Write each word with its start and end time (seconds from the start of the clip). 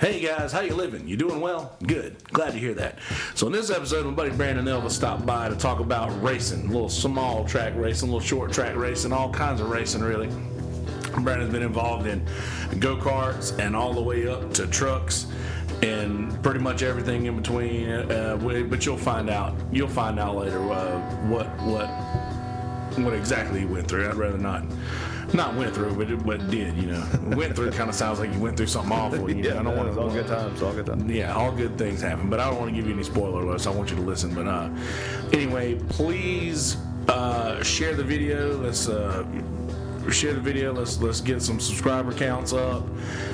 Hey 0.00 0.18
guys, 0.18 0.50
how 0.50 0.60
you 0.60 0.74
living? 0.74 1.06
You 1.06 1.18
doing 1.18 1.42
well? 1.42 1.76
Good. 1.86 2.16
Glad 2.32 2.52
to 2.52 2.58
hear 2.58 2.72
that. 2.72 2.98
So 3.34 3.48
in 3.48 3.52
this 3.52 3.68
episode, 3.68 4.06
my 4.06 4.12
buddy 4.12 4.30
Brandon 4.30 4.64
Elvis 4.64 4.92
stopped 4.92 5.26
by 5.26 5.50
to 5.50 5.54
talk 5.54 5.78
about 5.78 6.08
racing, 6.22 6.68
little 6.68 6.88
small 6.88 7.44
track 7.44 7.74
racing, 7.76 8.08
a 8.08 8.12
little 8.12 8.26
short 8.26 8.50
track 8.50 8.76
racing, 8.76 9.12
all 9.12 9.30
kinds 9.30 9.60
of 9.60 9.68
racing 9.68 10.00
really. 10.00 10.28
Brandon's 11.18 11.52
been 11.52 11.62
involved 11.62 12.06
in 12.06 12.26
go-karts 12.78 13.58
and 13.58 13.76
all 13.76 13.92
the 13.92 14.00
way 14.00 14.26
up 14.26 14.54
to 14.54 14.66
trucks 14.68 15.26
and 15.82 16.42
pretty 16.42 16.60
much 16.60 16.82
everything 16.82 17.26
in 17.26 17.36
between. 17.36 17.90
Uh, 17.90 18.38
but 18.70 18.86
you'll 18.86 18.96
find 18.96 19.28
out. 19.28 19.54
You'll 19.70 19.86
find 19.86 20.18
out 20.18 20.34
later 20.34 20.62
uh, 20.72 20.98
what 21.26 21.46
what 21.64 21.88
what 23.04 23.12
exactly 23.12 23.60
he 23.60 23.66
went 23.66 23.86
through. 23.86 24.08
I'd 24.08 24.14
rather 24.14 24.38
not 24.38 24.64
not 25.34 25.54
went 25.54 25.74
through, 25.74 25.94
but 25.94 26.10
it, 26.10 26.24
but 26.24 26.50
did. 26.50 26.76
You 26.76 26.92
know, 26.92 27.06
went 27.36 27.56
through 27.56 27.70
kind 27.72 27.88
of 27.88 27.94
sounds 27.94 28.18
like 28.18 28.32
you 28.32 28.40
went 28.40 28.56
through 28.56 28.66
something 28.66 28.92
awful. 28.92 29.30
You 29.30 29.34
know? 29.42 29.48
yeah, 29.48 29.60
I 29.60 29.62
don't 29.62 29.76
want 29.76 29.88
it's 29.88 29.98
all 29.98 30.10
good 30.10 30.26
times. 30.26 30.62
All 30.62 30.72
good 30.72 30.86
times. 30.86 31.10
yeah, 31.10 31.34
all 31.34 31.52
good 31.52 31.76
things 31.78 32.00
happen, 32.00 32.30
but 32.30 32.40
I 32.40 32.50
don't 32.50 32.58
want 32.58 32.70
to 32.70 32.76
give 32.76 32.86
you 32.86 32.94
any 32.94 33.04
spoiler 33.04 33.42
alerts. 33.42 33.66
I 33.66 33.70
want 33.70 33.90
you 33.90 33.96
to 33.96 34.02
listen. 34.02 34.34
But 34.34 34.46
uh, 34.46 34.70
anyway, 35.32 35.76
please 35.88 36.76
uh, 37.08 37.62
share 37.62 37.94
the 37.94 38.04
video. 38.04 38.56
Let's 38.58 38.88
uh, 38.88 39.24
share 40.10 40.34
the 40.34 40.40
video. 40.40 40.72
Let's 40.72 41.00
let's 41.00 41.20
get 41.20 41.42
some 41.42 41.60
subscriber 41.60 42.12
counts 42.12 42.52
up. 42.52 42.84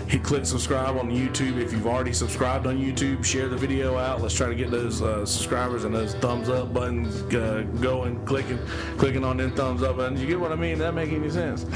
Hit 0.08 0.22
click 0.22 0.46
subscribe 0.46 0.96
on 0.96 1.10
YouTube 1.10 1.60
if 1.60 1.72
you've 1.72 1.86
already 1.86 2.12
subscribed 2.12 2.66
on 2.66 2.78
YouTube. 2.78 3.24
Share 3.24 3.48
the 3.48 3.56
video 3.56 3.96
out. 3.96 4.20
Let's 4.20 4.34
try 4.34 4.48
to 4.48 4.54
get 4.54 4.70
those 4.70 5.02
uh, 5.02 5.24
subscribers 5.24 5.84
and 5.84 5.94
those 5.94 6.14
thumbs 6.14 6.48
up 6.48 6.72
buttons 6.72 7.22
uh, 7.34 7.64
going. 7.80 8.24
Clicking 8.26 8.58
clicking 8.96 9.24
on 9.24 9.36
them 9.36 9.52
thumbs 9.52 9.82
up 9.82 9.96
buttons. 9.96 10.20
You 10.20 10.26
get 10.26 10.40
what 10.40 10.52
I 10.52 10.56
mean? 10.56 10.78
Does 10.78 10.80
that 10.80 10.94
make 10.94 11.12
any 11.12 11.30
sense? 11.30 11.66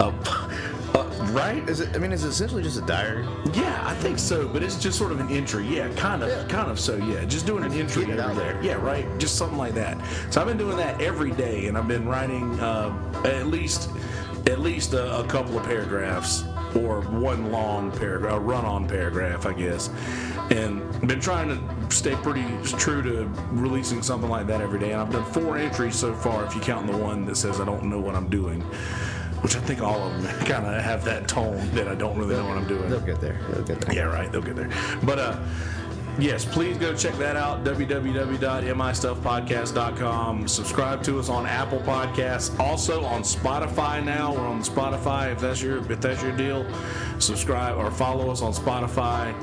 uh, 0.00 0.12
uh, 0.94 1.26
right? 1.32 1.66
Is 1.68 1.80
it? 1.80 1.94
I 1.94 1.98
mean, 1.98 2.12
is 2.12 2.24
it 2.24 2.28
essentially 2.28 2.62
just 2.62 2.78
a 2.78 2.82
diary? 2.82 3.26
Yeah, 3.52 3.82
I 3.84 3.94
think 3.94 4.18
so, 4.18 4.48
but 4.48 4.62
it's 4.62 4.76
just 4.76 4.98
sort 4.98 5.12
of 5.12 5.20
an 5.20 5.28
entry. 5.30 5.66
Yeah, 5.66 5.88
kind 5.94 6.22
of, 6.22 6.28
Yeah. 6.28 6.44
kind 6.48 6.70
of 6.70 6.78
so. 6.78 6.96
Yeah, 6.96 7.24
just 7.24 7.46
doing 7.46 7.64
an 7.64 7.72
entry 7.72 8.04
every. 8.12 8.66
Yeah, 8.66 8.74
right. 8.74 9.06
Just 9.18 9.36
something 9.36 9.58
like 9.58 9.74
that. 9.74 9.98
So 10.30 10.40
I've 10.40 10.46
been 10.46 10.58
doing 10.58 10.76
that 10.76 11.00
every 11.00 11.30
day, 11.32 11.66
and 11.66 11.76
I've 11.78 11.88
been 11.88 12.06
writing 12.06 12.58
uh, 12.60 12.92
at 13.24 13.46
least 13.46 13.90
at 14.46 14.58
least 14.58 14.92
a, 14.92 15.20
a 15.20 15.24
couple 15.24 15.56
of 15.56 15.64
paragraphs 15.64 16.44
or 16.74 17.02
one 17.02 17.52
long 17.52 17.92
paragraph, 17.92 18.34
a 18.34 18.40
run-on 18.40 18.88
paragraph, 18.88 19.46
I 19.46 19.52
guess. 19.52 19.88
And 20.50 20.82
been 21.06 21.20
trying 21.20 21.48
to 21.48 21.94
stay 21.94 22.14
pretty 22.16 22.44
true 22.64 23.02
to 23.02 23.30
releasing 23.52 24.02
something 24.02 24.28
like 24.28 24.46
that 24.48 24.60
every 24.60 24.80
day. 24.80 24.92
And 24.92 25.00
I've 25.00 25.12
done 25.12 25.24
four 25.32 25.58
entries 25.58 25.94
so 25.94 26.14
far, 26.14 26.44
if 26.44 26.54
you 26.54 26.60
count 26.60 26.86
the 26.90 26.96
one 26.96 27.24
that 27.26 27.36
says 27.36 27.60
I 27.60 27.64
don't 27.64 27.84
know 27.84 28.00
what 28.00 28.14
I'm 28.16 28.28
doing. 28.28 28.64
Which 29.42 29.56
I 29.56 29.60
think 29.60 29.82
all 29.82 30.06
of 30.06 30.22
them 30.22 30.46
kind 30.46 30.66
of 30.66 30.80
have 30.82 31.04
that 31.04 31.28
tone 31.28 31.68
that 31.74 31.88
I 31.88 31.94
don't 31.94 32.16
really 32.16 32.36
know 32.36 32.46
what 32.46 32.56
I'm 32.58 32.68
doing. 32.68 32.88
They'll 32.88 33.00
get 33.00 33.20
there. 33.20 33.38
They'll 33.50 33.64
get 33.64 33.80
there. 33.80 33.94
Yeah, 33.94 34.02
right. 34.04 34.30
They'll 34.30 34.40
get 34.40 34.54
there. 34.56 34.70
But 35.02 35.18
uh, 35.18 35.38
yes, 36.18 36.44
please 36.44 36.76
go 36.78 36.94
check 36.94 37.14
that 37.14 37.34
out. 37.36 37.64
www.mistuffpodcast.com. 37.64 40.48
Subscribe 40.48 41.02
to 41.02 41.18
us 41.18 41.28
on 41.28 41.44
Apple 41.46 41.80
Podcasts. 41.80 42.56
Also 42.60 43.04
on 43.04 43.22
Spotify 43.22 44.04
now. 44.04 44.32
We're 44.32 44.46
on 44.46 44.62
Spotify. 44.62 45.32
If 45.32 45.40
that's 45.40 45.60
your 45.60 45.78
if 45.90 46.00
that's 46.00 46.22
your 46.22 46.36
deal, 46.36 46.64
subscribe 47.18 47.76
or 47.76 47.90
follow 47.90 48.30
us 48.30 48.42
on 48.42 48.52
Spotify. 48.52 49.34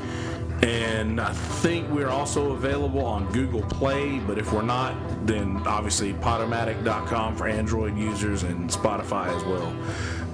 And 0.61 1.21
I 1.21 1.31
think 1.31 1.89
we're 1.89 2.09
also 2.09 2.51
available 2.51 3.05
on 3.05 3.31
Google 3.31 3.61
Play, 3.61 4.19
but 4.19 4.37
if 4.37 4.51
we're 4.51 4.61
not, 4.61 4.93
then 5.25 5.61
obviously 5.65 6.13
Podomatic.com 6.13 7.37
for 7.37 7.47
Android 7.47 7.97
users 7.97 8.43
and 8.43 8.69
Spotify 8.69 9.33
as 9.35 9.43
well. 9.45 9.73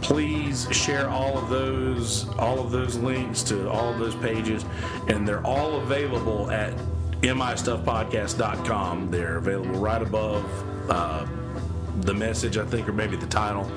Please 0.02 0.68
share 0.72 1.08
all 1.10 1.38
of 1.38 1.50
those 1.50 2.28
all 2.38 2.60
of 2.60 2.72
those 2.72 2.96
links 2.96 3.44
to 3.44 3.70
all 3.70 3.92
of 3.92 4.00
those 4.00 4.16
pages, 4.16 4.66
and 5.08 5.28
they're 5.28 5.46
all 5.46 5.76
available 5.78 6.50
at 6.52 6.74
mistuffpodcast.com. 7.22 9.12
They're 9.12 9.38
available 9.38 9.80
right 9.80 10.02
above 10.02 10.90
uh, 10.90 11.26
the 12.02 12.14
message, 12.14 12.58
I 12.58 12.66
think, 12.66 12.88
or 12.88 12.94
maybe 12.94 13.16
the 13.16 13.28
title. 13.28 13.70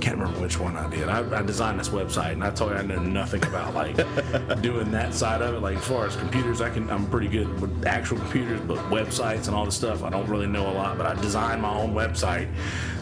Can't 0.00 0.18
remember 0.18 0.40
which 0.40 0.58
one 0.58 0.76
I 0.76 0.88
did. 0.88 1.08
I, 1.08 1.38
I 1.38 1.42
designed 1.42 1.80
this 1.80 1.88
website, 1.88 2.32
and 2.32 2.44
I 2.44 2.50
told 2.50 2.72
you 2.72 2.76
I 2.76 2.82
know 2.82 2.98
nothing 2.98 3.44
about 3.44 3.74
like 3.74 3.96
doing 4.62 4.90
that 4.92 5.14
side 5.14 5.42
of 5.42 5.54
it. 5.54 5.60
Like 5.60 5.76
as 5.76 5.84
far 5.84 6.06
as 6.06 6.16
computers, 6.16 6.60
I 6.60 6.70
can 6.70 6.88
I'm 6.90 7.06
pretty 7.06 7.28
good 7.28 7.60
with 7.60 7.86
actual 7.86 8.18
computers, 8.18 8.60
but 8.60 8.78
websites 8.90 9.46
and 9.46 9.56
all 9.56 9.64
this 9.64 9.76
stuff, 9.76 10.02
I 10.02 10.10
don't 10.10 10.28
really 10.28 10.46
know 10.46 10.70
a 10.70 10.72
lot. 10.72 10.96
But 10.98 11.06
I 11.06 11.20
designed 11.20 11.62
my 11.62 11.74
own 11.74 11.94
website, 11.94 12.48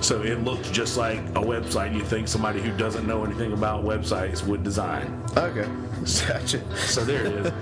so 0.01 0.23
it 0.23 0.43
looked 0.45 0.73
just 0.73 0.97
like 0.97 1.19
a 1.19 1.43
website 1.43 1.95
you 1.95 2.05
think 2.05 2.29
somebody 2.29 2.61
who 2.61 2.77
doesn't 2.77 3.07
know 3.07 3.25
anything 3.25 3.53
about 3.53 3.85
websites 3.85 4.47
would 4.47 4.63
design. 4.63 5.23
Okay. 5.37 5.69
Gotcha. 6.29 6.77
So 6.77 7.05
there 7.05 7.25
it 7.27 7.33
is. 7.33 7.53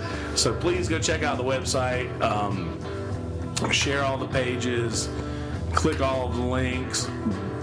so 0.41 0.55
please 0.55 0.89
go 0.89 0.99
check 0.99 1.23
out 1.23 1.37
the 1.37 1.45
website. 1.45 2.21
Um, 2.21 2.79
share 3.71 4.03
all 4.03 4.19
the 4.19 4.27
pages. 4.29 5.09
Click 5.75 6.01
all 6.01 6.29
of 6.29 6.37
the 6.37 6.43
links. 6.43 7.09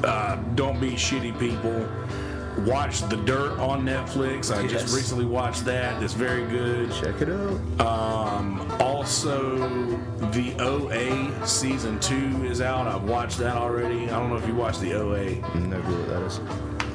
Uh, 0.03 0.35
don't 0.55 0.79
be 0.79 0.91
shitty 0.91 1.37
people. 1.39 1.87
Watch 2.65 3.01
The 3.07 3.15
Dirt 3.17 3.57
on 3.59 3.85
Netflix. 3.85 4.53
I 4.55 4.67
just 4.67 4.93
recently 4.93 5.25
watched 5.25 5.63
that. 5.65 6.01
It's 6.03 6.13
very 6.13 6.45
good. 6.47 6.91
Check 6.91 7.21
it 7.21 7.29
out. 7.29 7.79
Um, 7.79 8.69
also, 8.81 9.57
the 10.31 10.53
OA 10.59 11.47
season 11.47 11.99
two 11.99 12.43
is 12.43 12.59
out. 12.59 12.87
I've 12.87 13.03
watched 13.03 13.37
that 13.37 13.55
already. 13.55 14.09
I 14.09 14.19
don't 14.19 14.29
know 14.29 14.37
if 14.37 14.47
you 14.47 14.55
watched 14.55 14.81
the 14.81 14.93
OA. 14.93 15.35
No 15.55 15.81
clue 15.81 15.99
what 15.99 16.09
that 16.09 16.21
is. 16.23 16.39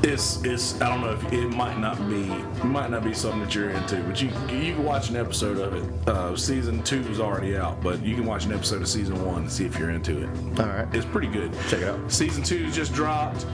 It's 0.06 0.42
it's 0.44 0.78
I 0.82 0.90
don't 0.90 1.00
know 1.00 1.12
if 1.12 1.32
it 1.32 1.48
might 1.48 1.78
not 1.78 1.96
be 2.10 2.26
might 2.62 2.90
not 2.90 3.04
be 3.04 3.14
something 3.14 3.40
that 3.40 3.54
you're 3.54 3.70
into, 3.70 4.02
but 4.02 4.20
you 4.20 4.28
you 4.54 4.74
can 4.74 4.84
watch 4.84 5.08
an 5.08 5.16
episode 5.16 5.56
of 5.56 5.74
it. 5.74 6.08
Uh, 6.08 6.36
season 6.36 6.82
two 6.82 7.00
is 7.08 7.20
already 7.20 7.56
out, 7.56 7.82
but 7.82 8.04
you 8.04 8.14
can 8.14 8.26
watch 8.26 8.44
an 8.44 8.52
episode 8.52 8.82
of 8.82 8.88
season 8.88 9.24
one 9.24 9.42
and 9.42 9.50
see 9.50 9.64
if 9.64 9.78
you're 9.78 9.88
into 9.88 10.22
it. 10.22 10.60
All 10.60 10.66
right. 10.66 10.86
It's 10.94 11.06
pretty 11.06 11.28
good. 11.28 11.54
Check 11.68 11.80
it 11.80 11.88
out. 11.88 12.12
Season 12.12 12.42
two 12.42 12.70
just 12.70 12.92
dropped. 12.92 13.46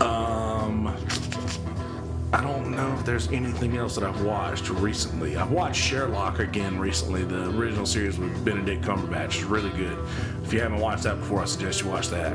Um, 0.00 0.94
I 2.32 2.40
don't 2.40 2.70
know 2.70 2.94
if 2.96 3.04
there's 3.04 3.26
anything 3.32 3.76
else 3.76 3.96
that 3.96 4.04
I've 4.04 4.22
watched 4.22 4.70
recently. 4.70 5.36
I've 5.36 5.50
watched 5.50 5.82
Sherlock 5.82 6.38
again 6.38 6.78
recently. 6.78 7.24
The 7.24 7.50
original 7.50 7.84
series 7.84 8.16
with 8.16 8.44
Benedict 8.44 8.84
Cumberbatch 8.84 9.38
is 9.38 9.44
really 9.44 9.70
good. 9.70 9.98
If 10.44 10.52
you 10.52 10.60
haven't 10.60 10.78
watched 10.78 11.02
that 11.02 11.18
before, 11.18 11.42
I 11.42 11.46
suggest 11.46 11.82
you 11.82 11.88
watch 11.88 12.10
that. 12.10 12.34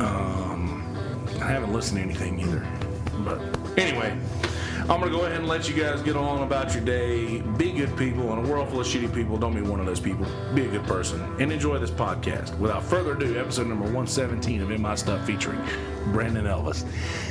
Um, 0.00 0.96
I 1.42 1.48
haven't 1.48 1.74
listened 1.74 1.98
to 1.98 2.04
anything 2.04 2.40
either. 2.40 2.66
But 3.24 3.40
anyway, 3.78 4.18
I'm 4.88 5.00
gonna 5.00 5.10
go 5.10 5.22
ahead 5.22 5.38
and 5.38 5.48
let 5.48 5.68
you 5.68 5.74
guys 5.74 6.00
get 6.02 6.16
on 6.16 6.42
about 6.42 6.72
your 6.74 6.84
day. 6.84 7.40
Be 7.40 7.72
good 7.72 7.96
people. 7.96 8.32
In 8.32 8.44
a 8.44 8.48
world 8.48 8.68
full 8.68 8.80
of 8.80 8.86
shitty 8.86 9.12
people, 9.12 9.36
don't 9.36 9.54
be 9.54 9.60
one 9.60 9.80
of 9.80 9.86
those 9.86 9.98
people. 9.98 10.26
Be 10.54 10.64
a 10.64 10.68
good 10.68 10.84
person 10.84 11.20
and 11.40 11.50
enjoy 11.52 11.78
this 11.78 11.90
podcast. 11.90 12.56
Without 12.58 12.84
further 12.84 13.12
ado, 13.12 13.36
episode 13.38 13.66
number 13.66 13.84
117 13.84 14.62
of 14.62 14.70
In 14.70 14.80
My 14.80 14.94
Stuff 14.94 15.26
featuring 15.26 15.60
Brandon 16.12 16.44
Elvis. 16.44 16.84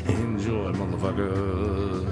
Enjoy, 0.10 0.72
motherfucker. 0.74 2.06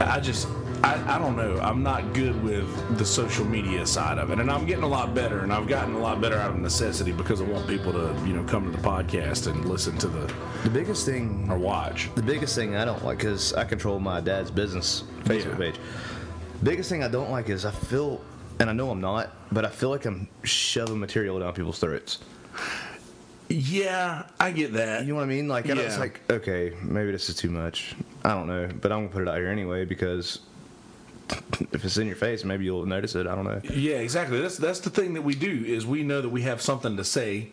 I 0.00 0.20
just, 0.20 0.48
I, 0.84 1.16
I 1.16 1.18
don't 1.18 1.36
know. 1.36 1.58
I'm 1.60 1.82
not 1.82 2.12
good 2.12 2.40
with 2.44 2.98
the 2.98 3.04
social 3.04 3.44
media 3.44 3.84
side 3.86 4.18
of 4.18 4.30
it, 4.30 4.38
and 4.38 4.50
I'm 4.50 4.66
getting 4.66 4.84
a 4.84 4.88
lot 4.88 5.14
better. 5.14 5.40
And 5.40 5.52
I've 5.52 5.66
gotten 5.66 5.94
a 5.94 5.98
lot 5.98 6.20
better 6.20 6.36
out 6.36 6.50
of 6.50 6.58
necessity 6.58 7.12
because 7.12 7.40
I 7.40 7.44
want 7.44 7.66
people 7.66 7.92
to, 7.92 8.14
you 8.26 8.34
know, 8.34 8.44
come 8.44 8.70
to 8.70 8.76
the 8.76 8.82
podcast 8.86 9.50
and 9.50 9.64
listen 9.64 9.96
to 9.98 10.06
the 10.08 10.32
The 10.64 10.70
biggest 10.70 11.04
thing, 11.06 11.48
or 11.50 11.58
watch. 11.58 12.10
the 12.14 12.22
biggest 12.22 12.54
thing 12.54 12.76
I 12.76 12.84
don't 12.84 13.04
like, 13.04 13.18
because 13.18 13.52
I 13.54 13.64
control 13.64 13.98
my 13.98 14.20
dad's 14.20 14.50
business 14.50 15.02
Facebook 15.24 15.52
Yeah. 15.52 15.56
page. 15.56 15.76
Biggest 16.62 16.88
thing 16.88 17.02
I 17.02 17.08
don't 17.08 17.30
like 17.30 17.48
is 17.48 17.64
I 17.64 17.70
feel, 17.72 18.20
and 18.60 18.70
I 18.70 18.72
know 18.72 18.90
I'm 18.90 19.00
not, 19.00 19.32
but 19.50 19.64
I 19.64 19.68
feel 19.70 19.90
like 19.90 20.04
I'm 20.04 20.28
shoving 20.44 21.00
material 21.00 21.38
down 21.40 21.52
people's 21.54 21.78
throats. 21.78 22.18
Yeah, 23.48 24.24
I 24.40 24.50
get 24.50 24.72
that. 24.72 25.02
You 25.02 25.10
know 25.10 25.16
what 25.16 25.22
I 25.22 25.26
mean? 25.26 25.46
Like, 25.46 25.70
I 25.70 25.74
know 25.74 25.82
it's 25.82 25.98
like, 25.98 26.20
okay, 26.30 26.72
maybe 26.82 27.12
this 27.12 27.28
is 27.28 27.36
too 27.36 27.50
much. 27.50 27.94
I 28.24 28.30
don't 28.30 28.48
know, 28.48 28.68
but 28.80 28.90
I'm 28.90 29.00
gonna 29.02 29.08
put 29.10 29.22
it 29.22 29.28
out 29.28 29.36
here 29.38 29.48
anyway 29.48 29.84
because 29.84 30.40
if 31.72 31.84
it's 31.84 31.96
in 31.96 32.06
your 32.06 32.16
face, 32.16 32.44
maybe 32.44 32.64
you'll 32.64 32.86
notice 32.86 33.14
it. 33.14 33.26
I 33.26 33.34
don't 33.34 33.44
know. 33.44 33.60
Yeah, 33.74 33.96
exactly. 33.96 34.40
That's 34.40 34.56
that's 34.56 34.80
the 34.80 34.90
thing 34.90 35.14
that 35.14 35.22
we 35.22 35.34
do 35.34 35.64
is 35.66 35.86
we 35.86 36.02
know 36.02 36.20
that 36.20 36.28
we 36.28 36.42
have 36.42 36.60
something 36.62 36.96
to 36.96 37.04
say 37.04 37.48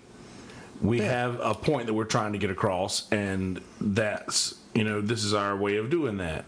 We 0.81 0.99
have 1.01 1.39
a 1.39 1.53
point 1.53 1.85
that 1.87 1.93
we're 1.93 2.03
trying 2.05 2.33
to 2.33 2.39
get 2.39 2.49
across, 2.49 3.09
and 3.11 3.61
that's 3.79 4.55
you 4.75 4.83
know 4.83 5.01
this 5.01 5.23
is 5.23 5.33
our 5.33 5.55
way 5.55 5.77
of 5.77 5.89
doing 5.89 6.17
that. 6.17 6.45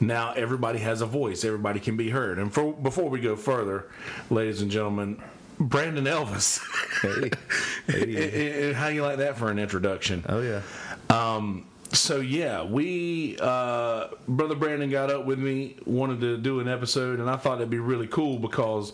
Now 0.00 0.32
everybody 0.34 0.78
has 0.80 1.00
a 1.00 1.06
voice; 1.06 1.44
everybody 1.44 1.80
can 1.80 1.96
be 1.96 2.10
heard. 2.10 2.38
And 2.38 2.52
for, 2.52 2.72
before 2.72 3.08
we 3.08 3.20
go 3.20 3.34
further, 3.36 3.86
ladies 4.30 4.60
and 4.62 4.70
gentlemen, 4.70 5.20
Brandon 5.58 6.04
Elvis. 6.04 6.60
Hey. 7.02 7.30
And- 7.88 8.14
and 8.14 8.76
how 8.76 8.88
you 8.88 9.02
like 9.02 9.16
that 9.18 9.38
for 9.38 9.50
an 9.50 9.58
introduction? 9.58 10.22
Oh 10.28 10.42
yeah. 10.42 10.60
Um, 11.08 11.64
so 11.92 12.20
yeah, 12.20 12.64
we 12.64 13.36
uh, 13.40 14.08
brother 14.26 14.54
Brandon 14.54 14.90
got 14.90 15.10
up 15.10 15.24
with 15.24 15.38
me, 15.38 15.76
wanted 15.86 16.20
to 16.20 16.36
do 16.36 16.60
an 16.60 16.68
episode, 16.68 17.20
and 17.20 17.28
I 17.30 17.36
thought 17.36 17.58
it'd 17.58 17.70
be 17.70 17.78
really 17.78 18.06
cool 18.06 18.38
because 18.38 18.92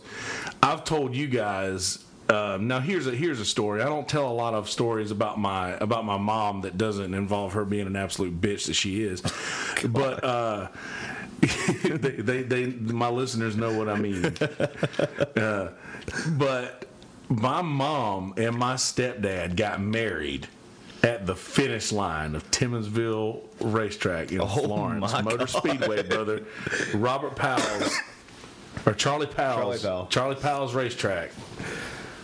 I've 0.62 0.85
told 0.85 1.14
you 1.14 1.26
guys. 1.26 1.99
Um, 2.26 2.69
now 2.69 2.81
here's 2.81 3.06
a 3.06 3.11
here's 3.11 3.38
a 3.38 3.44
story. 3.44 3.82
I 3.82 3.85
don't 3.85 4.08
tell 4.08 4.26
a 4.26 4.32
lot 4.32 4.55
of 4.55 4.70
stories 4.70 5.11
about 5.11 5.38
my 5.38 5.73
about 5.73 6.06
my 6.06 6.17
mom 6.17 6.62
that 6.62 6.79
doesn't 6.79 7.12
involve 7.12 7.52
her 7.52 7.67
being 7.67 7.87
an 7.87 7.96
absolute 7.96 8.41
bitch 8.41 8.67
that 8.67 8.75
she 8.75 9.02
is, 9.02 9.20
but 9.88 10.25
uh, 10.25 10.69
they, 11.85 12.12
they 12.12 12.43
they 12.43 12.67
my 12.67 13.11
listeners 13.11 13.56
know 13.56 13.76
what 13.76 13.88
I 13.88 13.96
mean. 13.96 14.35
Uh, 15.37 15.70
but 16.38 16.87
my 17.29 17.61
mom 17.61 18.35
and 18.37 18.56
my 18.56 18.75
stepdad 18.75 19.56
got 19.56 19.81
married 19.81 20.46
at 21.05 21.27
the 21.27 21.37
finish 21.37 21.93
line 21.93 22.35
of 22.35 22.51
Timmonsville 22.51 23.43
Racetrack 23.61 24.33
in 24.33 24.39
Florence 24.47 25.12
Motor 25.23 25.37
God. 25.39 25.51
Speedway, 25.51 26.03
brother. 26.03 26.45
Robert 26.95 27.37
Powell's 27.37 27.95
or 28.87 28.95
Charlie 28.95 29.27
Powell's 29.27 29.83
Charlie 29.83 29.97
Powell. 29.97 30.06
Charlie 30.06 30.37
Powell's 30.37 30.75
racetrack. 30.75 31.31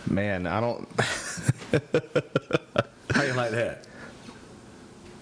Man, 0.07 0.47
I 0.47 0.59
don't. 0.59 0.87
How 3.11 3.23
you 3.23 3.33
like 3.33 3.51
that? 3.51 3.85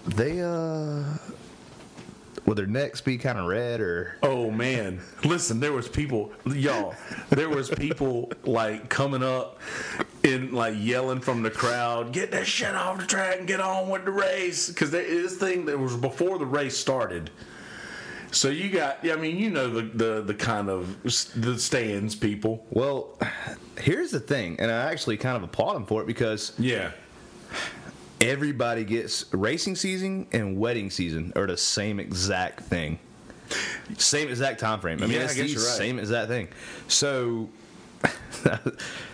They 0.07 0.41
uh. 0.41 1.03
Would 2.45 2.57
their 2.57 2.65
necks 2.65 3.01
be 3.01 3.17
kind 3.17 3.37
of 3.37 3.45
red 3.45 3.79
or? 3.79 4.15
Oh 4.23 4.49
man, 4.49 5.01
listen, 5.23 5.59
there 5.59 5.73
was 5.73 5.87
people, 5.87 6.31
y'all. 6.45 6.95
There 7.29 7.49
was 7.49 7.69
people 7.69 8.31
like 8.43 8.89
coming 8.89 9.21
up 9.21 9.59
and 10.23 10.51
like 10.53 10.73
yelling 10.77 11.21
from 11.21 11.43
the 11.43 11.49
crowd, 11.51 12.11
"Get 12.13 12.31
that 12.31 12.45
shit 12.45 12.75
off 12.75 12.99
the 12.99 13.05
track 13.05 13.37
and 13.39 13.47
get 13.47 13.59
on 13.59 13.89
with 13.89 14.05
the 14.05 14.11
race!" 14.11 14.67
Because 14.69 14.91
this 14.91 15.37
thing 15.37 15.65
that 15.65 15.77
was 15.79 15.95
before 15.95 16.37
the 16.37 16.45
race 16.45 16.77
started. 16.77 17.29
So 18.31 18.49
you 18.49 18.69
got, 18.69 18.99
I 19.09 19.15
mean, 19.15 19.37
you 19.37 19.49
know 19.49 19.69
the 19.69 19.81
the, 19.81 20.21
the 20.21 20.33
kind 20.35 20.69
of 20.69 21.01
the 21.35 21.57
stands 21.57 22.15
people. 22.15 22.65
Well, 22.69 23.17
here's 23.79 24.11
the 24.11 24.19
thing, 24.19 24.57
and 24.59 24.69
I 24.71 24.91
actually 24.91 25.17
kind 25.17 25.35
of 25.37 25.43
applaud 25.43 25.73
them 25.73 25.85
for 25.85 26.01
it 26.01 26.05
because 26.07 26.53
Yeah, 26.59 26.91
everybody 28.21 28.83
gets 28.83 29.25
racing 29.33 29.75
season 29.77 30.27
and 30.31 30.57
wedding 30.59 30.89
season 30.91 31.33
are 31.35 31.47
the 31.47 31.57
same 31.57 31.99
exact 31.99 32.59
thing. 32.61 32.99
Same 33.97 34.29
exact 34.29 34.59
time 34.59 34.79
frame. 34.79 34.99
I 35.01 35.07
mean, 35.07 35.15
Yeah, 35.15 35.21
I 35.23 35.27
guess 35.27 35.37
the 35.37 35.45
you're 35.47 35.59
right. 35.61 35.77
same 35.77 35.97
exact 35.97 36.27
thing. 36.27 36.49
So 36.87 37.49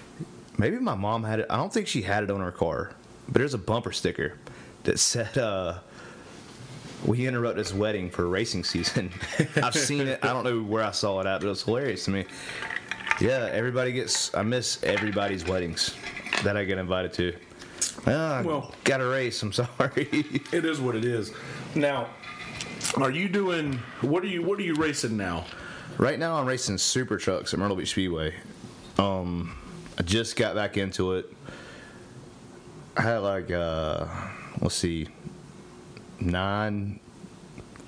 maybe 0.57 0.77
my 0.77 0.95
mom 0.95 1.23
had 1.23 1.39
it. 1.39 1.47
I 1.49 1.57
don't 1.57 1.71
think 1.73 1.87
she 1.87 2.01
had 2.01 2.23
it 2.23 2.31
on 2.31 2.39
her 2.41 2.51
car, 2.51 2.91
but 3.27 3.35
there's 3.35 3.53
a 3.53 3.57
bumper 3.59 3.91
sticker 3.91 4.33
that 4.83 4.99
said, 4.99 5.37
uh, 5.37 5.79
"We 7.05 7.27
interrupt 7.27 7.57
this 7.57 7.73
wedding 7.73 8.09
for 8.09 8.27
racing 8.27 8.63
season." 8.63 9.11
I've 9.57 9.75
seen 9.75 10.07
it. 10.07 10.19
I 10.23 10.27
don't 10.27 10.43
know 10.43 10.61
where 10.61 10.83
I 10.83 10.91
saw 10.91 11.19
it 11.21 11.25
at, 11.27 11.39
but 11.41 11.47
it 11.47 11.49
was 11.49 11.63
hilarious 11.63 12.05
to 12.05 12.11
me. 12.11 12.25
Yeah, 13.21 13.49
everybody 13.51 13.91
gets. 13.91 14.33
I 14.35 14.43
miss 14.43 14.83
everybody's 14.83 15.45
weddings 15.45 15.95
that 16.43 16.57
I 16.57 16.65
get 16.65 16.77
invited 16.77 17.13
to. 17.13 17.33
Ah, 18.07 18.41
Well- 18.43 18.73
got 18.83 19.01
a 19.01 19.05
race. 19.07 19.41
I'm 19.41 19.53
sorry. 19.53 19.69
it 20.51 20.65
is 20.65 20.79
what 20.79 20.95
it 20.95 21.05
is. 21.05 21.31
Now, 21.75 22.07
are 22.97 23.11
you 23.11 23.27
doing? 23.29 23.79
What 24.01 24.23
are 24.23 24.27
you? 24.27 24.43
What 24.43 24.59
are 24.59 24.63
you 24.63 24.75
racing 24.75 25.17
now? 25.17 25.45
right 25.97 26.19
now, 26.19 26.35
I'm 26.35 26.45
racing 26.45 26.77
super 26.77 27.17
trucks 27.17 27.53
at 27.53 27.59
Myrtle 27.59 27.77
Beach 27.77 27.91
Speedway. 27.91 28.33
Um, 28.97 29.55
I 29.97 30.03
just 30.03 30.35
got 30.35 30.55
back 30.55 30.77
into 30.77 31.13
it. 31.13 31.31
I 32.97 33.01
had 33.01 33.17
like 33.19 33.51
uh, 33.51 34.05
let's 34.61 34.75
see, 34.75 35.07
nine, 36.19 36.99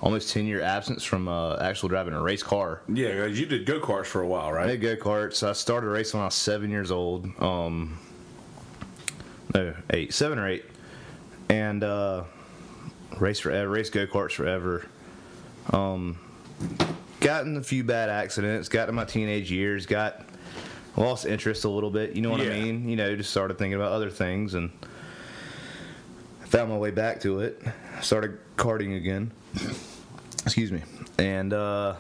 almost 0.02 0.32
ten 0.32 0.46
year 0.46 0.62
absence 0.62 1.04
from 1.04 1.28
uh, 1.28 1.58
actual 1.58 1.90
driving 1.90 2.14
a 2.14 2.22
race 2.22 2.44
car. 2.44 2.82
Yeah, 2.88 3.26
you 3.26 3.46
did 3.46 3.66
go 3.66 3.80
karts 3.80 4.06
for 4.06 4.22
a 4.22 4.28
while, 4.28 4.52
right? 4.52 4.66
I 4.66 4.78
did 4.78 4.82
go 4.82 4.96
karts. 4.96 5.48
I 5.48 5.54
started 5.54 5.88
racing 5.88 6.20
when 6.20 6.24
I 6.24 6.28
was 6.28 6.36
seven 6.36 6.70
years 6.70 6.92
old. 6.92 7.30
Um, 7.42 7.98
no, 9.54 9.74
eight, 9.92 10.14
seven 10.14 10.40
or 10.40 10.48
eight, 10.48 10.66
and 11.50 11.84
uh, 11.84 12.24
race 13.18 13.40
forever, 13.40 13.70
race 13.70 13.90
go 13.90 14.06
karts 14.08 14.34
forever. 14.34 14.86
Um, 15.72 16.18
got 17.20 17.46
in 17.46 17.58
a 17.58 17.64
few 17.64 17.84
bad 17.84 18.10
accidents. 18.10 18.70
Got 18.70 18.90
in 18.90 18.96
my 18.96 19.06
teenage 19.06 19.52
years. 19.52 19.86
Got 19.86 20.27
lost 20.98 21.26
interest 21.26 21.64
a 21.64 21.70
little 21.70 21.92
bit. 21.92 22.16
You 22.16 22.22
know 22.22 22.32
what 22.32 22.42
Yeah. 22.42 22.52
I 22.52 22.60
mean? 22.62 22.90
You 22.90 22.96
know, 22.96 23.16
just 23.16 23.30
started 23.32 23.58
thinking 23.58 23.76
about 23.76 23.92
other 23.92 24.10
things 24.10 24.54
and 24.56 24.72
found 26.46 26.70
my 26.70 26.78
way 26.78 26.92
back 26.92 27.22
to 27.22 27.40
it. 27.42 27.62
Started 28.02 28.38
karting 28.58 28.96
again. 28.98 29.32
Excuse 30.46 30.72
me, 30.72 30.82
and. 31.18 31.54
uh 31.54 31.96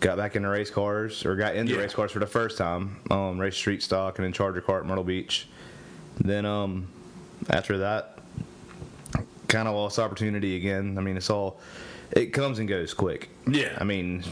got 0.00 0.16
back 0.16 0.36
into 0.36 0.48
race 0.48 0.70
cars 0.70 1.26
or 1.26 1.34
got 1.34 1.56
into 1.56 1.72
Yeah. 1.74 1.80
race 1.80 1.92
cars 1.92 2.12
for 2.12 2.20
the 2.20 2.26
first 2.26 2.56
time. 2.56 2.98
Um, 3.10 3.36
race 3.36 3.56
street 3.56 3.82
stock 3.82 4.16
and 4.20 4.24
then 4.24 4.32
Charger 4.32 4.60
Kart 4.62 4.84
Myrtle 4.86 5.02
Beach. 5.02 5.48
Then 6.20 6.46
um, 6.46 6.86
after 7.50 7.78
that, 7.78 8.20
kind 9.48 9.66
of 9.66 9.74
lost 9.74 9.98
opportunity 9.98 10.54
again. 10.56 10.96
I 10.98 11.00
mean, 11.00 11.16
it's 11.16 11.30
all 11.30 11.58
it 12.12 12.26
comes 12.26 12.60
and 12.60 12.68
goes 12.68 12.94
quick. 12.94 13.28
Yeah. 13.48 13.76
I 13.76 13.82
mean, 13.82 14.22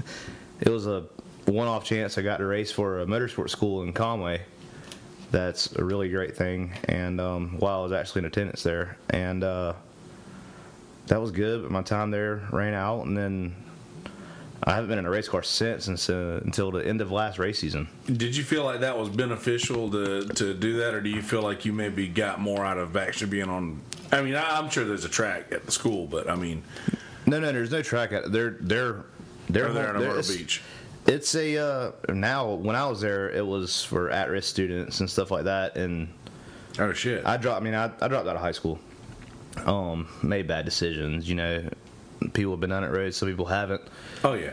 it 0.60 0.68
was 0.68 0.88
a 0.88 1.04
one-off 1.46 1.84
chance 1.84 2.16
I 2.18 2.22
got 2.22 2.38
to 2.38 2.46
race 2.46 2.70
for 2.72 3.00
a 3.00 3.06
motorsport 3.06 3.50
school 3.50 3.82
in 3.82 3.92
Conway. 3.92 4.42
That's 5.30 5.72
a 5.76 5.84
really 5.84 6.08
great 6.08 6.36
thing. 6.36 6.72
And 6.84 7.20
um, 7.20 7.56
while 7.58 7.80
I 7.80 7.82
was 7.82 7.92
actually 7.92 8.20
in 8.20 8.24
attendance 8.26 8.62
there, 8.62 8.96
and 9.10 9.42
uh, 9.42 9.74
that 11.08 11.20
was 11.20 11.30
good. 11.32 11.62
But 11.62 11.70
my 11.70 11.82
time 11.82 12.10
there 12.10 12.42
ran 12.52 12.72
out, 12.74 13.04
and 13.06 13.16
then 13.16 13.54
I 14.62 14.74
haven't 14.74 14.88
been 14.90 14.98
in 14.98 15.06
a 15.06 15.10
race 15.10 15.28
car 15.28 15.42
since 15.42 15.84
since 15.86 16.08
uh, 16.08 16.40
until 16.44 16.70
the 16.70 16.86
end 16.86 17.00
of 17.00 17.10
last 17.10 17.38
race 17.38 17.58
season. 17.58 17.88
Did 18.06 18.36
you 18.36 18.44
feel 18.44 18.64
like 18.64 18.80
that 18.80 18.96
was 18.96 19.08
beneficial 19.08 19.90
to 19.90 20.26
to 20.28 20.54
do 20.54 20.78
that, 20.78 20.94
or 20.94 21.00
do 21.00 21.10
you 21.10 21.20
feel 21.22 21.42
like 21.42 21.64
you 21.64 21.72
maybe 21.72 22.06
got 22.06 22.40
more 22.40 22.64
out 22.64 22.78
of 22.78 22.96
actually 22.96 23.30
being 23.30 23.48
on? 23.50 23.80
I 24.12 24.22
mean, 24.22 24.36
I, 24.36 24.58
I'm 24.58 24.70
sure 24.70 24.84
there's 24.84 25.04
a 25.04 25.08
track 25.08 25.50
at 25.50 25.66
the 25.66 25.72
school, 25.72 26.06
but 26.06 26.30
I 26.30 26.36
mean, 26.36 26.62
No, 27.26 27.40
no, 27.40 27.50
there's 27.50 27.72
no 27.72 27.82
track. 27.82 28.12
At, 28.12 28.30
they're 28.30 28.56
they're 28.60 29.04
they're 29.48 29.72
they're 29.72 29.72
they're- 29.72 29.92
Myrtle 29.94 30.10
it's- 30.20 30.36
Beach. 30.36 30.62
It's 31.06 31.34
a 31.34 31.56
uh, 31.58 31.92
now 32.08 32.54
when 32.54 32.76
I 32.76 32.86
was 32.88 33.00
there, 33.00 33.30
it 33.30 33.46
was 33.46 33.84
for 33.84 34.10
at-risk 34.10 34.48
students 34.48 35.00
and 35.00 35.10
stuff 35.10 35.30
like 35.30 35.44
that. 35.44 35.76
And 35.76 36.08
oh 36.78 36.92
shit, 36.92 37.24
I 37.26 37.36
dropped. 37.36 37.60
I 37.60 37.64
mean, 37.64 37.74
I, 37.74 37.90
I 38.00 38.08
dropped 38.08 38.26
out 38.26 38.36
of 38.36 38.40
high 38.42 38.52
school. 38.52 38.78
Um, 39.66 40.08
made 40.22 40.48
bad 40.48 40.64
decisions. 40.64 41.28
You 41.28 41.34
know, 41.36 41.68
people 42.32 42.52
have 42.52 42.60
been 42.60 42.72
on 42.72 42.84
it 42.84 42.90
road. 42.90 43.14
Some 43.14 43.28
people 43.28 43.46
haven't. 43.46 43.82
oh 44.24 44.32
yeah. 44.34 44.52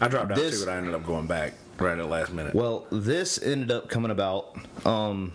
I 0.00 0.08
dropped 0.08 0.30
out 0.30 0.36
This- 0.36 0.60
too, 0.60 0.66
but 0.66 0.72
I 0.72 0.76
ended 0.78 0.94
up 0.94 1.04
going 1.04 1.26
back 1.26 1.54
right 1.78 1.92
at 1.92 1.98
the 1.98 2.04
last 2.06 2.32
minute. 2.32 2.54
Well, 2.54 2.86
this 2.90 3.40
ended 3.42 3.70
up 3.70 3.88
coming 3.88 4.10
about 4.10 4.56
um, 4.86 5.32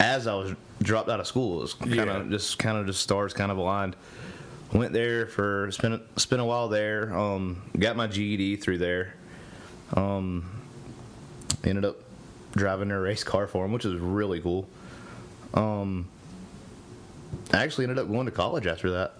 as 0.00 0.26
I 0.26 0.34
was 0.34 0.54
dropped 0.82 1.08
out 1.08 1.20
of 1.20 1.26
school. 1.26 1.58
It 1.58 1.62
was 1.62 1.74
kind 1.74 1.94
Yeah. 1.94 2.16
of 2.18 2.30
just 2.30 2.58
kind 2.58 2.76
of 2.78 2.86
just 2.86 3.00
stars 3.00 3.32
kind 3.32 3.50
of 3.50 3.58
aligned. 3.58 3.96
Went 4.72 4.92
there 4.92 5.26
for 5.26 5.70
spent 5.70 5.94
a- 5.94 6.20
spent 6.20 6.40
a 6.40 6.44
while 6.44 6.68
there. 6.68 7.14
Um, 7.16 7.62
got 7.78 7.94
my 7.96 8.06
GED 8.06 8.56
through 8.56 8.78
there. 8.78 9.14
Um, 9.94 10.62
ended 11.62 11.84
up 11.84 11.96
driving 12.52 12.90
a 12.90 12.98
race 12.98 13.22
car 13.24 13.46
for 13.46 13.64
him, 13.64 13.72
which 13.72 13.84
was 13.84 13.96
really 13.96 14.40
cool. 14.40 14.66
Um, 15.52 16.08
I 17.52 17.58
actually 17.62 17.84
ended 17.84 17.98
up 17.98 18.08
going 18.08 18.24
to 18.26 18.32
college 18.32 18.66
after 18.66 18.90
that. 18.92 19.12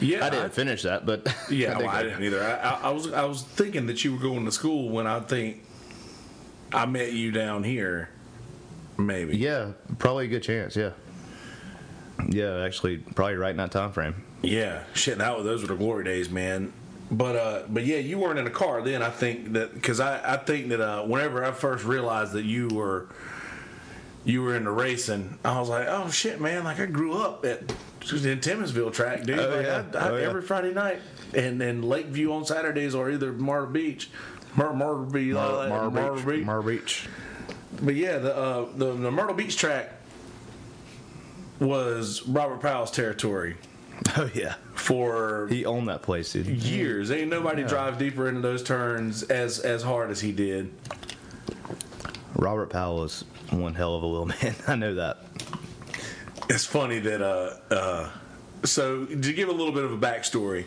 yeah, 0.00 0.24
I 0.24 0.30
didn't 0.30 0.52
finish 0.52 0.82
that, 0.82 1.04
but 1.06 1.26
Yeah, 1.50 1.74
I 1.74 1.78
well, 1.78 1.88
I 1.88 2.02
didn't 2.04 2.22
either. 2.22 2.42
I, 2.42 2.52
I, 2.52 2.80
I 2.84 2.90
was 2.90 3.12
I 3.12 3.24
was 3.24 3.42
thinking 3.42 3.86
that 3.86 4.04
you 4.04 4.12
were 4.12 4.20
going 4.20 4.44
to 4.44 4.52
school 4.52 4.90
when 4.90 5.08
I 5.08 5.18
think 5.20 5.64
I 6.72 6.86
met 6.86 7.12
you 7.12 7.32
down 7.32 7.64
here. 7.64 8.08
Maybe. 8.96 9.36
Yeah, 9.36 9.72
probably 9.98 10.26
a 10.26 10.28
good 10.28 10.42
chance. 10.44 10.76
Yeah, 10.76 10.90
yeah, 12.28 12.64
actually, 12.64 12.98
probably 12.98 13.36
right 13.36 13.50
in 13.50 13.56
that 13.58 13.72
time 13.72 13.92
frame. 13.92 14.14
Yeah, 14.42 14.84
shit. 14.94 15.18
That 15.18 15.36
was, 15.36 15.44
those 15.44 15.62
were 15.62 15.68
the 15.68 15.76
glory 15.76 16.04
days, 16.04 16.28
man. 16.30 16.72
But 17.10 17.36
uh, 17.36 17.62
but 17.68 17.84
yeah, 17.84 17.98
you 17.98 18.18
weren't 18.18 18.38
in 18.38 18.46
a 18.46 18.50
car 18.50 18.82
then. 18.82 19.02
I 19.02 19.10
think 19.10 19.52
that 19.52 19.74
because 19.74 20.00
I, 20.00 20.34
I 20.34 20.36
think 20.38 20.70
that 20.70 20.80
uh, 20.80 21.02
whenever 21.04 21.44
I 21.44 21.52
first 21.52 21.84
realized 21.84 22.32
that 22.32 22.44
you 22.44 22.68
were 22.68 23.08
you 24.24 24.42
were 24.42 24.56
into 24.56 24.70
racing, 24.70 25.38
I 25.44 25.58
was 25.60 25.68
like, 25.68 25.86
oh 25.88 26.08
shit, 26.10 26.40
man! 26.40 26.64
Like 26.64 26.80
I 26.80 26.86
grew 26.86 27.14
up 27.14 27.44
at 27.44 27.60
in 27.60 28.40
Timmonsville 28.40 28.92
track, 28.92 29.24
dude. 29.24 29.38
Oh, 29.38 29.48
like, 29.56 29.66
yeah. 29.66 29.84
I, 29.94 29.98
I, 29.98 30.08
Oh, 30.10 30.16
yeah. 30.16 30.26
Every 30.26 30.42
Friday 30.42 30.72
night, 30.72 31.00
and 31.34 31.60
then 31.60 31.82
Lakeview 31.82 32.32
on 32.32 32.44
Saturdays, 32.44 32.94
or 32.94 33.10
either 33.10 33.32
Myrtle 33.32 33.66
Beach, 33.70 34.10
Myrtle, 34.56 34.76
Myrtle 34.76 35.04
Beach, 35.04 35.34
Mar- 35.34 35.68
Myrtle 35.68 35.90
Mar 35.90 36.14
Beach. 36.14 36.26
Beach, 36.26 36.44
Mar 36.46 36.62
Beach. 36.62 37.08
but 37.82 37.94
yeah, 37.94 38.18
the, 38.18 38.36
uh, 38.36 38.66
the 38.74 38.94
the 38.94 39.10
Myrtle 39.10 39.34
Beach 39.34 39.56
track 39.56 39.92
was 41.62 42.26
Robert 42.26 42.60
Powell's 42.60 42.90
territory 42.90 43.56
Oh 44.16 44.28
yeah, 44.34 44.54
for 44.74 45.46
he 45.48 45.64
owned 45.64 45.88
that 45.88 46.02
place, 46.02 46.32
dude. 46.32 46.46
years. 46.46 47.10
Ain't 47.10 47.30
nobody 47.30 47.62
drives 47.62 47.98
deeper 47.98 48.28
into 48.28 48.40
those 48.40 48.62
turns 48.62 49.22
as 49.24 49.60
as 49.60 49.82
hard 49.82 50.10
as 50.10 50.20
he 50.20 50.32
did. 50.32 50.72
Robert 52.34 52.70
Powell 52.70 52.96
was 52.96 53.24
one 53.50 53.74
hell 53.74 53.94
of 53.94 54.02
a 54.02 54.06
little 54.06 54.26
man. 54.42 54.54
I 54.66 54.74
know 54.76 54.94
that. 54.94 55.18
It's 56.48 56.66
funny 56.66 56.98
that 57.00 57.22
uh 57.22 57.56
uh 57.72 58.10
so 58.64 59.04
to 59.06 59.32
give 59.32 59.48
a 59.48 59.52
little 59.52 59.72
bit 59.72 59.84
of 59.84 59.92
a 59.92 59.98
backstory, 59.98 60.64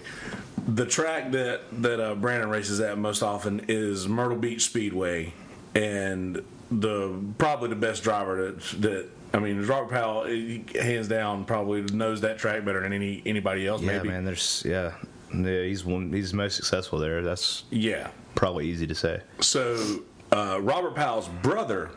the 0.68 0.86
track 0.86 1.32
that 1.32 1.62
that 1.82 2.00
uh, 2.00 2.16
Brandon 2.16 2.50
races 2.50 2.80
at 2.80 2.98
most 2.98 3.22
often 3.22 3.66
is 3.68 4.08
Myrtle 4.08 4.38
Beach 4.38 4.66
Speedway, 4.66 5.34
and 5.74 6.42
the 6.72 7.20
probably 7.38 7.70
the 7.70 7.76
best 7.76 8.04
driver 8.04 8.52
that 8.52 8.82
that 8.82 9.10
I 9.36 9.40
mean 9.40 9.62
Robert 9.66 9.90
Powell 9.92 10.24
hands 10.26 11.08
down 11.08 11.46
probably 11.46 11.82
knows 11.82 12.22
that 12.22 12.38
track 12.38 12.64
better 12.66 12.82
than 12.82 12.94
any 12.94 13.22
anybody 13.26 13.68
else. 13.68 13.82
Yeah, 13.82 13.98
maybe. 13.98 14.08
man. 14.10 14.24
There's 14.26 14.64
yeah, 14.66 14.94
yeah. 15.34 15.64
He's 15.64 15.84
one. 15.84 16.12
He's 16.14 16.32
the 16.32 16.38
most 16.38 16.56
successful 16.56 16.98
there. 17.00 17.22
That's 17.22 17.64
Yeah. 17.70 18.08
probably 18.36 18.68
easy 18.68 18.88
to 18.88 18.96
say. 18.96 19.22
So 19.42 20.04
uh, 20.32 20.60
Robert 20.62 20.96
Powell's 20.96 21.28
brother, 21.42 21.90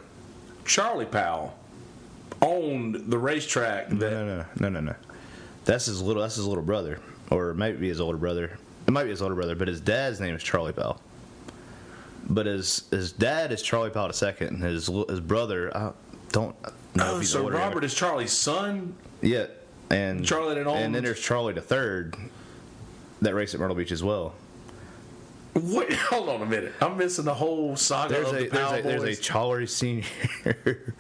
Charlie 0.65 1.05
Powell, 1.07 1.57
owned 2.43 2.97
the 3.11 3.19
racetrack 3.19 3.89
that 3.89 4.11
No, 4.13 4.27
no, 4.27 4.37
no, 4.39 4.45
no, 4.61 4.69
no, 4.69 4.81
no. 4.81 4.95
That's 5.65 5.87
his 5.87 6.03
little. 6.03 6.23
That's 6.23 6.37
his 6.37 6.47
little 6.47 6.65
brother, 6.65 6.99
or 7.31 7.51
it 7.51 7.57
might 7.57 7.79
be 7.81 7.89
his 7.89 8.01
older 8.01 8.19
brother. 8.19 8.59
It 8.87 8.91
might 8.91 9.05
be 9.05 9.11
his 9.11 9.21
older 9.23 9.35
brother, 9.35 9.55
but 9.55 9.69
his 9.69 9.81
dad's 9.81 10.19
name 10.19 10.35
is 10.35 10.43
Charlie 10.43 10.73
Powell. 10.73 11.01
But 12.31 12.47
his 12.47 12.85
his 12.91 13.13
dad 13.13 13.53
is 13.53 13.63
Charlie 13.63 13.91
Powell 13.91 14.11
II, 14.11 14.47
and 14.49 14.63
his 14.63 14.91
his 15.09 15.21
brother 15.21 15.77
I 15.77 15.93
don't 16.33 16.55
know 16.99 17.15
Oh, 17.15 17.19
he's 17.21 17.31
so 17.31 17.43
older. 17.43 17.57
Robert 17.57 17.85
is 17.85 17.95
Charlie's 17.95 18.33
son. 18.33 18.95
yeah, 19.23 19.47
and 19.91 20.25
Charlie 20.25 20.55
that 20.55 20.67
and 20.67 20.95
then 20.95 21.03
there's 21.03 21.21
Charlie 21.21 21.55
the 21.55 21.61
third 21.61 22.15
that 23.23 23.35
raced 23.35 23.55
at 23.55 23.61
Myrtle 23.61 23.77
Beach 23.77 23.93
as 23.93 24.03
well. 24.03 24.35
Wait, 25.55 25.93
hold 25.95 26.29
on 26.29 26.43
a 26.43 26.47
minute. 26.47 26.73
I'm 26.81 26.97
missing 26.97 27.25
the 27.25 27.35
whole 27.35 27.75
saga 27.77 28.15
There's 28.15 28.29
of 28.29 28.35
a 28.37 28.39
the 28.45 28.49
there's 28.49 28.73
a, 28.73 28.83
there's 28.83 29.19
a 29.19 29.23
Charlie 29.23 29.67
senior. 29.67 30.05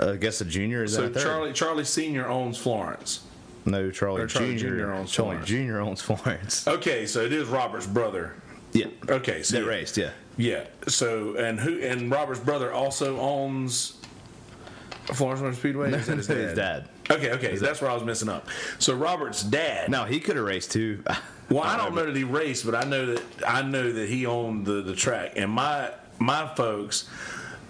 Uh, 0.00 0.12
I 0.12 0.16
guess 0.16 0.40
a 0.40 0.46
junior 0.46 0.84
is 0.84 0.94
so 0.94 1.06
that? 1.06 1.22
Charlie 1.22 1.52
Charlie 1.52 1.84
Senior 1.84 2.26
owns 2.26 2.56
Florence. 2.56 3.20
No, 3.66 3.90
Charlie, 3.90 4.26
Charlie 4.26 4.56
Junior. 4.56 4.86
Jr. 4.86 4.92
owns 4.94 5.12
Charlie 5.12 5.30
Florence. 5.32 5.48
Junior 5.48 5.80
owns 5.80 6.00
Florence. 6.00 6.66
Okay, 6.66 7.04
so 7.06 7.20
it 7.20 7.30
is 7.34 7.46
Robert's 7.46 7.86
brother. 7.86 8.32
Yeah, 8.72 8.86
Okay, 9.06 9.42
so 9.42 9.60
that 9.60 9.66
raced. 9.66 9.98
Yeah, 9.98 10.12
Yeah. 10.38 10.64
So 10.88 11.36
and 11.36 11.60
who 11.60 11.78
and 11.82 12.10
Robert's 12.10 12.40
brother 12.40 12.72
also 12.72 13.20
owns 13.20 13.98
Florence 15.14 15.40
Motor 15.40 15.56
Speedway. 15.56 15.92
Is 15.92 16.06
that 16.06 16.16
his 16.16 16.26
dad? 16.26 16.36
his 16.36 16.54
dad. 16.54 16.88
Okay, 17.10 17.32
okay, 17.32 17.56
that's 17.56 17.80
where 17.80 17.90
I 17.90 17.94
was 17.94 18.04
messing 18.04 18.28
up. 18.28 18.48
So 18.78 18.94
Robert's 18.94 19.42
dad. 19.42 19.90
Now 19.90 20.04
he 20.04 20.20
could 20.20 20.36
have 20.36 20.44
raced 20.44 20.72
too. 20.72 21.02
Well, 21.50 21.64
I 21.64 21.76
don't 21.76 21.94
know 21.94 22.06
that 22.06 22.16
he 22.16 22.24
raced, 22.24 22.64
but 22.64 22.74
I 22.74 22.84
know 22.84 23.06
that 23.06 23.22
I 23.46 23.62
know 23.62 23.92
that 23.92 24.08
he 24.08 24.24
owned 24.24 24.64
the, 24.64 24.80
the 24.82 24.94
track. 24.94 25.32
And 25.36 25.50
my 25.50 25.90
my 26.18 26.46
folks, 26.54 27.08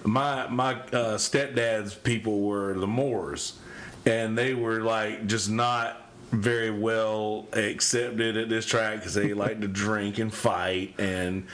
my 0.04 0.46
my 0.49 0.75
uh, 0.75 1.16
stepdad's 1.16 1.94
people 1.94 2.42
were 2.42 2.75
the 2.75 2.87
Moors, 2.87 3.58
and 4.06 4.38
they 4.38 4.54
were 4.54 4.82
like 4.82 5.26
just 5.26 5.50
not 5.50 6.01
very 6.32 6.70
well 6.70 7.46
accepted 7.52 8.36
at 8.36 8.48
this 8.48 8.64
track 8.66 8.96
because 8.96 9.14
they 9.14 9.34
like 9.34 9.60
to 9.60 9.68
drink 9.68 10.18
and 10.18 10.32
fight, 10.32 10.94
and 10.98 11.46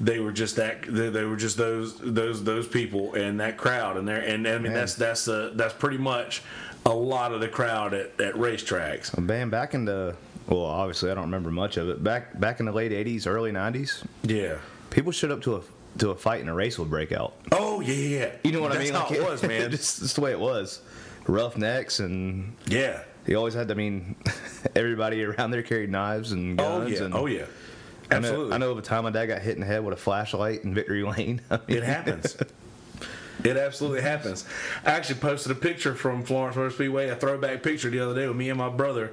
they 0.00 0.20
were 0.20 0.32
just 0.32 0.56
that 0.56 0.82
they, 0.86 1.08
they 1.08 1.24
were 1.24 1.36
just 1.36 1.56
those 1.56 1.98
those 1.98 2.44
those 2.44 2.66
people 2.68 3.14
and 3.14 3.40
that 3.40 3.56
crowd 3.56 3.96
and 3.96 4.06
there 4.06 4.20
and 4.20 4.46
I 4.46 4.52
mean 4.54 4.64
Man. 4.64 4.74
that's 4.74 4.94
that's 4.94 5.26
uh, 5.26 5.52
that's 5.54 5.74
pretty 5.74 5.98
much 5.98 6.42
a 6.84 6.94
lot 6.94 7.32
of 7.32 7.40
the 7.40 7.48
crowd 7.48 7.94
at, 7.94 8.20
at 8.20 8.34
racetracks. 8.34 9.18
Man, 9.18 9.48
back 9.50 9.74
in 9.74 9.84
the 9.86 10.14
well, 10.46 10.60
obviously 10.64 11.10
I 11.10 11.14
don't 11.14 11.24
remember 11.24 11.50
much 11.50 11.76
of 11.78 11.88
it. 11.88 12.04
Back 12.04 12.38
back 12.38 12.60
in 12.60 12.66
the 12.66 12.72
late 12.72 12.92
'80s, 12.92 13.26
early 13.26 13.52
'90s, 13.52 14.04
Yeah. 14.22 14.58
people 14.90 15.12
showed 15.12 15.32
up 15.32 15.42
to 15.42 15.56
a 15.56 15.60
to 15.98 16.10
a 16.10 16.14
fight 16.14 16.42
and 16.42 16.50
a 16.50 16.52
race 16.52 16.78
would 16.78 16.90
break 16.90 17.10
out. 17.10 17.34
Oh 17.52 17.80
yeah, 17.80 17.94
yeah. 17.94 18.30
You 18.44 18.52
know 18.52 18.60
what 18.60 18.72
That's 18.72 18.80
I 18.82 18.84
mean? 18.84 18.92
That's 18.92 19.08
How 19.10 19.16
it 19.16 19.24
was, 19.24 19.42
man. 19.48 19.70
just, 19.70 20.00
just 20.00 20.14
the 20.16 20.20
way 20.20 20.32
it 20.32 20.38
was. 20.40 20.82
Rough 21.26 21.56
necks, 21.56 21.98
and 22.00 22.54
yeah. 22.66 23.02
He 23.26 23.34
always 23.34 23.54
had. 23.54 23.68
to 23.68 23.74
I 23.74 23.76
mean, 23.76 24.16
everybody 24.76 25.24
around 25.24 25.50
there 25.50 25.62
carried 25.62 25.90
knives 25.90 26.32
and 26.32 26.56
guns. 26.56 26.68
Oh 26.68 26.80
guns. 26.80 26.98
yeah. 26.98 27.04
and 27.04 27.14
Oh 27.14 27.26
yeah. 27.26 27.46
I 28.10 28.20
know, 28.20 28.28
Absolutely. 28.28 28.52
I 28.54 28.58
know 28.58 28.70
of 28.70 28.78
a 28.78 28.82
time 28.82 29.02
my 29.02 29.10
dad 29.10 29.26
got 29.26 29.42
hit 29.42 29.54
in 29.54 29.60
the 29.60 29.66
head 29.66 29.84
with 29.84 29.92
a 29.94 29.96
flashlight 30.00 30.62
in 30.62 30.74
Victory 30.74 31.02
Lane. 31.02 31.40
I 31.50 31.58
mean, 31.66 31.78
It 31.78 31.82
happens. 31.82 32.36
It 33.44 33.56
absolutely 33.56 34.00
happens. 34.00 34.44
I 34.84 34.92
actually 34.92 35.18
posted 35.18 35.52
a 35.52 35.56
picture 35.56 35.94
from 35.94 36.22
Florence 36.22 36.56
Motor 36.56 36.70
Speedway, 36.70 37.08
a 37.08 37.16
throwback 37.16 37.62
picture 37.62 37.90
the 37.90 38.00
other 38.00 38.14
day 38.14 38.26
with 38.26 38.36
me 38.36 38.48
and 38.48 38.58
my 38.58 38.68
brother. 38.68 39.12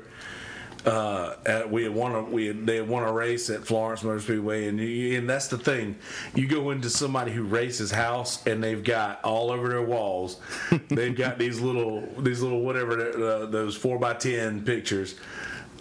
Uh, 0.85 1.35
at, 1.45 1.71
we 1.71 1.83
had 1.83 1.93
won 1.93 2.13
a 2.13 2.21
we 2.21 2.47
had, 2.47 2.65
they 2.65 2.75
had 2.75 2.87
won 2.87 3.03
a 3.03 3.11
race 3.11 3.49
at 3.49 3.65
Florence 3.65 4.03
Motor 4.03 4.19
Speedway, 4.19 4.67
and 4.67 4.77
you, 4.79 5.17
and 5.17 5.29
that's 5.29 5.47
the 5.47 5.57
thing. 5.57 5.95
You 6.35 6.45
go 6.45 6.71
into 6.71 6.89
somebody 6.89 7.31
who 7.31 7.43
races 7.43 7.89
house, 7.89 8.45
and 8.45 8.61
they've 8.61 8.83
got 8.83 9.23
all 9.23 9.49
over 9.49 9.69
their 9.69 9.81
walls, 9.81 10.41
they've 10.89 11.15
got 11.15 11.37
these 11.37 11.61
little 11.61 12.05
these 12.19 12.41
little 12.41 12.61
whatever 12.61 12.99
uh, 12.99 13.45
those 13.45 13.77
four 13.77 13.97
by 13.97 14.13
ten 14.13 14.65
pictures 14.65 15.15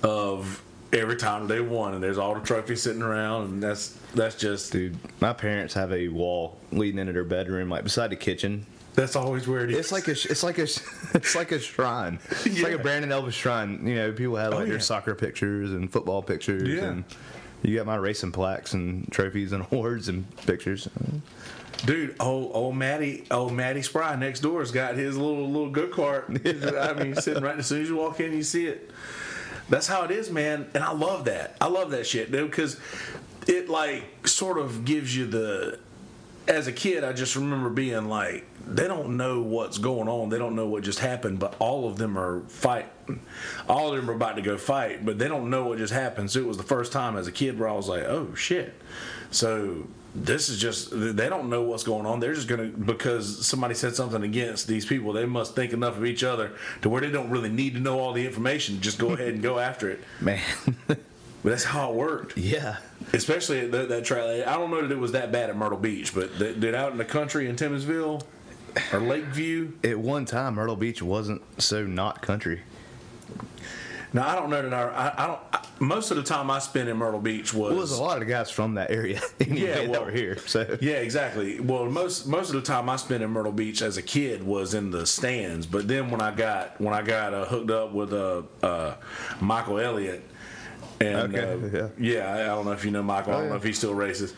of 0.04 0.62
every 0.92 1.16
time 1.16 1.48
they 1.48 1.60
won, 1.60 1.94
and 1.94 2.02
there's 2.02 2.18
all 2.18 2.34
the 2.34 2.40
trophies 2.40 2.82
sitting 2.82 3.02
around, 3.02 3.44
and 3.44 3.62
that's 3.62 3.98
that's 4.14 4.36
just 4.36 4.70
Dude, 4.70 4.96
my 5.20 5.32
parents 5.32 5.74
have 5.74 5.92
a 5.92 6.08
wall 6.08 6.58
leading 6.70 7.00
into 7.00 7.12
their 7.12 7.24
bedroom, 7.24 7.68
like 7.68 7.82
beside 7.82 8.10
the 8.10 8.16
kitchen. 8.16 8.66
That's 8.94 9.16
always 9.16 9.48
where 9.48 9.64
it 9.64 9.70
is. 9.70 9.78
It's 9.78 9.92
like 9.92 10.08
a, 10.08 10.12
it's 10.12 10.42
like 10.42 10.58
a, 10.58 10.62
it's 10.62 11.34
like 11.34 11.52
a 11.52 11.58
shrine. 11.58 12.18
It's 12.30 12.62
like 12.62 12.72
a 12.72 12.78
Brandon 12.78 13.10
Elvis 13.10 13.32
shrine. 13.32 13.86
You 13.86 13.94
know, 13.96 14.12
people 14.12 14.36
have 14.36 14.52
oh, 14.52 14.56
like 14.56 14.62
Oh, 14.62 14.64
yeah. 14.64 14.70
their 14.72 14.80
soccer 14.80 15.14
pictures 15.14 15.72
and 15.72 15.90
football 15.90 16.22
pictures, 16.22 16.68
Yeah. 16.68 16.84
and 16.90 17.04
you 17.62 17.76
got 17.76 17.86
my 17.86 17.96
racing 17.96 18.32
plaques 18.32 18.74
and 18.74 19.10
trophies 19.10 19.52
and 19.52 19.66
awards 19.72 20.08
and 20.08 20.24
pictures. 20.46 20.88
Dude, 21.84 22.14
old 22.20 22.52
old 22.54 22.76
Matty, 22.76 23.24
old 23.30 23.52
Matty 23.52 23.82
Spry 23.82 24.14
next 24.14 24.40
door's 24.40 24.70
got 24.70 24.94
his 24.96 25.16
little 25.16 25.48
little 25.48 25.70
go 25.70 25.88
kart. 25.88 26.28
I 26.90 26.92
mean, 26.94 27.14
he's 27.14 27.24
sitting 27.24 27.42
right 27.42 27.58
as 27.58 27.66
soon 27.66 27.82
as 27.82 27.88
you 27.88 27.96
walk 27.96 28.20
in, 28.20 28.32
you 28.32 28.42
see 28.42 28.66
it. 28.66 28.90
That's 29.68 29.86
how 29.86 30.02
it 30.04 30.10
is, 30.10 30.30
man. 30.30 30.68
And 30.74 30.84
I 30.84 30.92
love 30.92 31.24
that. 31.24 31.56
I 31.60 31.66
love 31.68 31.92
that 31.92 32.06
shit, 32.06 32.30
dude, 32.30 32.50
because 32.50 32.78
it 33.48 33.68
like 33.68 34.04
sort 34.28 34.58
of 34.58 34.84
gives 34.84 35.16
you 35.16 35.26
the. 35.26 35.78
As 36.46 36.66
a 36.66 36.72
kid, 36.72 37.04
I 37.04 37.12
just 37.12 37.36
remember 37.36 37.70
being 37.70 38.08
like, 38.08 38.44
they 38.66 38.86
don't 38.88 39.16
know 39.16 39.40
what's 39.42 39.78
going 39.78 40.08
on. 40.08 40.28
They 40.28 40.38
don't 40.38 40.54
know 40.54 40.66
what 40.66 40.84
just 40.84 40.98
happened, 41.00 41.38
but 41.38 41.54
all 41.58 41.88
of 41.88 41.98
them 41.98 42.18
are 42.18 42.40
fighting. 42.48 43.20
All 43.68 43.90
of 43.90 43.96
them 43.96 44.10
are 44.10 44.14
about 44.14 44.36
to 44.36 44.42
go 44.42 44.56
fight, 44.56 45.04
but 45.04 45.18
they 45.18 45.28
don't 45.28 45.50
know 45.50 45.64
what 45.66 45.78
just 45.78 45.92
happened. 45.92 46.30
So 46.30 46.38
it 46.40 46.46
was 46.46 46.56
the 46.56 46.62
first 46.62 46.92
time 46.92 47.16
as 47.16 47.26
a 47.26 47.32
kid 47.32 47.58
where 47.58 47.68
I 47.68 47.72
was 47.72 47.88
like, 47.88 48.04
oh 48.04 48.34
shit. 48.34 48.74
So 49.30 49.86
this 50.14 50.48
is 50.48 50.60
just 50.60 50.90
they 50.92 51.28
don't 51.28 51.48
know 51.48 51.62
what's 51.62 51.84
going 51.84 52.06
on. 52.06 52.20
They're 52.20 52.34
just 52.34 52.48
gonna 52.48 52.66
because 52.66 53.46
somebody 53.46 53.74
said 53.74 53.96
something 53.96 54.22
against 54.22 54.68
these 54.68 54.84
people. 54.86 55.12
They 55.12 55.24
must 55.26 55.54
think 55.56 55.72
enough 55.72 55.96
of 55.96 56.04
each 56.04 56.22
other 56.22 56.52
to 56.82 56.88
where 56.88 57.00
they 57.00 57.10
don't 57.10 57.30
really 57.30 57.48
need 57.48 57.74
to 57.74 57.80
know 57.80 57.98
all 57.98 58.12
the 58.12 58.24
information. 58.26 58.80
Just 58.80 58.98
go 58.98 59.10
ahead 59.12 59.28
and 59.34 59.42
go 59.42 59.58
after 59.58 59.90
it. 59.90 60.00
Man, 60.20 60.40
But 60.86 60.98
that's 61.50 61.64
how 61.64 61.90
it 61.90 61.96
worked. 61.96 62.36
yeah. 62.36 62.76
Especially 63.12 63.60
at 63.60 63.72
that, 63.72 63.88
that. 63.88 64.12
I 64.46 64.56
don't 64.56 64.70
know 64.70 64.82
that 64.82 64.92
it 64.92 64.98
was 64.98 65.12
that 65.12 65.32
bad 65.32 65.50
at 65.50 65.56
Myrtle 65.56 65.78
Beach, 65.78 66.14
but 66.14 66.38
that, 66.38 66.60
that 66.60 66.74
out 66.74 66.92
in 66.92 66.98
the 66.98 67.04
country 67.04 67.48
in 67.48 67.56
Timmonsville 67.56 68.22
or 68.92 69.00
Lakeview. 69.00 69.72
At 69.84 69.98
one 69.98 70.24
time, 70.24 70.54
Myrtle 70.54 70.76
Beach 70.76 71.02
wasn't 71.02 71.42
so 71.60 71.86
not 71.86 72.22
country. 72.22 72.60
Now 74.14 74.28
I 74.28 74.34
don't 74.34 74.50
know 74.50 74.60
that 74.60 74.74
I, 74.74 75.14
I, 75.16 75.26
don't. 75.26 75.40
I, 75.54 75.64
most 75.78 76.10
of 76.10 76.18
the 76.18 76.22
time 76.22 76.50
I 76.50 76.58
spent 76.58 76.88
in 76.88 76.98
Myrtle 76.98 77.18
Beach 77.20 77.54
was 77.54 77.70
Well, 77.70 77.78
there's 77.78 77.92
a 77.92 78.02
lot 78.02 78.20
of 78.20 78.28
guys 78.28 78.50
from 78.50 78.74
that 78.74 78.90
area 78.90 79.20
anyway 79.40 79.60
Yeah, 79.60 79.80
well- 79.84 79.92
that 79.92 80.04
were 80.04 80.10
here. 80.10 80.36
So 80.46 80.76
Yeah, 80.82 80.96
exactly. 80.96 81.60
Well, 81.60 81.86
most 81.86 82.26
most 82.26 82.48
of 82.48 82.54
the 82.56 82.62
time 82.62 82.90
I 82.90 82.96
spent 82.96 83.22
in 83.22 83.30
Myrtle 83.30 83.52
Beach 83.52 83.80
as 83.80 83.96
a 83.96 84.02
kid 84.02 84.42
was 84.42 84.74
in 84.74 84.90
the 84.90 85.06
stands, 85.06 85.66
but 85.66 85.88
then 85.88 86.10
when 86.10 86.20
I 86.20 86.30
got 86.30 86.78
when 86.80 86.92
I 86.92 87.00
got 87.02 87.32
uh, 87.32 87.46
hooked 87.46 87.70
up 87.70 87.92
with 87.92 88.12
uh, 88.12 88.42
uh, 88.62 88.96
Michael 89.40 89.78
Elliott, 89.78 90.22
and 91.00 91.34
Okay, 91.34 91.78
uh, 91.78 91.88
yeah. 91.98 92.34
I, 92.34 92.42
I 92.42 92.46
don't 92.48 92.66
know 92.66 92.72
if 92.72 92.84
you 92.84 92.90
know 92.90 93.02
Michael. 93.02 93.32
I 93.32 93.36
don't 93.36 93.44
yeah. 93.44 93.50
know 93.50 93.56
if 93.56 93.64
he 93.64 93.72
still 93.72 93.94
races. 93.94 94.34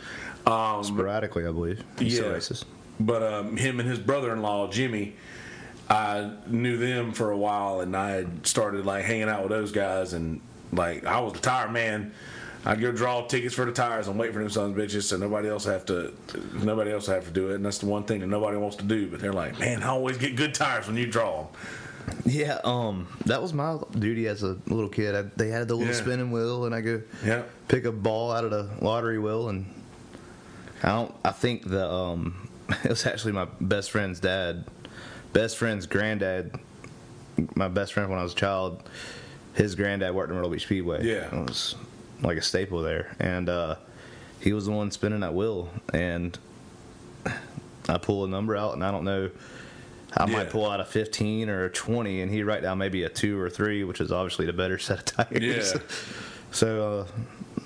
Um, 0.47 0.85
sporadically, 0.85 1.47
I 1.47 1.51
believe, 1.51 1.83
he 1.99 2.11
still 2.11 2.27
Yeah. 2.27 2.33
But 3.01 3.23
um, 3.23 3.57
him 3.57 3.81
and 3.81 3.89
his 3.89 3.99
brother-in-law 3.99 4.71
Jimmy, 4.71 5.15
I 5.89 6.31
knew 6.47 6.77
them 6.77 7.13
for 7.13 7.31
a 7.31 7.37
while, 7.37 7.81
and 7.81 7.97
I 7.97 8.11
had 8.13 8.47
started 8.47 8.87
like 8.87 9.05
hanging 9.05 9.29
out 9.29 9.43
with 9.43 9.51
those 9.51 9.73
guys, 9.73 10.13
and 10.13 10.41
like 10.73 11.05
I 11.05 11.21
was 11.21 11.33
the 11.35 11.41
tire 11.41 11.69
man. 11.71 12.13
I'd 12.67 12.81
go 12.81 12.91
draw 12.93 13.27
tickets 13.27 13.55
for 13.55 13.67
the 13.67 13.73
tires 13.73 14.09
and 14.09 14.19
wait 14.19 14.33
for 14.33 14.39
them 14.39 14.49
sons 14.49 14.75
of 14.75 14.83
bitches, 14.83 15.03
so 15.03 15.19
nobody 15.19 15.49
else 15.51 15.67
have 15.67 15.85
to, 15.87 16.15
nobody 16.63 16.91
else 16.93 17.07
have 17.09 17.27
to 17.27 17.31
do 17.31 17.51
it, 17.51 17.57
and 17.57 17.67
that's 17.67 17.77
the 17.77 17.85
one 17.87 18.05
thing 18.05 18.21
that 18.21 18.27
nobody 18.29 18.57
wants 18.57 18.77
to 18.77 18.85
do. 18.85 19.07
But 19.07 19.21
they're 19.21 19.35
like, 19.35 19.59
man, 19.61 19.83
I 19.83 19.89
always 19.89 20.17
get 20.17 20.35
good 20.35 20.55
tires 20.55 20.87
when 20.87 20.97
you 20.97 21.07
draw 21.07 21.43
them. 21.43 21.47
Yeah, 22.25 22.59
um, 22.65 23.07
that 23.27 23.43
was 23.43 23.53
my 23.53 23.77
duty 23.99 24.29
as 24.29 24.43
a 24.43 24.57
little 24.67 24.89
kid. 24.89 25.15
I, 25.15 25.23
they 25.37 25.49
had 25.49 25.69
the 25.69 25.75
little 25.75 25.93
Yeah. 25.93 26.01
spinning 26.01 26.31
wheel, 26.31 26.65
and 26.65 26.75
I 26.75 26.81
go 26.81 27.03
Yeah. 27.23 27.43
pick 27.69 27.85
a 27.85 27.93
ball 27.93 28.33
out 28.33 28.45
of 28.45 28.51
the 28.51 28.71
lottery 28.83 29.19
wheel, 29.19 29.51
and 29.51 29.67
I 30.83 30.89
don't. 30.89 31.15
I 31.23 31.33
think 31.33 31.69
the 31.69 31.87
um 31.87 32.44
it 32.85 32.89
was 32.91 33.07
actually 33.07 33.33
my 33.33 33.47
best 33.61 33.91
friend's 33.91 34.21
dad, 34.21 34.65
best 35.33 35.57
friend's 35.57 35.87
granddad. 35.87 36.55
My 37.57 37.69
best 37.69 37.93
friend 37.93 38.09
when 38.11 38.19
I 38.19 38.23
was 38.23 38.33
a 38.33 38.37
child, 38.37 38.83
his 39.55 39.75
granddad 39.75 40.15
worked 40.15 40.31
in 40.31 40.37
Myrtle 40.37 40.51
Beach 40.51 40.63
Speedway. 40.65 41.05
Yeah. 41.05 41.27
it 41.27 41.33
was 41.33 41.75
like 42.23 42.37
a 42.39 42.43
staple 42.43 42.81
there, 42.83 43.15
and 43.19 43.49
uh, 43.49 43.77
he 44.41 44.53
was 44.53 44.67
the 44.67 44.73
one 44.73 44.91
spinning 44.91 45.21
that 45.21 45.35
wheel, 45.35 45.69
and 45.93 46.39
I 47.89 47.99
pull 47.99 48.25
a 48.25 48.29
number 48.29 48.57
out, 48.57 48.75
and 48.75 48.85
I 48.85 48.91
don't 48.91 49.05
know. 49.05 49.31
I 50.17 50.27
Yeah. 50.29 50.37
might 50.37 50.51
pull 50.51 50.71
out 50.71 50.79
a 50.81 50.85
15 50.85 51.51
or 51.51 51.65
a 51.65 51.71
20, 51.71 52.23
and 52.23 52.31
he'd 52.31 52.45
write 52.45 52.63
down 52.63 52.79
maybe 52.79 53.03
a 53.03 53.09
two 53.09 53.39
or 53.41 53.51
three, 53.51 53.83
which 53.83 54.01
is 54.01 54.13
obviously 54.13 54.47
the 54.47 54.53
better 54.53 54.79
set 54.79 54.99
of 55.01 55.05
tires. 55.29 55.43
Yeah. 55.75 55.81
So 56.51 57.01
uh, 57.01 57.07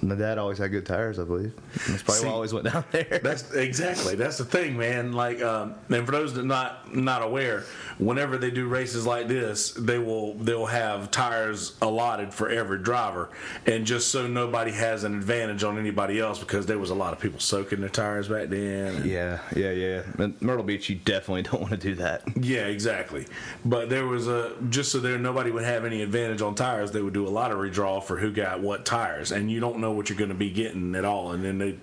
my 0.02 0.14
dad 0.14 0.38
always 0.38 0.59
had 0.59 0.71
good 0.71 0.87
tires, 0.87 1.19
I 1.19 1.25
believe. 1.25 1.52
That's 1.88 2.02
probably 2.02 2.21
See, 2.21 2.26
why 2.26 2.31
I 2.31 2.35
always 2.35 2.52
went 2.55 2.73
down 2.73 2.85
there. 2.93 3.21
That's 3.23 3.52
exactly 3.52 4.14
that's 4.14 4.38
the 4.38 4.45
thing, 4.45 4.76
man. 4.76 5.12
Like, 5.12 5.43
um, 5.43 5.75
and 5.88 6.07
for 6.07 6.12
those 6.12 6.35
that 6.35 6.45
not 6.45 6.95
not 6.95 7.23
aware, 7.23 7.64
whenever 7.99 8.38
they 8.38 8.50
do 8.50 8.69
races 8.69 9.07
like 9.07 9.28
this, 9.28 9.73
they 9.73 9.99
will 9.99 10.35
they'll 10.35 10.67
have 10.67 11.11
tires 11.11 11.76
allotted 11.83 12.33
for 12.33 12.49
every 12.49 12.78
driver, 12.78 13.31
and 13.67 13.85
just 13.85 14.09
so 14.09 14.26
nobody 14.26 14.71
has 14.71 15.05
an 15.05 15.14
advantage 15.14 15.64
on 15.64 15.78
anybody 15.78 16.21
else, 16.21 16.38
because 16.38 16.67
there 16.67 16.78
was 16.78 16.90
a 16.90 16.95
lot 16.95 17.12
of 17.12 17.21
people 17.21 17.40
soaking 17.40 17.81
their 17.81 17.88
tires 17.90 18.28
back 18.28 18.49
then. 18.49 19.07
Yeah, 19.07 19.40
yeah, 19.57 19.71
yeah. 19.71 20.02
In 20.19 20.37
Myrtle 20.40 20.64
Beach, 20.64 20.88
you 20.88 20.97
definitely 20.97 21.43
don't 21.50 21.61
want 21.61 21.73
to 21.73 21.76
do 21.76 21.95
that. 21.97 22.23
Yeah, 22.37 22.67
exactly. 22.67 23.26
But 23.64 23.88
there 23.88 24.07
was 24.07 24.28
a 24.28 24.55
just 24.71 24.93
so 24.93 25.00
there 25.00 25.19
nobody 25.19 25.50
would 25.50 25.64
have 25.64 25.85
any 25.85 26.02
advantage 26.02 26.43
on 26.43 26.55
tires. 26.55 26.93
They 26.93 27.02
would 27.02 27.14
do 27.14 27.26
a 27.26 27.31
lottery 27.31 27.71
draw 27.71 28.00
for 28.00 28.17
who 28.17 28.31
got 28.31 28.61
what 28.61 28.85
tires, 28.85 29.33
and 29.33 29.50
you 29.50 29.61
don't 29.61 29.78
know 29.78 29.88
what 29.92 30.09
you're 30.09 30.18
going 30.18 30.30
to 30.30 30.35
be 30.35 30.50
getting 30.50 30.95
at 30.95 31.04
all. 31.04 31.33
And 31.33 31.45
then 31.45 31.59
they 31.59 31.76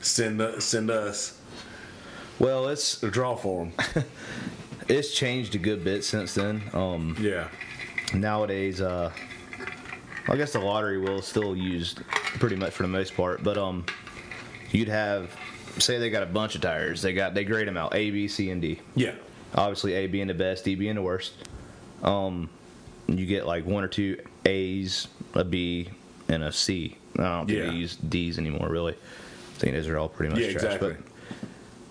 send 0.00 0.40
send 0.62 0.90
us 0.90 1.38
Well, 2.38 2.68
it's 2.68 3.02
a 3.02 3.10
draw 3.10 3.34
for 3.36 3.64
them. 3.66 4.04
it's 4.88 5.12
changed 5.14 5.54
a 5.54 5.58
good 5.58 5.84
bit 5.84 6.04
since 6.04 6.34
then. 6.34 6.62
Um, 6.72 7.16
Yeah, 7.20 7.48
nowadays, 8.14 8.80
uh, 8.80 9.10
I 10.28 10.36
guess 10.36 10.52
the 10.52 10.60
lottery 10.60 11.02
is 11.16 11.26
still 11.26 11.56
used 11.56 12.02
pretty 12.38 12.56
much 12.56 12.72
for 12.72 12.82
the 12.82 12.88
most 12.88 13.16
part, 13.16 13.42
but 13.42 13.56
um, 13.56 13.86
you'd 14.70 14.88
have 14.88 15.34
say 15.78 15.98
they 15.98 16.10
got 16.10 16.22
a 16.22 16.26
bunch 16.26 16.54
of 16.54 16.60
tires. 16.60 17.02
They 17.02 17.12
got 17.12 17.34
they 17.34 17.44
grade 17.44 17.68
them 17.68 17.76
out 17.76 17.94
A, 17.94 18.10
B, 18.10 18.28
C, 18.28 18.50
and 18.50 18.60
D. 18.60 18.80
yeah, 18.94 19.14
Obviously, 19.54 19.94
A 19.94 20.06
being 20.06 20.26
the 20.26 20.34
best, 20.34 20.64
D 20.64 20.74
being 20.74 20.96
the 20.96 21.02
worst. 21.02 21.32
Um, 22.02 22.50
you 23.06 23.24
get 23.26 23.46
like 23.46 23.64
one 23.64 23.82
or 23.84 23.88
two 23.88 24.18
A's, 24.44 25.08
a 25.34 25.44
B, 25.44 25.88
and 26.28 26.42
a 26.42 26.52
C. 26.52 26.96
I 27.18 27.22
don't 27.22 27.46
think 27.46 27.58
Yeah. 27.58 27.66
they 27.70 27.76
use 27.76 27.96
D's 27.96 28.38
anymore, 28.38 28.68
really. 28.68 28.92
I 28.94 29.58
think 29.58 29.74
those 29.74 29.88
are 29.88 29.98
all 29.98 30.08
pretty 30.08 30.32
much 30.32 30.40
Yeah, 30.42 30.52
trash. 30.52 30.64
exactly. 30.64 30.94
But, 30.94 31.48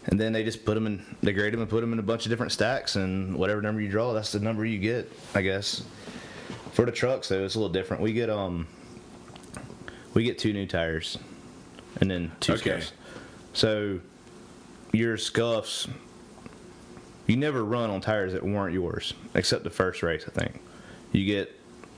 and 0.09 0.19
then 0.19 0.31
they 0.31 0.43
just 0.45 0.63
put 0.63 0.75
them 0.75 0.87
in, 0.87 1.03
they 1.21 1.33
grade 1.33 1.51
them 1.53 1.59
and 1.61 1.69
put 1.69 1.81
them 1.81 1.91
in 1.91 1.99
a 1.99 2.03
bunch 2.03 2.25
of 2.25 2.29
different 2.29 2.53
stacks, 2.53 2.95
and 2.95 3.35
whatever 3.35 3.61
number 3.61 3.81
you 3.81 3.89
draw, 3.89 4.13
that's 4.13 4.31
the 4.31 4.39
number 4.39 4.63
you 4.65 4.79
get, 4.79 5.11
I 5.35 5.41
guess. 5.41 5.83
For 6.71 6.85
the 6.85 6.91
trucks, 6.93 7.27
though, 7.27 7.43
it's 7.43 7.55
a 7.55 7.59
little 7.59 7.73
different. 7.73 8.01
We 8.03 8.13
get 8.13 8.29
um, 8.29 8.67
we 10.13 10.23
get 10.23 10.37
two 10.37 10.53
new 10.53 10.65
tires, 10.65 11.17
and 11.99 12.09
then 12.09 12.31
two 12.39 12.53
Okay. 12.53 12.79
scuffs. 12.79 12.93
So 13.53 13.99
your 14.93 15.17
scuffs, 15.17 15.87
you 17.25 17.35
never 17.35 17.65
run 17.65 17.89
on 17.89 17.99
tires 17.99 18.31
that 18.33 18.43
weren't 18.45 18.73
yours, 18.73 19.13
except 19.35 19.63
the 19.65 19.69
first 19.69 20.03
race, 20.03 20.23
I 20.25 20.31
think. 20.31 20.61
You 21.11 21.25
get 21.25 21.53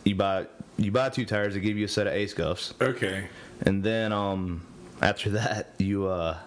you 0.05 0.15
buy 0.15 0.47
you 0.79 0.91
buy 0.91 1.09
two 1.09 1.25
tires, 1.25 1.53
they 1.53 1.59
give 1.59 1.77
you 1.77 1.85
a 1.85 1.89
set 1.89 2.07
of 2.07 2.13
A 2.13 2.25
scuffs, 2.27 2.73
okay, 2.81 3.27
and 3.61 3.83
then 3.83 4.11
um 4.11 4.61
after 5.01 5.29
that 5.31 5.73
you 5.77 6.07
uh 6.07 6.37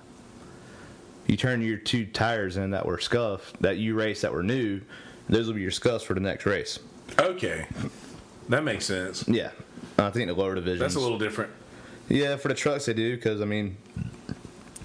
you 1.27 1.37
turn 1.37 1.63
your 1.63 1.77
two 1.79 2.05
tires 2.07 2.57
in 2.57 2.71
that 2.73 2.85
were 2.85 2.99
scuffed 2.99 3.61
that 3.63 3.77
you 3.79 3.95
raced 3.95 4.23
that 4.23 4.33
were 4.33 4.43
new. 4.43 4.81
Those 5.29 5.47
will 5.47 5.55
be 5.55 5.63
your 5.63 5.71
scuffs 5.71 6.05
for 6.05 6.15
the 6.15 6.21
next 6.21 6.47
race. 6.47 6.79
okay. 7.19 7.67
That 8.49 8.65
makes 8.65 8.85
sense. 8.85 9.27
Yeah, 9.29 9.51
I 9.99 10.11
think 10.11 10.27
the 10.27 10.35
lower 10.35 10.57
division. 10.57 10.81
That's 10.81 10.97
a 10.97 11.01
little 11.01 11.19
different. 11.19 11.53
Yeah, 12.09 12.37
for 12.37 12.49
the 12.49 12.55
trucks 12.55 12.87
they 12.87 12.93
do 12.93 13.15
because 13.15 13.41
I 13.41 13.45
mean, 13.45 13.77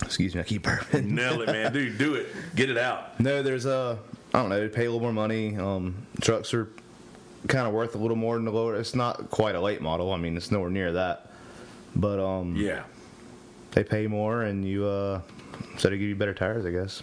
excuse 0.04 0.36
me, 0.36 0.42
I 0.42 0.44
keep 0.44 0.62
burping. 0.64 1.06
Nail 1.06 1.42
it, 1.42 1.48
man, 1.48 1.74
dude. 1.74 1.98
Do 1.98 2.14
it. 2.16 2.28
Get 2.56 2.70
it 2.70 2.78
out. 2.78 3.20
No, 3.20 3.42
there's 3.42 3.66
a 3.66 3.98
I 4.34 4.40
don't 4.42 4.50
know, 4.50 4.70
pay 4.70 4.86
a 4.86 4.92
little 4.92 5.00
more 5.02 5.12
money. 5.12 5.58
Um, 5.58 5.96
trucks 6.22 6.54
are 6.54 6.70
kind 7.48 7.68
of 7.68 7.74
worth 7.74 7.96
a 7.96 7.98
little 7.98 8.18
more 8.18 8.36
than 8.36 8.46
the 8.46 8.52
lower. 8.52 8.76
It's 8.76 8.96
not 8.96 9.30
quite 9.30 9.56
a 9.56 9.62
late 9.62 9.82
model. 9.82 10.12
I 10.14 10.18
mean, 10.18 10.36
it's 10.38 10.52
nowhere 10.52 10.70
near 10.70 10.92
that. 10.94 11.32
But 11.96 12.20
um, 12.20 12.56
Yeah. 12.56 12.84
they 13.72 13.84
pay 13.84 14.08
more, 14.08 14.44
and 14.44 14.66
you 14.66 14.86
uh, 14.86 15.22
so 15.78 15.90
they 15.90 15.98
give 15.98 16.08
you 16.10 16.16
better 16.16 16.34
tires, 16.34 16.66
I 16.66 16.72
guess. 16.72 17.02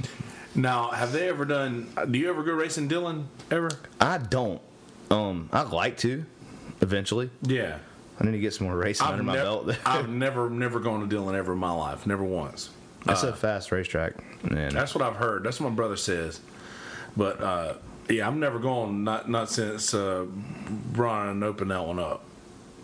Now, 0.55 0.89
have 0.91 1.13
they 1.13 1.29
ever 1.29 1.45
done? 1.45 1.89
Do 2.11 2.19
you 2.19 2.29
ever 2.31 2.43
go 2.43 2.53
racing 2.53 2.87
Dillon 2.89 3.29
ever? 3.51 3.71
I 4.01 4.19
don't. 4.19 4.61
Um, 5.11 5.49
I'd 5.53 5.71
like 5.71 5.97
to, 5.99 6.25
eventually. 6.81 7.31
Yeah. 7.43 7.79
I 8.21 8.25
need 8.25 8.33
to 8.33 8.39
get 8.39 8.55
some 8.55 8.69
more 8.69 8.77
racing 8.77 9.07
under 9.09 9.25
my 9.25 9.35
nev- 9.35 9.43
belt. 9.45 9.77
I've 9.87 10.09
never, 10.09 10.49
never 10.49 10.79
gone 10.79 11.01
to 11.01 11.07
Dillon 11.09 11.35
ever 11.35 11.55
in 11.55 11.59
my 11.59 11.73
life. 11.73 12.07
Never 12.07 12.23
once. 12.23 12.71
That's 13.05 13.25
a 13.25 13.33
fast 13.35 13.73
racetrack. 13.73 14.15
And 14.45 14.71
That's 14.71 14.95
what 14.95 15.03
I've 15.03 15.17
heard. 15.17 15.43
That's 15.45 15.61
what 15.61 15.69
my 15.71 15.75
brother 15.75 15.97
says. 15.97 16.41
But 17.17 17.41
uh, 17.43 17.75
yeah, 18.09 18.27
I'm 18.27 18.41
never 18.41 18.59
going. 18.59 19.05
Not 19.05 19.29
not 19.31 19.51
since 19.51 19.95
uh, 19.95 20.27
Brian 20.93 21.43
opened 21.43 21.71
that 21.71 21.85
one 21.87 21.99
up. 21.99 22.25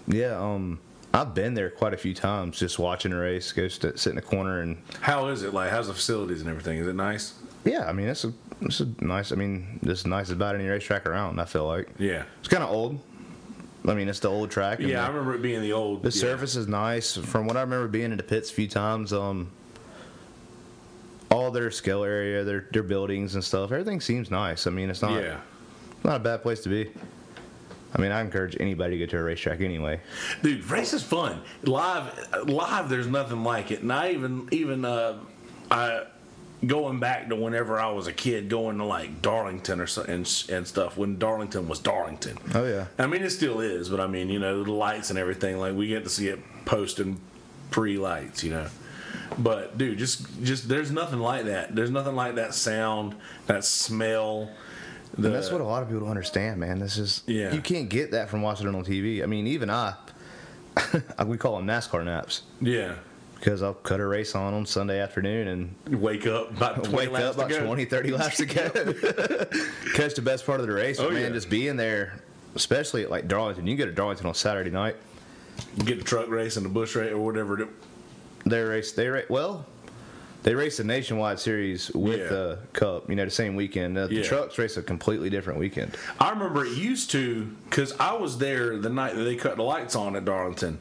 yeah, 0.06 0.38
um, 0.38 0.78
I've 1.12 1.34
been 1.34 1.54
there 1.54 1.70
quite 1.70 1.92
a 1.94 1.96
few 1.96 2.14
times, 2.14 2.58
just 2.58 2.78
watching 2.78 3.12
a 3.12 3.18
race. 3.18 3.52
Go 3.52 3.68
st- 3.68 3.98
sit 3.98 4.10
in 4.10 4.16
the 4.16 4.22
corner 4.22 4.60
and 4.60 4.78
How 5.00 5.26
is 5.28 5.42
it? 5.42 5.52
Like, 5.52 5.70
how's 5.70 5.88
the 5.88 5.94
facilities 5.94 6.40
and 6.40 6.48
everything? 6.50 6.78
Is 6.78 6.86
it 6.86 6.94
nice? 6.94 7.34
yeah, 7.64 7.86
I 7.88 7.92
mean 7.92 8.08
it's 8.08 8.24
a 8.24 8.32
it's 8.62 8.80
a 8.80 8.88
nice. 9.00 9.32
I 9.32 9.36
mean, 9.36 9.80
it's 9.82 10.06
nice 10.06 10.30
about 10.30 10.54
any 10.54 10.66
racetrack 10.66 11.06
around. 11.06 11.40
I 11.40 11.44
feel 11.46 11.66
like 11.66 11.88
Yeah. 11.98 12.24
it's 12.40 12.48
kind 12.48 12.62
of 12.62 12.70
old. 12.70 13.00
I 13.88 13.94
mean, 13.94 14.08
it's 14.10 14.20
the 14.20 14.28
old 14.28 14.50
track. 14.50 14.78
Yeah, 14.80 15.02
I 15.04 15.08
remember 15.08 15.34
it 15.34 15.40
being 15.40 15.62
the 15.62 15.72
old. 15.72 16.02
the 16.02 16.10
yeah. 16.10 16.20
surface 16.20 16.54
is 16.56 16.68
nice. 16.68 17.16
From 17.16 17.46
what 17.46 17.56
I 17.56 17.62
remember 17.62 17.88
being 17.88 18.10
in 18.12 18.18
the 18.18 18.22
pits 18.22 18.50
a 18.50 18.54
few 18.54 18.68
times, 18.68 19.12
um, 19.14 19.50
all 21.30 21.50
their 21.50 21.70
scale 21.70 22.04
area, 22.04 22.44
their 22.44 22.66
their 22.72 22.82
buildings 22.82 23.34
and 23.34 23.44
stuff, 23.44 23.72
everything 23.72 24.00
seems 24.00 24.30
nice. 24.30 24.66
I 24.66 24.70
mean, 24.70 24.90
it's 24.90 25.02
not 25.02 25.22
Yeah. 25.22 25.38
not 26.04 26.16
a 26.16 26.20
bad 26.20 26.42
place 26.42 26.60
to 26.62 26.68
be. 26.68 26.90
I 27.92 28.00
mean, 28.00 28.12
I 28.12 28.20
encourage 28.20 28.56
anybody 28.60 28.98
to 28.98 29.06
go 29.06 29.10
to 29.10 29.18
a 29.18 29.22
racetrack 29.22 29.60
anyway. 29.60 30.00
Dude, 30.42 30.64
race 30.70 30.92
is 30.92 31.02
fun. 31.02 31.40
Live, 31.64 32.46
live. 32.48 32.88
There's 32.88 33.08
nothing 33.08 33.42
like 33.42 33.72
it. 33.72 33.80
And 33.82 33.92
I 33.92 34.12
even, 34.12 34.48
even, 34.52 34.84
uh, 34.84 35.18
I 35.72 36.04
going 36.66 37.00
back 37.00 37.28
to 37.30 37.36
whenever 37.36 37.80
I 37.80 37.90
was 37.90 38.06
a 38.06 38.12
kid, 38.12 38.48
going 38.48 38.78
to 38.78 38.84
like 38.84 39.22
Darlington 39.22 39.80
or 39.80 39.86
so, 39.88 40.02
and 40.02 40.20
and 40.50 40.66
stuff 40.68 40.96
when 40.96 41.18
Darlington 41.18 41.66
was 41.68 41.78
Darlington. 41.80 42.38
Oh 42.54 42.64
yeah. 42.64 42.86
I 42.98 43.06
mean, 43.08 43.22
it 43.22 43.30
still 43.30 43.60
is, 43.60 43.88
but 43.88 43.98
I 43.98 44.06
mean, 44.06 44.28
you 44.28 44.38
know, 44.38 44.62
the 44.62 44.70
lights 44.72 45.10
and 45.10 45.18
everything. 45.18 45.58
Like 45.58 45.74
we 45.74 45.88
get 45.88 46.04
to 46.04 46.10
see 46.10 46.28
it 46.28 46.38
post 46.66 47.00
and 47.00 47.18
pre 47.70 47.98
lights, 47.98 48.44
you 48.44 48.50
know. 48.52 48.66
But 49.38 49.78
dude, 49.78 49.98
just 49.98 50.26
just 50.42 50.68
there's 50.68 50.90
nothing 50.90 51.18
like 51.20 51.44
that. 51.46 51.74
There's 51.74 51.90
nothing 51.90 52.14
like 52.14 52.34
that 52.36 52.54
sound, 52.54 53.14
that 53.46 53.64
smell. 53.64 54.50
The, 55.16 55.26
And 55.26 55.34
that's 55.34 55.50
what 55.50 55.60
a 55.60 55.64
lot 55.64 55.82
of 55.82 55.88
people 55.88 56.02
don't 56.02 56.10
understand, 56.10 56.60
man. 56.60 56.78
This 56.78 56.96
is 56.98 57.22
Yeah. 57.26 57.52
you 57.52 57.60
can't 57.60 57.88
get 57.88 58.12
that 58.12 58.28
from 58.28 58.42
watching 58.42 58.68
it 58.68 58.74
on 58.74 58.84
TV. 58.84 59.22
I 59.22 59.26
mean, 59.26 59.46
even 59.48 59.68
I, 59.70 59.94
we 61.26 61.36
call 61.36 61.56
them 61.56 61.66
NASCAR 61.66 62.04
naps 62.04 62.42
yeah. 62.60 62.94
because 63.36 63.60
I'll 63.62 63.74
cut 63.74 63.98
a 64.00 64.06
race 64.06 64.34
on 64.36 64.54
on 64.54 64.66
Sunday 64.66 65.00
afternoon 65.00 65.48
and 65.88 66.00
wake 66.00 66.26
up 66.26 66.50
about 66.56 66.84
20 66.84 66.96
wake 66.96 67.10
laps 67.10 67.24
up 67.26 67.34
about 67.36 67.48
go. 67.48 67.66
20, 67.66 67.84
30 67.86 68.10
laps 68.12 68.36
to 68.36 68.46
go. 68.46 68.62
Catch 69.94 70.14
the 70.14 70.22
best 70.22 70.46
part 70.46 70.60
of 70.60 70.66
the 70.66 70.72
race. 70.72 71.00
Oh, 71.00 71.10
man, 71.10 71.22
yeah. 71.22 71.28
just 71.30 71.50
being 71.50 71.76
there, 71.76 72.22
especially 72.54 73.02
at 73.02 73.10
like 73.10 73.26
Darlington. 73.26 73.66
You 73.66 73.76
can 73.76 73.86
go 73.86 73.90
to 73.90 73.94
Darlington 73.96 74.26
on 74.26 74.34
Saturday 74.34 74.70
night. 74.70 74.96
Get 75.84 75.98
the 75.98 76.04
truck 76.04 76.28
race 76.28 76.56
and 76.56 76.64
the 76.64 76.70
Busch 76.70 76.94
race 76.94 77.12
or 77.12 77.18
whatever. 77.18 77.68
They 78.46 78.60
race. 78.60 78.92
They 78.92 79.08
race. 79.08 79.26
Well, 79.28 79.66
they 80.42 80.54
race 80.54 80.78
the 80.78 80.84
nationwide 80.84 81.38
series 81.38 81.90
with 81.90 82.20
Yeah. 82.20 82.28
the 82.28 82.58
Cup. 82.72 83.08
You 83.10 83.16
know, 83.16 83.24
the 83.26 83.30
same 83.30 83.56
weekend. 83.56 83.98
Uh, 83.98 84.06
the 84.06 84.14
Yeah. 84.16 84.22
trucks 84.22 84.58
race 84.58 84.76
a 84.76 84.82
completely 84.82 85.28
different 85.30 85.58
weekend. 85.58 85.96
I 86.18 86.30
remember 86.30 86.64
it 86.64 86.76
used 86.76 87.10
to 87.12 87.48
because 87.68 87.94
I 88.00 88.14
was 88.14 88.38
there 88.38 88.78
the 88.78 88.88
night 88.88 89.14
that 89.16 89.22
they 89.24 89.36
cut 89.36 89.56
the 89.56 89.62
lights 89.62 89.94
on 89.94 90.16
at 90.16 90.24
Darlington, 90.24 90.78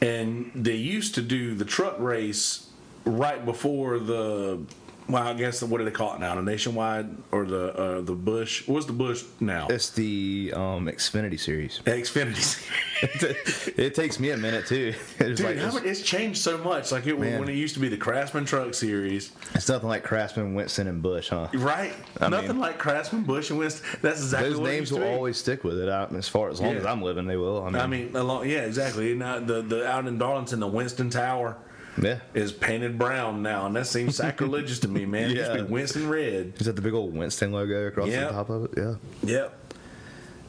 and 0.00 0.50
they 0.54 0.76
used 0.76 1.14
to 1.16 1.22
do 1.22 1.54
the 1.54 1.64
truck 1.64 1.96
race 1.98 2.66
right 3.04 3.44
before 3.44 3.98
the. 3.98 4.60
Well, 5.08 5.22
I 5.26 5.34
guess 5.34 5.62
what 5.62 5.78
do 5.78 5.84
they 5.84 5.90
call 5.90 6.14
it 6.14 6.20
now? 6.20 6.34
The 6.36 6.42
nationwide 6.42 7.08
or 7.32 7.44
the 7.44 7.74
uh, 7.74 8.00
the 8.02 8.14
Busch? 8.14 8.66
What's 8.68 8.86
the 8.86 8.92
Busch 8.92 9.24
now? 9.40 9.66
It's 9.68 9.90
the 9.90 10.52
um, 10.54 10.86
Xfinity 10.86 11.38
series. 11.38 11.80
Xfinity. 11.84 12.68
it 13.78 13.94
takes 13.94 14.18
me 14.20 14.30
a 14.30 14.36
minute 14.36 14.66
too. 14.66 14.94
It's 15.18 15.40
Dude, 15.40 15.46
like 15.46 15.58
how 15.58 15.76
it's, 15.76 15.86
it's 15.86 16.02
changed 16.02 16.38
so 16.40 16.58
much. 16.58 16.90
Like 16.92 17.06
it 17.06 17.18
Man. 17.18 17.38
when 17.40 17.48
it 17.48 17.54
used 17.54 17.74
to 17.74 17.80
be 17.80 17.88
the 17.88 17.96
Craftsman 17.96 18.44
Truck 18.44 18.74
Series, 18.74 19.32
it's 19.54 19.68
nothing 19.68 19.88
like 19.88 20.02
Craftsman, 20.04 20.54
Winston, 20.54 20.86
and 20.88 21.02
Busch, 21.02 21.28
huh? 21.30 21.48
right? 21.54 21.92
I 22.20 22.28
Nothing 22.28 22.48
mean- 22.50 22.58
like 22.60 22.78
Craftsman, 22.78 23.22
Busch, 23.24 23.50
and 23.50 23.58
Winston. 23.58 23.86
That's 24.02 24.20
exactly 24.20 24.50
Those 24.50 24.60
what 24.60 24.68
it 24.68 24.72
names 24.72 24.80
used 24.90 24.94
to 24.94 25.00
will 25.00 25.06
be. 25.08 25.14
always 25.14 25.36
stick 25.36 25.62
with 25.64 25.78
it. 25.78 25.88
I, 25.88 26.04
as 26.16 26.28
far 26.28 26.48
as 26.48 26.60
long 26.60 26.72
Yeah. 26.72 26.78
as 26.80 26.86
I'm 26.86 27.02
living, 27.02 27.26
they 27.26 27.36
will. 27.36 27.62
I 27.64 27.70
mean, 27.70 27.82
I 27.82 27.86
mean, 27.86 28.16
along, 28.16 28.48
yeah, 28.48 28.60
exactly. 28.64 29.14
Now, 29.14 29.38
the 29.40 29.62
the 29.62 29.86
out 29.86 30.06
in 30.06 30.18
Darlington, 30.18 30.60
the 30.60 30.66
Winston 30.68 31.10
Tower, 31.10 31.56
Yeah. 32.00 32.20
is 32.34 32.52
painted 32.52 32.98
brown 32.98 33.42
now, 33.42 33.66
and 33.66 33.76
that 33.76 33.86
seems 33.86 34.16
sacrilegious 34.16 34.78
to 34.80 34.88
me, 34.88 35.04
man. 35.06 35.30
Yeah. 35.30 35.34
It 35.34 35.36
used 35.38 35.50
to 35.52 35.56
Yeah. 35.58 35.64
be 35.64 35.70
Winston 35.72 36.08
red. 36.08 36.52
Is 36.58 36.66
that 36.66 36.76
the 36.76 36.82
big 36.82 36.94
old 36.94 37.14
Winston 37.14 37.52
logo 37.52 37.86
across 37.88 38.08
Yeah. 38.08 38.26
the 38.26 38.30
top 38.32 38.48
of 38.50 38.64
it? 38.64 38.70
Yeah. 38.76 38.94
Yep. 39.22 39.58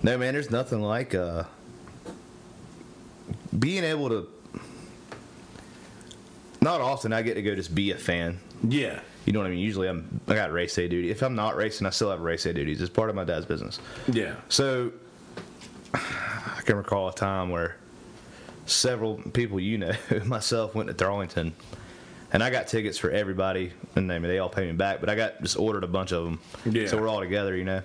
No, 0.03 0.17
man, 0.17 0.34
there's 0.34 0.51
nothing 0.51 0.82
like 0.82 1.13
uh, 1.15 1.43
being 3.58 3.84
able 3.84 4.10
to. 4.10 4.27
Not 6.62 6.79
often 6.82 7.12
I 7.12 7.21
get 7.21 7.34
to 7.36 7.41
go 7.41 7.56
just 7.56 7.75
be 7.75 7.91
a 7.91 7.97
fan. 7.97 8.39
Yeah. 8.67 8.99
You 9.25 9.34
know 9.34 9.39
what 9.39 9.47
I 9.47 9.51
mean? 9.51 9.60
Usually 9.60 9.88
I'm 9.89 10.21
I 10.27 10.36
got 10.36 10.51
race 10.53 10.75
day 10.75 10.88
duty. 10.88 11.10
If 11.12 11.21
I'm 11.21 11.36
not 11.36 11.56
racing, 11.56 11.88
I 11.88 11.89
still 11.89 12.10
have 12.10 12.21
race 12.21 12.43
day 12.43 12.53
duties. 12.53 12.82
It's 12.82 12.89
part 12.89 13.10
of 13.10 13.15
my 13.15 13.23
dad's 13.25 13.45
business. 13.45 13.79
Yeah. 14.12 14.36
So 14.49 14.91
I 15.93 16.62
can 16.65 16.77
recall 16.77 17.10
a 17.10 17.13
time 17.13 17.49
where 17.49 17.75
several 18.65 19.15
people 19.17 19.60
you 19.60 19.78
know, 19.78 19.93
myself, 20.26 20.76
went 20.76 20.88
to 20.88 20.93
Darlington, 20.93 21.54
and 22.32 22.43
I 22.43 22.49
got 22.49 22.67
tickets 22.67 22.97
for 22.97 23.12
everybody, 23.12 23.73
and 23.95 24.08
mean, 24.08 24.23
they 24.23 24.39
all 24.39 24.49
paid 24.49 24.67
me 24.67 24.73
back, 24.73 24.99
but 24.99 25.10
I 25.10 25.15
got 25.15 25.41
just 25.41 25.58
ordered 25.58 25.84
a 25.84 25.88
bunch 25.88 26.12
of 26.12 26.23
them. 26.23 26.39
Yeah. 26.65 26.88
So 26.88 26.99
we're 26.99 27.08
all 27.08 27.19
together, 27.19 27.56
you 27.56 27.63
know. 27.63 27.82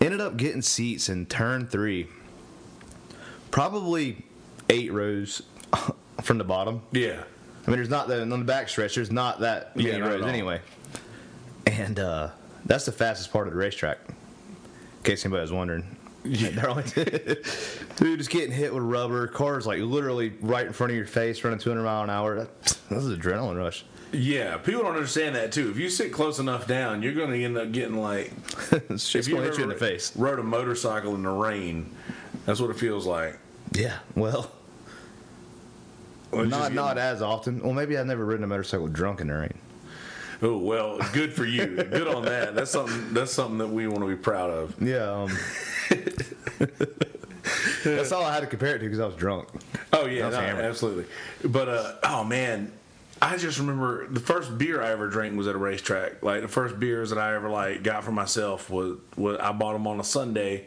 Ended 0.00 0.20
up 0.20 0.36
getting 0.36 0.62
seats 0.62 1.08
in 1.08 1.26
turn 1.26 1.66
three, 1.66 2.08
probably 3.50 4.24
eight 4.68 4.92
rows 4.92 5.42
from 6.22 6.38
the 6.38 6.44
bottom. 6.44 6.82
Yeah. 6.92 7.22
I 7.66 7.70
mean, 7.70 7.78
there's 7.78 7.88
not 7.88 8.08
the 8.08 8.22
on 8.22 8.28
the 8.28 8.38
back 8.38 8.68
stretch. 8.68 8.96
There's 8.96 9.12
not 9.12 9.40
that 9.40 9.76
many 9.76 9.90
Yeah, 9.90 9.98
not 9.98 10.10
rows 10.10 10.24
anyway. 10.24 10.60
And 11.66 11.98
uh, 12.00 12.30
that's 12.64 12.84
the 12.84 12.92
fastest 12.92 13.32
part 13.32 13.46
of 13.46 13.52
the 13.52 13.58
racetrack. 13.58 13.98
In 14.08 15.04
case 15.04 15.24
anybody 15.24 15.42
was 15.42 15.52
wondering, 15.52 15.84
They're 16.54 16.70
only- 16.70 16.82
dude, 16.84 18.18
just 18.18 18.30
getting 18.30 18.52
hit 18.52 18.72
with 18.72 18.82
rubber. 18.84 19.26
Cars 19.26 19.66
like 19.66 19.80
literally 19.80 20.32
right 20.40 20.66
in 20.66 20.72
front 20.72 20.90
of 20.92 20.96
your 20.96 21.06
face, 21.06 21.42
running 21.42 21.58
200 21.58 21.82
mile 21.82 22.04
an 22.04 22.10
hour. 22.10 22.36
That, 22.36 22.62
that's 22.88 23.04
an 23.06 23.16
adrenaline 23.20 23.58
rush. 23.58 23.84
Yeah, 24.12 24.58
people 24.58 24.82
don't 24.82 24.94
understand 24.94 25.34
that 25.36 25.52
too. 25.52 25.70
If 25.70 25.78
you 25.78 25.88
sit 25.88 26.12
close 26.12 26.38
enough 26.38 26.66
down, 26.66 27.02
you're 27.02 27.14
going 27.14 27.30
to 27.30 27.42
end 27.44 27.56
up 27.56 27.72
getting 27.72 27.96
like 27.96 28.30
it's 28.90 29.14
if 29.14 29.28
going 29.28 29.42
to 29.42 29.48
hit 29.48 29.56
you 29.58 29.64
in 29.64 29.70
the 29.70 29.74
face. 29.74 30.14
Rode 30.16 30.38
a 30.38 30.42
motorcycle 30.42 31.14
in 31.14 31.22
the 31.22 31.30
rain. 31.30 31.90
That's 32.46 32.60
what 32.60 32.70
it 32.70 32.76
feels 32.76 33.06
like. 33.06 33.38
Yeah, 33.72 33.96
well, 34.14 34.50
Well, 36.30 36.44
not 36.44 36.60
getting- 36.62 36.74
not 36.76 36.98
as 36.98 37.22
often. 37.22 37.60
Well, 37.62 37.72
maybe 37.72 37.96
I've 37.96 38.06
never 38.06 38.24
ridden 38.24 38.44
a 38.44 38.48
motorcycle 38.48 38.86
drunk 38.88 39.20
in 39.20 39.28
the 39.28 39.34
rain. 39.34 39.54
Oh 40.44 40.58
well, 40.58 40.98
good 41.12 41.32
for 41.32 41.44
you. 41.44 41.66
good 41.76 42.08
on 42.08 42.24
that. 42.24 42.56
That's 42.56 42.72
something. 42.72 43.14
That's 43.14 43.30
something 43.30 43.58
that 43.58 43.68
we 43.68 43.86
want 43.86 44.00
to 44.00 44.08
be 44.08 44.16
proud 44.16 44.50
of. 44.50 44.74
Yeah, 44.82 45.08
um, 45.08 45.30
that's 47.84 48.10
all 48.10 48.24
I 48.24 48.34
had 48.34 48.40
to 48.40 48.48
compare 48.48 48.74
it 48.74 48.80
to 48.80 48.84
because 48.84 48.98
I 48.98 49.06
was 49.06 49.14
drunk. 49.14 49.48
Oh 49.92 50.06
yeah, 50.06 50.28
no, 50.30 50.38
absolutely. 50.38 51.04
But 51.44 51.68
uh, 51.68 51.94
oh 52.02 52.24
man, 52.24 52.72
I 53.22 53.36
just 53.36 53.60
remember 53.60 54.08
the 54.08 54.18
first 54.18 54.58
beer 54.58 54.82
I 54.82 54.90
ever 54.90 55.06
drank 55.06 55.36
was 55.36 55.46
at 55.46 55.54
a 55.54 55.58
racetrack. 55.58 56.24
Like 56.24 56.42
the 56.42 56.48
first 56.48 56.80
beers 56.80 57.10
that 57.10 57.20
I 57.20 57.36
ever 57.36 57.48
like 57.48 57.84
got 57.84 58.02
for 58.02 58.10
myself 58.10 58.68
was, 58.68 58.98
was 59.16 59.38
I 59.38 59.52
bought 59.52 59.74
them 59.74 59.86
on 59.86 60.00
a 60.00 60.04
Sunday 60.04 60.66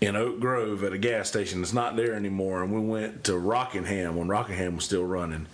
in 0.00 0.16
Oak 0.16 0.40
Grove 0.40 0.82
at 0.82 0.92
a 0.92 0.98
gas 0.98 1.28
station. 1.28 1.62
It's 1.62 1.72
not 1.72 1.94
there 1.94 2.14
anymore, 2.14 2.64
and 2.64 2.72
we 2.74 2.80
went 2.80 3.22
to 3.24 3.38
Rockingham 3.38 4.16
when 4.16 4.26
Rockingham 4.26 4.74
was 4.74 4.84
still 4.84 5.04
running. 5.04 5.46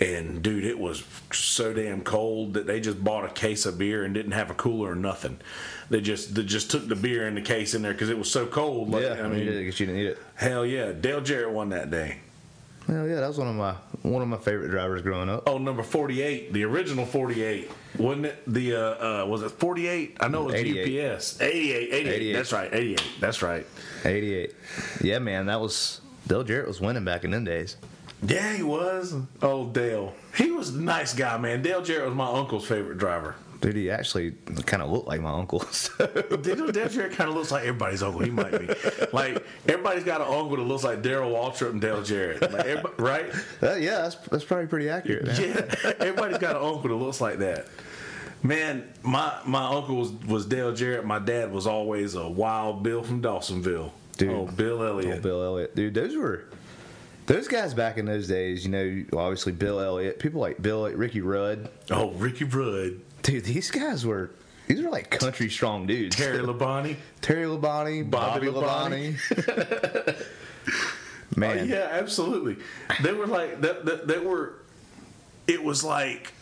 And 0.00 0.42
dude, 0.42 0.64
it 0.64 0.78
was 0.78 1.02
so 1.32 1.72
damn 1.72 2.02
cold 2.02 2.54
that 2.54 2.66
they 2.66 2.78
just 2.78 3.02
bought 3.02 3.24
a 3.24 3.28
case 3.28 3.66
of 3.66 3.78
beer 3.78 4.04
and 4.04 4.14
didn't 4.14 4.32
have 4.32 4.48
a 4.48 4.54
cooler 4.54 4.92
or 4.92 4.94
nothing. 4.94 5.40
They 5.90 6.00
just 6.00 6.36
they 6.36 6.44
just 6.44 6.70
took 6.70 6.86
the 6.86 6.94
beer 6.94 7.26
in 7.26 7.34
the 7.34 7.42
case 7.42 7.74
in 7.74 7.82
there 7.82 7.92
because 7.92 8.08
it 8.08 8.18
was 8.18 8.30
so 8.30 8.46
cold. 8.46 8.90
Like, 8.90 9.02
yeah, 9.02 9.22
I 9.24 9.28
mean, 9.28 9.40
you 9.40 9.72
didn't 9.72 9.96
eat 9.96 10.06
it. 10.06 10.18
hell 10.36 10.64
yeah, 10.64 10.92
Dale 10.92 11.20
Jarrett 11.20 11.50
won 11.50 11.70
that 11.70 11.90
day. 11.90 12.18
Well, 12.88 13.06
yeah, 13.06 13.16
that 13.16 13.28
was 13.28 13.38
one 13.38 13.48
of 13.48 13.54
my 13.54 13.74
one 14.02 14.22
of 14.22 14.28
my 14.28 14.38
favorite 14.38 14.70
drivers 14.70 15.02
growing 15.02 15.28
up. 15.28 15.42
Oh, 15.46 15.58
number 15.58 15.82
forty-eight, 15.82 16.52
the 16.54 16.64
original 16.64 17.04
forty-eight, 17.04 17.70
wasn't 17.98 18.26
it? 18.26 18.42
The 18.46 18.74
uh, 18.76 18.78
uh 19.22 19.26
was 19.26 19.42
it 19.42 19.50
forty-eight? 19.50 20.16
I 20.20 20.28
know 20.28 20.44
it 20.44 20.46
was 20.46 20.54
88. 20.54 21.14
UPS. 21.14 21.40
88, 21.40 21.92
88, 21.92 22.06
88. 22.14 22.32
That's 22.32 22.52
right, 22.52 22.72
eighty-eight. 22.72 23.02
That's 23.20 23.42
right. 23.42 23.66
88. 24.04 24.54
Yeah, 25.02 25.18
man, 25.18 25.46
that 25.46 25.60
was 25.60 26.00
Dale 26.26 26.44
Jarrett 26.44 26.68
was 26.68 26.80
winning 26.80 27.04
back 27.04 27.24
in 27.24 27.30
them 27.30 27.44
days. 27.44 27.76
Yeah, 28.22 28.54
he 28.54 28.62
was. 28.62 29.14
Oh, 29.42 29.66
Dale. 29.66 30.14
He 30.36 30.50
was 30.50 30.70
a 30.70 30.80
nice 30.80 31.14
guy, 31.14 31.38
man. 31.38 31.62
Dale 31.62 31.82
Jarrett 31.82 32.06
was 32.06 32.14
my 32.16 32.30
uncle's 32.30 32.66
favorite 32.66 32.98
driver. 32.98 33.36
Dude, 33.60 33.74
he 33.74 33.90
actually 33.90 34.32
kind 34.66 34.82
of 34.82 34.90
looked 34.90 35.08
like 35.08 35.20
my 35.20 35.32
uncle. 35.32 35.64
So. 35.72 36.06
Dale 36.06 36.70
Dale 36.70 36.88
Jarrett 36.88 37.12
kind 37.12 37.28
of 37.28 37.36
looks 37.36 37.50
like 37.50 37.62
everybody's 37.62 38.02
uncle. 38.02 38.20
He 38.22 38.30
might 38.30 38.52
be. 38.52 38.68
Like 39.12 39.44
everybody's 39.66 40.04
got 40.04 40.20
an 40.20 40.26
uncle 40.28 40.56
that 40.56 40.62
looks 40.62 40.84
like 40.84 41.02
Darrell 41.02 41.30
Waltrip 41.30 41.70
and 41.70 41.80
Dale 41.80 42.02
Jarrett. 42.02 42.40
Like, 42.52 42.98
right? 42.98 43.32
Uh, 43.62 43.74
yeah, 43.74 44.02
that's, 44.02 44.16
that's 44.16 44.44
probably 44.44 44.66
pretty 44.66 44.88
accurate. 44.88 45.26
Man. 45.26 45.40
Yeah, 45.40 45.92
everybody's 46.00 46.38
got 46.38 46.56
an 46.56 46.62
uncle 46.62 46.88
that 46.88 46.94
looks 46.94 47.20
like 47.20 47.38
that. 47.38 47.66
Man, 48.42 48.84
my 49.02 49.38
my 49.46 49.64
uncle 49.66 49.96
was, 49.96 50.12
was 50.26 50.46
Dale 50.46 50.72
Jarrett. 50.74 51.04
My 51.04 51.18
dad 51.18 51.52
was 51.52 51.66
always 51.66 52.14
a 52.14 52.28
wild 52.28 52.82
Bill 52.82 53.02
from 53.02 53.22
Dawsonville. 53.22 53.90
Dude. 54.16 54.30
oh, 54.30 54.46
Bill 54.46 54.82
Elliott. 54.82 55.14
Old 55.14 55.22
Bill 55.22 55.42
Elliott, 55.42 55.76
dude, 55.76 55.94
those 55.94 56.16
were 56.16 56.44
those 57.28 57.46
guys 57.46 57.72
back 57.74 57.96
in 57.98 58.06
those 58.06 58.26
days. 58.26 58.64
You 58.64 58.70
know, 58.72 59.04
obviously 59.16 59.52
Bill 59.52 59.78
Elliott, 59.78 60.18
people 60.18 60.40
like 60.40 60.60
Bill, 60.60 60.90
Ricky 60.90 61.20
Rudd. 61.20 61.70
Oh, 61.90 62.10
Ricky 62.10 62.44
Rudd, 62.44 63.00
Dude, 63.22 63.44
these 63.44 63.70
guys 63.70 64.04
were 64.04 64.30
these 64.66 64.82
were 64.82 64.90
like 64.90 65.10
country 65.10 65.48
strong 65.48 65.86
dudes. 65.86 66.16
Terry 66.16 66.38
Labonte. 66.44 66.96
Terry 67.20 67.44
Labonte, 67.46 68.10
Bobby 68.10 68.48
Bobby, 68.50 68.66
Labonte. 69.16 70.26
Man, 71.36 71.58
Oh, 71.58 71.62
yeah, 71.62 71.88
absolutely. 71.92 72.56
They 73.02 73.12
were 73.12 73.26
like 73.26 73.60
that. 73.60 73.84
That 73.84 74.08
they 74.08 74.18
were. 74.18 74.54
It 75.46 75.62
was 75.62 75.84
like 75.84 76.32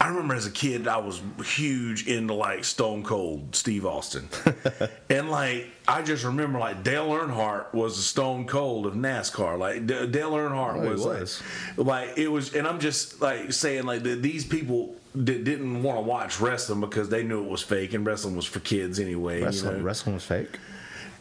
I 0.00 0.08
remember 0.08 0.34
as 0.34 0.46
a 0.46 0.50
kid, 0.50 0.88
I 0.88 0.96
was 0.96 1.20
huge 1.44 2.06
into 2.08 2.32
like 2.32 2.64
Stone 2.64 3.02
Cold 3.04 3.54
Steve 3.54 3.84
Austin, 3.84 4.28
and 5.10 5.30
like 5.30 5.68
I 5.86 6.00
just 6.00 6.24
remember 6.24 6.58
like 6.58 6.82
Dale 6.82 7.08
Earnhardt 7.08 7.74
was 7.74 7.96
the 7.96 8.02
Stone 8.02 8.46
Cold 8.46 8.86
of 8.86 8.94
NASCAR. 8.94 9.58
Like 9.58 9.86
D- 9.86 10.06
Dale 10.06 10.32
Earnhardt 10.32 10.76
Oh, 10.84 10.90
was, 10.90 11.04
was. 11.04 11.42
Like, 11.76 11.86
like 12.08 12.18
it 12.18 12.28
was, 12.28 12.54
and 12.54 12.66
I'm 12.66 12.80
just 12.80 13.20
like 13.20 13.52
saying 13.52 13.84
like 13.84 14.02
that 14.04 14.22
these 14.22 14.44
people. 14.44 14.94
That 15.12 15.42
didn't 15.42 15.82
want 15.82 15.98
to 15.98 16.02
watch 16.02 16.38
wrestling 16.40 16.80
because 16.80 17.08
they 17.08 17.24
knew 17.24 17.42
it 17.42 17.50
was 17.50 17.60
fake 17.62 17.94
and 17.94 18.06
wrestling 18.06 18.36
was 18.36 18.46
for 18.46 18.60
kids 18.60 19.00
anyway. 19.00 19.42
wrestling, 19.42 19.72
you 19.72 19.78
know? 19.78 19.84
wrestling 19.84 20.14
was 20.14 20.24
fake. 20.24 20.56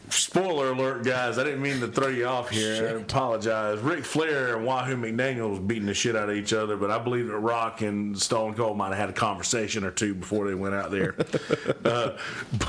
Spoiler 0.09 0.71
alert, 0.71 1.03
guys! 1.03 1.37
I 1.37 1.43
didn't 1.43 1.61
mean 1.61 1.79
to 1.81 1.87
throw 1.87 2.07
you 2.07 2.25
off 2.25 2.49
here. 2.49 2.87
I 2.87 3.01
apologize. 3.01 3.79
Ric 3.79 4.03
Flair 4.03 4.55
and 4.55 4.65
Wahoo 4.65 4.95
McDaniel 4.95 5.51
was 5.51 5.59
beating 5.59 5.85
the 5.85 5.93
shit 5.93 6.15
out 6.15 6.29
of 6.29 6.35
each 6.35 6.51
other, 6.51 6.77
but 6.77 6.89
I 6.89 6.97
believe 6.97 7.27
that 7.27 7.37
Rock 7.37 7.81
and 7.81 8.19
Stone 8.19 8.55
Cold 8.55 8.75
might 8.75 8.89
have 8.89 8.97
had 8.97 9.09
a 9.09 9.13
conversation 9.13 9.83
or 9.83 9.91
two 9.91 10.15
before 10.15 10.47
they 10.47 10.55
went 10.55 10.73
out 10.73 10.89
there. 10.89 11.15
uh, 11.85 12.17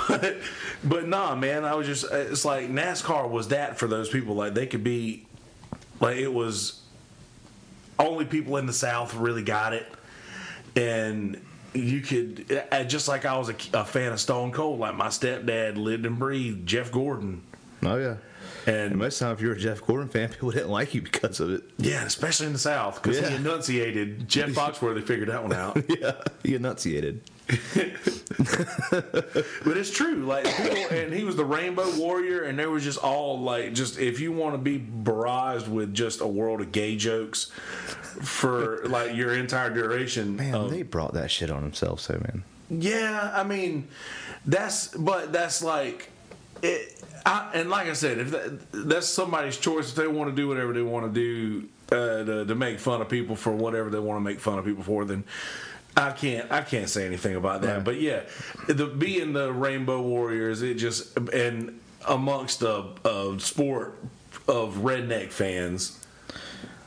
but 0.09 0.37
but 0.85 1.09
nah, 1.09 1.35
man, 1.35 1.65
I 1.65 1.75
was 1.75 1.87
just 1.87 2.05
it's 2.13 2.45
like 2.45 2.69
NASCAR 2.69 3.29
was 3.31 3.49
that 3.49 3.79
for 3.79 3.87
those 3.87 4.11
people. 4.11 4.35
Like 4.35 4.53
they 4.53 4.67
could 4.67 4.85
be 4.85 5.27
like 5.99 6.19
it 6.19 6.33
was 6.33 6.83
only 7.99 8.27
people 8.27 8.59
in 8.59 8.67
the 8.67 8.73
South 8.75 9.15
really 9.15 9.43
got 9.43 9.73
it, 9.73 9.87
and 10.77 11.41
you 11.75 12.01
could 12.01 12.63
uh, 12.73 12.85
just 12.85 13.09
like 13.09 13.25
I 13.25 13.37
was 13.39 13.49
a, 13.51 13.55
a 13.75 13.85
fan 13.85 14.13
of 14.13 14.21
Stone 14.21 14.53
Cold. 14.53 14.81
Like 14.81 14.95
my 14.95 15.09
stepdad 15.09 15.77
lived 15.77 16.05
and 16.07 16.19
breathed 16.19 16.67
Jeff 16.67 16.91
Gordon, 16.93 17.43
Oh 17.83 17.97
yeah. 17.97 18.17
And 18.67 18.77
and 18.93 18.97
most 18.97 19.15
of 19.15 19.19
the 19.21 19.25
time, 19.27 19.35
if 19.37 19.41
you 19.41 19.49
were 19.49 19.55
a 19.55 19.59
Jeff 19.59 19.81
Gordon 19.87 20.09
fan, 20.09 20.29
people 20.33 20.51
didn't 20.51 20.69
like 20.69 20.95
you 20.95 21.01
because 21.03 21.41
of 21.41 21.51
it. 21.51 21.63
yeah, 21.79 22.05
especially 22.05 22.47
in 22.47 22.53
the 22.53 22.59
South 22.59 23.03
because 23.03 23.19
Yeah. 23.21 23.31
he 23.31 23.37
enunciated. 23.37 24.29
Jeff 24.29 24.51
Foxworthy 24.51 25.03
figured 25.05 25.29
that 25.31 25.43
one 25.43 25.53
out. 25.53 25.79
Yeah, 25.89 26.13
he 26.43 26.55
enunciated. 26.55 27.23
But 29.65 29.77
it's 29.77 29.91
true, 29.91 30.25
like 30.25 30.45
people, 30.45 30.97
and 30.97 31.13
he 31.13 31.25
was 31.25 31.37
the 31.37 31.45
Rainbow 31.45 31.97
Warrior, 31.97 32.43
and 32.45 32.59
they 32.59 32.67
were 32.67 32.81
just 32.81 32.99
all 32.99 33.39
like, 33.41 33.75
just 33.75 33.99
if 33.99 34.19
you 34.21 34.33
want 34.33 34.55
to 34.55 34.59
be 34.59 34.79
barraged 34.79 35.69
with 35.69 35.95
just 35.95 36.21
a 36.21 36.27
world 36.27 36.61
of 36.61 36.73
gay 36.73 36.97
jokes 36.97 37.51
for 38.23 38.83
like 38.87 39.15
your 39.15 39.35
entire 39.35 39.71
duration, 39.71 40.37
Man, 40.37 40.55
of- 40.55 40.71
they 40.71 40.83
brought 40.83 41.15
that 41.15 41.31
shit 41.31 41.51
on 41.51 41.63
themselves, 41.63 42.05
so 42.05 42.15
man. 42.15 42.43
Yeah, 42.71 43.33
I 43.35 43.45
mean, 43.45 43.89
that's 44.47 44.89
but 44.89 45.33
that's 45.33 45.63
like 45.63 46.09
it. 46.63 47.03
I, 47.27 47.51
and 47.55 47.69
like 47.69 47.89
I 47.89 47.93
said, 47.93 48.19
if 48.19 48.31
that, 48.31 48.61
that's 48.73 49.07
somebody's 49.07 49.59
choice, 49.59 49.91
if 49.91 49.97
they 49.97 50.09
want 50.09 50.31
to 50.31 50.37
do 50.37 50.49
whatever 50.49 50.73
they 50.73 50.83
want 50.83 51.13
to 51.13 51.21
do 51.21 51.69
uh, 51.95 52.25
to, 52.25 52.45
to 52.47 52.55
make 52.55 52.79
fun 52.81 53.03
of 53.03 53.09
people 53.09 53.37
for 53.37 53.53
whatever 53.53 53.91
they 53.91 53.99
want 53.99 54.17
to 54.17 54.21
make 54.23 54.41
fun 54.41 54.59
of 54.59 54.65
people 54.65 54.83
for, 54.83 55.05
then 55.05 55.25
I 55.97 56.13
can't 56.13 56.51
I 56.51 56.63
can't 56.63 56.89
say 56.89 57.07
anything 57.07 57.37
about 57.37 57.63
that. 57.63 57.77
Right. 57.77 57.85
But 57.85 58.01
yeah, 58.01 58.23
the 58.69 58.87
being 58.87 59.33
the 59.33 59.53
Rainbow 59.53 60.01
Warriors, 60.01 60.63
it 60.63 60.75
just 60.75 61.17
and 61.17 61.81
amongst 62.09 62.63
a, 62.63 62.85
a 63.05 63.09
uh, 63.09 63.39
sport 63.39 63.99
of 64.49 64.77
redneck 64.77 65.31
fans, 65.31 66.05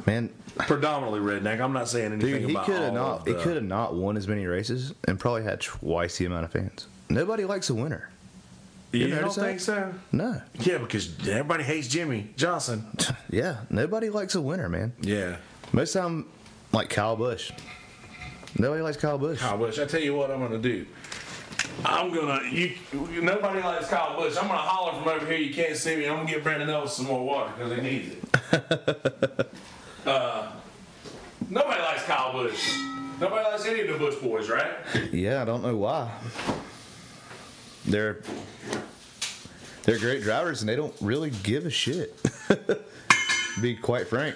Man, 0.05 0.29
predominantly 0.57 1.19
redneck. 1.19 1.61
I'm 1.61 1.73
not 1.73 1.87
saying 1.87 2.13
anything 2.13 2.33
dude, 2.41 2.49
he 2.49 2.51
about 2.51 2.65
could 2.65 2.81
have 2.81 2.93
not. 2.93 3.21
of 3.21 3.27
He 3.27 3.33
could 3.33 3.55
have 3.55 3.63
not 3.63 3.95
won 3.95 4.17
as 4.17 4.27
many 4.27 4.45
races 4.45 4.93
and 5.07 5.19
probably 5.19 5.43
had 5.43 5.61
twice 5.61 6.17
the 6.17 6.25
amount 6.25 6.45
of 6.45 6.51
fans. 6.51 6.87
Nobody 7.09 7.45
likes 7.45 7.69
a 7.69 7.75
winner. 7.75 8.09
You, 8.91 9.07
You 9.07 9.15
don't 9.15 9.33
that? 9.35 9.41
think 9.41 9.59
so? 9.59 9.93
No. 10.11 10.41
Yeah, 10.59 10.77
because 10.77 11.17
everybody 11.27 11.63
hates 11.63 11.87
Jimmie 11.87 12.29
Johnson. 12.35 12.85
Yeah, 13.29 13.61
nobody 13.71 14.11
likes 14.11 14.35
a 14.35 14.41
winner, 14.41 14.69
man. 14.69 14.93
Yeah. 15.01 15.37
Most 15.71 15.93
time, 15.93 16.27
like 16.71 16.91
Kyle 16.91 17.15
Busch. 17.15 17.51
Nobody 18.57 18.81
likes 18.81 18.97
Kyle 18.97 19.17
Busch. 19.17 19.39
Kyle 19.39 19.57
Busch. 19.57 19.79
I 19.79 19.85
tell 19.85 20.01
you 20.01 20.15
what 20.15 20.31
I'm 20.31 20.39
gonna 20.39 20.59
do. 20.59 20.85
I'm 21.85 22.13
gonna 22.13 22.41
you. 22.49 22.75
Nobody 23.21 23.61
likes 23.61 23.87
Kyle 23.87 24.15
Busch. 24.15 24.37
I'm 24.37 24.47
gonna 24.47 24.59
holler 24.59 24.93
from 24.93 25.07
over 25.07 25.25
here. 25.25 25.37
You 25.37 25.53
can't 25.53 25.75
see 25.75 25.95
me. 25.95 26.07
I'm 26.07 26.17
gonna 26.17 26.29
give 26.29 26.43
Brandon 26.43 26.69
Ellis 26.69 26.93
some 26.93 27.07
more 27.07 27.25
water 27.25 27.51
because 27.57 27.75
he 27.75 27.81
needs 27.81 28.15
it. 28.15 29.49
uh, 30.05 30.51
nobody 31.49 31.81
likes 31.81 32.03
Kyle 32.03 32.31
Busch. 32.31 32.77
Nobody 33.19 33.43
likes 33.43 33.65
any 33.65 33.81
of 33.81 33.87
the 33.87 33.97
Busch 33.97 34.21
boys, 34.21 34.49
right? 34.49 34.71
Yeah, 35.11 35.41
I 35.41 35.45
don't 35.45 35.63
know 35.63 35.75
why. 35.75 36.11
They're 37.85 38.21
they're 39.83 39.99
great 39.99 40.23
drivers 40.23 40.61
and 40.61 40.69
they 40.69 40.75
don't 40.75 40.95
really 41.01 41.31
give 41.43 41.65
a 41.65 41.69
shit. 41.69 42.15
Be 43.61 43.75
quite 43.75 44.07
frank. 44.07 44.35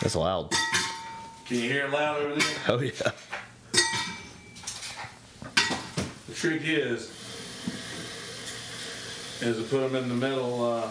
That's 0.00 0.16
loud. 0.16 0.52
Can 1.48 1.58
you 1.58 1.68
hear 1.70 1.86
it 1.86 1.92
loud 1.92 2.22
over 2.22 2.34
there? 2.34 2.48
Oh 2.68 2.80
yeah. 2.80 3.12
The 6.26 6.34
trick 6.34 6.62
is, 6.64 7.10
is 9.40 9.56
to 9.56 9.62
put 9.62 9.80
them 9.80 9.94
in 9.94 10.08
the 10.08 10.14
metal, 10.14 10.64
uh, 10.64 10.90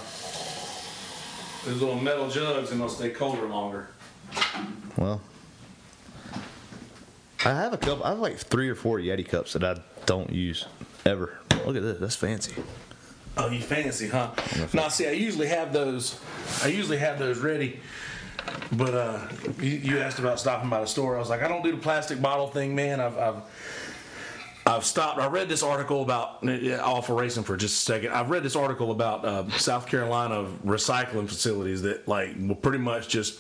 those 1.66 1.82
little 1.82 2.00
metal 2.00 2.30
jugs, 2.30 2.72
and 2.72 2.80
they'll 2.80 2.90
stay 2.90 3.10
colder 3.10 3.46
longer. 3.46 3.90
Well, 4.98 5.22
I 7.44 7.54
have 7.54 7.74
a 7.74 7.78
couple. 7.78 8.06
I 8.06 8.10
have 8.10 8.20
like 8.20 8.38
three 8.38 8.70
or 8.70 8.76
four 8.76 9.00
Yeti 9.00 9.28
cups 9.28 9.54
that 9.54 9.64
I 9.64 9.82
don't 10.06 10.32
use 10.32 10.66
ever. 11.06 11.38
Look 11.66 11.76
at 11.76 11.84
this. 11.84 12.00
That's 12.00 12.16
fancy. 12.16 12.56
Oh, 13.38 13.50
you 13.50 13.60
fancy, 13.62 14.08
huh? 14.08 14.32
Now, 14.74 14.88
see, 14.88 15.08
I 15.08 15.12
usually 15.12 15.48
have 15.48 15.74
those. 15.74 16.18
I 16.64 16.68
usually 16.68 16.98
have 16.98 17.20
those 17.20 17.40
ready. 17.40 17.82
But 18.72 18.94
uh, 18.94 19.28
you, 19.60 19.72
you 19.72 20.00
asked 20.00 20.20
about 20.20 20.40
stopping 20.40 20.70
by 20.70 20.82
the 20.82 20.88
store. 20.88 21.16
I 21.16 21.20
was 21.20 21.30
like, 21.30 21.42
I 21.42 21.48
don't 21.48 21.64
do 21.64 21.72
the 21.72 21.78
plastic 21.78 22.22
bottle 22.22 22.48
thing, 22.48 22.76
man. 22.76 23.00
I've, 23.00 23.18
I've 23.18 23.42
I've 24.68 24.84
stopped. 24.84 25.20
I 25.20 25.28
read 25.28 25.48
this 25.48 25.62
article 25.62 26.02
about 26.02 26.48
off 26.80 27.10
of 27.10 27.18
racing 27.18 27.44
for 27.44 27.56
just 27.56 27.76
a 27.76 27.86
second. 27.86 28.14
I've 28.14 28.32
read 28.32 28.42
this 28.42 28.56
article 28.56 28.90
about 28.90 29.24
uh, 29.24 29.48
South 29.52 29.86
Carolina 29.86 30.48
recycling 30.66 31.28
facilities 31.28 31.84
that 31.84 32.08
like 32.08 32.36
will 32.40 32.56
pretty 32.56 32.80
much 32.80 33.08
just 33.08 33.40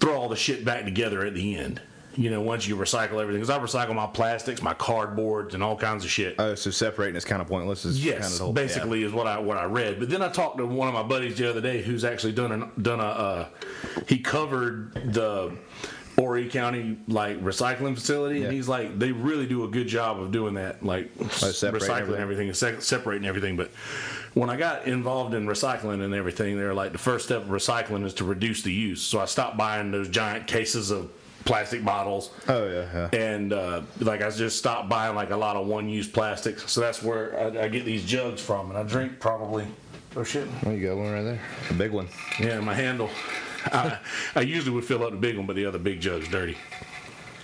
throw 0.00 0.14
all 0.14 0.30
the 0.30 0.36
shit 0.36 0.64
back 0.64 0.84
together 0.84 1.24
at 1.26 1.34
the 1.34 1.56
end. 1.56 1.82
You 2.16 2.30
know, 2.30 2.40
once 2.40 2.66
you 2.68 2.76
recycle 2.76 3.20
everything, 3.20 3.40
because 3.42 3.50
I 3.50 3.58
recycle 3.58 3.94
my 3.94 4.06
plastics, 4.06 4.62
my 4.62 4.74
cardboards, 4.74 5.54
and 5.54 5.62
all 5.62 5.76
kinds 5.76 6.04
of 6.04 6.10
shit. 6.10 6.36
Oh, 6.38 6.54
so 6.54 6.70
separating 6.70 7.16
is 7.16 7.24
kind 7.24 7.42
of 7.42 7.48
pointless. 7.48 7.84
Is 7.84 7.96
kind 7.98 8.14
of 8.16 8.20
Yes, 8.22 8.38
whole, 8.38 8.52
basically 8.52 9.02
is 9.02 9.12
what 9.12 9.26
I 9.26 9.38
what 9.38 9.56
I 9.56 9.64
read. 9.64 9.98
But 9.98 10.10
then 10.10 10.22
I 10.22 10.28
talked 10.28 10.58
to 10.58 10.66
one 10.66 10.86
of 10.88 10.94
my 10.94 11.02
buddies 11.02 11.36
the 11.36 11.50
other 11.50 11.60
day 11.60 11.82
who's 11.82 12.04
actually 12.04 12.32
done 12.32 12.52
an, 12.52 12.70
done 12.80 13.00
a 13.00 13.02
uh, 13.02 13.48
he 14.06 14.18
covered 14.18 14.92
the 15.12 15.56
Horry 16.16 16.48
County 16.48 16.96
like 17.08 17.40
recycling 17.42 17.96
facility, 17.96 18.38
Yeah. 18.38 18.44
and 18.46 18.54
he's 18.54 18.68
like 18.68 18.96
they 18.98 19.10
really 19.10 19.46
do 19.46 19.64
a 19.64 19.68
good 19.68 19.88
job 19.88 20.20
of 20.20 20.30
doing 20.30 20.54
that, 20.54 20.84
like 20.84 21.10
separating 21.30 21.88
recycling 21.88 21.98
everything. 21.98 22.20
everything, 22.20 22.48
and 22.48 22.56
se- 22.56 22.80
separating 22.80 23.26
everything. 23.26 23.56
But 23.56 23.70
when 24.34 24.48
I 24.50 24.56
got 24.56 24.86
involved 24.86 25.34
in 25.34 25.46
recycling 25.46 26.04
and 26.04 26.14
everything, 26.14 26.56
they're 26.56 26.74
like 26.74 26.92
the 26.92 26.98
first 26.98 27.24
step 27.26 27.42
of 27.42 27.48
recycling 27.48 28.04
is 28.04 28.14
to 28.14 28.24
reduce 28.24 28.62
the 28.62 28.72
use. 28.72 29.02
So 29.02 29.18
I 29.18 29.24
stopped 29.24 29.56
buying 29.56 29.90
those 29.90 30.08
giant 30.08 30.46
cases 30.46 30.92
of 30.92 31.10
plastic 31.44 31.84
bottles 31.84 32.30
Oh 32.48 32.66
yeah, 32.66 33.08
yeah. 33.12 33.18
and 33.18 33.52
uh, 33.52 33.82
like 34.00 34.22
I 34.22 34.30
just 34.30 34.58
stopped 34.58 34.88
buying 34.88 35.14
like 35.14 35.30
a 35.30 35.36
lot 35.36 35.56
of 35.56 35.66
one-use 35.66 36.08
plastics. 36.08 36.70
So 36.70 36.80
that's 36.80 37.02
where 37.02 37.38
I, 37.38 37.64
I 37.64 37.68
get 37.68 37.84
these 37.84 38.04
jugs 38.04 38.40
from, 38.42 38.70
and 38.70 38.78
I 38.78 38.82
drink 38.82 39.20
probably. 39.20 39.66
Oh 40.16 40.22
shit! 40.24 40.46
Well, 40.64 40.74
you 40.74 40.86
got 40.88 40.96
one 40.96 41.12
right 41.12 41.22
there. 41.22 41.40
A 41.70 41.74
big 41.74 41.90
one. 41.92 42.08
Yeah, 42.38 42.60
my 42.60 42.72
handle. 42.74 43.10
I, 43.66 43.98
I 44.36 44.40
usually 44.42 44.74
would 44.74 44.84
fill 44.84 45.02
up 45.04 45.10
the 45.10 45.16
big 45.16 45.36
one, 45.36 45.46
but 45.46 45.56
the 45.56 45.66
other 45.66 45.78
big 45.78 46.00
jug's 46.00 46.28
dirty. 46.28 46.56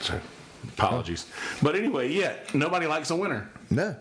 So 0.00 0.20
apologies. 0.68 1.26
But 1.62 1.74
anyway, 1.74 2.12
yeah, 2.12 2.34
nobody 2.54 2.86
likes 2.86 3.10
a 3.10 3.16
winner. 3.16 3.50
No. 3.70 3.96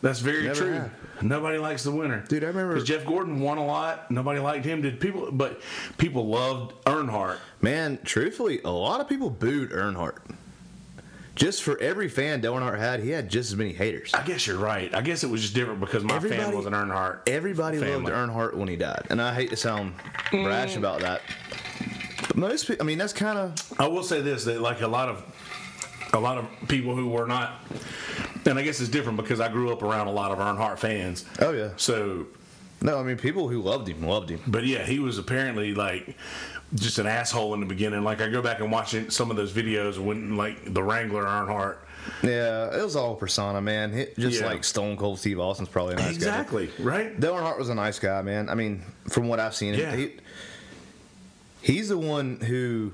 That's 0.00 0.18
very 0.18 0.42
Never 0.44 0.54
true. 0.60 0.72
have. 0.72 0.90
Nobody 1.22 1.58
likes 1.58 1.84
the 1.84 1.92
winner, 1.92 2.24
Dude, 2.28 2.42
I 2.42 2.48
remember- 2.48 2.74
because 2.74 2.88
Jeff 2.88 3.04
Gordon 3.06 3.38
won 3.38 3.56
a 3.58 3.64
lot. 3.64 4.10
Nobody 4.10 4.40
liked 4.40 4.64
him. 4.64 4.82
Did 4.82 4.98
people? 4.98 5.30
But 5.30 5.60
people 5.96 6.26
loved 6.26 6.74
Earnhardt. 6.86 7.36
Man, 7.62 7.98
truthfully, 8.04 8.60
a 8.64 8.70
lot 8.70 9.00
of 9.00 9.08
people 9.08 9.30
booed 9.30 9.70
Earnhardt. 9.70 10.18
Just 11.34 11.62
for 11.62 11.78
every 11.78 12.08
fan 12.08 12.40
Dale 12.42 12.54
Earnhardt 12.54 12.78
had, 12.78 13.00
he 13.00 13.08
had 13.10 13.30
just 13.30 13.52
as 13.52 13.56
many 13.56 13.72
haters. 13.72 14.12
I 14.12 14.22
guess 14.22 14.46
you're 14.46 14.58
right. 14.58 14.94
I 14.94 15.00
guess 15.00 15.24
it 15.24 15.30
was 15.30 15.40
just 15.40 15.54
different 15.54 15.80
because 15.80 16.04
my 16.04 16.16
Everybody- 16.16 16.42
fan 16.42 16.54
was 16.56 16.66
an 16.66 16.74
Earnhardt. 16.74 17.20
Everybody 17.26 17.78
family. 17.78 18.12
loved 18.12 18.30
Earnhardt 18.30 18.54
when 18.54 18.68
he 18.68 18.76
died, 18.76 19.06
and 19.08 19.22
I 19.22 19.32
hate 19.32 19.48
to 19.50 19.56
sound 19.56 19.94
brash 20.30 20.74
mm. 20.74 20.78
about 20.78 21.00
that. 21.00 21.22
But 22.28 22.36
most 22.36 22.66
people, 22.66 22.84
I 22.84 22.86
mean, 22.86 22.98
that's 22.98 23.14
kind 23.14 23.38
of 23.38 23.54
I 23.80 23.86
will 23.86 24.02
say 24.02 24.20
this: 24.20 24.44
that 24.44 24.60
like 24.60 24.82
a 24.82 24.86
lot 24.88 25.08
of 25.08 25.24
a 26.12 26.20
lot 26.20 26.36
of 26.36 26.46
people 26.68 26.94
who 26.94 27.08
were 27.08 27.26
not, 27.26 27.60
and 28.44 28.58
I 28.58 28.62
guess 28.62 28.80
it's 28.80 28.90
different 28.90 29.16
because 29.16 29.40
I 29.40 29.48
grew 29.48 29.72
up 29.72 29.82
around 29.82 30.08
a 30.08 30.12
lot 30.12 30.32
of 30.32 30.38
Earnhardt 30.38 30.78
fans. 30.78 31.24
oh 31.40 31.52
yeah. 31.52 31.70
So, 31.78 32.26
No, 32.82 32.98
I 32.98 33.02
mean, 33.02 33.16
people 33.16 33.48
who 33.48 33.62
loved 33.62 33.88
him 33.88 34.02
loved 34.06 34.28
him. 34.28 34.40
but 34.46 34.64
yeah, 34.66 34.84
he 34.84 34.98
was 34.98 35.16
apparently 35.16 35.72
like 35.74 36.14
just 36.74 36.98
an 36.98 37.06
asshole 37.06 37.54
in 37.54 37.60
the 37.60 37.66
beginning. 37.66 38.02
Like 38.04 38.20
I 38.20 38.28
go 38.28 38.40
back 38.42 38.60
and 38.60 38.70
watch 38.72 38.94
it, 38.94 39.12
some 39.12 39.30
of 39.30 39.36
those 39.36 39.52
videos 39.52 39.98
when 39.98 40.36
like 40.36 40.72
the 40.72 40.82
Wrangler 40.82 41.24
Earnhardt. 41.24 41.76
Yeah, 42.22 42.76
it 42.76 42.82
was 42.82 42.96
all 42.96 43.14
persona, 43.14 43.60
man. 43.60 43.92
He, 43.92 44.06
just 44.18 44.40
Yeah. 44.40 44.46
like 44.46 44.64
Stone 44.64 44.96
Cold 44.96 45.18
Steve 45.20 45.38
Austin's 45.38 45.68
probably 45.68 45.94
a 45.94 45.96
nice 45.98 46.06
guy. 46.06 46.14
exactly 46.14 46.70
right. 46.80 47.18
Dale 47.20 47.34
Earnhardt 47.34 47.58
was 47.58 47.68
a 47.68 47.74
nice 47.74 47.98
guy, 47.98 48.22
man. 48.22 48.48
I 48.48 48.54
mean, 48.54 48.82
from 49.08 49.28
what 49.28 49.38
I've 49.38 49.54
seen, 49.54 49.74
Yeah. 49.74 49.94
he, 49.94 50.14
he's 51.60 51.90
the 51.90 51.98
one 51.98 52.40
who, 52.40 52.92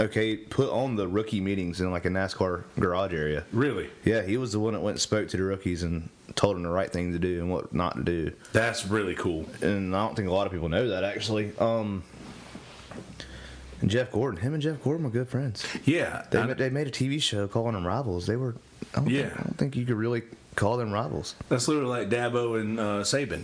okay, 0.00 0.36
put 0.36 0.70
on 0.70 0.96
the 0.96 1.06
rookie 1.06 1.40
meetings 1.40 1.80
in 1.80 1.90
like 1.92 2.04
a 2.04 2.08
NASCAR 2.10 2.64
garage 2.80 3.12
area. 3.14 3.44
Really, 3.52 3.90
Yeah, 4.04 4.22
he 4.22 4.38
was 4.38 4.52
the 4.52 4.58
one 4.60 4.72
that 4.74 4.80
went 4.80 4.94
and 4.94 5.00
spoke 5.00 5.28
to 5.28 5.36
the 5.36 5.42
rookies 5.44 5.82
and 5.84 6.08
told 6.34 6.56
them 6.56 6.62
the 6.64 6.70
right 6.70 6.90
thing 6.90 7.12
to 7.12 7.18
do 7.20 7.38
and 7.40 7.50
what 7.50 7.72
not 7.72 7.94
to 7.96 8.02
do. 8.02 8.32
that's 8.52 8.86
really 8.86 9.14
cool. 9.14 9.46
And 9.62 9.94
I 9.94 10.04
don't 10.04 10.16
think 10.16 10.28
a 10.28 10.32
lot 10.32 10.46
of 10.46 10.52
people 10.52 10.68
know 10.68 10.88
that 10.88 11.04
actually. 11.04 11.52
Um, 11.60 12.02
and 13.84 13.90
Jeff 13.90 14.10
Gordon, 14.10 14.40
him 14.40 14.54
and 14.54 14.62
Jeff 14.62 14.82
Gordon 14.82 15.04
were 15.04 15.10
good 15.10 15.28
friends. 15.28 15.64
Yeah, 15.84 16.24
They, 16.30 16.38
I- 16.38 16.46
ma- 16.46 16.54
they 16.54 16.70
made 16.70 16.86
a 16.86 16.90
TV 16.90 17.20
show 17.22 17.46
calling 17.46 17.74
them 17.74 17.86
rivals. 17.86 18.26
They 18.26 18.36
were, 18.36 18.54
I 18.94 19.00
don't, 19.00 19.10
Yeah. 19.10 19.28
think, 19.28 19.32
I 19.40 19.42
don't 19.42 19.58
think 19.58 19.76
you 19.76 19.84
could 19.84 19.96
really 19.96 20.22
call 20.56 20.76
them 20.78 20.90
rivals. 20.90 21.34
that's 21.48 21.68
literally 21.68 21.88
like 21.90 22.08
Dabo 22.10 22.60
and 22.60 22.80
uh, 22.80 22.82
Saban. 23.02 23.42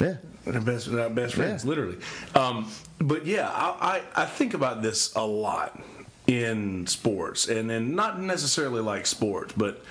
Yeah. 0.00 0.16
They're 0.46 0.60
best, 0.60 0.90
they're 0.92 1.08
best 1.10 1.34
friends, 1.34 1.64
Yeah. 1.64 1.68
literally. 1.68 1.96
Um, 2.34 2.70
but 2.98 3.24
yeah, 3.26 3.48
I, 3.48 4.02
I, 4.16 4.22
I 4.22 4.24
think 4.26 4.52
about 4.54 4.82
this 4.82 5.14
a 5.14 5.24
lot 5.24 5.80
in 6.26 6.86
sports, 6.86 7.48
and 7.48 7.68
then 7.70 7.94
not 7.94 8.20
necessarily 8.20 8.80
like 8.82 9.06
sports, 9.06 9.52
but 9.56 9.82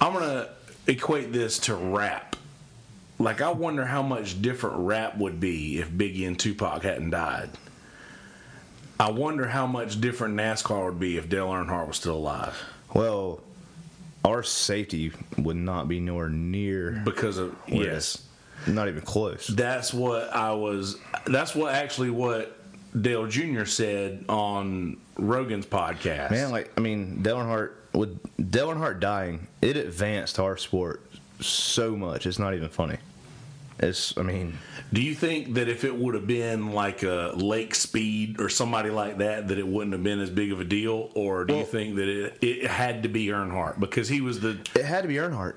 I'm 0.00 0.12
gonna 0.12 0.48
equate 0.86 1.32
this 1.32 1.58
to 1.60 1.74
rap. 1.74 2.36
Like 3.18 3.40
I 3.40 3.50
wonder 3.52 3.84
how 3.84 4.02
much 4.02 4.40
different 4.40 4.76
rap 4.78 5.18
would 5.18 5.38
be 5.38 5.78
if 5.78 5.90
Biggie 5.90 6.26
and 6.26 6.38
Tupac 6.38 6.82
hadn't 6.82 7.10
died. 7.10 7.50
I 9.00 9.10
wonder 9.10 9.46
how 9.48 9.66
much 9.66 10.00
different 10.00 10.36
NASCAR 10.36 10.86
would 10.86 11.00
be 11.00 11.16
if 11.16 11.28
Dale 11.28 11.48
Earnhardt 11.48 11.88
was 11.88 11.96
still 11.96 12.16
alive 12.16 12.56
Well, 12.94 13.40
our 14.24 14.42
safety 14.42 15.12
would 15.38 15.56
not 15.56 15.88
be 15.88 15.98
nowhere 15.98 16.28
near. 16.28 17.02
because 17.04 17.38
of 17.38 17.56
yes. 17.66 18.22
Not 18.66 18.86
even 18.86 19.00
close. 19.00 19.48
That's 19.48 19.92
what 19.92 20.32
I 20.32 20.52
was. 20.52 20.96
That's 21.26 21.52
what 21.52 21.74
actually 21.74 22.10
what 22.10 22.56
Dale 23.00 23.26
Jr. 23.26 23.64
said 23.64 24.24
on 24.28 24.98
Rogan's 25.18 25.66
podcast. 25.66 26.30
Man, 26.30 26.52
like 26.52 26.70
I 26.76 26.80
mean, 26.80 27.22
Dale 27.22 27.38
Earnhardt 27.38 27.72
with 27.92 28.20
Dale 28.52 28.68
Earnhardt 28.68 29.00
dying, 29.00 29.48
it 29.60 29.76
advanced 29.76 30.38
our 30.38 30.56
sport 30.56 31.02
so 31.40 31.96
much. 31.96 32.24
It's 32.24 32.38
not 32.38 32.54
even 32.54 32.68
funny. 32.68 32.98
It's 33.78 34.16
I 34.18 34.22
mean, 34.22 34.58
do 34.92 35.02
you 35.02 35.14
think 35.14 35.54
that 35.54 35.68
if 35.68 35.84
it 35.84 35.94
would 35.96 36.14
have 36.14 36.26
been 36.26 36.72
like 36.72 37.02
a 37.02 37.32
Lake 37.34 37.74
Speed 37.74 38.40
or 38.40 38.48
somebody 38.48 38.90
like 38.90 39.18
that, 39.18 39.48
that 39.48 39.58
it 39.58 39.66
wouldn't 39.66 39.92
have 39.92 40.02
been 40.02 40.20
as 40.20 40.30
big 40.30 40.52
of 40.52 40.60
a 40.60 40.64
deal, 40.64 41.10
or 41.14 41.44
do 41.44 41.56
you 41.56 41.64
think 41.64 41.96
that 41.96 42.08
it, 42.08 42.38
it 42.42 42.66
had 42.66 43.02
to 43.04 43.08
be 43.08 43.26
Earnhardt 43.26 43.80
because 43.80 44.08
he 44.08 44.20
was 44.20 44.40
the 44.40 44.58
it 44.74 44.84
had 44.84 45.02
to 45.02 45.08
be 45.08 45.14
Earnhardt 45.14 45.54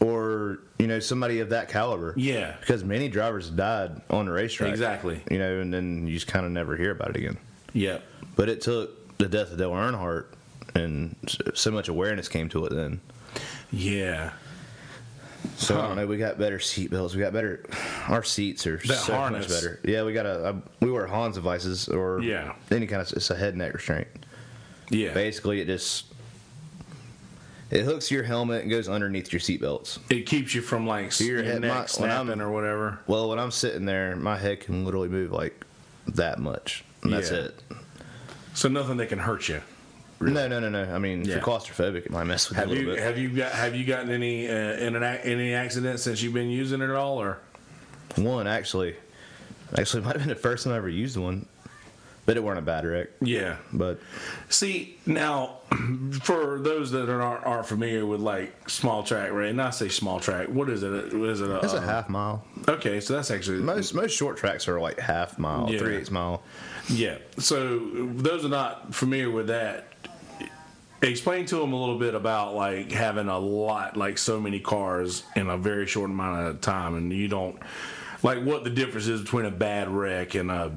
or 0.00 0.58
you 0.78 0.88
know 0.88 0.98
somebody 0.98 1.38
of 1.40 1.50
that 1.50 1.68
caliber. 1.68 2.12
yeah 2.16 2.56
Because 2.60 2.82
many 2.84 3.08
drivers 3.08 3.48
died 3.50 4.00
on 4.10 4.26
the 4.26 4.32
racetrack. 4.32 4.70
Exactly. 4.70 5.22
You 5.30 5.38
know, 5.38 5.60
and 5.60 5.72
then 5.72 6.06
you 6.06 6.14
just 6.14 6.26
kind 6.26 6.44
of 6.44 6.50
never 6.52 6.76
hear 6.76 6.90
about 6.90 7.10
it 7.10 7.16
again. 7.16 7.38
yeah 7.72 7.98
But 8.34 8.48
it 8.48 8.60
took 8.62 9.16
the 9.18 9.28
death 9.28 9.52
of 9.52 9.58
Dale 9.58 9.70
Earnhardt 9.70 10.26
and 10.74 11.14
so 11.54 11.70
much 11.70 11.88
awareness 11.88 12.28
came 12.28 12.48
to 12.48 12.64
it 12.66 12.72
then. 12.74 13.00
yeah 13.70 14.32
So 15.56 15.78
I 15.78 15.86
don't 15.88 15.96
know. 15.96 16.06
We 16.06 16.16
got 16.18 16.38
better 16.38 16.58
seat 16.60 16.90
belts. 16.90 17.14
We 17.14 17.20
got 17.20 17.32
better. 17.32 17.64
Our 18.08 18.22
seats 18.22 18.66
are 18.66 18.76
That 18.78 18.96
so 18.98 19.14
harness. 19.14 19.48
much 19.48 19.56
better. 19.60 19.80
Yeah, 19.84 20.02
we 20.04 20.12
got 20.12 20.26
a. 20.26 20.50
a 20.50 20.62
we 20.80 20.90
wear 20.90 21.06
Hans 21.06 21.34
devices 21.36 21.88
or 21.88 22.20
Yeah. 22.20 22.54
any 22.70 22.86
kind 22.86 23.02
of. 23.02 23.12
It's 23.12 23.30
a 23.30 23.36
head 23.36 23.56
neck 23.56 23.72
restraint. 23.74 24.08
yeah. 24.90 25.12
Basically, 25.12 25.60
it 25.60 25.66
just 25.66 26.06
it 27.70 27.84
hooks 27.84 28.10
your 28.10 28.22
helmet 28.22 28.62
and 28.62 28.70
goes 28.70 28.88
underneath 28.88 29.32
your 29.32 29.40
seat 29.40 29.60
belts. 29.60 29.98
It 30.10 30.26
keeps 30.26 30.54
you 30.54 30.60
from 30.62 30.86
like 30.86 31.18
your 31.20 31.36
your 31.42 31.44
head- 31.44 31.60
neck 31.62 31.74
my- 31.74 31.86
snapping 31.86 32.40
or 32.40 32.50
whatever. 32.50 32.98
Well, 33.06 33.28
when 33.30 33.38
I'm 33.38 33.50
sitting 33.50 33.84
there, 33.86 34.14
my 34.16 34.36
head 34.36 34.60
can 34.60 34.84
literally 34.84 35.08
move 35.08 35.32
like 35.32 35.64
that 36.08 36.38
much, 36.38 36.84
and 37.02 37.12
that's 37.12 37.30
Yeah. 37.30 37.38
it. 37.38 37.62
So 38.54 38.68
nothing 38.68 38.98
that 38.98 39.08
can 39.08 39.18
hurt 39.20 39.48
you. 39.48 39.62
No, 40.30 40.48
no, 40.48 40.60
no, 40.60 40.68
no. 40.68 40.84
I 40.94 40.98
mean, 40.98 41.20
Yeah. 41.24 41.36
if 41.36 41.36
you're 41.36 41.40
claustrophobic, 41.40 42.06
it 42.06 42.10
might 42.10 42.24
mess 42.24 42.48
with 42.48 42.58
you 42.58 42.62
a 42.64 42.66
Have 42.66 42.68
little 42.70 42.84
you 42.84 42.94
bit. 42.94 43.02
have 43.02 43.18
you 43.18 43.28
got 43.30 43.52
have 43.52 43.74
you 43.74 43.84
gotten 43.84 44.10
any 44.10 44.48
uh, 44.48 44.52
in 44.52 44.96
an, 44.96 45.02
any 45.02 45.54
accidents 45.54 46.02
since 46.02 46.22
you've 46.22 46.34
been 46.34 46.50
using 46.50 46.80
it 46.80 46.88
at 46.90 46.96
all 46.96 47.20
or? 47.20 47.38
One 48.16 48.46
actually, 48.46 48.94
actually 49.76 50.02
might 50.02 50.12
have 50.16 50.20
been 50.22 50.28
the 50.28 50.34
first 50.34 50.64
time 50.64 50.74
I 50.74 50.76
ever 50.76 50.88
used 50.88 51.16
one, 51.16 51.46
but 52.26 52.36
it 52.36 52.42
weren't 52.44 52.58
a 52.58 52.62
bad 52.62 52.84
wreck. 52.84 53.08
Yeah. 53.22 53.56
But 53.72 54.00
See 54.50 54.98
now, 55.06 55.60
for 56.22 56.58
those 56.60 56.90
that 56.90 57.08
aren't, 57.08 57.44
aren't 57.46 57.66
familiar 57.66 58.04
with 58.04 58.20
like 58.20 58.68
small 58.68 59.02
track, 59.02 59.32
right? 59.32 59.48
And 59.48 59.62
I 59.62 59.70
say 59.70 59.88
small 59.88 60.20
track. 60.20 60.48
What 60.48 60.68
is 60.68 60.82
it? 60.82 60.90
What 61.14 61.28
is 61.30 61.40
it? 61.40 61.50
it's 61.62 61.72
a 61.72 61.78
uh, 61.78 61.80
half 61.80 62.08
mile. 62.10 62.44
Okay, 62.68 63.00
so 63.00 63.14
that's 63.14 63.30
actually 63.30 63.58
Most 63.60 63.94
most 63.94 64.12
short 64.14 64.36
tracks 64.36 64.68
are 64.68 64.78
like 64.78 64.98
half 65.00 65.38
mile, 65.38 65.70
Yeah. 65.70 65.78
three 65.78 65.96
eighths 65.96 66.10
mile. 66.10 66.42
Yeah. 66.88 67.16
So 67.38 67.78
those 68.14 68.44
are 68.44 68.48
not 68.50 68.94
familiar 68.94 69.30
with 69.30 69.46
that. 69.46 69.86
Explain 71.02 71.46
to 71.46 71.56
them 71.56 71.72
a 71.72 71.80
little 71.80 71.98
bit 71.98 72.14
about 72.14 72.54
like 72.54 72.92
having 72.92 73.26
a 73.28 73.38
lot, 73.38 73.96
like 73.96 74.18
so 74.18 74.40
many 74.40 74.60
cars 74.60 75.24
in 75.34 75.48
a 75.48 75.56
very 75.58 75.86
short 75.86 76.10
amount 76.10 76.46
of 76.46 76.60
time, 76.60 76.94
and 76.94 77.12
you 77.12 77.26
don't 77.26 77.58
like 78.22 78.42
what 78.44 78.62
the 78.62 78.70
difference 78.70 79.08
is 79.08 79.20
between 79.22 79.44
a 79.46 79.50
bad 79.50 79.88
wreck 79.88 80.36
and 80.36 80.50
a 80.50 80.72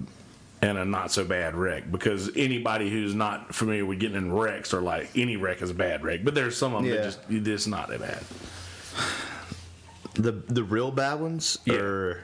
and 0.63 0.79
a 0.79 0.85
not 0.85 1.11
so 1.11 1.23
bad 1.23 1.53
wreck. 1.53 1.91
Because 1.91 2.35
anybody 2.35 2.89
who's 2.89 3.13
not 3.13 3.53
familiar 3.53 3.85
with 3.85 3.99
getting 3.99 4.17
in 4.17 4.33
wrecks 4.33 4.73
or 4.73 4.81
like 4.81 5.11
any 5.15 5.37
wreck 5.37 5.61
is 5.61 5.69
a 5.69 5.75
bad 5.75 6.03
wreck, 6.03 6.21
but 6.23 6.33
there's 6.33 6.57
some 6.57 6.73
of 6.73 6.81
them 6.83 6.91
Yeah. 6.91 7.01
that 7.01 7.03
just 7.03 7.19
it's 7.29 7.67
not 7.67 7.89
that 7.89 7.99
bad. 7.99 8.23
The 10.15 10.31
the 10.31 10.63
real 10.63 10.89
bad 10.89 11.19
ones 11.19 11.59
Yeah. 11.65 11.75
are 11.75 12.23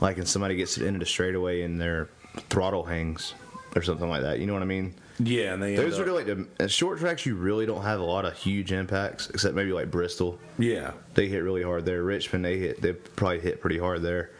like 0.00 0.16
when 0.16 0.26
somebody 0.26 0.56
gets 0.56 0.74
to 0.74 0.80
the 0.80 0.86
end 0.88 0.96
of 0.96 1.00
the 1.00 1.06
straightaway 1.06 1.62
and 1.62 1.80
their 1.80 2.08
throttle 2.50 2.82
hangs 2.82 3.34
or 3.76 3.82
something 3.82 4.08
like 4.08 4.22
that. 4.22 4.40
You 4.40 4.46
know 4.46 4.54
what 4.54 4.62
I 4.62 4.66
mean? 4.66 4.94
Yeah, 5.18 5.52
and 5.54 5.62
they 5.62 5.76
Those 5.76 5.98
are 5.98 6.10
like 6.10 6.26
the 6.58 6.68
short 6.68 6.98
tracks. 6.98 7.26
You 7.26 7.34
really 7.36 7.66
don't 7.66 7.82
have 7.82 8.00
a 8.00 8.04
lot 8.04 8.24
of 8.24 8.34
huge 8.34 8.72
impacts, 8.72 9.28
except 9.30 9.54
maybe 9.54 9.72
like 9.72 9.90
Bristol. 9.90 10.38
yeah. 10.58 10.92
They 11.14 11.28
hit 11.28 11.42
really 11.42 11.62
hard 11.62 11.84
there. 11.84 12.02
Richmond, 12.02 12.44
they 12.44 12.58
hit. 12.58 12.80
They 12.80 12.92
probably 12.94 13.40
hit 13.40 13.60
pretty 13.60 13.78
hard 13.78 14.02
there. 14.02 14.30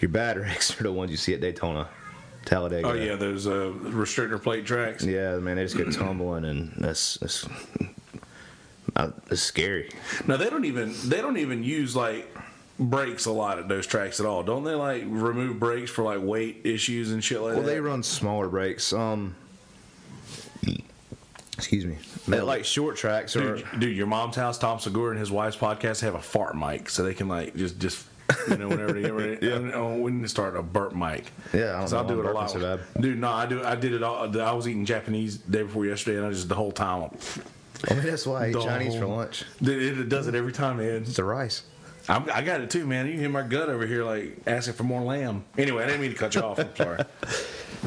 Your 0.00 0.08
bad 0.08 0.38
wrecks 0.38 0.70
are 0.80 0.82
the 0.84 0.92
ones 0.92 1.10
you 1.10 1.16
see 1.16 1.34
at 1.34 1.40
Daytona, 1.40 1.88
Talladega. 2.46 2.88
Oh 2.88 2.92
yeah, 2.94 3.14
those 3.16 3.46
uh, 3.46 3.72
restrictor 3.82 4.42
plate 4.42 4.64
tracks. 4.66 5.04
Yeah, 5.04 5.36
man, 5.36 5.56
they 5.56 5.64
just 5.64 5.76
go 5.76 5.90
tumbling, 5.90 6.44
and 6.46 6.72
that's 6.78 7.18
that's, 7.18 7.46
uh, 8.96 9.10
it's 9.30 9.42
scary. 9.42 9.90
Now 10.26 10.36
they 10.36 10.48
don't 10.50 10.64
even 10.64 10.94
they 11.06 11.20
don't 11.20 11.36
even 11.38 11.62
use 11.62 11.94
like 11.94 12.34
brakes 12.78 13.26
a 13.26 13.30
lot 13.32 13.58
at 13.58 13.68
those 13.68 13.86
tracks 13.86 14.18
at 14.20 14.26
all, 14.26 14.42
don't 14.42 14.64
they? 14.64 14.74
Like 14.74 15.04
remove 15.06 15.58
brakes 15.60 15.90
for 15.90 16.02
like 16.02 16.20
weight 16.22 16.62
issues 16.64 17.12
and 17.12 17.22
shit 17.22 17.40
like 17.40 17.52
Well, 17.54 17.62
that. 17.62 17.66
they 17.68 17.80
run 17.80 18.02
smaller 18.02 18.48
brakes. 18.48 18.92
Um, 18.92 19.36
excuse 21.64 21.86
me. 21.86 21.96
At, 22.36 22.44
like 22.46 22.64
short 22.64 22.96
tracks 22.96 23.34
or 23.36 23.56
Dude, 23.56 23.66
dude, 23.80 23.96
your 23.96 24.06
mom's 24.06 24.36
house, 24.36 24.58
Tom 24.58 24.78
Segura 24.78 25.10
and 25.10 25.18
his 25.18 25.30
wife's 25.30 25.56
podcast 25.56 26.00
have 26.02 26.14
a 26.14 26.20
fart 26.20 26.56
mic, 26.56 26.90
so 26.90 27.02
they 27.02 27.14
can 27.14 27.26
like 27.28 27.56
just 27.56 27.78
just 27.78 28.06
you 28.48 28.56
know 28.56 28.68
whenever 28.68 28.92
they 28.92 29.02
get 29.02 29.14
ready. 29.14 29.38
yeah. 29.46 29.70
Oh, 29.74 29.96
we 29.98 30.12
need 30.12 30.22
to 30.22 30.28
start 30.28 30.56
a 30.56 30.62
burp 30.62 30.94
mic. 30.94 31.30
Yeah, 31.52 31.76
I 31.76 31.78
don't 31.80 31.88
so 31.88 31.96
know 31.96 32.04
I 32.04 32.08
do 32.08 32.14
why 32.16 32.20
it 32.20 32.26
a 32.26 32.28
I'm 32.28 32.34
lot. 32.34 32.50
so 32.50 32.60
bad. 32.60 32.80
Dude, 33.00 33.18
no, 33.18 33.30
I 33.30 33.46
do. 33.46 33.62
I 33.64 33.74
did 33.76 33.92
it 33.94 34.02
all. 34.02 34.40
I 34.40 34.52
was 34.52 34.68
eating 34.68 34.84
Japanese 34.84 35.38
day 35.38 35.62
before 35.62 35.86
yesterday, 35.86 36.18
and 36.18 36.26
I 36.26 36.30
just 36.30 36.48
the 36.48 36.54
whole 36.54 36.72
time. 36.72 37.10
I 37.90 37.94
mean, 37.94 38.04
that's 38.04 38.26
why 38.26 38.44
I 38.46 38.48
eat 38.48 38.52
The 38.52 38.62
Chinese 38.62 38.94
for 38.94 39.06
lunch. 39.06 39.44
Dude, 39.62 39.82
It, 39.82 39.98
it 40.00 40.08
does 40.08 40.26
it 40.26 40.34
every 40.34 40.52
time, 40.52 40.78
man. 40.78 41.02
It's 41.02 41.16
the 41.16 41.24
rice. 41.24 41.62
I'm, 42.08 42.28
I 42.32 42.42
got 42.42 42.60
it 42.60 42.68
too, 42.70 42.86
man. 42.86 43.06
You 43.06 43.12
can 43.12 43.20
hear 43.20 43.28
my 43.30 43.42
gut 43.42 43.68
over 43.70 43.86
here, 43.86 44.04
like 44.04 44.38
asking 44.46 44.74
for 44.74 44.84
more 44.84 45.00
lamb. 45.02 45.44
Anyway, 45.58 45.82
I 45.82 45.86
didn't 45.86 46.02
mean 46.02 46.10
to 46.12 46.16
cut 46.16 46.34
you 46.34 46.42
off. 46.42 46.58
I'm 46.58 46.74
sorry. 46.76 47.00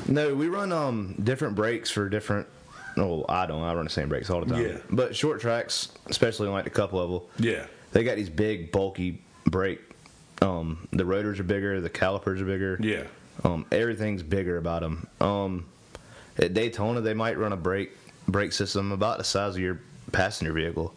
No, 0.07 0.35
we 0.35 0.47
run 0.47 0.71
um 0.71 1.15
different 1.23 1.55
breaks 1.55 1.89
for 1.89 2.07
different. 2.07 2.47
No, 2.97 3.23
I 3.29 3.45
don't. 3.45 3.61
I 3.63 3.73
run 3.73 3.83
the 3.85 3.89
same 3.91 4.09
brakes 4.09 4.29
all 4.29 4.43
the 4.43 4.53
time. 4.53 4.65
Yeah. 4.65 4.77
But 4.89 5.15
short 5.15 5.39
tracks, 5.39 5.89
especially 6.07 6.47
on 6.47 6.53
like 6.53 6.63
the 6.63 6.69
cup 6.71 6.91
level, 6.93 7.29
Yeah. 7.39 7.65
they 7.93 8.03
got 8.03 8.15
these 8.17 8.29
big 8.29 8.71
bulky 8.71 9.21
brake. 9.45 9.79
Um, 10.41 10.87
the 10.91 11.05
rotors 11.05 11.39
are 11.39 11.43
bigger, 11.43 11.79
the 11.79 11.89
calipers 11.89 12.41
are 12.41 12.45
bigger. 12.45 12.77
Yeah. 12.81 13.03
Um, 13.43 13.65
everything's 13.71 14.23
bigger 14.23 14.57
about 14.57 14.81
them. 14.81 15.07
Um, 15.21 15.65
at 16.37 16.53
Daytona, 16.53 17.01
they 17.01 17.13
might 17.13 17.37
run 17.37 17.53
a 17.53 17.57
brake 17.57 17.91
brake 18.27 18.51
system 18.51 18.91
about 18.91 19.19
the 19.19 19.23
size 19.23 19.55
of 19.55 19.61
your 19.61 19.79
passenger 20.11 20.51
vehicle. 20.53 20.93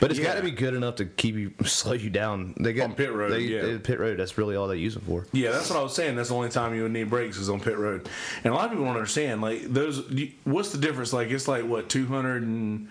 But 0.00 0.10
it's 0.10 0.18
got 0.20 0.34
to 0.34 0.42
be 0.42 0.50
good 0.50 0.74
enough 0.74 0.96
to 0.96 1.04
keep 1.04 1.36
you 1.36 1.52
slow 1.64 1.92
you 1.92 2.10
down. 2.10 2.54
They 2.58 2.72
got 2.72 2.90
On 2.90 2.94
pit 2.94 3.12
road, 3.12 3.32
They, 3.32 3.40
yeah. 3.40 3.62
they- 3.62 3.78
pit 3.78 4.00
road. 4.00 4.18
That's 4.18 4.36
really 4.36 4.56
all 4.56 4.66
they 4.68 4.76
use 4.78 4.96
it 4.96 5.02
for. 5.02 5.26
Yeah, 5.32 5.52
that's 5.52 5.70
what 5.70 5.78
I 5.78 5.82
was 5.82 5.94
saying. 5.94 6.16
That's 6.16 6.30
the 6.30 6.34
only 6.34 6.48
time 6.48 6.74
you 6.74 6.82
would 6.82 6.92
need 6.92 7.08
brakes 7.10 7.36
is 7.38 7.48
on 7.48 7.60
pit 7.60 7.78
road. 7.78 8.08
And 8.44 8.52
a 8.52 8.56
lot 8.56 8.64
of 8.66 8.70
people 8.72 8.84
don't 8.86 8.96
understand. 8.96 9.40
Like 9.42 9.62
those, 9.64 10.02
what's 10.44 10.70
the 10.72 10.78
difference? 10.78 11.12
Like 11.12 11.28
it's 11.30 11.46
like 11.48 11.64
what 11.64 11.88
two 11.88 12.06
hundred 12.06 12.42
and 12.42 12.88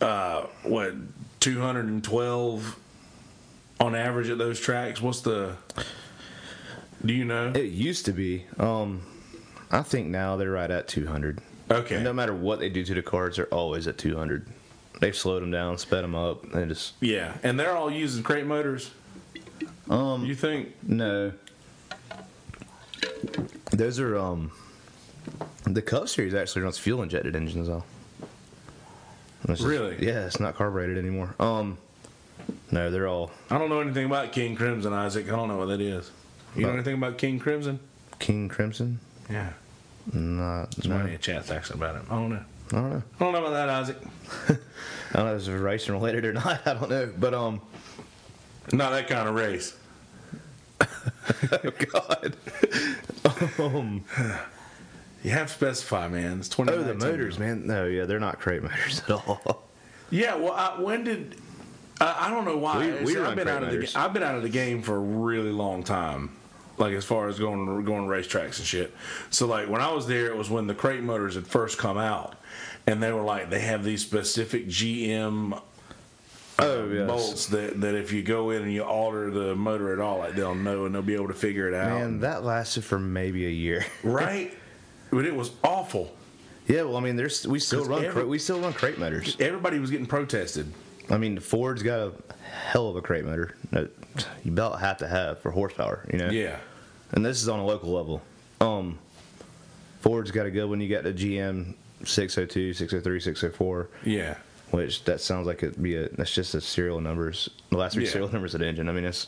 uh, 0.00 0.46
what 0.62 0.94
two 1.40 1.60
hundred 1.60 1.86
and 1.86 2.02
twelve 2.02 2.78
on 3.80 3.94
average 3.94 4.30
at 4.30 4.38
those 4.38 4.58
tracks. 4.58 5.00
What's 5.02 5.20
the? 5.20 5.56
Do 7.04 7.12
you 7.12 7.24
know? 7.24 7.52
It 7.54 7.66
used 7.66 8.06
to 8.06 8.12
be. 8.12 8.44
Um, 8.58 9.02
I 9.70 9.82
think 9.82 10.08
now 10.08 10.36
they're 10.36 10.50
right 10.50 10.70
at 10.70 10.88
200. 10.88 11.40
Okay. 11.70 11.94
And 11.96 12.04
no 12.04 12.12
matter 12.12 12.34
what 12.34 12.58
they 12.58 12.68
do 12.68 12.82
to 12.84 12.94
the 12.94 13.02
cars, 13.02 13.36
they're 13.36 13.46
always 13.54 13.86
at 13.86 13.98
200. 13.98 14.46
They've 15.00 15.14
slowed 15.16 15.42
them 15.42 15.50
down, 15.50 15.78
sped 15.78 16.02
them 16.04 16.14
up. 16.14 16.50
They 16.50 16.66
just 16.66 16.94
Yeah, 17.00 17.34
and 17.42 17.58
they're 17.58 17.76
all 17.76 17.90
using 17.90 18.22
crate 18.22 18.46
motors. 18.46 18.90
um 19.88 20.24
You 20.24 20.34
think? 20.34 20.74
no. 20.86 21.32
Those 23.72 24.00
are 24.00 24.16
um. 24.16 24.50
The 25.64 25.82
Cup 25.82 26.08
Series 26.08 26.34
actually 26.34 26.62
runs 26.62 26.78
fuel 26.78 27.02
injected 27.02 27.36
engines 27.36 27.66
though. 27.68 27.84
It's 29.42 29.60
just- 29.60 29.62
Really? 29.62 29.96
yeah, 30.04 30.26
it's 30.26 30.40
not 30.40 30.56
carbureted 30.56 30.96
anymore. 30.98 31.34
Um, 31.38 31.78
no, 32.70 32.90
they're 32.90 33.06
all 33.06 33.30
I 33.50 33.58
don't 33.58 33.68
know 33.68 33.80
anything 33.80 34.06
about 34.06 34.32
King 34.32 34.56
Crimson, 34.56 34.92
Isaac. 34.92 35.26
I 35.28 35.36
don't 35.36 35.48
know 35.48 35.58
what 35.58 35.66
that 35.68 35.80
is. 35.80 36.10
You 36.56 36.62
know 36.66 36.72
anything 36.72 36.94
about 36.94 37.18
King 37.18 37.38
Crimson? 37.38 37.78
King 38.18 38.48
Crimson. 38.48 38.98
Yeah. 39.30 39.52
Not, 40.12 40.76
no, 40.78 40.82
Somebody 40.82 41.04
in 41.10 41.12
the 41.12 41.18
chat's 41.18 41.50
asking 41.50 41.76
about 41.76 41.96
it. 41.96 42.02
I 42.10 42.14
don't 42.14 42.30
know. 42.30 42.44
I 42.72 42.76
don't 42.76 42.90
know. 42.90 43.02
I 43.20 43.24
don't 43.24 43.32
know 43.32 43.38
about 43.46 43.50
that, 43.52 43.68
Isaac. 43.68 43.96
I 44.48 45.16
don't 45.16 45.26
know 45.26 45.34
if 45.34 45.38
it's 45.40 45.48
racing 45.48 45.94
related 45.94 46.24
or 46.24 46.32
not. 46.34 46.60
I 46.66 46.74
don't 46.74 46.90
know, 46.90 47.12
but 47.18 47.34
um. 47.34 47.60
Not 48.72 48.90
that 48.90 49.08
kind 49.08 49.28
of 49.28 49.34
race. 49.34 49.74
Oh 50.80 50.86
God. 51.92 52.36
um, 53.58 54.04
You 55.24 55.30
have 55.30 55.46
to 55.48 55.52
specify, 55.54 56.08
man. 56.08 56.38
It's 56.40 56.48
twenty. 56.48 56.72
oh, 56.72 56.82
20. 56.82 56.92
the 56.98 57.06
motors, 57.06 57.38
man. 57.38 57.66
No, 57.66 57.86
yeah, 57.86 58.04
they're 58.04 58.20
not 58.20 58.38
crate 58.40 58.62
motors 58.62 59.00
at 59.08 59.10
all. 59.10 59.64
Yeah. 60.10 60.34
Well, 60.36 60.52
I, 60.52 60.80
when 60.80 61.04
did? 61.04 61.36
I, 62.00 62.26
I 62.26 62.30
don't 62.30 62.44
know 62.44 62.58
why. 62.58 62.78
We- 62.86 63.04
we 63.06 63.14
See, 63.14 63.20
I've 63.20 63.36
been 63.36 63.48
out 63.48 63.62
of 63.62 63.70
the. 63.70 63.76
motors. 63.76 63.96
I've 63.96 64.12
been 64.12 64.22
out 64.22 64.34
of 64.36 64.42
the 64.42 64.48
game 64.50 64.82
for 64.82 64.96
a 64.96 65.00
really 65.00 65.50
long 65.52 65.82
time. 65.82 66.30
Like 66.76 66.92
as 66.92 67.04
far 67.04 67.26
as 67.28 67.38
going 67.40 67.64
going 67.84 68.06
racetracks 68.06 68.58
and 68.58 68.66
shit. 68.66 68.94
So 69.30 69.46
like 69.46 69.68
when 69.68 69.80
I 69.80 69.90
was 69.92 70.06
there, 70.06 70.26
it 70.26 70.36
was 70.36 70.48
when 70.50 70.66
the 70.68 70.74
crate 70.74 71.02
motors 71.02 71.34
had 71.34 71.46
first 71.46 71.76
come 71.78 71.98
out, 71.98 72.36
and 72.90 73.02
they 73.02 73.12
were 73.12 73.22
like 73.22 73.50
they 73.50 73.60
have 73.60 73.84
these 73.84 74.00
specific 74.02 74.66
GM 74.66 75.60
Oh, 76.60 76.88
yes. 76.90 77.06
bolts 77.06 77.46
that, 77.46 77.80
that 77.82 77.94
if 77.94 78.12
you 78.12 78.20
go 78.22 78.50
in 78.50 78.62
and 78.62 78.72
you 78.72 78.82
alter 78.82 79.30
the 79.30 79.54
motor 79.54 79.92
at 79.92 80.00
all, 80.00 80.18
like 80.18 80.34
they'll 80.34 80.56
know 80.56 80.86
and 80.86 80.94
they'll 80.94 81.02
be 81.02 81.14
able 81.14 81.28
to 81.28 81.34
figure 81.34 81.68
it 81.68 81.74
out. 81.74 82.00
Man, 82.00 82.18
that 82.20 82.42
lasted 82.42 82.82
for 82.82 82.98
maybe 82.98 83.46
a 83.46 83.50
year. 83.50 83.86
right? 84.02 84.52
But 85.12 85.24
it 85.24 85.36
was 85.36 85.52
awful. 85.62 86.12
yeah, 86.66 86.82
well, 86.82 86.96
I 86.96 87.00
mean, 87.00 87.14
there's 87.14 87.46
we 87.46 87.60
still 87.60 87.84
run 87.84 88.04
every- 88.04 88.24
we 88.24 88.40
still 88.40 88.58
run 88.60 88.72
crate 88.72 88.98
motors. 88.98 89.36
Everybody 89.38 89.78
was 89.78 89.90
getting 89.92 90.06
protested. 90.06 90.72
I 91.08 91.16
mean, 91.16 91.38
Ford's 91.38 91.84
got 91.84 92.00
a 92.00 92.12
hell 92.50 92.88
of 92.88 92.96
a 92.96 93.02
crate 93.02 93.24
motor 93.24 93.54
you 93.72 94.50
about 94.52 94.80
have 94.80 94.96
to 94.98 95.06
have 95.06 95.38
for 95.38 95.52
horsepower. 95.52 96.04
You 96.12 96.18
know. 96.18 96.30
Yeah. 96.30 96.58
And 97.12 97.24
this 97.24 97.40
is 97.40 97.48
on 97.48 97.60
a 97.60 97.64
local 97.64 97.92
level. 97.92 98.20
Um, 98.60 98.98
Ford's 100.00 100.32
got 100.32 100.46
a 100.46 100.50
good 100.50 100.66
one. 100.68 100.80
You 100.80 100.88
got 100.88 101.04
the 101.04 101.12
GM 101.12 101.74
602, 102.04 102.72
603, 102.74 103.20
604. 103.20 103.88
Yeah. 104.04 104.36
which 104.70 105.04
that 105.04 105.20
sounds 105.20 105.46
like 105.46 105.62
it'd 105.62 105.82
be 105.82 105.96
a 105.96 106.08
that's 106.10 106.32
just 106.32 106.52
the 106.52 106.60
serial 106.60 107.00
numbers 107.00 107.48
the 107.70 107.76
last 107.78 107.94
three 107.94 108.04
Yeah. 108.04 108.10
serial 108.10 108.30
numbers 108.30 108.52
of 108.54 108.60
the 108.60 108.66
engine 108.66 108.88
i 108.88 108.92
mean 108.92 109.04
it's 109.04 109.26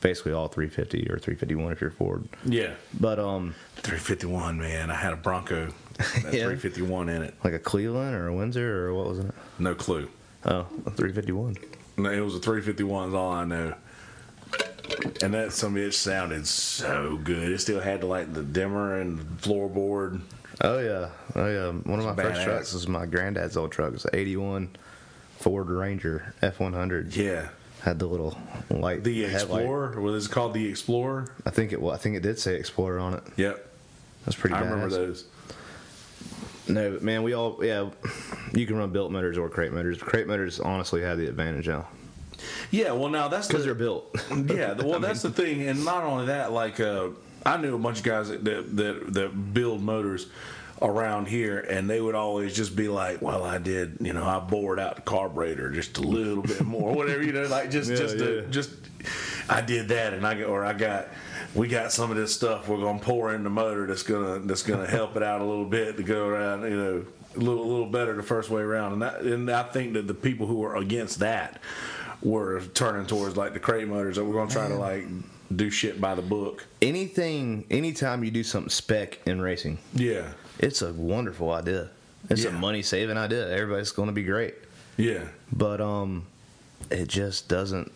basically 0.00 0.32
all 0.32 0.48
350 0.48 1.02
or 1.10 1.16
351 1.18 1.72
if 1.72 1.80
you're 1.80 1.90
ford 1.92 2.24
Yeah. 2.44 2.74
but 2.98 3.18
um 3.20 3.54
351, 3.76 4.58
man. 4.58 4.90
I 4.90 4.94
had 4.94 5.12
a 5.12 5.16
Bronco. 5.16 5.68
Yeah. 6.24 6.48
351 6.48 7.08
in 7.08 7.22
it. 7.22 7.34
like 7.44 7.52
a 7.52 7.58
cleveland 7.58 8.14
or 8.16 8.26
a 8.28 8.34
windsor 8.34 8.86
or 8.88 8.94
what 8.94 9.06
was 9.08 9.18
it 9.20 9.32
No 9.60 9.74
clue. 9.76 10.08
oh 10.44 10.66
a 10.86 10.90
351 10.90 11.56
No, 11.98 12.10
it 12.10 12.18
was 12.20 12.34
a 12.34 12.40
351 12.40 13.10
is 13.10 13.14
all 13.14 13.30
I 13.32 13.44
know. 13.44 13.74
And 15.22 15.32
that 15.34 15.52
some 15.52 15.74
bitch 15.76 15.94
sounded 15.94 16.46
so 16.46 17.18
good. 17.22 17.50
It 17.52 17.60
still 17.60 17.80
had 17.80 18.00
the, 18.02 18.06
like 18.06 18.34
the 18.34 18.42
dimmer 18.42 19.00
and 19.00 19.18
the 19.18 19.24
floorboard. 19.48 20.20
Oh 20.60 20.78
yeah 20.78 21.08
oh 21.34 21.46
yeah 21.48 21.70
one 21.70 21.98
of 21.98 22.04
my 22.04 22.12
It's 22.12 22.20
first 22.22 22.40
badass. 22.40 22.44
trucks 22.44 22.72
was 22.74 22.88
my 22.88 23.06
granddad's 23.06 23.56
old 23.56 23.72
truck 23.72 23.88
it 23.88 23.92
was 23.94 24.04
an 24.04 24.10
81 24.14 24.68
ford 25.38 25.68
ranger 25.68 26.32
f100 26.42 27.16
Yeah. 27.16 27.48
had 27.82 27.98
the 27.98 28.06
little 28.06 28.38
light 28.70 29.02
The 29.04 29.22
headlight. 29.24 29.62
Explorer. 29.62 30.00
What 30.00 30.14
is 30.14 30.26
it 30.26 30.30
called? 30.32 30.54
The 30.54 30.66
Explorer? 30.68 31.26
i 31.44 31.50
think 31.50 31.72
it 31.72 31.80
well 31.82 31.92
i 31.94 31.96
think 31.98 32.16
it 32.16 32.22
did 32.22 32.38
say 32.38 32.54
explorer 32.56 32.98
on 32.98 33.14
it 33.14 33.22
Yep. 33.36 33.70
That's 34.24 34.36
pretty 34.36 34.54
I 34.56 34.60
remember 34.60 34.88
those. 34.88 35.24
No, 36.66 36.92
but 36.92 37.02
man, 37.02 37.22
we 37.24 37.34
all 37.34 37.62
yeah. 37.62 37.90
You 38.54 38.66
can 38.66 38.76
run 38.78 38.90
built 38.90 39.10
motors 39.12 39.36
or 39.36 39.50
crate 39.50 39.70
motors. 39.70 39.98
Crate 39.98 40.26
motors 40.26 40.60
honestly 40.60 41.02
have 41.02 41.18
the 41.18 41.26
advantage 41.28 41.68
now 41.68 41.88
Yeah, 42.70 42.92
well, 42.92 43.10
now 43.10 43.28
that's 43.28 43.48
because 43.48 43.64
the, 43.64 43.66
they're 43.66 43.74
built. 43.74 44.16
yeah, 44.46 44.72
well, 44.82 44.98
that's 44.98 45.20
the 45.20 45.28
thing, 45.30 45.68
and 45.68 45.84
not 45.84 46.04
only 46.04 46.24
that, 46.26 46.52
like 46.52 46.80
uh, 46.80 47.08
I 47.46 47.56
knew 47.56 47.74
a 47.74 47.78
bunch 47.78 47.98
of 47.98 48.04
guys 48.04 48.28
that, 48.28 48.44
that 48.44 48.76
that 48.76 49.14
that 49.14 49.54
build 49.54 49.82
motors 49.82 50.26
around 50.82 51.28
here, 51.28 51.60
and 51.60 51.88
they 51.88 52.00
would 52.00 52.14
always 52.14 52.54
just 52.54 52.74
be 52.74 52.88
like, 52.88 53.22
"Well, 53.22 53.44
I 53.44 53.58
did, 53.58 53.98
you 54.00 54.12
know, 54.12 54.24
I 54.24 54.38
bored 54.40 54.80
out 54.80 54.96
the 54.96 55.02
carburetor 55.02 55.70
just 55.70 55.98
a 55.98 56.02
little 56.02 56.42
bit 56.42 56.62
more, 56.62 56.92
whatever, 56.92 57.22
you 57.22 57.32
know, 57.32 57.44
like 57.46 57.70
just 57.70 57.90
Yeah, 57.90 57.96
just 57.96 58.18
to, 58.18 58.34
yeah. 58.42 58.50
just 58.50 58.70
I 59.48 59.60
did 59.60 59.88
that, 59.88 60.14
and 60.14 60.26
I 60.26 60.34
got 60.34 60.48
or 60.48 60.64
I 60.64 60.72
got." 60.72 61.08
We 61.54 61.68
got 61.68 61.92
some 61.92 62.10
of 62.10 62.16
this 62.16 62.34
stuff 62.34 62.66
we're 62.68 62.80
gonna 62.80 62.98
pour 62.98 63.32
in 63.32 63.44
the 63.44 63.50
motor 63.50 63.86
that's 63.86 64.02
gonna 64.02 64.40
that's 64.40 64.64
gonna 64.64 64.88
help 64.88 65.14
it 65.14 65.22
out 65.22 65.40
a 65.40 65.44
little 65.44 65.64
bit 65.66 65.96
to 65.98 66.02
go 66.02 66.26
around, 66.26 66.62
you 66.62 66.70
know, 66.76 67.04
a 67.36 67.38
little 67.38 67.62
a 67.62 67.70
little 67.70 67.86
better 67.86 68.12
the 68.14 68.24
first 68.24 68.50
way 68.50 68.60
around. 68.60 68.94
And 68.94 69.02
that, 69.02 69.20
and 69.20 69.48
I 69.48 69.62
think 69.62 69.92
that 69.92 70.08
the 70.08 70.14
people 70.14 70.48
who 70.48 70.64
are 70.64 70.74
against 70.74 71.20
that 71.20 71.60
were 72.22 72.60
turning 72.74 73.06
towards 73.06 73.36
like 73.36 73.52
the 73.52 73.60
crate 73.60 73.86
motors 73.86 74.16
that 74.16 74.24
we're 74.24 74.34
gonna 74.34 74.50
try 74.50 74.66
to 74.66 74.74
like 74.74 75.04
do 75.54 75.70
shit 75.70 76.00
by 76.00 76.14
the 76.14 76.22
book. 76.22 76.66
Anything, 76.82 77.64
anytime 77.70 78.24
you 78.24 78.30
do 78.30 78.42
something 78.44 78.70
spec 78.70 79.20
in 79.26 79.40
racing, 79.40 79.78
Yeah, 79.94 80.32
it's 80.58 80.82
a 80.82 80.92
wonderful 80.92 81.50
idea. 81.52 81.90
It's 82.30 82.44
a 82.44 82.50
money 82.52 82.82
saving 82.82 83.18
idea. 83.18 83.50
Everybody's 83.50 83.92
going 83.92 84.06
to 84.08 84.12
be 84.14 84.22
great, 84.22 84.54
yeah, 84.96 85.24
but 85.52 85.80
um, 85.80 86.24
it 86.90 87.08
just 87.08 87.48
doesn't. 87.48 87.92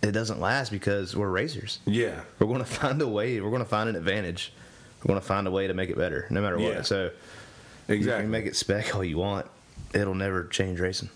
It 0.00 0.12
doesn't 0.12 0.40
last 0.40 0.70
because 0.70 1.16
we're 1.16 1.28
racers. 1.28 1.80
yeah, 1.84 2.20
We're 2.38 2.46
going 2.46 2.60
to 2.64 2.64
find 2.64 3.02
a 3.02 3.08
way. 3.08 3.40
We're 3.40 3.50
going 3.50 3.62
to 3.64 3.68
find 3.68 3.88
an 3.88 3.96
advantage. 3.96 4.52
We're 5.02 5.08
going 5.08 5.20
to 5.20 5.26
find 5.26 5.48
a 5.48 5.50
way 5.50 5.66
to 5.66 5.74
make 5.74 5.90
it 5.90 5.96
better, 5.98 6.26
no 6.30 6.40
matter 6.40 6.56
what. 6.56 6.72
Yeah. 6.72 6.82
So 6.82 7.10
you 7.88 7.94
exactly. 7.96 8.22
can 8.22 8.30
make 8.30 8.46
it 8.46 8.54
spec 8.54 8.94
all 8.94 9.02
you 9.02 9.18
want. 9.18 9.46
It'll 9.92 10.14
never 10.14 10.44
change 10.44 10.78
racing. 10.78 11.08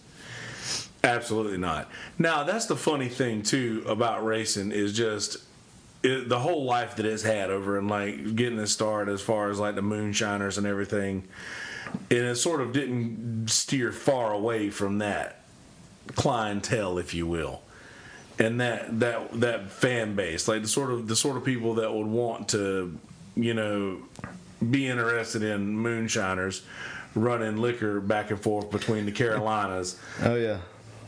Absolutely 1.04 1.58
not. 1.58 1.88
Now 2.18 2.42
that's 2.44 2.66
the 2.66 2.76
funny 2.76 3.08
thing 3.08 3.42
too 3.42 3.84
about 3.86 4.24
racing 4.24 4.72
is 4.72 4.92
just 4.92 5.38
it, 6.02 6.28
the 6.28 6.38
whole 6.38 6.64
life 6.64 6.96
that 6.96 7.06
it's 7.06 7.22
had 7.22 7.50
over 7.50 7.78
and 7.78 7.88
like 7.88 8.34
getting 8.34 8.58
it 8.58 8.66
started 8.66 9.12
as 9.12 9.20
far 9.20 9.50
as 9.50 9.58
like 9.58 9.74
the 9.74 9.82
moonshiners 9.82 10.58
and 10.58 10.66
everything, 10.66 11.28
and 12.10 12.18
it 12.18 12.36
sort 12.36 12.60
of 12.60 12.72
didn't 12.72 13.48
steer 13.48 13.92
far 13.92 14.32
away 14.32 14.70
from 14.70 14.98
that 14.98 15.42
clientele, 16.14 16.98
if 16.98 17.14
you 17.14 17.26
will, 17.26 17.62
and 18.38 18.60
that 18.60 19.00
that 19.00 19.40
that 19.40 19.70
fan 19.70 20.14
base, 20.14 20.48
like 20.48 20.62
the 20.62 20.68
sort 20.68 20.90
of 20.90 21.08
the 21.08 21.16
sort 21.16 21.36
of 21.36 21.44
people 21.44 21.74
that 21.74 21.92
would 21.92 22.06
want 22.06 22.48
to, 22.48 22.98
you 23.36 23.54
know, 23.54 24.02
be 24.70 24.88
interested 24.88 25.42
in 25.42 25.76
moonshiners 25.76 26.62
running 27.14 27.58
liquor 27.58 28.00
back 28.00 28.30
and 28.30 28.40
forth 28.40 28.70
between 28.70 29.06
the 29.06 29.12
Carolinas. 29.12 29.98
Oh 30.22 30.34
yeah. 30.34 30.58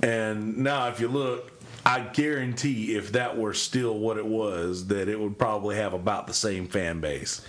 And 0.02 0.58
now, 0.58 0.88
if 0.88 1.00
you 1.00 1.08
look, 1.08 1.53
I 1.86 2.00
guarantee 2.00 2.94
if 2.96 3.12
that 3.12 3.36
were 3.36 3.52
still 3.54 3.98
what 3.98 4.16
it 4.16 4.24
was, 4.26 4.86
that 4.88 5.08
it 5.08 5.20
would 5.20 5.38
probably 5.38 5.76
have 5.76 5.92
about 5.92 6.26
the 6.26 6.32
same 6.34 6.66
fan 6.66 7.00
base. 7.00 7.42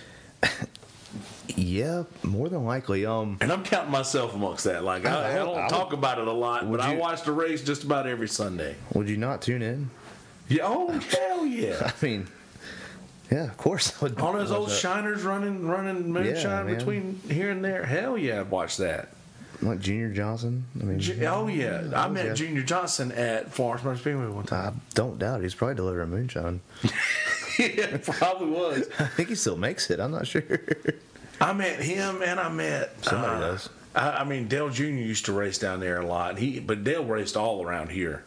Yeah, 1.54 2.04
more 2.22 2.48
than 2.48 2.64
likely. 2.64 3.06
Um, 3.06 3.38
And 3.40 3.50
I'm 3.52 3.62
counting 3.64 3.92
myself 3.92 4.34
amongst 4.34 4.64
that. 4.64 4.84
Like 4.84 5.06
I, 5.06 5.32
I 5.32 5.34
don't 5.36 5.56
I 5.56 5.62
would- 5.62 5.70
talk 5.70 5.92
about 5.92 6.18
it 6.18 6.26
a 6.28 6.32
lot, 6.32 6.70
but 6.70 6.80
I 6.80 6.94
watch 6.96 7.22
the 7.22 7.32
race 7.32 7.62
just 7.64 7.84
about 7.84 8.06
every 8.06 8.28
Sunday. 8.28 8.74
would 8.94 9.08
you 9.08 9.16
not 9.16 9.42
tune 9.42 9.62
in? 9.62 9.88
Yeah, 10.48 10.62
oh 10.64 10.90
hell 10.90 11.46
yeah! 11.46 11.90
I 12.02 12.04
mean, 12.04 12.28
yeah, 13.32 13.44
of 13.44 13.56
course 13.56 13.92
I 13.96 14.04
would. 14.04 14.20
All 14.20 14.32
those 14.32 14.50
old 14.52 14.68
that. 14.68 14.74
shiners 14.80 15.22
running, 15.22 15.66
running 15.66 16.12
moonshine 16.12 16.66
man. 16.66 16.76
between 16.76 17.20
here 17.28 17.50
and 17.50 17.64
there. 17.64 17.84
Hell 17.84 18.16
yeah, 18.18 18.40
I'd 18.40 18.50
watch 18.50 18.76
that. 18.76 19.08
Like 19.62 19.80
Junior 19.80 20.10
Johnson. 20.12 20.64
I 20.80 20.84
mean, 20.84 21.00
Ju- 21.00 21.24
Oh 21.26 21.46
yeah, 21.48 21.90
I 21.94 22.08
met 22.08 22.26
yeah. 22.26 22.34
Junior 22.34 22.62
Johnson 22.62 23.12
at 23.12 23.52
Florence 23.52 23.84
Motor 23.84 23.98
Speedway 23.98 24.26
one 24.26 24.44
time. 24.44 24.80
I 24.90 24.94
don't 24.94 25.18
doubt 25.18 25.40
it. 25.40 25.44
He's 25.44 25.54
probably 25.54 25.76
delivering 25.76 26.10
moonshine. 26.10 26.60
yeah, 27.58 27.96
probably 28.02 28.48
was. 28.50 28.88
I 28.98 29.06
think 29.06 29.30
he 29.30 29.34
still 29.34 29.56
makes 29.56 29.90
it. 29.90 29.98
I'm 30.00 30.10
not 30.10 30.26
sure. 30.26 30.42
I 31.40 31.52
met 31.52 31.80
him, 31.80 32.22
and 32.22 32.38
I 32.40 32.48
met 32.50 33.04
Somebody 33.04 33.34
uh, 33.34 33.40
does. 33.40 33.68
I, 33.94 34.10
I 34.10 34.24
mean, 34.24 34.48
Dale 34.48 34.70
Jr. 34.70 34.84
used 34.84 35.26
to 35.26 35.32
race 35.32 35.58
down 35.58 35.80
there 35.80 36.00
a 36.00 36.06
lot. 36.06 36.38
He, 36.38 36.60
but 36.60 36.84
Dale 36.84 37.04
raced 37.04 37.36
all 37.36 37.64
around 37.64 37.90
here. 37.90 38.24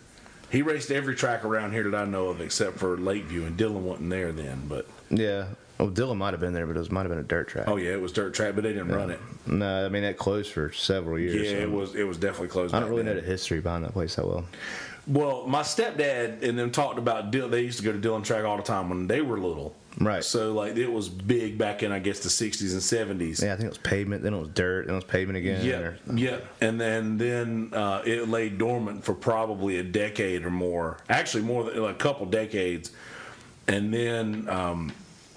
He 0.51 0.61
raced 0.63 0.89
every 0.89 1.15
track 1.15 1.45
around 1.45 1.73
here 1.73 1.89
that 1.91 2.01
I 2.01 2.05
know 2.05 2.29
of, 2.29 2.41
except 2.41 2.77
for 2.79 2.97
Lakeview, 2.97 3.45
and 3.45 3.55
Dillon 3.55 3.85
wasn't 3.85 4.09
there 4.09 4.31
then. 4.31 4.63
But 4.67 4.87
yeah. 5.09 5.45
Oh, 5.81 5.89
Dillon 5.89 6.17
might 6.17 6.33
have 6.33 6.41
been 6.41 6.51
there, 6.51 6.67
but 6.67 6.75
it 6.75 6.79
was, 6.79 6.91
might 6.91 7.03
have 7.03 7.09
been 7.09 7.19
a 7.19 7.23
dirt 7.23 7.47
track. 7.47 7.67
oh 7.67 7.77
yeah, 7.77 7.91
it 7.91 8.01
was 8.01 8.11
dirt 8.11 8.33
track, 8.33 8.53
but 8.55 8.63
they 8.63 8.73
didn't 8.73 8.89
run 8.89 9.11
it. 9.11 9.19
No, 9.47 9.85
I 9.85 9.89
mean 9.89 10.03
that 10.03 10.17
closed 10.17 10.51
for 10.51 10.73
several 10.73 11.17
years. 11.17 11.35
Yeah, 11.35 11.57
so 11.57 11.63
it 11.63 11.71
was. 11.71 11.95
It 11.95 12.03
was 12.03 12.17
definitely 12.17 12.49
closed. 12.49 12.75
I 12.75 12.79
don't 12.81 12.89
really 12.89 13.03
know 13.03 13.15
the 13.15 13.21
history 13.21 13.61
behind 13.61 13.85
that 13.85 13.93
place 13.93 14.15
that 14.15 14.27
well. 14.27 14.45
Well, 15.07 15.47
my 15.47 15.61
stepdad 15.61 16.43
and 16.43 16.59
them 16.59 16.69
talked 16.69 16.99
about 16.99 17.31
Dillon. 17.31 17.49
They 17.49 17.61
used 17.61 17.79
to 17.79 17.83
go 17.83 17.91
to 17.91 17.97
Dillon 17.97 18.21
track 18.21 18.43
all 18.43 18.57
the 18.57 18.63
time 18.63 18.89
when 18.89 19.07
they 19.07 19.21
were 19.21 19.39
little. 19.39 19.75
Right. 19.99 20.23
So 20.23 20.53
like 20.53 20.75
it 20.75 20.91
was 20.91 21.09
big 21.09 21.57
back 21.57 21.81
in 21.81 21.91
I 21.91 21.99
guess 21.99 22.19
the 22.19 22.29
'60s 22.29 22.73
and 22.73 23.19
'70s. 23.19 23.41
Yeah, 23.41 23.53
I 23.53 23.55
think 23.55 23.65
it 23.65 23.69
was 23.69 23.77
pavement, 23.79 24.21
then 24.21 24.33
it 24.33 24.39
was 24.39 24.49
dirt, 24.49 24.85
then 24.85 24.95
it 24.95 24.97
was 24.97 25.05
pavement 25.05 25.37
again. 25.37 25.65
Yeah, 25.65 25.93
yeah, 26.13 26.39
and 26.61 26.79
then 26.79 27.17
then 27.17 27.71
uh, 27.73 28.03
it 28.05 28.27
lay 28.27 28.49
dormant 28.49 29.03
for 29.03 29.13
probably 29.13 29.77
a 29.79 29.83
decade 29.83 30.45
or 30.45 30.51
more. 30.51 30.97
Actually, 31.09 31.43
more 31.43 31.63
than 31.63 31.81
like 31.81 31.95
a 31.95 31.97
couple 31.97 32.25
decades. 32.25 32.91
And 33.67 33.93
then 33.93 34.49
um, 34.49 34.91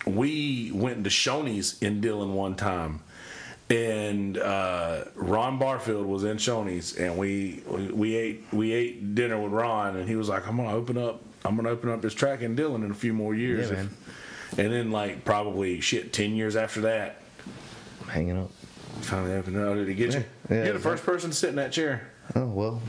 we 0.06 0.70
went 0.72 1.04
to 1.04 1.10
Shoney's 1.10 1.80
in 1.82 2.00
Dillon 2.00 2.34
one 2.34 2.54
time, 2.56 3.00
and 3.70 4.36
uh, 4.38 5.04
Ron 5.14 5.58
Barfield 5.58 6.06
was 6.06 6.24
in 6.24 6.36
Shoney's, 6.38 6.96
and 6.96 7.16
we, 7.16 7.62
we 7.68 8.16
ate 8.16 8.44
we 8.52 8.72
ate 8.72 9.14
dinner 9.14 9.40
with 9.40 9.52
Ron, 9.52 9.96
and 9.96 10.08
he 10.08 10.16
was 10.16 10.28
like, 10.28 10.46
"I'm 10.46 10.56
gonna 10.56 10.74
open 10.74 10.98
up, 10.98 11.22
I'm 11.44 11.56
gonna 11.56 11.70
open 11.70 11.90
up 11.90 12.02
this 12.02 12.14
track 12.14 12.42
in 12.42 12.54
Dillon 12.54 12.82
in 12.82 12.90
a 12.90 12.94
few 12.94 13.12
more 13.12 13.34
years." 13.34 13.70
Yeah. 13.70 13.86
And 14.58 14.72
then 14.72 14.90
like 14.90 15.24
probably 15.24 15.80
shit, 15.80 16.12
ten 16.12 16.34
years 16.34 16.56
after 16.56 16.82
that, 16.82 17.22
hanging 18.08 18.38
up. 18.38 18.50
Finally 19.00 19.34
opened. 19.34 19.56
Oh, 19.56 19.74
did 19.74 19.88
he 19.88 19.94
get 19.94 20.14
you? 20.14 20.24
Yeah, 20.50 20.64
You're 20.64 20.72
the 20.74 20.78
first 20.78 21.04
person 21.04 21.30
to 21.30 21.36
sit 21.36 21.50
in 21.50 21.56
that 21.56 21.72
chair. 21.72 22.10
Oh 22.34 22.46
well, 22.46 22.82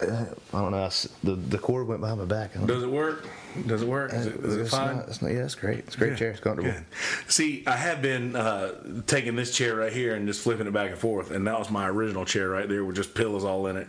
uh, 0.00 0.26
I 0.52 0.60
don't 0.60 0.70
know. 0.70 0.84
I 0.84 0.90
The 1.24 1.34
the 1.34 1.58
cord 1.58 1.88
went 1.88 2.00
behind 2.00 2.20
my 2.20 2.26
back. 2.26 2.54
Don't 2.54 2.66
know. 2.66 2.74
Does 2.74 2.82
it 2.82 2.90
work? 2.90 3.26
Does 3.66 3.82
it 3.82 3.88
work? 3.88 4.12
Is 4.12 4.26
it, 4.26 4.34
is 4.36 4.56
it 4.56 4.68
fine? 4.68 4.96
not- 4.96 5.08
it's 5.08 5.22
not- 5.22 5.30
yeah, 5.32 5.44
it's 5.44 5.54
great. 5.54 5.78
It's 5.80 5.94
a 5.94 5.98
great 5.98 6.16
chair. 6.16 6.30
It's 6.30 6.40
comfortable. 6.40 6.72
Good. 6.72 6.84
See, 7.30 7.62
I 7.66 7.76
have 7.76 8.02
been 8.02 8.34
uh, 8.34 9.02
taking 9.06 9.36
this 9.36 9.54
chair 9.56 9.76
right 9.76 9.92
here 9.92 10.14
and 10.14 10.26
just 10.26 10.40
flipping 10.42 10.66
it 10.66 10.72
back 10.72 10.90
and 10.90 10.98
forth, 10.98 11.30
and 11.30 11.46
that 11.46 11.58
was 11.58 11.70
my 11.70 11.88
original 11.88 12.24
chair 12.24 12.48
right 12.48 12.68
there 12.68 12.84
with 12.84 12.96
just 12.96 13.14
pillows 13.14 13.44
all 13.44 13.66
in 13.68 13.76
it, 13.76 13.86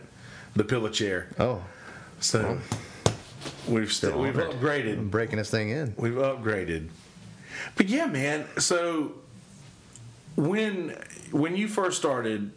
the 0.54 0.64
pillow 0.64 0.88
chair. 0.88 1.28
Oh, 1.38 1.62
So 2.20 2.58
we've 3.68 3.92
Still 3.92 4.20
we've 4.20 4.34
upgraded. 4.34 4.98
I'm 4.98 5.08
breaking 5.10 5.38
this 5.38 5.50
thing 5.50 5.70
in. 5.70 5.94
We've 5.98 6.12
upgraded. 6.14 6.88
But 7.76 7.88
yeah, 7.88 8.06
man. 8.06 8.46
So 8.58 9.14
when 10.36 10.90
when 11.32 11.56
you 11.56 11.66
first 11.68 11.98
started, 11.98 12.52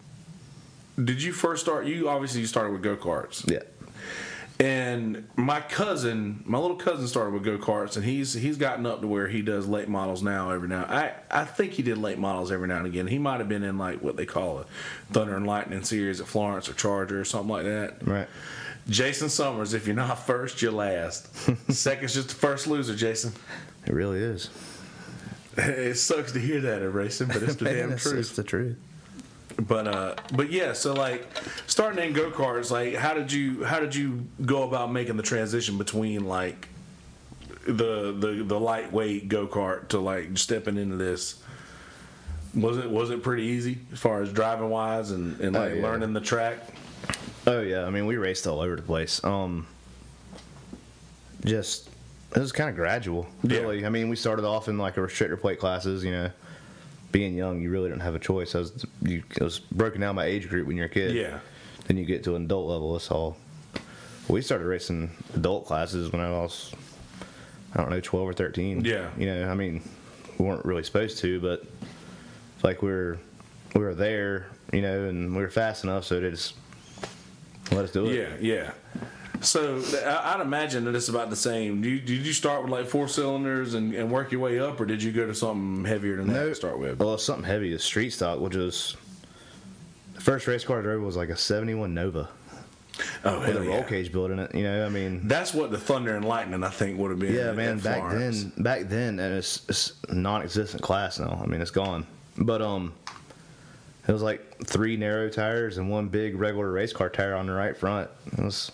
did 1.04 1.22
you 1.24 1.34
first 1.34 1.64
start? 1.64 1.86
You 1.88 2.10
obviously 2.10 2.42
you 2.42 2.48
started 2.48 2.72
with 2.74 2.84
go 2.84 2.96
karts. 2.96 3.50
Yeah. 3.50 3.60
And 4.60 5.26
my 5.38 5.62
cousin, 5.62 6.44
my 6.46 6.58
little 6.58 6.76
cousin, 6.76 7.08
started 7.08 7.34
with 7.34 7.46
go 7.46 7.58
karts, 7.58 7.96
and 7.96 8.04
he's 8.04 8.34
he's 8.34 8.58
gotten 8.58 8.86
up 8.86 9.00
to 9.00 9.08
where 9.08 9.30
he 9.30 9.42
does 9.42 9.68
late 9.68 9.88
models 9.88 10.22
now 10.22 10.50
every 10.52 10.68
now. 10.68 10.84
I 10.84 11.14
I 11.32 11.46
think 11.46 11.72
he 11.74 11.82
did 11.82 11.98
late 11.98 12.20
models 12.20 12.52
every 12.52 12.68
now 12.68 12.78
and 12.78 12.86
again. 12.86 13.08
He 13.08 13.20
might 13.20 13.40
have 13.40 13.48
been 13.48 13.64
in 13.64 13.78
like 13.78 14.02
what 14.02 14.18
they 14.18 14.26
call 14.26 14.60
a 14.60 14.66
Thunder 15.14 15.38
and 15.38 15.48
Lightning 15.48 15.86
series 15.86 16.20
at 16.20 16.28
Florence 16.28 16.68
or 16.68 16.74
Charger 16.74 17.22
or 17.22 17.26
something 17.26 17.50
like 17.50 17.64
that. 17.64 18.06
Right. 18.06 18.28
Jason 18.90 19.30
Summers, 19.30 19.74
if 19.74 19.88
you're 19.88 19.96
not 19.96 20.26
first, 20.26 20.62
you're 20.62 20.74
last. 20.74 21.34
Second's 21.72 22.16
just 22.16 22.30
the 22.30 22.36
first 22.36 22.68
loser, 22.68 22.96
Jason. 22.96 23.32
It 23.86 23.94
really 23.94 24.20
is. 24.20 24.50
It 25.56 25.96
sucks 25.96 26.32
to 26.34 26.40
hear 26.40 26.60
that 26.62 26.82
in 26.82 26.92
racing, 26.92 27.28
but 27.28 27.44
it's 27.44 27.56
the 27.56 27.66
damn 27.74 27.96
truth. 27.98 28.20
it's 28.20 28.36
the 28.36 28.44
truth. 28.44 28.78
But 29.60 29.88
uh, 29.88 30.16
but 30.34 30.52
yeah, 30.52 30.74
so 30.74 30.94
like 30.94 31.28
starting 31.68 32.04
in 32.04 32.14
go 32.14 32.32
karts, 32.32 32.72
like 32.72 32.96
how 32.96 33.14
did 33.14 33.32
you 33.32 33.64
how 33.66 33.80
did 33.80 33.94
you 33.94 34.26
go 34.46 34.64
about 34.64 34.92
making 34.92 35.18
the 35.18 35.24
transition 35.24 35.78
between 35.78 36.26
like 36.26 36.70
the 37.66 38.14
the 38.18 38.44
the 38.46 38.60
lightweight 38.60 39.28
go 39.28 39.48
kart 39.48 39.90
to 39.90 40.00
like 40.00 40.38
stepping 40.38 40.78
into 40.78 40.96
this? 40.96 41.42
Was 42.56 42.78
it 42.78 42.90
was 42.90 43.10
it 43.10 43.22
pretty 43.22 43.44
easy 43.44 43.80
as 43.92 44.00
far 44.00 44.22
as 44.22 44.32
driving 44.32 44.70
wise 44.70 45.12
and, 45.12 45.40
and 45.42 45.56
Oh, 45.56 45.60
like 45.60 45.76
yeah. 45.76 45.82
learning 45.84 46.14
the 46.14 46.22
track? 46.22 46.60
Oh 47.46 47.60
yeah, 47.62 47.84
I 47.86 47.90
mean 47.90 48.06
we 48.06 48.16
raced 48.16 48.48
all 48.48 48.62
over 48.62 48.76
the 48.78 48.82
place. 48.82 49.22
Um, 49.26 49.68
just 51.46 51.90
it 52.36 52.40
was 52.40 52.52
kind 52.52 52.70
of 52.70 52.76
gradual, 52.76 53.28
Yeah. 53.44 53.60
really. 53.60 53.86
I 53.86 53.90
mean, 53.90 54.08
we 54.08 54.16
started 54.16 54.46
off 54.46 54.68
in 54.68 54.78
like 54.78 54.98
a 54.98 55.00
restrictor 55.00 55.40
plate 55.40 55.60
classes. 55.60 56.04
You 56.04 56.12
know, 56.12 56.30
being 57.12 57.36
young, 57.36 57.62
you 57.62 57.70
really 57.70 57.90
don't 57.90 58.00
have 58.00 58.16
a 58.16 58.20
choice. 58.20 58.56
I 58.56 58.60
was 58.60 58.86
you 59.02 59.24
it 59.36 59.42
was 59.42 59.60
broken 59.60 60.02
down 60.02 60.16
by 60.16 60.26
age 60.26 60.50
group 60.50 60.68
when 60.68 60.78
you're 60.78 60.86
a 60.88 60.90
kid. 60.90 61.16
Yeah. 61.16 61.40
Then 61.86 61.98
you 61.98 62.06
get 62.06 62.24
to 62.26 62.36
an 62.36 62.46
adult 62.46 62.68
level. 62.68 62.96
It's 62.96 63.10
all. 63.10 63.38
We 64.28 64.42
started 64.44 64.66
racing 64.66 65.10
adult 65.34 65.66
classes 65.66 66.12
when 66.12 66.22
I 66.22 66.30
was, 66.30 66.72
I 67.74 67.82
don't 67.82 67.90
know, 67.90 68.00
twelve 68.00 68.28
or 68.28 68.34
thirteen. 68.34 68.86
Yeah. 68.86 69.10
You 69.18 69.26
know, 69.26 69.50
I 69.50 69.56
mean, 69.56 69.82
we 70.38 70.46
weren't 70.46 70.66
really 70.66 70.84
supposed 70.84 71.18
to, 71.20 71.40
but 71.40 71.64
it's 72.56 72.64
like 72.64 72.82
we 72.84 72.90
were 72.90 73.18
we 73.74 73.82
were 73.82 73.96
there, 73.96 74.48
you 74.72 74.82
know, 74.82 75.06
and 75.06 75.36
we 75.36 75.42
were 75.42 75.50
fast 75.50 75.84
enough, 75.84 76.06
so 76.06 76.20
they 76.20 76.30
just 76.30 76.54
let 77.72 77.86
us 77.86 77.92
do 77.92 78.06
it. 78.06 78.16
Yeah, 78.16 78.30
yeah. 78.40 78.72
So 79.42 79.82
I- 80.06 80.34
I'd 80.36 80.42
imagine 80.42 80.86
that 80.86 80.96
it's 80.96 81.10
about 81.10 81.30
the 81.30 81.36
same. 81.36 81.82
Did 81.82 81.90
you, 81.90 82.00
did 82.00 82.26
you 82.28 82.34
start 82.34 82.62
with 82.64 82.72
like 82.72 82.88
four 82.88 83.08
cylinders 83.08 83.74
and, 83.74 83.94
and 83.94 84.12
work 84.12 84.32
your 84.32 84.42
way 84.42 84.60
up, 84.60 84.80
or 84.82 84.86
did 84.86 85.02
you 85.02 85.12
go 85.12 85.26
to 85.28 85.34
something 85.34 85.86
heavier 85.86 86.18
than 86.18 86.28
that 86.34 86.44
to 86.46 86.56
start 86.56 86.78
with? 86.80 87.00
Well, 87.00 87.18
something 87.18 87.46
heavy 87.46 87.72
is 87.72 87.84
street 87.84 88.10
stock, 88.12 88.40
which 88.40 88.56
is 88.56 88.96
the 90.16 90.22
first 90.22 90.46
race 90.48 90.64
car 90.66 90.80
I 90.80 90.82
drove 90.82 91.02
was 91.04 91.16
like 91.16 91.30
a 91.30 91.38
'71 91.38 91.94
Nova 91.94 92.30
Oh, 93.24 93.40
with 93.40 93.56
a 93.56 93.62
roll 93.62 93.70
yeah. 93.78 93.84
cage 93.84 94.12
built 94.12 94.30
in 94.32 94.40
it. 94.40 94.54
You 94.54 94.64
know, 94.64 94.86
I 94.86 94.90
mean, 94.90 95.26
That's 95.26 95.54
what 95.54 95.72
the 95.72 95.78
Thunder 95.80 96.18
and 96.18 96.26
Lightning 96.26 96.62
I 96.66 96.70
think 96.70 97.00
would 97.00 97.12
have 97.12 97.20
been. 97.20 97.34
yeah, 97.34 97.52
at- 97.52 97.56
man. 97.56 97.78
at 97.78 97.84
Back 97.84 98.12
then, 98.12 98.52
back 98.58 98.82
then, 98.90 99.20
and 99.22 99.36
it's, 99.36 99.62
it's 99.70 99.94
non-existent 100.12 100.84
class 100.84 101.18
now. 101.18 101.40
I 101.42 101.46
mean, 101.48 101.62
it's 101.62 101.72
gone. 101.72 102.06
But 102.38 102.62
um, 102.62 102.92
it 104.06 104.12
was 104.12 104.22
like 104.22 104.58
three 104.66 104.98
narrow 104.98 105.30
tires 105.30 105.78
and 105.78 105.90
one 105.90 106.10
big 106.10 106.36
regular 106.36 106.70
race 106.70 106.92
car 106.92 107.10
tire 107.10 107.36
on 107.36 107.46
the 107.48 107.54
right 107.54 107.78
front. 107.78 108.10
It 108.38 108.44
was 108.44 108.70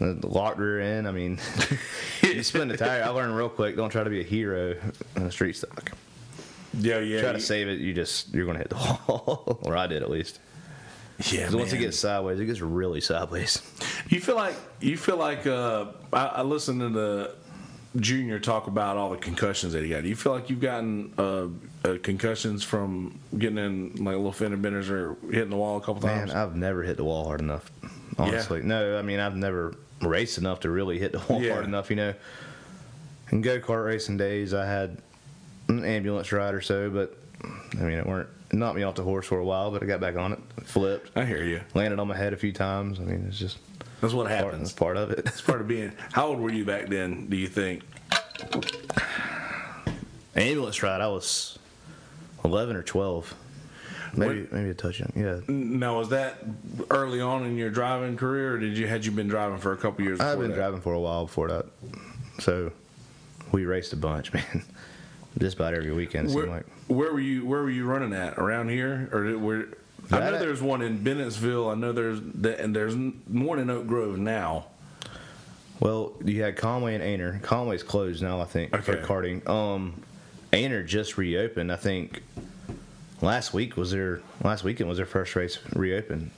locked 0.00 0.58
rear 0.58 0.80
end. 0.80 1.06
I 1.06 1.12
mean, 1.12 1.38
you 2.22 2.42
spin 2.42 2.68
the 2.68 2.76
tire. 2.76 3.02
I 3.02 3.08
learned 3.08 3.36
real 3.36 3.48
quick. 3.48 3.76
Don't 3.76 3.90
try 3.90 4.04
to 4.04 4.10
be 4.10 4.20
a 4.20 4.24
hero 4.24 4.76
in 5.16 5.22
a 5.22 5.30
street 5.30 5.56
stock. 5.56 5.92
Yeah, 6.74 7.00
yeah. 7.00 7.20
Try 7.20 7.32
to 7.32 7.40
save 7.40 7.68
it. 7.68 7.80
You 7.80 7.92
just 7.92 8.32
you're 8.32 8.46
gonna 8.46 8.58
hit 8.58 8.70
the 8.70 8.76
wall, 8.76 9.58
or 9.62 9.76
I 9.76 9.86
did 9.86 10.02
at 10.02 10.10
least. 10.10 10.38
Yeah, 11.30 11.50
once 11.52 11.72
it 11.74 11.78
gets 11.78 11.98
sideways, 11.98 12.40
it 12.40 12.46
gets 12.46 12.60
really 12.60 13.00
sideways. 13.02 13.60
You 14.08 14.20
feel 14.20 14.36
like 14.36 14.54
you 14.80 14.96
feel 14.96 15.16
like 15.16 15.46
uh, 15.46 15.86
I, 16.12 16.26
I 16.26 16.42
listened 16.42 16.80
to 16.80 16.88
the 16.88 17.34
junior 17.96 18.38
talk 18.38 18.68
about 18.68 18.96
all 18.96 19.10
the 19.10 19.16
concussions 19.16 19.72
that 19.72 19.82
he 19.82 19.90
got. 19.90 20.02
Do 20.02 20.08
you 20.08 20.16
feel 20.16 20.32
like 20.32 20.48
you've 20.48 20.60
gotten 20.60 21.12
uh, 21.18 21.48
uh, 21.84 21.98
concussions 22.02 22.62
from 22.62 23.18
getting 23.36 23.58
in 23.58 23.90
like 23.96 24.16
little 24.16 24.32
fender 24.32 24.56
benders 24.56 24.88
or 24.88 25.16
hitting 25.30 25.50
the 25.50 25.56
wall 25.56 25.76
a 25.76 25.80
couple 25.80 26.06
Man, 26.06 26.28
times? 26.28 26.32
I've 26.32 26.56
never 26.56 26.82
hit 26.82 26.96
the 26.96 27.04
wall 27.04 27.24
hard 27.24 27.40
enough. 27.40 27.70
Honestly, 28.16 28.62
no. 28.62 28.98
I 28.98 29.02
mean, 29.02 29.18
I've 29.18 29.36
never 29.36 29.74
raced 30.00 30.38
enough 30.38 30.60
to 30.60 30.70
really 30.70 30.98
hit 30.98 31.12
the 31.12 31.18
wall 31.28 31.42
Yeah. 31.42 31.52
hard 31.54 31.64
enough. 31.64 31.90
You 31.90 31.96
know, 31.96 32.14
in 33.30 33.40
go 33.42 33.58
kart 33.60 33.84
racing 33.86 34.16
days, 34.16 34.54
I 34.54 34.66
had 34.66 34.98
an 35.68 35.84
ambulance 35.84 36.32
ride 36.32 36.54
or 36.54 36.60
so, 36.60 36.90
but 36.90 37.16
I 37.44 37.82
mean, 37.82 37.98
it 37.98 38.06
weren't 38.06 38.28
it 38.50 38.56
knocked 38.56 38.76
me 38.76 38.82
off 38.82 38.96
the 38.96 39.04
horse 39.04 39.26
for 39.26 39.38
a 39.38 39.44
while, 39.44 39.70
but 39.70 39.82
I 39.82 39.86
got 39.86 40.00
back 40.00 40.16
on 40.16 40.32
it, 40.32 40.38
flipped, 40.64 41.16
I 41.16 41.24
hear 41.24 41.44
you. 41.44 41.60
landed 41.74 42.00
on 42.00 42.08
my 42.08 42.16
head 42.16 42.32
a 42.32 42.36
few 42.36 42.52
times. 42.52 42.98
I 42.98 43.04
mean, 43.04 43.24
it's 43.28 43.38
just 43.38 43.58
That's 44.00 44.12
what 44.12 44.26
part, 44.26 44.38
happens. 44.40 44.60
that's 44.70 44.72
part 44.72 44.96
of 44.96 45.10
it. 45.12 45.20
It's 45.20 45.40
part 45.40 45.60
of 45.60 45.68
being. 45.68 45.92
How 46.12 46.26
old 46.26 46.40
were 46.40 46.50
you 46.50 46.64
back 46.64 46.88
then? 46.88 47.28
Do 47.28 47.36
you 47.36 47.46
think? 47.46 47.84
ambulance 50.34 50.82
ride, 50.82 51.00
I 51.00 51.08
was 51.08 51.58
eleven 52.44 52.74
or 52.76 52.82
twelve, 52.82 53.34
maybe 54.16 54.46
maybe 54.50 54.70
a 54.70 54.74
touch 54.74 55.00
young. 55.00 55.12
Yeah, 55.16 55.40
Now 55.48 55.98
was 55.98 56.08
that 56.10 56.38
early 56.90 57.20
on 57.20 57.44
in 57.44 57.56
your 57.56 57.70
driving 57.70 58.16
career, 58.16 58.54
or 58.54 58.58
did 58.58 58.76
you 58.76 58.86
had 58.86 59.04
you 59.04 59.12
been 59.12 59.28
driving 59.28 59.58
for 59.58 59.72
a 59.72 59.76
couple 59.76 60.04
years? 60.04 60.20
I've 60.20 60.38
been 60.38 60.50
that? 60.50 60.56
driving 60.56 60.80
for 60.80 60.92
a 60.94 61.00
while 61.00 61.26
before 61.26 61.48
that, 61.48 61.66
so 62.38 62.72
we 63.52 63.64
raced 63.64 63.92
a 63.92 63.96
bunch, 63.96 64.32
man. 64.34 64.62
Just 65.38 65.56
about 65.56 65.74
every 65.74 65.92
weekend. 65.92 66.30
It 66.30 66.34
Where, 66.34 66.46
like. 66.46 66.66
where 66.88 67.12
were 67.12 67.20
you? 67.20 67.46
Where 67.46 67.62
were 67.62 67.70
you 67.70 67.84
running 67.86 68.12
at? 68.12 68.36
Around 68.38 68.68
here, 68.70 69.08
or 69.12 69.24
did, 69.24 69.40
where? 69.40 69.66
I 70.12 70.18
know 70.30 70.38
there's 70.40 70.60
one 70.60 70.82
in 70.82 70.98
Bennettsville. 70.98 71.70
I 71.70 71.76
know 71.76 71.92
there's 71.92 72.20
that, 72.36 72.58
and 72.58 72.74
there's 72.74 72.96
one 73.28 73.60
in 73.60 73.70
Oak 73.70 73.86
Grove 73.86 74.18
now. 74.18 74.66
Well, 75.78 76.12
you 76.24 76.42
had 76.42 76.56
Conway 76.56 76.94
and 76.94 77.02
Aynor. 77.02 77.40
Conway's 77.42 77.82
closed 77.82 78.22
now, 78.22 78.40
I 78.40 78.44
think, 78.44 78.70
for 78.82 78.92
Okay. 78.96 79.02
karting. 79.02 79.48
Um, 79.48 80.02
Aynor 80.52 80.84
just 80.84 81.16
reopened. 81.16 81.70
I 81.72 81.76
think 81.76 82.22
last 83.20 83.52
week 83.52 83.76
was 83.76 83.90
their 83.90 84.20
last 84.42 84.64
weekend 84.64 84.88
was 84.88 84.96
their 84.98 85.06
first 85.06 85.34
race 85.36 85.58
reopened. 85.74 86.30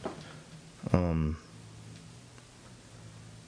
Um, 0.92 1.36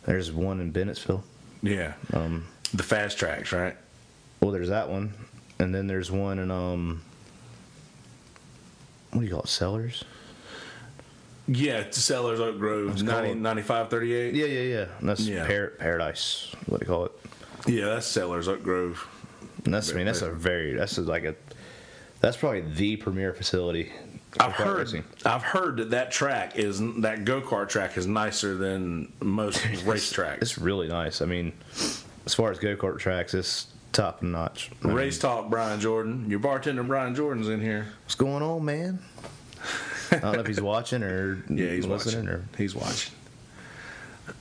there's 0.06 0.30
one 0.32 0.60
in 0.60 0.72
Bennettsville. 0.72 1.22
Yeah, 1.62 1.94
Um, 2.12 2.44
the 2.74 2.82
fast 2.82 3.18
tracks, 3.18 3.52
right? 3.52 3.76
well, 4.40 4.50
there's 4.50 4.68
that 4.68 4.90
one, 4.90 5.14
and 5.58 5.74
then 5.74 5.86
there's 5.86 6.10
one 6.10 6.38
in 6.38 6.50
um, 6.50 7.00
what 9.10 9.20
do 9.20 9.26
you 9.26 9.32
call 9.32 9.40
it, 9.42 9.48
Sellers? 9.48 10.04
Yeah, 11.48 11.78
it's 11.78 11.98
Sellers 11.98 12.40
Oak 12.40 12.58
Grove, 12.58 13.02
90, 13.02 13.34
9538. 13.34 14.34
Yeah, 14.34 14.44
yeah, 14.46 14.60
yeah. 14.60 14.86
And 15.00 15.08
that's 15.08 15.20
Yeah. 15.26 15.46
Par- 15.46 15.72
Paradise. 15.78 16.54
What 16.66 16.80
do 16.80 16.84
you 16.86 16.88
call 16.90 17.04
it? 17.06 17.12
yeah, 17.66 17.86
that's 17.86 18.06
Sellers 18.06 18.48
Oak 18.48 18.62
Grove. 18.62 19.06
And 19.64 19.72
that's 19.72 19.90
I 19.90 19.94
mean 19.94 20.04
that's 20.06 20.20
a 20.22 20.30
very 20.30 20.74
that's 20.74 20.98
like 20.98 21.24
a 21.24 21.34
that's 22.24 22.38
probably 22.38 22.62
the 22.62 22.96
premier 22.96 23.34
facility. 23.34 23.92
I've 24.40 24.52
heard. 24.52 24.78
racing. 24.78 25.04
I've 25.26 25.42
heard 25.42 25.76
that 25.76 25.90
that 25.90 26.10
track 26.10 26.56
is 26.58 26.80
that 27.02 27.24
go 27.26 27.42
kart 27.42 27.68
track 27.68 27.98
is 27.98 28.06
nicer 28.06 28.56
than 28.56 29.12
most 29.20 29.64
race 29.84 30.10
tracks. 30.10 30.40
It's 30.40 30.58
really 30.58 30.88
nice. 30.88 31.20
I 31.20 31.26
mean, 31.26 31.52
as 32.24 32.34
far 32.34 32.50
as 32.50 32.58
go 32.58 32.76
kart 32.76 32.98
tracks, 32.98 33.34
it's 33.34 33.66
top 33.92 34.22
notch. 34.22 34.70
I 34.82 34.86
mean, 34.88 34.96
Race 34.96 35.18
talk, 35.18 35.50
Brian 35.50 35.78
Jordan. 35.80 36.28
Your 36.30 36.38
bartender 36.38 36.82
Brian 36.82 37.14
Jordan's 37.14 37.48
in 37.48 37.60
here. 37.60 37.88
What's 38.04 38.14
going 38.14 38.42
on, 38.42 38.64
man? 38.64 38.98
I 40.10 40.16
don't 40.16 40.32
know 40.32 40.40
if 40.40 40.46
he's 40.46 40.60
watching 40.62 41.02
or 41.02 41.44
Yeah, 41.50 41.68
he's 41.68 41.86
listening 41.86 42.24
watching. 42.24 42.40
or 42.40 42.44
He's 42.56 42.74
watching. 42.74 43.12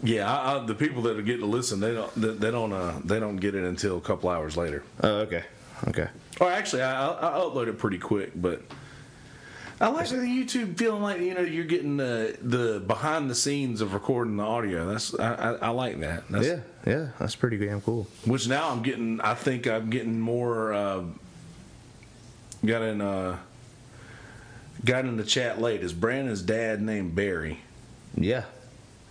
Yeah, 0.02 0.32
I, 0.34 0.56
I, 0.62 0.66
the 0.66 0.74
people 0.74 1.02
that 1.04 1.22
get 1.26 1.40
to 1.40 1.46
listen, 1.46 1.82
they 1.82 1.94
don't, 1.94 2.16
they, 2.16 2.30
they 2.30 2.52
don't, 2.52 2.72
uh, 2.72 2.94
they 3.04 3.20
don't 3.20 3.36
get 3.36 3.54
it 3.54 3.66
until 3.66 3.98
a 3.98 4.02
couple 4.02 4.30
hours 4.30 4.56
later. 4.56 4.84
oh 5.04 5.18
okay 5.18 5.44
okay 5.88 6.08
Or 6.40 6.52
actually, 6.52 6.82
I, 6.82 7.10
I 7.12 7.30
I 7.30 7.40
upload 7.40 7.68
it 7.68 7.78
pretty 7.78 7.98
quick, 7.98 8.32
but 8.36 8.62
I 9.82 9.88
like 9.88 10.08
the 10.10 10.16
YouTube 10.18 10.78
feeling 10.78 11.02
like 11.02 11.20
you 11.20 11.34
know 11.34 11.42
you're 11.42 11.66
getting 11.66 11.98
the 11.98 12.38
the 12.42 12.80
behind 12.86 13.30
the 13.30 13.36
scenes 13.36 13.82
of 13.82 13.94
recording 13.94 14.38
the 14.38 14.44
audio. 14.44 14.86
That's 14.90 15.18
I, 15.20 15.34
I, 15.34 15.52
I 15.54 15.70
like 15.70 16.00
that. 16.00 16.28
That's, 16.30 16.46
yeah 16.48 16.60
yeah 16.86 17.08
that's 17.20 17.36
pretty 17.36 17.58
damn 17.58 17.82
cool. 17.82 18.08
Which 18.26 18.48
now 18.48 18.70
I'm 18.70 18.82
getting. 18.82 19.20
I 19.22 19.34
think 19.34 19.68
I'm 19.68 19.90
getting 19.90 20.20
more. 20.20 20.74
Uh, 20.74 21.04
got 22.66 22.82
in. 22.84 23.02
Uh, 23.02 23.38
got 24.86 25.06
in 25.06 25.18
the 25.18 25.24
chat 25.24 25.60
late. 25.62 25.82
Is 25.82 25.92
Brandon's 25.94 26.42
dad 26.42 26.82
named 26.82 27.16
Barry? 27.16 27.60
Yeah 28.16 28.44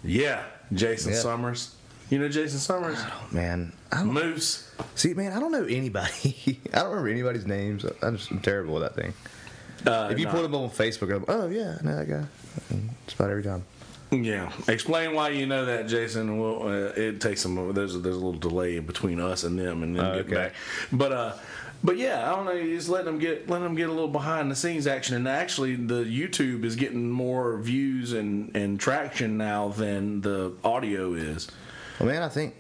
Yeah, 0.05 0.43
Jason 0.73 1.13
Yeah. 1.13 1.19
Summers. 1.19 1.75
You 2.13 2.19
know 2.19 2.29
Jason 2.29 2.59
Summers? 2.59 2.99
man. 3.31 3.73
I 3.91 4.01
don't, 4.01 4.13
Moose. 4.13 4.71
see, 4.97 5.15
man, 5.15 5.33
I 5.33 5.41
don't 5.41 5.51
know 5.51 5.65
anybody. 5.65 6.61
I 6.75 6.81
don't 6.81 6.91
remember 6.91 7.09
anybody's 7.09 7.47
names. 7.47 7.87
I'm 8.03 8.19
just 8.19 8.31
I'm 8.31 8.41
terrible 8.41 8.75
with 8.75 8.83
that 8.83 8.95
thing. 8.95 9.15
Uh, 9.87 10.11
If 10.13 10.19
you 10.19 10.27
nah. 10.27 10.33
put 10.33 10.43
them 10.43 10.55
on 10.55 10.69
Facebook, 10.69 11.11
I'm, 11.17 11.25
oh 11.27 11.49
yeah, 11.49 11.79
I 11.81 11.85
know 11.85 11.97
that 11.97 12.09
guy. 12.11 12.25
Just 13.07 13.19
about 13.19 13.31
every 13.31 13.43
time. 13.43 13.65
Yeah, 14.11 14.53
explain 14.69 15.15
why 15.15 15.31
you 15.31 15.47
know 15.47 15.65
that, 15.65 15.89
Jason. 15.89 16.37
Well, 16.39 16.69
uh, 16.69 16.93
it 16.95 17.19
takes 17.23 17.41
some. 17.41 17.73
There's 17.73 17.95
a, 17.95 17.99
there's 17.99 18.17
a 18.17 18.19
little 18.19 18.39
delay 18.39 18.79
between 18.79 19.19
us 19.19 19.45
and 19.45 19.59
them, 19.59 19.83
and 19.83 19.97
then 19.97 20.05
Oh, 20.05 20.17
getting 20.17 20.35
okay. 20.35 20.35
back. 20.49 20.55
But 20.93 21.13
uh, 21.13 21.33
but 21.83 21.97
yeah, 21.97 22.31
I 22.31 22.37
don't 22.37 22.45
know. 22.45 22.53
You 22.53 22.77
just 22.77 22.91
let 22.91 23.07
them 23.07 23.19
get 23.19 23.49
let 23.49 23.61
them 23.61 23.75
get 23.75 23.89
a 23.89 23.93
little 23.93 24.07
behind 24.09 24.51
the 24.51 24.55
scenes 24.55 24.87
action, 24.87 25.17
and 25.17 25.27
actually, 25.27 25.77
the 25.77 26.05
YouTube 26.05 26.65
is 26.65 26.77
getting 26.77 27.11
more 27.11 27.57
views 27.57 28.13
and 28.13 28.55
and 28.55 28.79
traction 28.79 29.39
now 29.39 29.69
than 29.69 30.21
the 30.21 30.53
audio 30.63 31.15
is. 31.15 31.49
Man, 32.03 32.23
I 32.23 32.29
think 32.29 32.55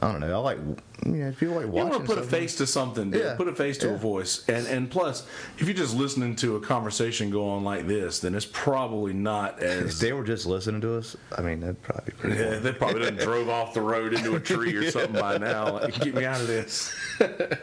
I 0.00 0.10
don't 0.10 0.20
know. 0.20 0.32
I 0.34 0.38
like 0.38 0.58
you 1.06 1.12
know 1.12 1.32
people 1.32 1.54
like 1.54 1.66
watching. 1.66 1.76
You 1.76 1.84
want 1.98 2.06
to 2.06 2.14
put 2.14 2.18
a 2.18 2.22
face 2.26 2.56
to 2.56 2.66
something, 2.66 3.10
dude. 3.12 3.22
Yeah, 3.22 3.34
Put 3.36 3.46
a 3.48 3.54
face 3.54 3.78
to 3.78 3.94
a 3.94 3.96
voice, 3.96 4.44
and 4.48 4.66
and 4.66 4.90
plus, 4.90 5.26
if 5.58 5.66
you're 5.66 5.74
just 5.74 5.94
listening 5.94 6.34
to 6.36 6.56
a 6.56 6.60
conversation 6.60 7.30
go 7.30 7.48
on 7.48 7.62
like 7.64 7.86
this, 7.86 8.18
then 8.18 8.34
it's 8.34 8.46
probably 8.46 9.12
not 9.12 9.58
If 9.62 9.84
as 9.86 10.00
they 10.00 10.12
were 10.12 10.24
just 10.24 10.46
listening 10.46 10.80
to 10.82 10.96
us, 10.96 11.16
I 11.36 11.42
mean, 11.42 11.60
that'd 11.60 11.80
probably 11.82 12.06
be 12.06 12.12
pretty 12.18 12.36
Yeah, 12.40 12.50
cool. 12.52 12.60
they 12.60 12.72
probably 12.72 13.02
done 13.02 13.16
drove 13.16 13.48
off 13.48 13.72
the 13.74 13.80
road 13.80 14.14
into 14.14 14.34
a 14.34 14.40
tree 14.40 14.74
or 14.74 14.90
something 14.90 15.12
by 15.20 15.38
now. 15.38 15.74
Like, 15.74 16.00
get 16.00 16.14
me 16.14 16.24
out 16.24 16.40
of 16.40 16.46
this. 16.48 16.92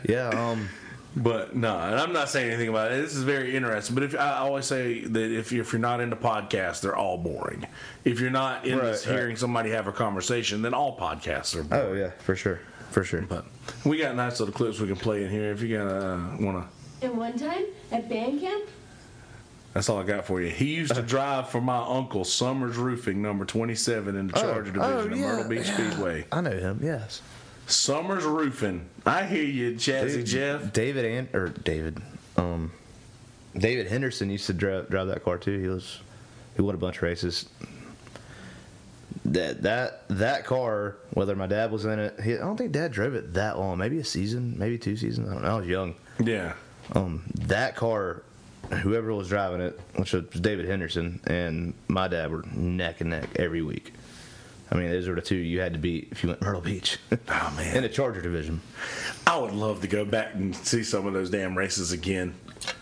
Yeah, 0.08 0.30
um, 0.30 0.70
But 1.18 1.56
no, 1.56 1.80
and 1.80 1.96
I'm 1.96 2.12
not 2.12 2.28
saying 2.30 2.50
anything 2.50 2.68
about 2.68 2.92
it. 2.92 3.02
This 3.02 3.16
is 3.16 3.24
very 3.24 3.56
interesting. 3.56 3.96
But 3.96 4.04
if 4.04 4.20
I 4.20 4.38
always 4.38 4.66
say 4.66 5.06
that 5.06 5.32
if 5.32 5.52
you're, 5.52 5.62
if 5.62 5.72
you're 5.72 5.80
not 5.80 6.02
into 6.02 6.18
podcasts, 6.18 6.82
they're 6.82 6.96
all 6.96 7.18
boring. 7.18 7.66
If 8.04 8.20
you're 8.20 8.32
not 8.32 8.66
into 8.66 8.84
Right, 8.84 8.90
right. 8.92 9.00
hearing 9.02 9.36
somebody 9.38 9.70
have 9.70 9.88
a 9.88 9.94
conversation, 9.94 10.62
then 10.62 10.74
all 10.74 10.98
podcasts 10.98 11.56
are 11.56 11.64
boring. 11.64 11.86
oh 11.86 11.94
yeah, 11.94 12.12
for 12.20 12.36
sure, 12.36 12.60
for 12.92 13.06
sure. 13.06 13.22
But 13.22 13.46
we 13.86 13.98
got 13.98 14.16
nice 14.18 14.42
little 14.42 14.54
clips 14.54 14.80
we 14.80 14.88
can 14.88 14.98
play 14.98 15.24
in 15.24 15.30
here. 15.32 15.52
If 15.52 15.62
you 15.62 15.78
gotta 15.78 16.16
uh, 16.16 16.38
wanna, 16.40 16.68
And 17.02 17.18
one 17.18 17.38
time 17.40 17.64
at 17.94 18.10
band 18.10 18.42
camp, 18.42 18.66
that's 19.74 19.88
all 19.88 19.98
I 20.00 20.04
got 20.04 20.26
for 20.26 20.42
you. 20.42 20.50
He 20.50 20.76
used 20.76 20.96
to 20.96 21.02
drive 21.16 21.50
for 21.50 21.62
my 21.62 21.78
uncle 21.78 22.26
Summers 22.26 22.76
Roofing, 22.76 23.22
number 23.22 23.46
27 23.46 24.18
in 24.18 24.28
the 24.28 24.34
Charger 24.34 24.74
oh, 24.82 25.04
Division 25.04 25.14
of 25.14 25.20
Myrtle 25.20 25.50
Beach 25.50 25.68
yeah. 25.68 25.92
Speedway. 25.92 26.26
I 26.32 26.42
know 26.42 26.52
him. 26.52 26.80
Yes, 26.84 27.22
Summers 27.68 28.24
Roofing. 28.24 28.88
I 29.06 29.26
hear 29.26 29.44
you, 29.44 29.74
Chazzy 29.74 30.18
Dude, 30.18 30.26
Jeff. 30.26 30.74
David 30.74 31.06
and 31.06 31.36
or 31.36 31.50
David, 31.50 31.98
um, 32.38 32.72
David 33.58 33.88
Henderson 33.88 34.30
used 34.30 34.48
to 34.48 34.54
drive, 34.54 34.90
drive 34.90 35.08
that 35.08 35.24
car 35.24 35.38
too. 35.38 35.60
He 35.60 35.68
was 35.68 36.00
he 36.56 36.62
won 36.62 36.76
a 36.76 36.78
bunch 36.78 36.98
of 36.98 37.04
races. 37.04 37.48
That 39.26 39.64
that 39.64 40.04
that 40.10 40.46
car, 40.46 40.98
whether 41.12 41.36
my 41.36 41.48
dad 41.48 41.72
was 41.72 41.86
in 41.86 42.00
it, 42.00 42.20
he, 42.22 42.36
I 42.36 42.38
don't 42.38 42.58
think 42.58 42.72
Dad 42.72 42.92
drove 42.92 43.16
it 43.16 43.34
that 43.34 43.58
long. 43.58 43.78
Maybe 43.78 43.98
a 44.00 44.04
season, 44.06 44.56
maybe 44.58 44.78
two 44.78 44.96
seasons. 44.96 45.30
I 45.30 45.34
don't 45.34 45.44
know. 45.44 45.56
I 45.56 45.58
was 45.58 45.68
young. 45.68 45.96
Yeah. 46.24 46.54
Um, 46.94 47.24
that 47.48 47.76
car 47.76 48.22
whoever 48.82 49.14
was 49.14 49.30
driving 49.30 49.62
it, 49.62 49.80
which 49.96 50.14
was 50.14 50.26
David 50.26 50.66
Henderson, 50.66 51.20
and 51.26 51.74
my 51.88 52.08
dad 52.08 52.32
were 52.32 52.44
neck 52.54 53.02
and 53.02 53.10
neck 53.12 53.30
every 53.36 53.62
week. 53.62 53.94
I 54.72 54.76
mean, 54.76 54.90
those 54.90 55.08
were 55.08 55.16
the 55.16 55.22
two 55.22 55.36
you 55.36 55.60
had 55.60 55.74
to 55.74 55.80
beat 55.80 56.10
if 56.12 56.24
you 56.24 56.30
went 56.30 56.42
Myrtle 56.42 56.62
Beach. 56.62 56.98
Oh, 57.30 57.54
man. 57.58 57.78
In 57.78 57.84
the 57.84 57.90
Charger 57.90 58.22
division. 58.22 58.62
I 59.28 59.38
would 59.38 59.54
love 59.54 59.82
to 59.82 59.88
go 59.88 60.06
back 60.06 60.34
and 60.34 60.56
see 60.56 60.84
some 60.84 61.06
of 61.06 61.14
those 61.14 61.30
damn 61.30 61.56
races 61.58 61.92
again, 61.92 62.34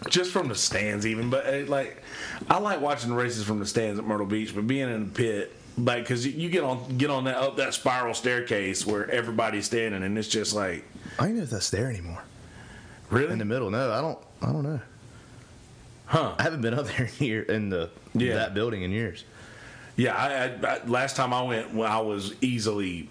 just 0.09 0.31
from 0.31 0.47
the 0.47 0.55
stands, 0.55 1.05
even. 1.05 1.29
But 1.29 1.45
uh, 1.45 1.65
like, 1.67 2.01
I 2.49 2.59
like 2.59 2.79
watching 2.81 3.09
the 3.09 3.15
races 3.15 3.43
from 3.43 3.59
the 3.59 3.65
stands 3.65 3.99
at 3.99 4.05
Myrtle 4.05 4.25
Beach, 4.25 4.53
but 4.55 4.65
being 4.67 4.89
in 4.89 5.05
the 5.05 5.11
pit, 5.11 5.55
like, 5.77 6.03
because 6.03 6.25
you 6.25 6.49
get 6.49 6.63
on 6.63 6.97
get 6.97 7.09
on 7.09 7.23
that 7.25 7.35
up 7.37 7.57
that 7.57 7.73
spiral 7.73 8.13
staircase 8.13 8.85
where 8.85 9.09
everybody's 9.09 9.65
standing, 9.65 10.03
and 10.03 10.17
it's 10.17 10.27
just 10.27 10.53
like, 10.53 10.85
I 11.19 11.25
don't 11.27 11.37
know 11.37 11.43
if 11.43 11.49
that's 11.49 11.69
there 11.69 11.89
anymore. 11.89 12.23
really, 13.09 13.33
In 13.33 13.39
the 13.39 13.45
middle, 13.45 13.69
no, 13.71 13.91
I 13.91 13.99
don't. 14.01 14.19
I 14.41 14.45
don't 14.53 14.63
know. 14.63 14.79
huh? 16.05 16.35
I 16.37 16.43
haven't 16.43 16.61
been 16.61 16.73
up 16.75 16.85
there 16.97 17.09
in 17.19 17.25
year 17.25 17.41
in 17.43 17.69
the 17.69 17.89
Yeah. 18.13 18.35
that 18.35 18.53
building 18.53 18.83
in 18.83 18.91
years. 18.91 19.23
Yeah, 19.95 20.15
I, 20.15 20.67
I, 20.67 20.75
I 20.75 20.85
last 20.85 21.15
time 21.15 21.33
I 21.33 21.43
went, 21.43 21.73
well, 21.73 21.91
I 21.91 21.99
was 22.01 22.33
easily 22.41 23.09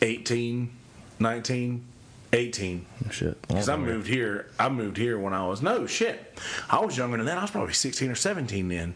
18, 0.00 0.70
19, 1.18 1.84
18. 2.32 2.86
Shit. 3.10 3.42
Because 3.48 3.68
I 3.68 3.76
moved 3.76 4.06
here. 4.08 4.50
I 4.58 4.68
moved 4.68 4.96
here 4.96 5.18
when 5.18 5.34
I 5.34 5.46
was 5.46 5.60
no 5.62 5.86
shit. 5.86 6.38
I 6.70 6.80
was 6.84 6.96
younger 6.96 7.18
than 7.18 7.26
that. 7.26 7.36
I 7.38 7.42
was 7.42 7.50
probably 7.50 7.74
sixteen 7.74 8.10
or 8.10 8.14
seventeen 8.14 8.68
then. 8.68 8.94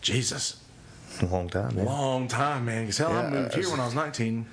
Jesus, 0.00 0.62
a 1.20 1.26
long 1.26 1.48
time. 1.50 1.76
Man. 1.76 1.84
long 1.84 2.28
time, 2.28 2.64
man. 2.64 2.84
Because 2.84 2.98
hell, 2.98 3.12
I 3.12 3.28
moved 3.28 3.54
here 3.54 3.68
when 3.70 3.80
I 3.80 3.84
was 3.84 3.94
nineteen. 3.94 4.46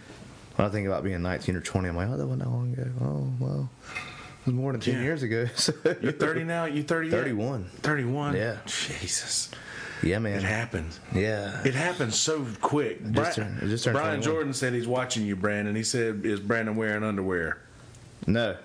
When 0.56 0.68
I 0.68 0.72
think 0.72 0.88
about 0.88 1.04
being 1.04 1.22
19 1.22 1.58
or 1.58 1.60
20, 1.60 1.90
I'm 1.90 1.98
like, 1.98 2.08
oh, 2.08 2.16
that 2.16 2.26
wasn't 2.26 2.44
that 2.44 2.50
long 2.50 2.72
ago. 2.72 2.90
Oh, 3.02 3.28
well, 3.42 3.70
it 4.40 4.46
was 4.46 4.56
more 4.56 4.72
than 4.72 4.80
10 4.80 4.94
Yeah. 4.94 5.02
years 5.02 5.22
ago. 5.22 5.48
So. 5.58 5.74
You 6.02 6.12
thirty 6.14 6.46
now? 6.46 6.64
You 6.64 6.82
thirty? 6.82 7.10
yet? 7.10 7.18
31. 7.18 7.66
Thirty-one. 7.82 8.36
Yeah. 8.38 8.58
Jesus, 8.66 9.52
Yeah, 10.06 10.20
man. 10.20 10.38
it 10.38 10.44
happens. 10.44 11.00
Yeah. 11.14 11.62
It 11.66 11.74
happens 11.74 12.16
so 12.16 12.46
quick. 12.62 13.02
just 13.02 13.14
Bri- 13.14 13.44
turned- 13.44 13.64
it 13.64 13.68
just 13.68 13.84
turned 13.84 13.96
Brian 13.96 14.22
21. 14.22 14.24
Jordan 14.24 14.54
said 14.54 14.74
he's 14.74 14.88
watching 14.88 15.26
you, 15.26 15.36
Brandon. 15.36 15.76
He 15.76 15.84
said, 15.84 16.22
"Is 16.26 16.40
Brandon 16.40 16.76
wearing 16.76 17.04
underwear?" 17.04 17.58
no. 18.28 18.56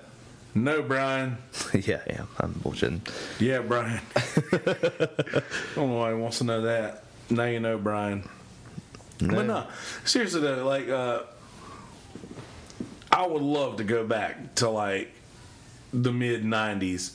No, 0.53 0.82
Brian. 0.82 1.38
yeah, 1.74 2.01
I 2.09 2.12
am. 2.14 2.28
I'm 2.41 2.55
bullshitting. 2.55 3.01
Yeah, 3.38 3.61
Brian. 3.61 4.01
I 4.16 5.43
don't 5.76 5.91
know 5.91 5.97
why 5.99 6.11
he 6.11 6.16
wants 6.16 6.38
to 6.38 6.45
know 6.45 6.62
that. 6.62 7.05
Now 7.30 7.45
you 7.45 7.61
know, 7.61 7.78
Brian. 7.78 8.28
But 9.18 9.47
no, 9.47 9.66
seriously 10.05 10.41
though, 10.41 10.66
like 10.66 10.88
uh, 10.88 11.22
I 13.12 13.26
would 13.26 13.43
love 13.43 13.76
to 13.76 13.84
go 13.84 14.05
back 14.05 14.57
to 14.57 14.68
like 14.68 15.12
the 15.93 16.11
mid 16.12 16.43
'90s 16.43 17.12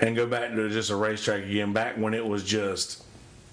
and 0.00 0.16
go 0.16 0.26
back 0.26 0.50
to 0.50 0.68
just 0.68 0.90
a 0.90 0.96
racetrack 0.96 1.44
again, 1.44 1.72
back 1.72 1.96
when 1.96 2.12
it 2.12 2.26
was 2.26 2.42
just 2.42 3.03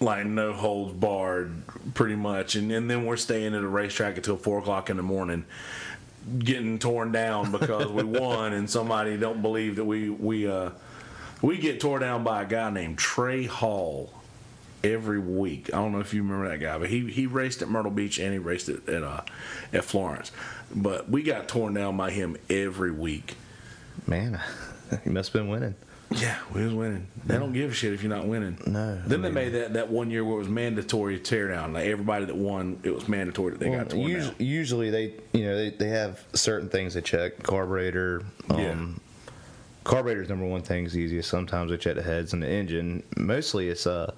like 0.01 0.25
no 0.25 0.53
holds 0.53 0.93
barred, 0.93 1.63
pretty 1.93 2.15
much. 2.15 2.55
And, 2.55 2.71
and 2.71 2.89
then 2.89 3.05
we're 3.05 3.17
staying 3.17 3.53
at 3.55 3.63
a 3.63 3.67
racetrack 3.67 4.17
until 4.17 4.37
four 4.37 4.59
o'clock 4.59 4.89
in 4.89 4.97
the 4.97 5.03
morning, 5.03 5.45
getting 6.39 6.79
torn 6.79 7.11
down 7.11 7.51
because 7.51 7.87
we 7.87 8.03
won, 8.19 8.53
and 8.53 8.69
somebody 8.69 9.17
don't 9.17 9.41
believe 9.41 9.75
that 9.75 9.85
we 9.85 10.09
we 10.09 10.47
uh, 10.47 10.71
we 11.41 11.57
get 11.57 11.79
torn 11.79 12.01
down 12.01 12.23
by 12.23 12.43
a 12.43 12.45
guy 12.45 12.69
named 12.69 12.97
Trey 12.97 13.45
Hall 13.45 14.11
every 14.83 15.19
week. 15.19 15.69
I 15.73 15.77
don't 15.77 15.91
know 15.91 15.99
if 15.99 16.13
you 16.13 16.23
remember 16.23 16.49
that 16.49 16.57
guy, 16.57 16.77
but 16.77 16.89
he 16.89 17.09
he 17.11 17.27
raced 17.27 17.61
at 17.61 17.69
Myrtle 17.69 17.91
Beach 17.91 18.19
and 18.19 18.33
he 18.33 18.39
raced 18.39 18.69
at 18.69 18.87
at, 18.89 19.03
uh, 19.03 19.21
at 19.71 19.85
Florence. 19.85 20.31
But 20.73 21.09
we 21.09 21.21
got 21.23 21.47
torn 21.47 21.73
down 21.73 21.97
by 21.97 22.11
him 22.11 22.37
every 22.49 22.91
week. 22.91 23.35
Man, 24.07 24.39
he 25.03 25.09
must 25.09 25.33
have 25.33 25.41
been 25.41 25.49
winning. 25.49 25.75
Yeah, 26.11 26.37
we 26.53 26.63
was 26.63 26.73
winning. 26.73 27.07
They 27.25 27.37
don't 27.37 27.53
give 27.53 27.71
a 27.71 27.73
shit 27.73 27.93
if 27.93 28.03
you're 28.03 28.13
not 28.13 28.27
winning. 28.27 28.57
No, 28.67 28.95
Then 28.95 29.03
I 29.03 29.07
they 29.07 29.17
mean- 29.17 29.33
made 29.33 29.49
that, 29.49 29.73
that 29.73 29.89
one 29.89 30.11
year 30.11 30.25
where 30.25 30.35
it 30.35 30.39
was 30.39 30.49
mandatory 30.49 31.17
tear 31.19 31.47
down. 31.47 31.73
Like 31.73 31.85
everybody 31.87 32.25
that 32.25 32.35
won, 32.35 32.79
it 32.83 32.93
was 32.93 33.07
mandatory 33.07 33.51
that 33.51 33.59
they 33.59 33.69
got 33.69 33.89
torn 33.89 34.01
usually, 34.09 34.31
down. 34.31 34.35
usually 34.47 34.89
they, 34.89 35.13
you 35.33 35.45
know, 35.45 35.55
they, 35.55 35.69
they 35.69 35.87
have 35.87 36.21
certain 36.33 36.67
things 36.67 36.93
they 36.95 37.01
check. 37.01 37.41
Carburetor. 37.43 38.23
Um, 38.49 38.59
Yeah. 38.59 38.75
Carburetor's 39.83 40.29
number 40.29 40.45
one 40.45 40.61
thing 40.61 40.85
is 40.85 40.95
easiest. 40.97 41.29
Sometimes 41.29 41.71
they 41.71 41.77
check 41.77 41.95
the 41.95 42.03
heads 42.03 42.33
and 42.33 42.43
the 42.43 42.49
engine. 42.49 43.01
Mostly 43.17 43.69
it's 43.69 43.87
uh 43.87 44.11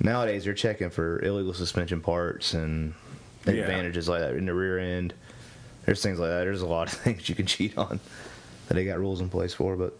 nowadays 0.00 0.44
they're 0.44 0.52
checking 0.52 0.90
for 0.90 1.22
illegal 1.22 1.54
suspension 1.54 2.00
parts 2.02 2.52
and 2.54 2.92
Yeah. 3.46 3.52
advantages 3.54 4.08
like 4.08 4.20
that 4.20 4.34
in 4.36 4.44
the 4.46 4.52
rear 4.54 4.78
end. 4.78 5.14
There's 5.86 6.02
things 6.02 6.18
like 6.18 6.28
that. 6.30 6.40
There's 6.44 6.60
a 6.62 6.66
lot 6.66 6.92
of 6.92 6.98
things 6.98 7.28
you 7.28 7.34
can 7.34 7.46
cheat 7.46 7.78
on 7.78 7.98
that 8.68 8.74
they 8.74 8.84
got 8.84 8.98
rules 8.98 9.20
in 9.22 9.28
place 9.30 9.54
for. 9.54 9.74
But 9.76 9.98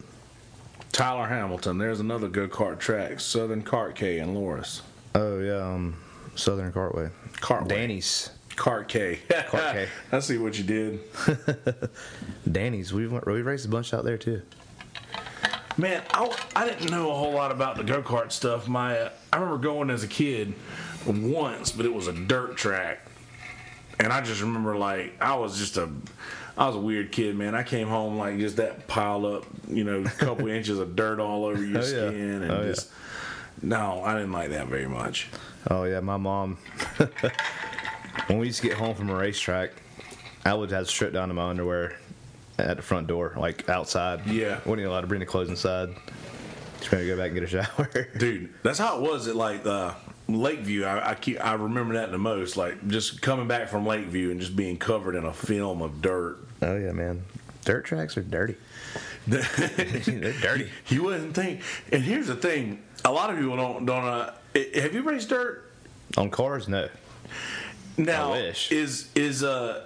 Tyler 0.93 1.26
Hamilton, 1.26 1.78
there's 1.78 2.01
another 2.01 2.28
go 2.28 2.49
kart 2.49 2.78
track, 2.78 3.20
Southern 3.20 3.62
Kart 3.62 3.95
K 3.95 4.18
in 4.18 4.34
Loris. 4.34 4.82
oh 5.14 5.38
yeah, 5.38 5.57
um, 5.57 5.97
Southern 6.34 6.72
Cartway, 6.72 7.11
Cartway. 7.34 7.68
Danny's, 7.68 8.30
Kart 8.51 8.88
K. 8.88 9.20
Kart 9.28 9.72
K. 9.72 9.88
I 10.12 10.20
see 10.20 10.38
what 10.38 10.59
you 10.59 10.64
did. 10.64 11.01
Danny's. 12.53 12.93
We 12.93 13.07
went, 13.07 13.26
we 13.26 13.41
raced 13.43 13.66
a 13.66 13.68
bunch 13.68 13.95
out 13.95 14.05
there 14.05 14.18
too. 14.18 14.43
Man, 15.76 16.03
I, 16.11 16.36
I 16.57 16.68
didn't 16.68 16.91
know 16.91 17.11
a 17.11 17.14
whole 17.14 17.32
lot 17.32 17.53
about 17.53 17.76
the 17.76 17.84
go 17.84 18.03
kart 18.03 18.32
stuff. 18.32 18.68
My 18.68 18.99
uh, 18.99 19.11
I 19.32 19.36
remember 19.36 19.59
going 19.59 19.88
as 19.88 20.03
a 20.03 20.09
kid 20.09 20.53
once, 21.07 21.70
but 21.70 21.86
it 21.86 21.95
was 21.95 22.09
a 22.09 22.12
dirt 22.12 22.57
track, 22.57 23.07
and 23.99 24.12
I 24.12 24.20
just 24.20 24.43
remember 24.43 24.76
like 24.76 25.14
I 25.20 25.36
was 25.36 25.59
just 25.59 25.76
a 25.76 25.88
I 26.61 26.67
was 26.67 26.77
a 26.77 26.81
weird 26.81 27.11
kid, 27.11 27.37
man. 27.37 27.55
I 27.55 27.63
came 27.63 27.89
home 27.89 28.19
like 28.19 28.39
just 28.39 28.57
that 28.57 28.87
pile 28.87 29.25
up, 29.25 29.47
you 29.69 29.83
know, 29.83 30.03
a 30.03 30.09
couple 30.11 30.47
inches 30.49 30.79
of 30.79 30.95
dirt 30.95 31.19
all 31.19 31.47
over 31.47 31.65
your 31.65 31.79
Oh, 31.79 31.81
yeah. 31.81 31.87
skin, 31.87 32.43
and 32.43 32.53
Oh, 32.53 32.61
yeah. 32.61 32.67
just 32.69 32.91
no, 33.63 34.03
I 34.05 34.15
didn't 34.15 34.33
like 34.33 34.51
that 34.51 34.67
very 34.69 34.87
much. 34.87 35.29
Oh 35.71 35.85
yeah, 35.85 36.01
my 36.01 36.17
mom. 36.19 36.59
when 38.27 38.39
we 38.39 38.47
used 38.47 38.61
to 38.63 38.69
get 38.69 38.77
home 38.77 38.95
from 38.95 39.11
a 39.11 39.15
racetrack, 39.15 39.71
I 40.45 40.55
would 40.55 40.71
have 40.71 40.85
to 40.85 40.91
strip 40.91 41.13
down 41.15 41.29
to 41.29 41.35
my 41.35 41.49
underwear 41.49 41.97
at 42.59 42.77
the 42.77 42.83
front 42.83 43.07
door, 43.07 43.33
like 43.37 43.69
outside. 43.69 44.27
Yeah. 44.27 44.61
wasn't 44.67 44.87
allowed 44.87 45.01
to 45.03 45.07
bring 45.07 45.21
the 45.21 45.27
clothes 45.27 45.49
inside. 45.49 45.95
Just 46.79 46.91
to 46.91 47.07
go 47.07 47.17
back 47.17 47.33
and 47.33 47.35
get 47.35 47.43
a 47.45 47.47
shower. 47.47 48.09
Dude, 48.19 48.53
that's 48.63 48.79
how 48.79 48.97
it 48.97 49.03
was 49.03 49.29
at 49.29 49.37
like 49.37 49.65
uh, 49.67 49.93
Lakeview. 50.29 50.85
I, 50.85 51.11
I 51.11 51.15
keep 51.15 51.43
I 51.45 51.55
remember 51.55 51.95
that 51.95 52.11
the 52.11 52.19
most. 52.19 52.57
Like 52.57 52.87
just 52.89 53.21
coming 53.23 53.49
back 53.49 53.69
from 53.69 53.87
Lakeview 53.87 54.31
and 54.31 54.41
just 54.41 54.57
being 54.57 54.77
covered 54.79 55.15
in 55.15 55.25
a 55.25 55.33
film 55.33 55.81
of 55.83 56.01
dirt. 56.03 56.39
Oh 56.63 56.77
yeah, 56.77 56.93
man. 56.93 57.23
Dirt 57.65 57.85
tracks 57.85 58.17
are 58.17 58.23
dirty. 58.23 58.57
They're 59.27 60.33
dirty. 60.41 60.71
You 60.89 61.03
wouldn't 61.05 61.35
think. 61.35 61.61
And 61.93 62.03
here's 62.03 62.27
the 62.27 62.37
thing: 62.37 62.83
a 63.05 63.13
lot 63.13 63.31
of 63.31 63.37
people 63.39 63.57
don't 63.57 63.87
don't. 63.87 64.05
Uh, 64.05 64.33
have 64.75 64.95
you 64.95 65.03
raced 65.03 65.29
dirt? 65.29 65.65
On 66.17 66.31
cars, 66.31 66.69
no. 66.69 66.89
Now, 67.97 68.35
is 68.35 69.09
is 69.15 69.45
uh 69.45 69.85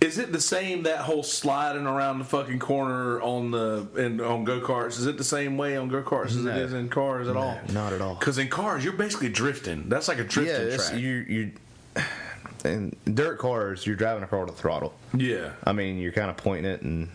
is 0.00 0.18
it 0.18 0.30
the 0.32 0.40
same 0.40 0.82
that 0.82 0.98
whole 0.98 1.22
sliding 1.22 1.86
around 1.86 2.18
the 2.18 2.24
fucking 2.24 2.58
corner 2.58 3.20
on 3.22 3.50
the 3.50 3.86
and 3.96 4.20
on 4.20 4.44
go 4.44 4.60
karts? 4.60 4.98
Is 4.98 5.06
it 5.06 5.16
the 5.16 5.24
same 5.24 5.56
way 5.56 5.76
on 5.76 5.88
go 5.88 6.02
karts 6.02 6.26
as 6.26 6.36
it 6.36 6.42
No. 6.44 6.56
is 6.56 6.72
in 6.74 6.88
cars 6.88 7.28
at 7.28 7.36
all? 7.36 7.58
not 7.72 7.92
at 7.92 8.02
all. 8.02 8.14
Because 8.16 8.36
in 8.38 8.48
cars, 8.48 8.84
you're 8.84 8.92
basically 8.92 9.28
drifting. 9.30 9.88
That's 9.88 10.08
like 10.08 10.18
a 10.18 10.24
drifting 10.24 10.68
yeah, 10.68 10.76
track. 10.76 11.00
you 11.00 11.08
you. 11.28 11.52
In 12.66 12.96
dirt 13.14 13.38
cars, 13.38 13.86
you're 13.86 13.96
driving 13.96 14.22
a 14.22 14.26
car 14.26 14.40
with 14.44 14.50
a 14.54 14.56
throttle. 14.56 14.94
yeah. 15.14 15.52
I 15.64 15.72
mean, 15.72 15.98
you're 15.98 16.12
kind 16.12 16.30
of 16.30 16.36
pointing 16.36 16.70
it, 16.70 16.82
and 16.82 17.08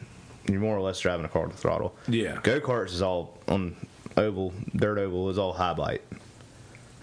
you're 0.47 0.59
more 0.61 0.75
or 0.77 0.81
less 0.81 0.99
driving 0.99 1.25
a 1.25 1.29
car 1.29 1.45
with 1.47 1.55
a 1.55 1.57
throttle. 1.59 1.95
Yeah. 2.07 2.39
Go 2.43 2.59
karts 2.59 2.91
is 2.93 3.01
all 3.01 3.37
on 3.47 3.75
oval, 4.17 4.53
dirt 4.75 4.97
oval 4.97 5.29
is 5.29 5.37
all 5.37 5.53
high 5.53 5.73
bite. 5.73 6.01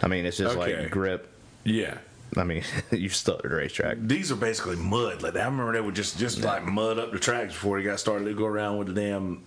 I 0.02 0.08
mean, 0.08 0.24
it's 0.26 0.36
just 0.36 0.56
Okay. 0.56 0.80
like 0.82 0.90
grip. 0.90 1.28
Yeah. 1.64 1.98
I 2.36 2.44
mean, 2.44 2.62
you're 2.90 3.10
stuck 3.10 3.36
at 3.44 3.50
the 3.50 3.56
racetrack. 3.56 3.98
These 4.00 4.30
are 4.30 4.36
basically 4.36 4.76
mud. 4.76 5.22
Like 5.22 5.34
I 5.36 5.44
remember 5.44 5.72
they 5.72 5.80
would 5.80 5.94
just 5.94 6.18
just 6.18 6.42
like 6.42 6.64
mud 6.64 6.98
up 6.98 7.10
the 7.12 7.18
tracks 7.18 7.52
before 7.54 7.78
they 7.78 7.84
got 7.84 7.98
started 8.00 8.26
to 8.26 8.34
go 8.34 8.44
around 8.46 8.78
with 8.78 8.88
the 8.88 8.94
damn. 9.00 9.42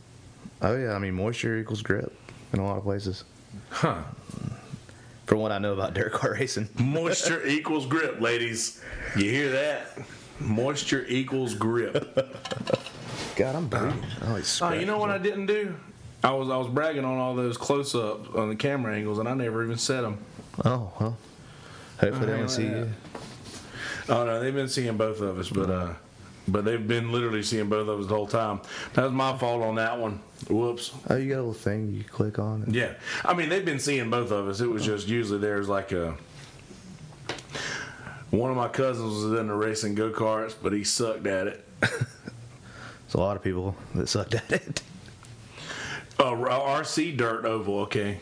Oh 0.62 0.76
yeah, 0.76 0.94
I 0.94 1.00
mean, 1.00 1.14
moisture 1.14 1.58
equals 1.58 1.82
grip 1.82 2.12
in 2.54 2.60
a 2.60 2.66
lot 2.66 2.78
of 2.78 2.84
places. 2.84 3.24
Huh. 3.70 4.04
From 5.32 5.40
what 5.40 5.54
I 5.54 5.60
know 5.60 5.72
about 5.72 5.94
dirt 5.94 6.12
car 6.12 6.34
racing. 6.34 6.68
Moisture 6.78 7.48
equals 7.48 7.86
grip, 7.86 8.20
ladies. 8.20 8.82
You 9.16 9.32
hear 9.32 9.50
that? 9.52 9.98
Moisture 10.42 11.06
equals 11.08 11.54
grip. 11.54 11.96
God, 13.38 13.56
I'm 13.56 13.70
bleeding. 13.70 14.04
Oh, 14.24 14.36
it's 14.36 14.62
Oh, 14.62 14.74
you 14.74 14.86
know 14.86 14.98
what 14.98 15.10
I 15.10 15.18
didn't 15.18 15.46
do? 15.46 15.74
I 16.22 16.32
was 16.32 16.50
I 16.50 16.58
was 16.58 16.68
bragging 16.68 17.06
on 17.06 17.18
all 17.18 17.34
those 17.34 17.56
close 17.56 17.96
ups 17.96 18.28
on 18.36 18.50
the 18.50 18.58
camera 18.58 18.94
angles, 18.94 19.20
and 19.20 19.30
I 19.30 19.34
never 19.34 19.64
even 19.64 19.78
said 19.78 20.02
them. 20.02 20.18
Oh 20.66 20.92
well. 21.00 21.18
Hopefully 22.02 22.26
they 22.26 22.34
Oh, 22.34 22.38
can 22.40 22.50
see 22.50 22.64
yeah. 22.66 22.76
you. 22.80 22.90
Oh 24.10 24.26
no, 24.26 24.42
they've 24.42 24.54
been 24.54 24.68
seeing 24.68 24.98
both 24.98 25.22
of 25.22 25.40
us, 25.40 25.50
but 25.50 25.70
uh, 25.70 25.94
but 26.52 26.66
they've 26.66 26.86
been 26.88 27.12
literally 27.12 27.44
seeing 27.44 27.70
both 27.70 27.88
of 27.88 28.00
us 28.00 28.08
the 28.08 28.14
whole 28.16 28.28
time. 28.28 28.62
That 28.94 29.04
was 29.04 29.12
my 29.14 29.38
fault 29.38 29.64
on 29.64 29.76
that 29.76 30.00
one. 30.00 30.20
Whoops. 30.50 30.92
Oh, 31.10 31.16
you 31.16 31.30
got 31.30 31.36
a 31.36 31.38
little 31.38 31.54
thing 31.54 31.94
you 31.94 32.04
click 32.04 32.40
on. 32.40 32.64
And, 32.64 32.76
Yeah, 32.76 32.94
I 33.24 33.34
mean 33.34 33.50
they've 33.50 33.66
been 33.66 33.80
seeing 33.80 34.10
both 34.10 34.32
of 34.32 34.48
us. 34.48 34.60
It 34.62 34.68
was 34.70 34.84
just 34.86 35.08
usually 35.08 35.40
there's 35.40 35.70
like 35.70 35.92
a 35.92 36.16
one 38.32 38.50
of 38.50 38.58
my 38.58 38.68
cousins 38.70 39.24
was 39.26 39.40
in 39.40 39.48
the 39.48 39.54
racing 39.54 39.96
go 39.96 40.10
karts, 40.12 40.56
but 40.62 40.72
he 40.74 40.84
sucked 40.84 41.28
at 41.28 41.48
it. 41.48 41.68
There's 41.82 43.16
a 43.16 43.20
lot 43.20 43.36
of 43.36 43.44
people 43.44 43.76
that 43.94 44.08
sucked 44.08 44.36
at 44.36 44.50
it. 44.52 44.82
Uh, 46.18 46.32
RC 46.32 47.18
dirt 47.18 47.44
oval. 47.44 47.80
Okay. 47.82 48.20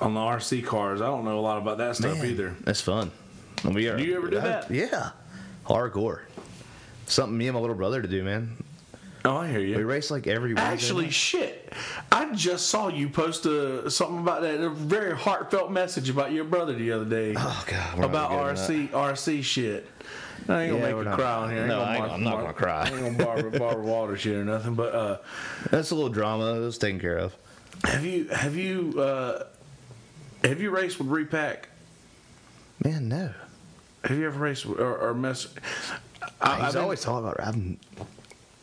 On 0.00 0.14
the 0.14 0.20
RC 0.20 0.64
cars, 0.64 1.00
I 1.00 1.06
don't 1.06 1.24
know 1.24 1.38
a 1.38 1.40
lot 1.40 1.58
about 1.58 1.78
that 1.78 1.96
stuff 1.96 2.18
Man, 2.18 2.26
either. 2.26 2.54
That's 2.62 2.80
fun. 2.80 3.10
We 3.64 3.88
are, 3.88 3.96
Do 3.96 4.04
you 4.04 4.16
ever 4.16 4.30
do 4.30 4.38
I- 4.38 4.42
that? 4.42 4.70
Yeah. 4.70 5.10
Hardcore. 5.66 6.20
Something 7.06 7.38
me 7.38 7.46
and 7.48 7.54
my 7.54 7.60
little 7.60 7.76
brother 7.76 8.02
to 8.02 8.08
do, 8.08 8.22
man. 8.24 8.62
Oh, 9.24 9.36
I 9.38 9.48
hear 9.48 9.60
you. 9.60 9.76
We 9.76 9.82
race 9.82 10.10
like 10.10 10.26
every 10.28 10.54
Wednesday 10.54 10.72
Actually, 10.72 11.10
shit. 11.10 11.72
I 12.12 12.32
just 12.32 12.68
saw 12.68 12.88
you 12.88 13.08
post 13.08 13.44
a, 13.46 13.90
something 13.90 14.18
about 14.18 14.42
that, 14.42 14.60
a 14.60 14.70
very 14.70 15.16
heartfelt 15.16 15.72
message 15.72 16.08
about 16.08 16.30
your 16.30 16.44
brother 16.44 16.74
the 16.74 16.92
other 16.92 17.04
day. 17.04 17.34
Oh, 17.36 17.64
God, 17.66 17.98
we're 17.98 18.04
About 18.04 18.30
RC, 18.30 18.90
RC 18.90 19.42
shit. 19.42 19.88
I 20.48 20.62
ain't 20.64 20.72
gonna 20.72 20.88
Yeah, 20.88 20.94
make 20.94 21.06
you 21.06 21.12
cry 21.16 21.32
on 21.34 21.50
here. 21.50 21.66
no, 21.66 21.80
I 21.80 21.96
I'm 22.06 22.22
not 22.22 22.36
gonna 22.40 22.52
cry. 22.52 22.82
I 22.84 22.88
ain't 22.90 23.18
gonna 23.18 23.24
Barbara, 23.24 23.50
Barbara 23.58 23.84
Walters 23.84 24.20
shit 24.20 24.36
or 24.36 24.44
nothing. 24.44 24.74
But 24.74 24.94
uh, 24.94 25.18
That's 25.70 25.90
a 25.90 25.96
little 25.96 26.10
drama. 26.10 26.54
It 26.54 26.60
was 26.60 26.78
taken 26.78 27.00
care 27.00 27.18
of. 27.18 27.34
have 27.82 28.04
you 28.06 28.28
have 28.28 28.54
you 28.54 28.94
uh, 29.00 29.44
have 30.44 30.60
you 30.60 30.70
raced 30.70 30.98
with 31.00 31.08
Repack? 31.08 31.68
Man, 32.84 33.08
no. 33.08 33.32
Have 34.04 34.16
you 34.16 34.26
ever 34.26 34.38
raced 34.38 34.66
with, 34.66 34.78
or, 34.78 34.96
or 34.98 35.14
mess? 35.14 35.48
I, 36.40 36.56
He's 36.56 36.64
I've 36.64 36.72
been- 36.74 36.82
always 36.82 37.00
talking 37.00 37.26
about. 37.28 37.40
I've, 37.40 37.56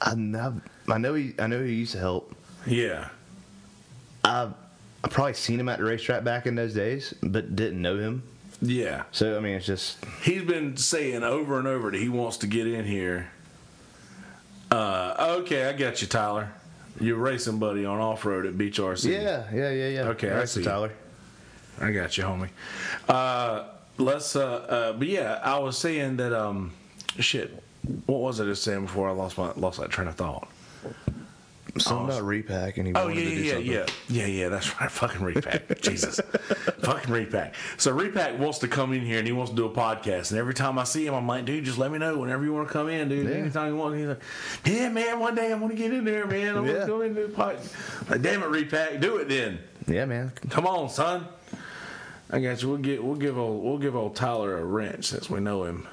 I've, 0.01 0.61
I've, 0.87 0.99
know 1.01 1.13
he. 1.13 1.33
I 1.39 1.47
know 1.47 1.63
he 1.63 1.73
used 1.73 1.93
to 1.93 1.99
help. 1.99 2.35
yeah. 2.65 3.09
I've, 4.25 4.53
I've 5.03 5.11
probably 5.11 5.33
seen 5.33 5.59
him 5.59 5.67
at 5.67 5.79
the 5.79 5.83
racetrack 5.85 6.23
back 6.23 6.45
in 6.47 6.55
those 6.55 6.73
days, 6.73 7.13
but 7.21 7.55
didn't 7.57 7.81
know 7.81 7.97
him. 7.97 8.23
Yeah. 8.61 9.03
So 9.11 9.35
I 9.35 9.41
mean, 9.41 9.55
it's 9.55 9.65
just 9.65 9.97
He's 10.21 10.43
been 10.43 10.77
saying 10.77 11.23
over 11.23 11.59
and 11.59 11.67
over 11.67 11.91
that 11.91 11.99
he 11.99 12.07
wants 12.07 12.37
to 12.37 12.47
get 12.47 12.67
in 12.67 12.85
here. 12.85 13.29
Uh, 14.71 15.35
okay, 15.41 15.67
I 15.67 15.73
got 15.73 16.01
you, 16.01 16.07
Tyler. 16.07 16.51
You're 16.99 17.17
racing 17.17 17.59
buddy 17.59 17.85
on 17.85 17.99
off 17.99 18.25
road 18.25 18.45
at 18.45 18.57
Beach 18.57 18.79
RC. 18.79 19.11
yeah, 19.11 19.43
yeah, 19.53 19.71
yeah, 19.71 19.87
yeah. 19.89 20.01
Okay, 20.09 20.31
I 20.31 20.37
Right, 20.39 20.49
see. 20.49 20.63
Tyler. 20.63 20.91
I 21.81 21.91
got 21.91 22.17
you, 22.17 22.23
homie. 22.23 22.49
Uh, 23.09 23.65
let's. 23.97 24.35
Uh, 24.35 24.45
uh, 24.45 24.93
but 24.93 25.07
yeah, 25.07 25.39
I 25.43 25.59
was 25.59 25.77
saying 25.77 26.17
that. 26.17 26.31
Um, 26.33 26.71
shit. 27.19 27.63
What 28.05 28.21
was 28.21 28.39
I 28.39 28.45
just 28.45 28.63
saying 28.63 28.83
before 28.85 29.09
I 29.09 29.11
lost 29.11 29.37
my 29.37 29.51
lost 29.55 29.79
that 29.79 29.89
train 29.89 30.07
of 30.07 30.15
thought? 30.15 30.47
Something 31.77 32.05
about 32.05 32.21
repack, 32.23 32.77
and 32.77 32.85
he 32.85 32.93
Oh 32.93 33.05
wanted 33.07 33.17
yeah, 33.17 33.23
to 33.23 33.29
do 33.35 33.41
yeah, 33.41 33.51
something. 33.53 33.71
yeah, 33.71 33.85
yeah, 34.09 34.25
yeah. 34.27 34.49
That's 34.49 34.79
right. 34.79 34.91
Fucking 34.91 35.23
repack. 35.23 35.79
Jesus, 35.81 36.19
fucking 36.83 37.11
repack. 37.11 37.55
So 37.77 37.91
repack 37.91 38.37
wants 38.37 38.59
to 38.59 38.67
come 38.67 38.93
in 38.93 39.01
here 39.01 39.17
and 39.17 39.25
he 39.25 39.33
wants 39.33 39.49
to 39.49 39.55
do 39.55 39.65
a 39.65 39.71
podcast. 39.71 40.29
And 40.29 40.39
every 40.39 40.53
time 40.53 40.77
I 40.77 40.83
see 40.83 41.07
him, 41.07 41.15
I'm 41.15 41.27
like, 41.27 41.45
dude, 41.45 41.65
just 41.65 41.79
let 41.79 41.91
me 41.91 41.97
know 41.97 42.19
whenever 42.19 42.43
you 42.43 42.53
want 42.53 42.67
to 42.67 42.71
come 42.73 42.89
in, 42.89 43.09
dude. 43.09 43.27
Yeah. 43.27 43.35
Anytime 43.37 43.69
you 43.73 43.77
want. 43.77 43.97
He's 43.97 44.05
like, 44.07 44.21
yeah, 44.65 44.89
man. 44.89 45.19
One 45.19 45.33
day 45.33 45.51
I'm 45.51 45.61
gonna 45.61 45.73
get 45.73 45.91
in 45.91 46.05
there, 46.05 46.27
man. 46.27 46.57
I'm 46.57 46.65
Yeah. 46.67 46.73
gonna 46.73 46.85
go 46.85 47.01
into 47.01 47.21
the 47.23 47.29
pod. 47.29 47.57
Like, 48.07 48.21
damn 48.21 48.43
it, 48.43 48.49
repack, 48.49 48.99
do 48.99 49.17
it 49.17 49.27
then. 49.27 49.57
Yeah, 49.87 50.05
man. 50.05 50.31
Come 50.51 50.67
on, 50.67 50.89
son. 50.89 51.25
I 52.29 52.39
got 52.39 52.61
you. 52.61 52.69
We'll 52.69 52.77
get 52.77 53.03
we'll 53.03 53.15
give 53.15 53.37
old 53.39 53.63
we'll 53.63 53.79
give 53.79 53.95
old 53.95 54.15
Tyler 54.15 54.59
a 54.59 54.63
wrench 54.63 55.05
since 55.05 55.27
we 55.27 55.39
know 55.39 55.63
him. 55.63 55.87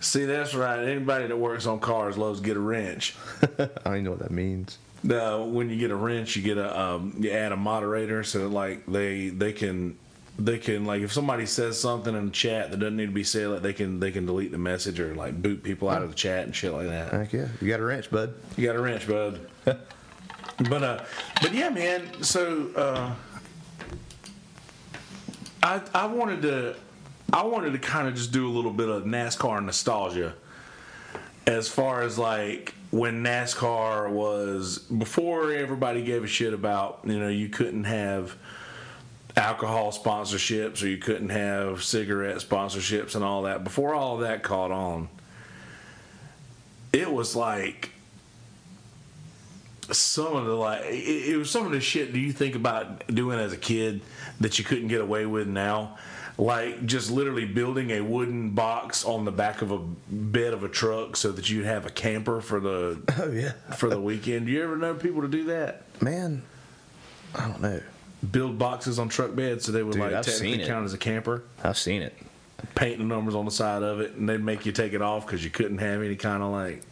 See, 0.00 0.26
that's 0.26 0.54
right. 0.54 0.86
Anybody 0.86 1.26
that 1.26 1.36
works 1.36 1.66
on 1.66 1.80
cars 1.80 2.18
loves 2.18 2.40
to 2.40 2.46
get 2.46 2.56
a 2.56 2.60
wrench. 2.60 3.16
I 3.42 3.46
don't 3.56 3.86
even 3.86 4.04
know 4.04 4.10
what 4.10 4.20
that 4.20 4.30
means. 4.30 4.78
Uh, 5.08 5.38
when 5.44 5.70
you 5.70 5.76
get 5.76 5.90
a 5.90 5.96
wrench, 5.96 6.36
you 6.36 6.42
get 6.42 6.58
a 6.58 6.78
um, 6.78 7.14
you 7.18 7.30
add 7.30 7.52
a 7.52 7.56
moderator 7.56 8.22
so 8.22 8.40
that 8.40 8.48
like 8.48 8.86
they 8.86 9.28
they 9.30 9.52
can 9.52 9.96
they 10.38 10.58
can 10.58 10.84
like 10.84 11.02
if 11.02 11.12
somebody 11.12 11.46
says 11.46 11.78
something 11.78 12.14
in 12.14 12.26
the 12.26 12.30
chat 12.32 12.70
that 12.70 12.78
doesn't 12.78 12.96
need 12.96 13.06
to 13.06 13.12
be 13.12 13.24
said, 13.24 13.48
like 13.48 13.62
they 13.62 13.72
can 13.72 14.00
they 14.00 14.10
can 14.10 14.26
delete 14.26 14.50
the 14.50 14.58
message 14.58 15.00
or 15.00 15.14
like 15.14 15.40
boot 15.40 15.62
people 15.62 15.88
out 15.88 16.02
of 16.02 16.08
the 16.08 16.14
chat 16.14 16.44
and 16.44 16.54
shit 16.54 16.72
like 16.72 16.86
that. 16.86 17.12
Heck 17.12 17.32
yeah, 17.32 17.48
you 17.60 17.68
got 17.68 17.80
a 17.80 17.84
wrench, 17.84 18.10
bud. 18.10 18.34
You 18.56 18.66
got 18.66 18.76
a 18.76 18.80
wrench, 18.80 19.06
bud. 19.06 19.40
but 19.64 20.82
uh, 20.82 21.04
but 21.40 21.52
yeah, 21.52 21.68
man. 21.68 22.22
So 22.22 22.70
uh, 22.74 23.14
I 25.62 25.80
I 25.94 26.06
wanted 26.06 26.42
to 26.42 26.76
I 27.32 27.44
wanted 27.44 27.72
to 27.72 27.78
kind 27.78 28.08
of 28.08 28.14
just 28.14 28.32
do 28.32 28.48
a 28.48 28.52
little 28.52 28.72
bit 28.72 28.88
of 28.88 29.04
NASCAR 29.04 29.64
nostalgia, 29.64 30.34
as 31.46 31.68
far 31.68 32.02
as 32.02 32.18
like 32.18 32.74
when 32.90 33.24
NASCAR 33.24 34.10
was 34.10 34.78
before 34.78 35.52
everybody 35.52 36.02
gave 36.04 36.22
a 36.22 36.28
shit 36.28 36.54
about 36.54 37.00
you 37.04 37.18
know 37.18 37.28
you 37.28 37.48
couldn't 37.48 37.84
have 37.84 38.36
alcohol 39.36 39.90
sponsorships 39.90 40.82
or 40.82 40.86
you 40.86 40.96
couldn't 40.96 41.30
have 41.30 41.82
cigarette 41.82 42.36
sponsorships 42.36 43.16
and 43.16 43.24
all 43.24 43.42
that 43.42 43.64
before 43.64 43.94
all 43.94 44.18
that 44.18 44.44
caught 44.44 44.70
on 44.70 45.08
it 46.92 47.10
was 47.10 47.34
like 47.34 47.90
some 49.90 50.36
of 50.36 50.44
the 50.46 50.54
like 50.54 50.84
it, 50.84 51.30
it 51.32 51.36
was 51.36 51.50
some 51.50 51.66
of 51.66 51.72
the 51.72 51.80
shit 51.80 52.12
do 52.12 52.20
you 52.20 52.32
think 52.32 52.54
about 52.54 53.04
doing 53.08 53.40
as 53.40 53.52
a 53.52 53.56
kid 53.56 54.00
that 54.38 54.56
you 54.58 54.64
couldn't 54.64 54.86
get 54.86 55.00
away 55.00 55.26
with 55.26 55.48
now 55.48 55.98
like 56.36 56.84
just 56.86 57.10
literally 57.10 57.44
building 57.44 57.90
a 57.92 58.00
wooden 58.00 58.50
box 58.50 59.04
on 59.04 59.24
the 59.24 59.30
back 59.30 59.62
of 59.62 59.70
a 59.70 59.78
bed 59.78 60.52
of 60.52 60.64
a 60.64 60.68
truck 60.68 61.16
so 61.16 61.30
that 61.32 61.48
you'd 61.48 61.64
have 61.64 61.86
a 61.86 61.90
camper 61.90 62.40
for 62.40 62.58
the 62.60 62.98
Oh 63.18 63.30
yeah, 63.30 63.52
for 63.76 63.88
the 63.88 64.00
weekend 64.00 64.46
do 64.46 64.52
you 64.52 64.62
ever 64.62 64.76
know 64.76 64.94
people 64.94 65.22
to 65.22 65.28
do 65.28 65.44
that 65.44 65.82
man. 66.02 66.42
I 67.36 67.48
don't 67.48 67.60
know. 67.62 67.80
build 68.32 68.58
boxes 68.58 68.98
on 68.98 69.08
truck 69.08 69.34
beds 69.36 69.64
so 69.66 69.72
they 69.72 69.82
would 69.82 69.92
Dude, 69.92 70.02
like 70.02 70.12
I've 70.12 70.24
technically 70.24 70.66
count 70.66 70.84
as 70.84 70.92
a 70.92 70.98
camper 70.98 71.44
I've 71.62 71.78
seen 71.78 72.02
it. 72.02 72.16
paint 72.74 72.98
the 72.98 73.04
numbers 73.04 73.34
on 73.36 73.44
the 73.44 73.50
side 73.52 73.82
of 73.82 74.00
it 74.00 74.14
and 74.14 74.28
they'd 74.28 74.42
make 74.42 74.66
you 74.66 74.72
take 74.72 74.92
it 74.92 75.02
off 75.02 75.26
because 75.26 75.44
you 75.44 75.50
couldn't 75.50 75.78
have 75.78 76.02
any 76.02 76.16
kind 76.16 76.42
of 76.42 76.50
like 76.50 76.82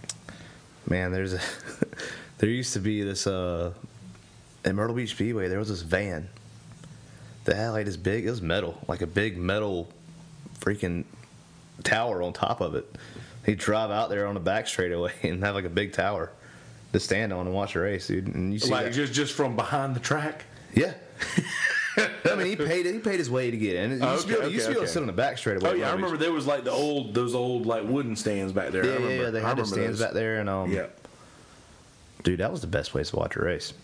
Man, 0.88 1.10
there's 1.12 1.32
a 1.34 1.40
there 2.38 2.50
used 2.50 2.72
to 2.74 2.80
be 2.80 3.02
this 3.02 3.26
uh 3.26 3.72
at 4.64 4.74
Myrtle 4.74 4.94
Beach 4.94 5.10
Speedway. 5.10 5.48
There 5.48 5.58
was 5.58 5.68
this 5.68 5.82
van 5.82 6.28
that 7.44 7.56
had 7.56 7.70
like 7.70 7.86
this 7.86 7.96
big. 7.96 8.26
It 8.26 8.30
was 8.30 8.42
metal, 8.42 8.78
like 8.88 9.02
a 9.02 9.06
big 9.06 9.36
metal 9.36 9.88
freaking 10.60 11.04
tower 11.82 12.22
on 12.22 12.32
top 12.32 12.60
of 12.60 12.74
it. 12.74 12.86
He'd 13.46 13.58
drive 13.58 13.90
out 13.90 14.08
there 14.10 14.26
on 14.26 14.34
the 14.34 14.40
back 14.40 14.66
straightaway 14.68 15.12
and 15.22 15.42
have 15.42 15.54
like 15.54 15.64
a 15.64 15.68
big 15.70 15.92
tower 15.92 16.30
to 16.92 17.00
stand 17.00 17.32
on 17.32 17.46
and 17.46 17.54
watch 17.54 17.74
a 17.74 17.80
race, 17.80 18.06
dude. 18.06 18.28
And 18.34 18.52
you 18.52 18.58
see 18.58 18.70
like 18.70 18.86
that- 18.86 18.92
just 18.92 19.12
just 19.12 19.32
from 19.34 19.56
behind 19.56 19.96
the 19.96 20.00
track 20.00 20.44
yeah. 20.74 20.94
I 22.24 22.34
mean, 22.34 22.46
he 22.46 22.56
paid 22.56 22.86
he 22.86 22.98
paid 22.98 23.18
his 23.18 23.28
way 23.30 23.50
to 23.50 23.56
get 23.58 23.76
in. 23.76 23.90
You 24.00 24.06
used 24.08 24.22
to 24.22 24.28
be 24.28 24.34
able, 24.38 24.48
you 24.48 24.54
used 24.54 24.64
to 24.66 24.70
be 24.72 24.76
able 24.78 24.86
to 24.86 24.92
sit 24.92 25.00
on 25.02 25.06
the 25.06 25.12
back 25.12 25.36
straightaway. 25.36 25.70
Oh 25.70 25.74
yeah, 25.74 25.90
I 25.90 25.92
remember 25.92 26.16
there 26.16 26.32
was 26.32 26.46
like 26.46 26.64
the 26.64 26.70
old 26.70 27.12
those 27.14 27.34
old 27.34 27.66
like 27.66 27.84
wooden 27.86 28.16
stands 28.16 28.52
back 28.54 28.70
there. 28.70 28.82
I 28.82 28.86
Yeah, 28.86 28.92
remember, 28.94 29.22
yeah. 29.24 29.30
They 29.30 29.40
I 29.42 29.48
had 29.48 29.58
the 29.58 29.66
stands 29.66 29.98
those. 29.98 30.06
back 30.06 30.14
there, 30.14 30.40
and 30.40 30.48
um, 30.48 30.72
Yeah, 30.72 30.86
dude, 32.22 32.40
that 32.40 32.50
was 32.50 32.62
the 32.62 32.66
best 32.68 32.90
place 32.92 33.10
to 33.10 33.16
watch 33.16 33.36
a 33.36 33.42
race. 33.44 33.74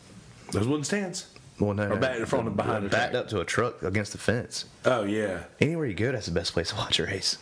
those 0.52 0.66
wooden 0.66 0.84
stands. 0.84 1.26
Well, 1.60 1.74
no, 1.74 1.84
Or 1.84 1.88
no, 1.90 1.96
back 1.96 2.18
in 2.18 2.26
front 2.26 2.46
of 2.46 2.56
behind 2.56 2.84
the 2.84 2.88
backed 2.88 3.12
track. 3.12 3.22
up 3.24 3.28
to 3.30 3.40
a 3.40 3.44
truck 3.44 3.82
against 3.82 4.12
the 4.12 4.18
fence. 4.18 4.64
Oh 4.84 5.02
yeah, 5.04 5.44
Anywhere 5.60 5.86
you 5.86 5.94
go, 5.94 6.12
that's 6.12 6.26
the 6.26 6.32
best 6.32 6.52
place 6.52 6.70
to 6.70 6.76
watch 6.76 6.98
a 7.00 7.04
race. 7.06 7.36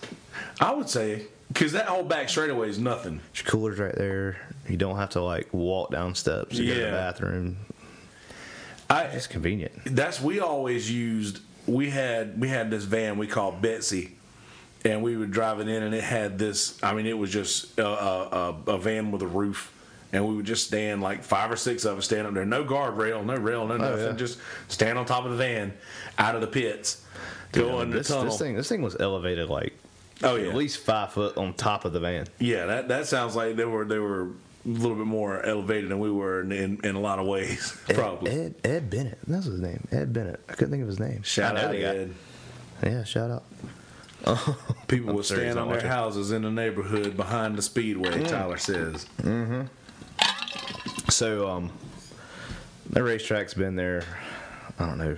I 0.61 0.73
would 0.73 0.89
say 0.89 1.27
because 1.53 1.73
that 1.73 1.87
whole 1.87 2.03
back 2.03 2.29
straightaway 2.29 2.69
is 2.69 2.79
nothing. 2.79 3.21
Your 3.35 3.45
cooler's 3.45 3.79
right 3.79 3.95
there. 3.95 4.37
You 4.69 4.77
don't 4.77 4.97
have 4.97 5.11
to 5.11 5.23
like 5.23 5.53
walk 5.53 5.91
down 5.93 6.15
steps 6.15 6.57
to 6.57 6.67
go 6.67 6.75
to 6.75 6.81
the 6.81 6.91
bathroom. 6.91 7.57
I 8.89 9.03
It's 9.05 9.27
convenient. 9.27 9.73
that's 9.85 10.21
we 10.21 10.41
always 10.41 10.91
used. 10.91 11.41
We 11.67 11.91
had 11.91 12.41
we 12.41 12.49
had 12.49 12.71
this 12.71 12.85
van 12.85 13.19
we 13.19 13.27
called 13.27 13.61
Betsy, 13.61 14.17
and 14.85 15.03
we 15.03 15.17
would 15.17 15.31
drive 15.33 15.59
it 15.61 15.69
in, 15.69 15.83
and 15.83 15.95
it 15.95 16.05
had 16.05 16.39
this. 16.39 16.79
I 16.83 16.95
mean, 16.95 17.07
it 17.07 17.19
was 17.19 17.31
just 17.33 17.77
a, 17.79 17.87
a, 17.87 18.55
a 18.69 18.79
van 18.79 19.11
with 19.11 19.23
a 19.23 19.27
roof, 19.27 19.73
and 20.17 20.27
we 20.27 20.35
would 20.35 20.47
just 20.47 20.67
stand 20.67 21.03
like 21.03 21.23
five 21.23 21.51
or 21.51 21.57
six 21.57 21.85
of 21.85 21.99
us 21.99 22.07
stand 22.07 22.27
up 22.27 22.35
there, 22.35 22.45
no 22.47 22.65
guardrail, 22.65 23.25
no 23.25 23.37
rail, 23.37 23.67
no 23.67 23.75
oh, 23.75 23.79
nothing, 23.79 24.07
yeah. 24.07 24.13
just 24.13 24.39
stand 24.69 24.99
on 24.99 25.05
top 25.05 25.25
of 25.25 25.31
the 25.31 25.37
van, 25.37 25.75
out 26.19 26.35
of 26.35 26.41
the 26.41 26.47
pits, 26.47 27.05
go 27.53 27.81
in 27.81 27.91
the 27.91 27.99
this, 27.99 28.09
tunnel. 28.09 28.25
this 28.25 28.39
thing, 28.39 28.57
this 28.57 28.69
thing 28.69 28.83
was 28.83 28.97
elevated 28.99 29.49
like 29.49 29.75
oh 30.23 30.37
yeah, 30.37 30.49
at 30.49 30.55
least 30.55 30.79
five 30.79 31.13
foot 31.13 31.37
on 31.37 31.53
top 31.55 31.85
of 31.85 31.93
the 31.93 32.01
van. 32.01 32.27
yeah. 32.39 32.67
That 32.67 32.89
that 32.89 33.07
sounds 33.07 33.37
like 33.37 33.57
they 33.57 33.65
were 33.67 33.85
they 33.85 33.99
were 33.99 34.23
a 34.23 34.69
little 34.69 34.97
bit 34.97 35.07
more 35.07 35.43
elevated 35.43 35.91
than 35.91 35.99
we 35.99 36.11
were 36.11 36.41
in 36.41 36.51
in, 36.51 36.81
in 36.83 36.95
a 36.97 37.01
lot 37.01 37.19
of 37.19 37.27
ways, 37.27 37.79
Ed, 37.89 37.95
probably. 37.97 38.31
Ed, 38.33 38.55
Ed 38.65 38.91
Bennett. 38.91 39.19
That's 39.27 39.47
his 39.47 39.61
name. 39.61 39.87
Ed 39.93 40.13
Bennett. 40.13 40.41
I 40.49 40.55
couldn't 40.55 40.71
think 40.71 40.83
of 40.83 40.89
his 40.89 40.99
name. 40.99 41.23
Shout 41.23 41.57
I 41.57 41.61
know 41.61 41.67
out 41.67 41.73
the 41.73 41.81
guy. 41.83 41.97
Ed. 41.97 42.15
Yeah, 42.83 43.05
shout 43.05 43.31
out. 43.31 43.45
Oh, 44.29 44.59
People 44.89 45.11
I'm 45.11 45.17
would 45.17 45.25
stand 45.25 45.57
on 45.57 45.69
their 45.69 45.77
watching. 45.77 45.89
houses 45.91 46.33
in 46.33 46.43
the 46.43 46.51
neighborhood 46.51 47.17
behind 47.17 47.57
the 47.57 47.63
speedway. 47.63 48.25
Tyler 48.25 48.57
says. 48.57 49.07
Mm-hmm. 49.23 49.63
So, 51.17 51.49
um, 51.49 51.73
that 52.91 53.03
racetrack's 53.03 53.55
been 53.55 53.75
there, 53.75 54.05
I 54.79 54.85
don't 54.85 54.99
know, 54.99 55.17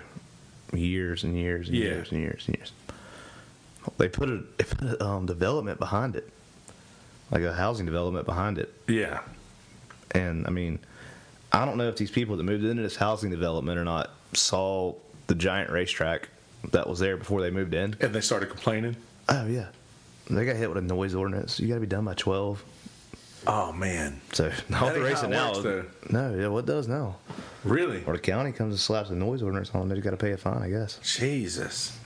years 0.72 1.24
and 1.24 1.36
years 1.36 1.66
and 1.66 1.76
Yeah. 1.76 1.86
years 1.86 2.12
and 2.12 2.20
years 2.20 2.44
and 2.46 2.57
years. 2.57 2.70
They 3.96 4.09
put 4.09 4.28
a, 4.28 4.44
they 4.59 4.62
put 4.64 4.80
a 5.01 5.05
um, 5.05 5.26
development 5.26 5.80
behind 5.80 6.14
it, 6.14 6.30
like 7.32 7.42
a 7.42 7.53
housing 7.53 7.84
development 7.84 8.26
behind 8.26 8.59
it. 8.59 8.72
Yeah. 8.86 9.22
And 10.12 10.46
I 10.46 10.51
mean, 10.51 10.78
I 11.51 11.64
don't 11.64 11.76
know 11.76 11.88
if 11.88 11.96
these 11.96 12.12
people 12.12 12.36
that 12.36 12.44
moved 12.44 12.62
into 12.62 12.80
this 12.84 12.94
housing 12.94 13.30
development 13.32 13.76
or 13.76 13.84
not 13.84 14.11
saw 14.34 14.94
the 15.26 15.34
giant 15.34 15.70
racetrack 15.70 16.28
that 16.70 16.88
was 16.88 17.01
there 17.01 17.16
before 17.16 17.40
they 17.40 17.51
moved 17.51 17.74
in. 17.74 17.96
And 18.01 18.14
they 18.14 18.20
started 18.20 18.51
complaining. 18.51 18.94
Oh 19.28 19.49
yeah, 19.49 19.66
they 20.30 20.44
got 20.46 20.55
hit 20.55 20.68
with 20.68 20.78
a 20.78 20.80
noise 20.80 21.16
ordinance. 21.16 21.59
You 21.59 21.66
got 21.66 21.74
to 21.74 21.80
be 21.80 21.88
done 21.88 22.05
by 22.05 22.14
twelve. 22.14 22.62
Oh 23.47 23.72
man, 23.72 24.20
So 24.32 24.51
not 24.68 24.86
That 24.86 24.95
the 24.95 25.01
racing 25.01 25.30
now. 25.30 25.53
works, 25.53 25.62
though. 25.62 25.84
no, 26.11 26.34
yeah, 26.34 26.49
what 26.49 26.66
does 26.66 26.89
now? 26.89 27.16
really? 27.64 28.03
Or 28.07 28.14
the 28.14 28.18
county 28.18 28.53
comes 28.53 28.72
and 28.74 28.80
slaps 28.80 29.11
a 29.11 29.14
noise 29.14 29.43
ordinance 29.43 29.70
on 29.74 29.89
them, 29.89 29.97
they 29.97 30.03
got 30.03 30.11
to 30.11 30.16
pay 30.16 30.32
a 30.32 30.36
fine, 30.36 30.62
I 30.62 30.68
guess. 30.70 30.99
Jesus. 31.03 31.97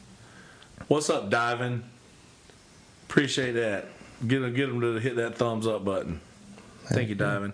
What's 0.89 1.09
up, 1.11 1.31
diving? 1.31 1.83
Appreciate 3.09 3.53
that. 3.53 3.87
Get 4.27 4.41
them, 4.41 4.55
get 4.55 4.67
them 4.69 4.81
to 4.81 4.95
hit 4.99 5.17
that 5.17 5.37
thumbs 5.37 5.67
up 5.67 5.85
button. 5.85 6.21
Thank 6.87 7.09
you, 7.09 7.15
diving. 7.15 7.53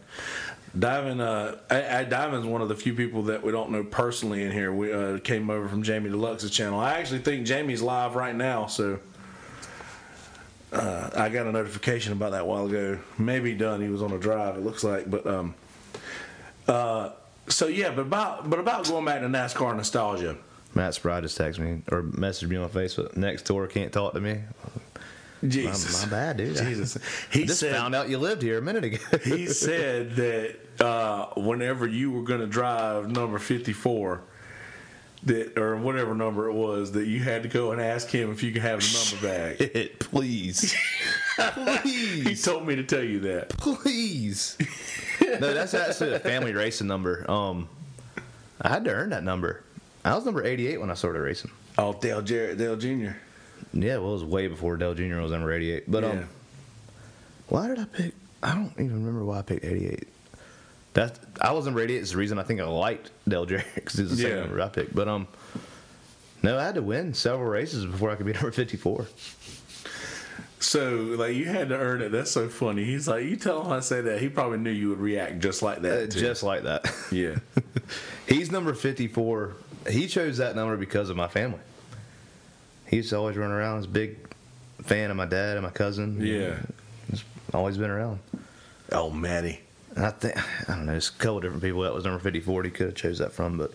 Diving, 0.78 1.20
uh, 1.20 1.56
I, 1.70 1.98
I, 2.00 2.04
Diving's 2.04 2.44
one 2.46 2.60
of 2.60 2.68
the 2.68 2.74
few 2.76 2.94
people 2.94 3.22
that 3.24 3.42
we 3.42 3.52
don't 3.52 3.70
know 3.70 3.82
personally 3.84 4.42
in 4.44 4.52
here. 4.52 4.72
We 4.72 4.92
uh, 4.92 5.18
came 5.18 5.48
over 5.50 5.66
from 5.68 5.82
Jamie 5.82 6.10
Deluxe's 6.10 6.50
channel. 6.50 6.78
I 6.78 6.94
actually 6.98 7.20
think 7.20 7.46
Jamie's 7.46 7.80
live 7.82 8.14
right 8.14 8.34
now, 8.34 8.66
so 8.66 8.98
uh, 10.72 11.10
I 11.16 11.28
got 11.28 11.46
a 11.46 11.52
notification 11.52 12.12
about 12.12 12.32
that 12.32 12.42
a 12.42 12.44
while 12.44 12.66
ago. 12.66 12.98
Maybe 13.18 13.54
done. 13.54 13.80
He 13.80 13.88
was 13.88 14.02
on 14.02 14.12
a 14.12 14.18
drive. 14.18 14.56
It 14.56 14.64
looks 14.64 14.84
like, 14.84 15.10
but 15.10 15.26
um, 15.26 15.54
uh, 16.66 17.10
so 17.48 17.66
yeah, 17.66 17.90
but 17.90 18.02
about 18.02 18.48
but 18.48 18.58
about 18.58 18.86
going 18.86 19.04
back 19.04 19.20
to 19.20 19.28
NASCAR 19.28 19.74
nostalgia. 19.76 20.36
Matt 20.74 20.94
Sprite 20.94 21.22
just 21.22 21.38
texted 21.38 21.60
me 21.60 21.82
or 21.90 22.02
messaged 22.02 22.48
me 22.48 22.56
on 22.56 22.68
Facebook. 22.68 23.16
Next 23.16 23.42
door 23.42 23.66
can't 23.66 23.92
talk 23.92 24.12
to 24.12 24.20
me. 24.20 24.40
My, 25.42 25.48
Jesus, 25.48 26.04
my 26.04 26.10
bad, 26.10 26.36
dude. 26.36 26.56
Jesus. 26.56 26.98
He 27.30 27.44
I 27.44 27.46
just 27.46 27.60
said, 27.60 27.74
found 27.74 27.94
out 27.94 28.08
you 28.08 28.18
lived 28.18 28.42
here 28.42 28.58
a 28.58 28.62
minute 28.62 28.84
ago. 28.84 28.98
he 29.24 29.46
said 29.46 30.16
that 30.16 30.56
uh, 30.80 31.26
whenever 31.36 31.86
you 31.86 32.10
were 32.10 32.22
going 32.22 32.40
to 32.40 32.46
drive 32.46 33.10
number 33.10 33.38
54 33.38 34.20
that 35.24 35.58
or 35.58 35.76
whatever 35.76 36.14
number 36.14 36.48
it 36.48 36.52
was 36.54 36.92
that 36.92 37.06
you 37.06 37.20
had 37.20 37.42
to 37.42 37.48
go 37.48 37.72
and 37.72 37.80
ask 37.80 38.08
him 38.08 38.30
if 38.30 38.42
you 38.42 38.52
could 38.52 38.62
have 38.62 38.80
the 38.80 39.18
number 39.20 39.26
back 39.56 39.60
It, 39.60 39.98
please, 39.98 40.72
he 41.82 42.34
told 42.36 42.66
me 42.66 42.76
to 42.76 42.84
tell 42.84 43.02
you 43.02 43.20
that 43.20 43.48
please. 43.50 44.56
no, 45.20 45.38
that's 45.54 45.74
actually 45.74 46.14
a 46.14 46.20
family 46.20 46.52
racing 46.52 46.86
number. 46.86 47.28
Um, 47.30 47.68
I 48.60 48.68
had 48.68 48.84
to 48.84 48.90
earn 48.92 49.10
that 49.10 49.24
number. 49.24 49.62
I 50.04 50.14
was 50.14 50.24
number 50.24 50.44
88 50.44 50.78
when 50.80 50.90
I 50.90 50.94
started 50.94 51.20
racing. 51.20 51.50
oh 51.78 51.92
dale 51.94 52.22
jarrett 52.22 52.58
dale 52.58 52.76
jr 52.76 53.10
Yeah, 53.72 53.98
well, 53.98 54.10
it 54.10 54.12
was 54.12 54.24
way 54.24 54.46
before 54.48 54.76
Dale 54.76 54.94
Jr. 54.94 55.20
was 55.20 55.30
number 55.32 55.52
88. 55.52 55.90
But 55.90 56.02
yeah. 56.04 56.10
um, 56.10 56.28
why 57.48 57.66
did 57.68 57.78
I 57.78 57.84
pick? 57.84 58.14
I 58.42 58.54
don't 58.54 58.72
even 58.78 58.94
remember 59.04 59.24
why 59.24 59.40
I 59.40 59.42
picked 59.42 59.64
88. 59.64 60.06
That's 60.98 61.20
I 61.40 61.52
wasn't 61.52 61.76
ready. 61.76 61.96
It's 61.96 62.10
the 62.10 62.16
reason 62.16 62.38
I 62.38 62.42
think 62.42 62.60
I 62.60 62.64
liked 62.64 63.10
Dale 63.28 63.46
Jr. 63.46 63.58
because 63.74 64.00
it's 64.00 64.10
the 64.10 64.16
same 64.16 64.30
Yeah. 64.30 64.40
number 64.40 64.60
I 64.60 64.68
picked. 64.68 64.94
But 64.94 65.06
um, 65.06 65.28
no, 66.42 66.58
I 66.58 66.64
had 66.64 66.74
to 66.74 66.82
win 66.82 67.14
several 67.14 67.48
races 67.48 67.84
before 67.86 68.10
I 68.10 68.16
could 68.16 68.26
be 68.26 68.32
number 68.40 68.50
54. 68.50 69.06
so 70.60 70.90
like 71.16 71.36
you 71.36 71.44
had 71.44 71.68
to 71.68 71.76
earn 71.76 72.02
it 72.02 72.08
that's 72.10 72.32
so 72.32 72.48
funny 72.48 72.82
he's 72.84 73.06
like 73.06 73.24
you 73.24 73.36
tell 73.36 73.62
him 73.64 73.70
i 73.70 73.78
say 73.78 74.00
that 74.00 74.20
he 74.20 74.28
probably 74.28 74.58
knew 74.58 74.72
you 74.72 74.88
would 74.88 74.98
react 74.98 75.38
just 75.38 75.62
like 75.62 75.82
that 75.82 76.02
Uh, 76.02 76.06
just 76.06 76.42
like 76.42 76.64
that. 76.64 76.92
yeah 77.12 77.36
He's 78.28 78.50
number 78.50 78.74
54. 78.74 79.54
He 79.88 80.06
chose 80.08 80.36
that 80.38 80.54
number 80.56 80.76
because 80.76 81.08
of 81.10 81.16
my 81.16 81.28
family. 81.28 81.60
He 82.88 82.96
used 82.96 83.08
to 83.10 83.16
always 83.16 83.36
run 83.38 83.50
around. 83.50 83.78
He's 83.78 83.86
a 83.86 83.88
big 83.88 84.16
fan 84.82 85.10
of 85.10 85.16
my 85.16 85.24
dad 85.24 85.56
and 85.56 85.64
my 85.64 85.70
cousin. 85.70 86.18
Yeah. 86.20 86.56
He's 87.10 87.24
always 87.54 87.78
been 87.78 87.88
around. 87.88 88.18
oh 88.92 89.08
maddie 89.10 89.60
And 89.98 90.06
I 90.06 90.10
think 90.10 90.36
I 90.38 90.74
don't 90.74 90.86
know, 90.86 90.92
there's 90.92 91.08
a 91.08 91.12
couple 91.12 91.40
different 91.40 91.60
people 91.60 91.80
that 91.80 91.92
was 91.92 92.04
number 92.04 92.20
54 92.20 92.62
he 92.62 92.70
could 92.70 92.86
have 92.86 92.94
chose 92.94 93.18
that 93.18 93.32
from, 93.32 93.58
but 93.58 93.72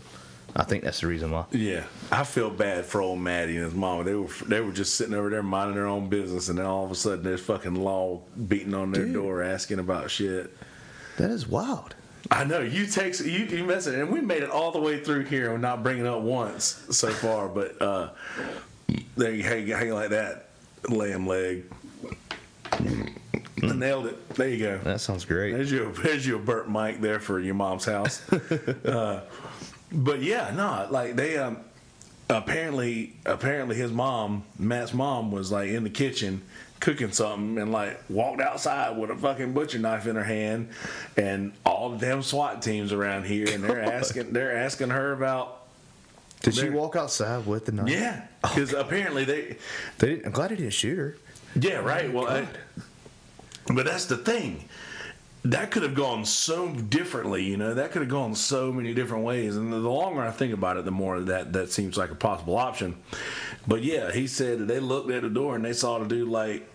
I 0.55 0.63
think 0.63 0.85
that's 0.85 1.01
the 1.01 1.07
reason 1.07 1.31
why. 1.31 1.43
Yeah, 1.51 1.83
I 2.13 2.23
feel 2.23 2.49
bad 2.49 2.85
for 2.85 3.01
old 3.01 3.19
Maddie 3.19 3.57
and 3.57 3.65
his 3.65 3.73
mama. 3.73 4.05
They 4.05 4.13
were 4.13 4.29
they 4.47 4.61
were 4.61 4.71
just 4.71 4.95
sitting 4.95 5.13
over 5.15 5.29
there 5.29 5.43
minding 5.43 5.75
their 5.75 5.85
own 5.85 6.07
business, 6.07 6.47
and 6.47 6.57
then 6.57 6.65
all 6.65 6.85
of 6.85 6.91
a 6.91 6.95
sudden 6.95 7.25
there's 7.25 7.41
fucking 7.41 7.75
law 7.75 8.21
beating 8.47 8.73
on 8.73 8.93
their 8.93 9.03
Dude. 9.03 9.15
door 9.15 9.43
asking 9.43 9.79
about 9.79 10.09
shit. 10.09 10.55
That 11.17 11.29
is 11.29 11.45
wild. 11.45 11.93
I 12.31 12.45
know 12.45 12.61
you 12.61 12.85
text 12.87 13.25
you 13.25 13.39
you 13.39 13.65
message, 13.65 13.95
and 13.95 14.09
we 14.09 14.21
made 14.21 14.43
it 14.43 14.49
all 14.49 14.71
the 14.71 14.79
way 14.79 15.03
through 15.03 15.25
here 15.25 15.51
and 15.51 15.61
not 15.61 15.83
bringing 15.83 16.07
up 16.07 16.21
once 16.21 16.85
so 16.89 17.09
far. 17.09 17.49
But 17.49 17.81
uh, 17.81 18.11
there 19.17 19.33
you 19.33 19.43
hang, 19.43 19.67
hang 19.67 19.89
like 19.89 20.11
that, 20.11 20.47
lamb 20.87 21.27
leg. 21.27 21.65
Nailed 23.61 24.07
it. 24.07 24.29
There 24.35 24.49
you 24.49 24.59
go. 24.59 24.77
That 24.79 24.99
sounds 25.01 25.25
great. 25.25 25.53
There's 25.53 25.71
your 25.71 25.91
there's 25.91 26.25
your 26.27 26.39
burnt 26.39 26.69
mic 26.69 27.01
there 27.01 27.19
for 27.19 27.39
your 27.39 27.55
mom's 27.55 27.85
house. 27.85 28.29
uh, 28.85 29.21
but 29.91 30.21
yeah, 30.21 30.51
no, 30.55 30.87
like 30.91 31.15
they 31.15 31.37
um 31.37 31.57
apparently 32.29 33.13
apparently 33.25 33.75
his 33.75 33.91
mom, 33.91 34.43
Matt's 34.59 34.93
mom, 34.93 35.31
was 35.31 35.51
like 35.51 35.69
in 35.69 35.83
the 35.83 35.89
kitchen 35.89 36.41
cooking 36.79 37.13
something 37.13 37.57
and 37.59 37.71
like 37.71 37.97
walked 38.09 38.41
outside 38.41 38.97
with 38.97 39.09
a 39.09 39.15
fucking 39.15 39.53
butcher 39.53 39.79
knife 39.79 40.05
in 40.05 40.17
her 40.17 40.23
hand 40.23 40.67
and 41.15 41.53
all 41.65 41.91
the 41.91 41.97
damn 41.97 42.21
SWAT 42.21 42.61
teams 42.61 42.91
around 42.91 43.23
here 43.25 43.47
and 43.49 43.63
they're 43.63 43.81
asking 43.93 44.33
they're 44.33 44.57
asking 44.57 44.89
her 44.89 45.13
about 45.13 45.61
Did 46.41 46.55
she 46.55 46.69
walk 46.69 46.97
outside 46.97 47.45
with 47.45 47.67
the 47.67 47.71
knife? 47.71 47.87
yeah 47.89 48.27
because 48.41 48.73
apparently 48.73 49.23
they 49.23 49.55
They 49.99 50.21
I'm 50.23 50.31
glad 50.31 50.51
he 50.51 50.57
didn't 50.57 50.73
shoot 50.73 50.97
her. 50.97 51.15
Yeah, 51.55 51.75
right. 51.75 52.11
Well, 52.11 52.27
I, 52.27 52.47
but 53.67 53.85
that's 53.85 54.05
the 54.05 54.17
thing. 54.17 54.65
That 55.45 55.71
could 55.71 55.83
have 55.83 55.93
gone 55.95 56.23
so 56.23 56.69
differently, 56.73 57.43
you 57.43 57.57
know. 57.57 57.73
That 57.73 57.91
could 57.91 58.01
have 58.01 58.09
gone 58.09 58.33
so 58.33 58.71
many 58.71 58.93
different 58.93 59.25
ways. 59.25 59.57
And 59.57 59.73
the 59.73 59.77
longer 59.77 60.21
I 60.21 60.31
think 60.31 60.53
about 60.53 60.77
it, 60.77 60.85
the 60.85 60.91
more 60.91 61.19
that 61.19 61.51
that 61.53 61.69
seems 61.71 61.97
like 61.97 62.11
a 62.11 62.15
possible 62.15 62.57
option. 62.57 62.95
But 63.67 63.83
yeah, 63.83 64.11
he 64.13 64.25
said 64.27 64.59
that 64.59 64.65
they 64.69 64.79
looked 64.79 65.11
at 65.11 65.21
the 65.23 65.29
door 65.29 65.55
and 65.57 65.65
they 65.65 65.73
saw 65.73 65.99
the 65.99 66.05
dude 66.05 66.29
like 66.29 66.65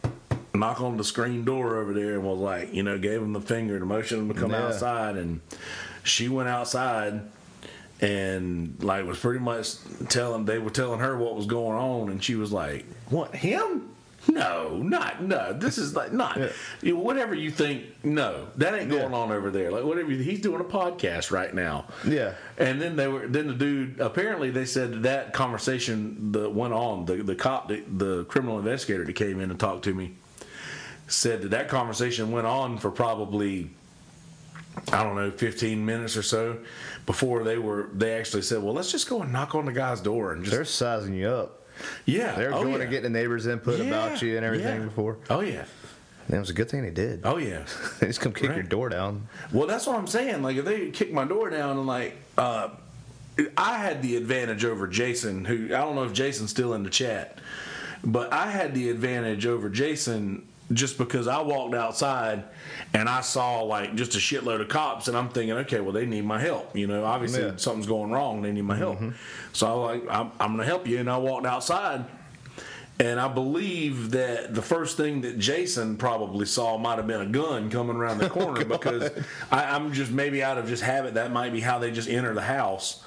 knock 0.54 0.82
on 0.82 0.98
the 0.98 1.04
screen 1.04 1.44
door 1.44 1.78
over 1.78 1.94
there 1.94 2.14
and 2.14 2.24
was 2.24 2.38
like, 2.38 2.74
you 2.74 2.82
know, 2.82 2.98
gave 2.98 3.22
him 3.22 3.32
the 3.32 3.40
finger 3.40 3.78
to 3.78 3.86
motion 3.86 4.18
him 4.20 4.28
to 4.28 4.34
come 4.38 4.50
Yeah. 4.50 4.66
outside. 4.66 5.16
And 5.16 5.40
she 6.02 6.28
went 6.28 6.50
outside 6.50 7.22
and 8.00 8.76
like 8.82 9.06
was 9.06 9.18
pretty 9.18 9.40
much 9.40 9.74
telling 10.08 10.44
they 10.44 10.58
were 10.58 10.70
telling 10.70 11.00
her 11.00 11.16
what 11.16 11.34
was 11.34 11.46
going 11.46 11.76
on, 11.78 12.10
and 12.10 12.22
she 12.22 12.34
was 12.36 12.52
like, 12.52 12.84
"What 13.08 13.34
him? 13.34 13.88
No, 14.30 14.76
not 14.82 15.22
no. 15.22 15.52
This 15.52 15.78
is 15.78 15.96
like 15.96 16.12
not 16.12 16.36
Yeah. 16.36 16.48
you 16.82 16.94
know, 16.94 17.00
whatever 17.00 17.34
you 17.34 17.50
think. 17.50 17.84
No, 18.04 18.48
that 18.56 18.74
ain't 18.74 18.90
going 18.90 19.10
Yeah. 19.12 19.16
on 19.18 19.32
over 19.32 19.50
there. 19.50 19.70
Like 19.70 19.84
whatever 19.84 20.12
you- 20.12 20.22
he's 20.22 20.40
doing 20.40 20.60
a 20.60 20.64
podcast 20.64 21.30
right 21.30 21.52
now. 21.54 21.86
Yeah. 22.06 22.32
And 22.58 22.80
then 22.80 22.96
they 22.96 23.08
were 23.08 23.26
then 23.26 23.48
the 23.48 23.54
dude 23.54 24.00
apparently 24.00 24.50
they 24.50 24.64
said 24.66 25.02
that, 25.04 25.32
conversation 25.32 26.32
that 26.32 26.52
went 26.54 26.74
on 26.74 27.06
the 27.06 27.16
the 27.16 27.34
cop 27.34 27.68
that, 27.68 27.98
the 27.98 28.24
criminal 28.24 28.58
investigator 28.58 29.04
that 29.04 29.12
came 29.14 29.40
in 29.40 29.50
and 29.50 29.58
talked 29.58 29.84
to 29.84 29.94
me 29.94 30.12
said 31.06 31.40
that 31.42 31.50
that 31.52 31.68
conversation 31.68 32.30
went 32.30 32.46
on 32.46 32.76
for 32.78 32.90
probably 32.90 33.70
I 34.92 35.02
don't 35.02 35.16
know 35.16 35.30
15 35.30 35.84
minutes 35.84 36.16
or 36.16 36.22
so 36.22 36.58
before 37.06 37.42
they 37.44 37.58
were 37.58 37.88
they 37.94 38.12
actually 38.12 38.42
said 38.42 38.62
well 38.62 38.74
let's 38.74 38.92
just 38.92 39.08
go 39.08 39.22
and 39.22 39.32
knock 39.32 39.54
on 39.54 39.64
the 39.64 39.72
guy's 39.72 40.00
door 40.00 40.32
and 40.32 40.44
just 40.44 40.54
They're 40.54 40.64
sizing 40.64 41.14
you 41.14 41.28
up. 41.28 41.57
Yeah 42.06 42.34
They're 42.34 42.54
oh, 42.54 42.62
going 42.62 42.72
yeah. 42.74 42.78
to 42.78 42.86
get 42.86 43.02
the 43.02 43.10
neighbors' 43.10 43.46
input 43.46 43.80
about 43.80 44.22
you 44.22 44.36
and 44.36 44.44
everything 44.44 44.80
yeah. 44.80 44.84
before. 44.86 45.18
oh 45.30 45.40
yeah 45.40 45.64
That 46.28 46.40
was 46.40 46.50
a 46.50 46.54
good 46.54 46.70
thing 46.70 46.82
they 46.82 46.90
did. 46.90 47.22
oh 47.24 47.36
yeah 47.38 47.64
They 48.00 48.06
just 48.06 48.20
come 48.20 48.32
kick 48.32 48.50
your 48.54 48.62
door 48.62 48.88
down. 48.88 49.28
Well, 49.52 49.66
that's 49.66 49.86
what 49.86 49.96
I'm 49.96 50.06
saying. 50.06 50.42
Like, 50.42 50.56
if 50.56 50.64
they 50.64 50.90
kick 50.90 51.12
my 51.12 51.24
door 51.24 51.50
down 51.50 51.78
and 51.78 51.86
like, 51.86 52.16
uh, 52.36 52.70
I 53.56 53.78
had 53.78 54.02
the 54.02 54.16
advantage 54.16 54.64
over 54.64 54.88
Jason, 54.88 55.44
who 55.44 55.66
I 55.66 55.78
don't 55.78 55.94
know 55.94 56.04
if 56.04 56.12
Jason's 56.12 56.50
still 56.50 56.74
in 56.74 56.82
the 56.82 56.90
chat, 56.90 57.38
but 58.04 58.32
I 58.32 58.50
had 58.50 58.74
the 58.74 58.90
advantage 58.90 59.46
over 59.46 59.68
Jason 59.68 60.46
just 60.72 60.98
because 60.98 61.28
I 61.28 61.40
walked 61.40 61.74
outside 61.74 62.44
and 62.92 63.08
I 63.08 63.22
saw 63.22 63.62
like 63.62 63.94
just 63.94 64.14
a 64.14 64.18
shitload 64.18 64.60
of 64.60 64.68
cops, 64.68 65.08
and 65.08 65.16
I'm 65.16 65.28
thinking, 65.30 65.56
okay, 65.58 65.80
well, 65.80 65.92
they 65.92 66.06
need 66.06 66.24
my 66.24 66.38
help. 66.40 66.76
You 66.76 66.86
know, 66.86 67.04
obviously 67.04 67.42
Yeah. 67.42 67.56
something's 67.56 67.86
going 67.86 68.10
wrong. 68.10 68.42
They 68.42 68.52
need 68.52 68.62
my 68.62 68.76
help. 68.76 68.96
Mm-hmm. 68.96 69.10
So 69.52 69.66
I 69.66 69.70
like, 69.92 70.02
I'm, 70.10 70.30
I'm 70.38 70.48
going 70.48 70.58
to 70.58 70.64
help 70.64 70.86
you, 70.86 70.98
and 70.98 71.10
I 71.10 71.16
walked 71.16 71.46
outside. 71.46 72.04
And 73.00 73.20
I 73.20 73.28
believe 73.28 74.10
that 74.10 74.54
the 74.56 74.62
first 74.62 74.96
thing 74.96 75.20
that 75.20 75.38
Jason 75.38 75.96
probably 75.96 76.46
saw 76.46 76.76
might 76.78 76.96
have 76.96 77.06
been 77.06 77.20
a 77.20 77.26
gun 77.26 77.70
coming 77.70 77.94
around 77.96 78.18
the 78.18 78.28
corner 78.38 78.62
oh, 78.62 78.64
because 78.64 79.10
I, 79.52 79.66
I'm 79.76 79.92
just 79.92 80.10
maybe 80.10 80.42
out 80.42 80.58
of 80.58 80.66
just 80.66 80.82
habit 80.82 81.14
that 81.14 81.30
might 81.30 81.52
be 81.52 81.60
how 81.60 81.78
they 81.78 81.92
just 81.92 82.08
enter 82.08 82.34
the 82.34 82.42
house. 82.42 83.04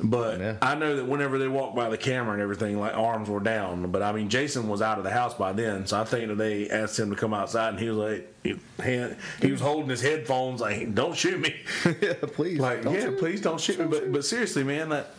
But 0.00 0.38
Yeah. 0.40 0.56
I 0.62 0.74
know 0.74 0.96
that 0.96 1.06
whenever 1.06 1.38
they 1.38 1.48
walked 1.48 1.74
by 1.76 1.88
the 1.88 1.96
camera 1.98 2.32
and 2.34 2.42
everything, 2.42 2.78
like 2.78 2.94
arms 2.96 3.28
were 3.28 3.40
down. 3.40 3.90
But 3.90 4.02
I 4.02 4.12
mean, 4.12 4.28
Jason 4.28 4.68
was 4.68 4.80
out 4.82 4.98
of 4.98 5.04
the 5.04 5.10
house 5.10 5.34
by 5.34 5.52
then, 5.52 5.86
so 5.86 6.00
I 6.00 6.04
think 6.04 6.28
that 6.28 6.36
they 6.36 6.68
asked 6.70 6.98
him 6.98 7.10
to 7.10 7.16
come 7.16 7.34
outside, 7.34 7.70
and 7.70 7.78
he 7.78 7.88
was 7.90 7.98
like, 7.98 8.34
he, 8.44 8.58
hand, 8.82 9.16
he 9.42 9.50
was 9.50 9.60
holding 9.60 9.88
his 9.90 10.00
headphones, 10.00 10.60
like, 10.60 10.94
"Don't 10.94 11.16
shoot 11.16 11.40
me." 11.40 11.54
yeah, 12.00 12.14
please. 12.22 12.58
like 12.58 12.82
Don't 12.82 12.94
yeah 12.94 13.00
shoot. 13.00 13.18
please 13.18 13.40
don't 13.40 13.60
shoot 13.60 13.78
me 13.78 13.86
but 13.86 14.12
but 14.12 14.24
seriously 14.24 14.62
man 14.64 14.88
that 14.90 15.10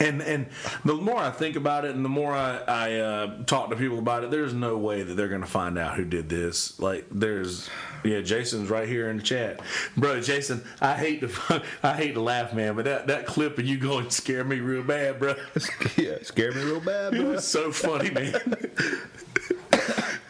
and 0.00 0.20
and 0.20 0.46
the 0.84 0.94
more 0.94 1.16
I 1.18 1.30
think 1.30 1.54
about 1.56 1.84
it, 1.84 1.94
and 1.94 2.04
the 2.04 2.08
more 2.08 2.32
I, 2.34 2.58
I 2.66 2.94
uh, 2.94 3.44
talk 3.44 3.70
to 3.70 3.76
people 3.76 3.98
about 3.98 4.24
it, 4.24 4.30
there's 4.30 4.52
no 4.52 4.76
way 4.76 5.02
that 5.02 5.14
they're 5.14 5.28
gonna 5.28 5.46
find 5.46 5.78
out 5.78 5.94
who 5.96 6.04
did 6.04 6.28
this. 6.28 6.78
Like, 6.80 7.06
there's, 7.10 7.68
yeah, 8.06 8.20
Jason's 8.20 8.70
right 8.70 8.88
here 8.88 9.10
in 9.10 9.16
the 9.18 9.22
chat, 9.22 9.60
bro. 9.96 10.20
Jason, 10.20 10.64
I 10.80 10.94
hate 10.94 11.20
to, 11.20 11.62
I 11.82 11.94
hate 11.94 12.14
to 12.14 12.20
laugh, 12.20 12.54
man, 12.54 12.76
but 12.76 12.84
that 12.84 13.06
that 13.08 13.26
clip 13.26 13.58
of 13.58 13.66
you 13.66 13.76
going 13.78 14.10
scared 14.10 14.48
me 14.48 14.60
real 14.60 14.82
bad, 14.82 15.18
bro. 15.18 15.34
yeah, 15.96 16.16
scared 16.22 16.54
me 16.56 16.62
real 16.62 16.80
bad, 16.80 17.14
It 17.14 17.24
was 17.24 17.46
so 17.46 17.72
funny, 17.72 18.10
man. 18.10 18.32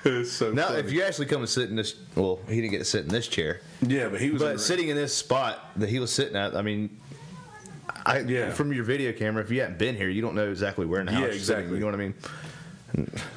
It's 0.04 0.30
so 0.30 0.52
Now, 0.52 0.68
funny. 0.68 0.78
if 0.80 0.92
you 0.92 1.02
actually 1.02 1.26
come 1.26 1.40
and 1.40 1.48
sit 1.48 1.68
in 1.68 1.74
this, 1.74 1.96
well, 2.14 2.38
he 2.48 2.56
didn't 2.60 2.70
get 2.70 2.78
to 2.78 2.84
sit 2.84 3.02
in 3.02 3.08
this 3.08 3.26
chair, 3.26 3.60
yeah, 3.82 4.08
but 4.08 4.20
he 4.20 4.30
was 4.30 4.40
but 4.40 4.52
the- 4.52 4.58
sitting 4.60 4.88
in 4.88 4.94
this 4.96 5.12
spot 5.12 5.70
that 5.76 5.88
he 5.88 5.98
was 5.98 6.12
sitting 6.12 6.36
at, 6.36 6.54
I 6.54 6.62
mean, 6.62 6.96
I 8.04 8.20
Yeah. 8.20 8.52
from 8.52 8.72
your 8.72 8.84
video 8.84 9.12
camera, 9.12 9.42
if 9.42 9.50
you 9.50 9.60
hadn't 9.62 9.78
been 9.78 9.96
here, 9.96 10.08
you 10.08 10.22
don't 10.22 10.36
know 10.36 10.48
exactly 10.48 10.86
where 10.86 11.00
in 11.00 11.06
the 11.06 11.12
house. 11.12 11.20
Yeah, 11.22 11.26
you're 11.26 11.32
sitting, 11.40 11.54
exactly. 11.64 11.74
You 11.78 11.80
know 11.80 11.86
what 11.86 11.94
I 11.96 11.98
mean? 11.98 12.14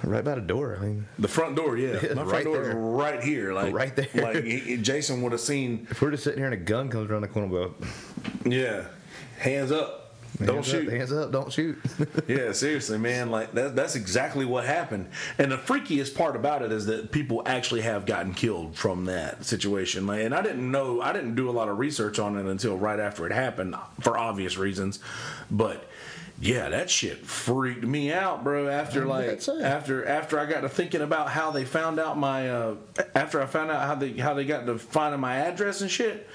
Right 0.03 0.23
by 0.23 0.35
the 0.35 0.41
door. 0.41 0.77
I 0.79 0.85
mean, 0.85 1.05
The 1.17 1.27
front 1.27 1.55
door, 1.55 1.75
yeah. 1.77 1.99
Yeah, 2.01 2.13
My 2.13 2.23
front 2.23 2.31
right 2.31 2.43
door 2.45 2.61
is 2.61 2.67
there. 2.67 2.75
right 2.77 3.23
here, 3.23 3.53
like 3.53 3.73
Right 3.73 3.95
there. 3.95 4.07
Like 4.13 4.43
he- 4.43 4.77
Jason 4.77 5.21
would 5.23 5.31
have 5.31 5.41
seen, 5.41 5.87
if 5.89 6.01
we're 6.01 6.11
just 6.11 6.23
sitting 6.23 6.39
here 6.39 6.45
and 6.45 6.53
a 6.53 6.57
gun 6.57 6.89
comes 6.89 7.09
around 7.09 7.21
the 7.21 7.27
corner, 7.27 7.47
we'll 7.47 7.69
go, 7.69 7.75
yeah, 8.45 8.85
hands 9.39 9.71
up, 9.71 9.97
don't 10.45 10.63
shoot. 10.63 10.87
Hands 10.89 11.11
up, 11.11 11.31
don't 11.33 11.51
shoot. 11.51 11.77
yeah, 12.27 12.53
seriously, 12.53 12.97
man. 12.97 13.29
Like 13.31 13.51
that, 13.53 13.75
that's 13.75 13.95
exactly 13.95 14.45
what 14.45 14.63
happened. 14.65 15.09
And 15.37 15.51
the 15.51 15.57
freakiest 15.57 16.15
part 16.15 16.37
about 16.37 16.61
it 16.61 16.71
is 16.71 16.85
that 16.85 17.11
people 17.11 17.41
actually 17.45 17.81
have 17.81 18.05
gotten 18.05 18.33
killed 18.33 18.77
from 18.77 19.05
that 19.05 19.43
situation. 19.43 20.07
Like, 20.07 20.21
and 20.21 20.33
I 20.33 20.41
didn't 20.41 20.71
know, 20.71 21.01
I 21.01 21.11
didn't 21.11 21.35
do 21.35 21.49
a 21.49 21.51
lot 21.51 21.67
of 21.67 21.77
research 21.79 22.19
on 22.19 22.37
it 22.37 22.45
until 22.45 22.77
right 22.77 22.99
after 22.99 23.25
it 23.25 23.33
happened, 23.33 23.75
for 23.99 24.17
obvious 24.17 24.57
reasons. 24.57 24.99
But 25.51 25.88
yeah, 26.41 26.69
that 26.69 26.89
shit 26.89 27.25
freaked 27.25 27.83
me 27.83 28.13
out, 28.13 28.43
bro. 28.43 28.67
After 28.69 29.05
like 29.05 29.27
after 29.61 30.05
after 30.05 30.39
I 30.39 30.45
got 30.45 30.61
to 30.61 30.69
thinking 30.69 31.01
about 31.01 31.29
how 31.29 31.51
they 31.51 31.65
found 31.65 31.99
out 31.99 32.17
my 32.17 32.49
uh, 32.49 32.75
after 33.15 33.41
I 33.41 33.45
found 33.45 33.71
out 33.71 33.85
how 33.85 33.95
they 33.95 34.13
how 34.13 34.33
they 34.33 34.45
got 34.45 34.65
to 34.65 34.77
finding 34.79 35.19
my 35.19 35.35
address 35.35 35.81
and 35.81 35.91
shit. 35.91 36.27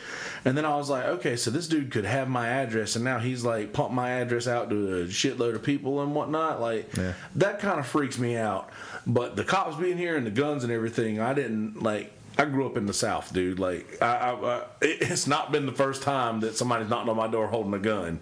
And 0.46 0.58
then 0.58 0.66
I 0.66 0.76
was 0.76 0.90
like, 0.90 1.06
okay, 1.06 1.36
so 1.36 1.50
this 1.50 1.68
dude 1.68 1.90
could 1.90 2.04
have 2.04 2.28
my 2.28 2.46
address, 2.48 2.96
and 2.96 3.04
now 3.04 3.18
he's 3.18 3.44
like 3.44 3.72
pumped 3.72 3.94
my 3.94 4.10
address 4.10 4.46
out 4.46 4.68
to 4.68 4.96
a 5.02 5.04
shitload 5.06 5.54
of 5.54 5.62
people 5.62 6.02
and 6.02 6.14
whatnot. 6.14 6.60
Like 6.60 6.94
Yeah. 6.96 7.14
that 7.36 7.60
kind 7.60 7.78
of 7.80 7.86
freaks 7.86 8.18
me 8.18 8.36
out. 8.36 8.68
But 9.06 9.36
the 9.36 9.44
cops 9.44 9.76
being 9.76 9.96
here 9.96 10.16
and 10.18 10.26
the 10.26 10.30
guns 10.30 10.62
and 10.64 10.72
everything, 10.72 11.18
I 11.20 11.32
didn't 11.32 11.82
like. 11.82 12.12
I 12.36 12.44
grew 12.46 12.66
up 12.66 12.76
in 12.76 12.84
the 12.84 12.92
South, 12.92 13.32
dude. 13.32 13.58
Like 13.58 14.02
I, 14.02 14.06
I, 14.16 14.56
I 14.56 14.62
it's 14.82 15.26
not 15.26 15.50
been 15.50 15.64
the 15.64 15.72
first 15.72 16.02
time 16.02 16.40
that 16.40 16.56
somebody's 16.56 16.90
knocked 16.90 17.08
on 17.08 17.16
my 17.16 17.28
door 17.28 17.46
holding 17.46 17.72
a 17.72 17.78
gun. 17.78 18.20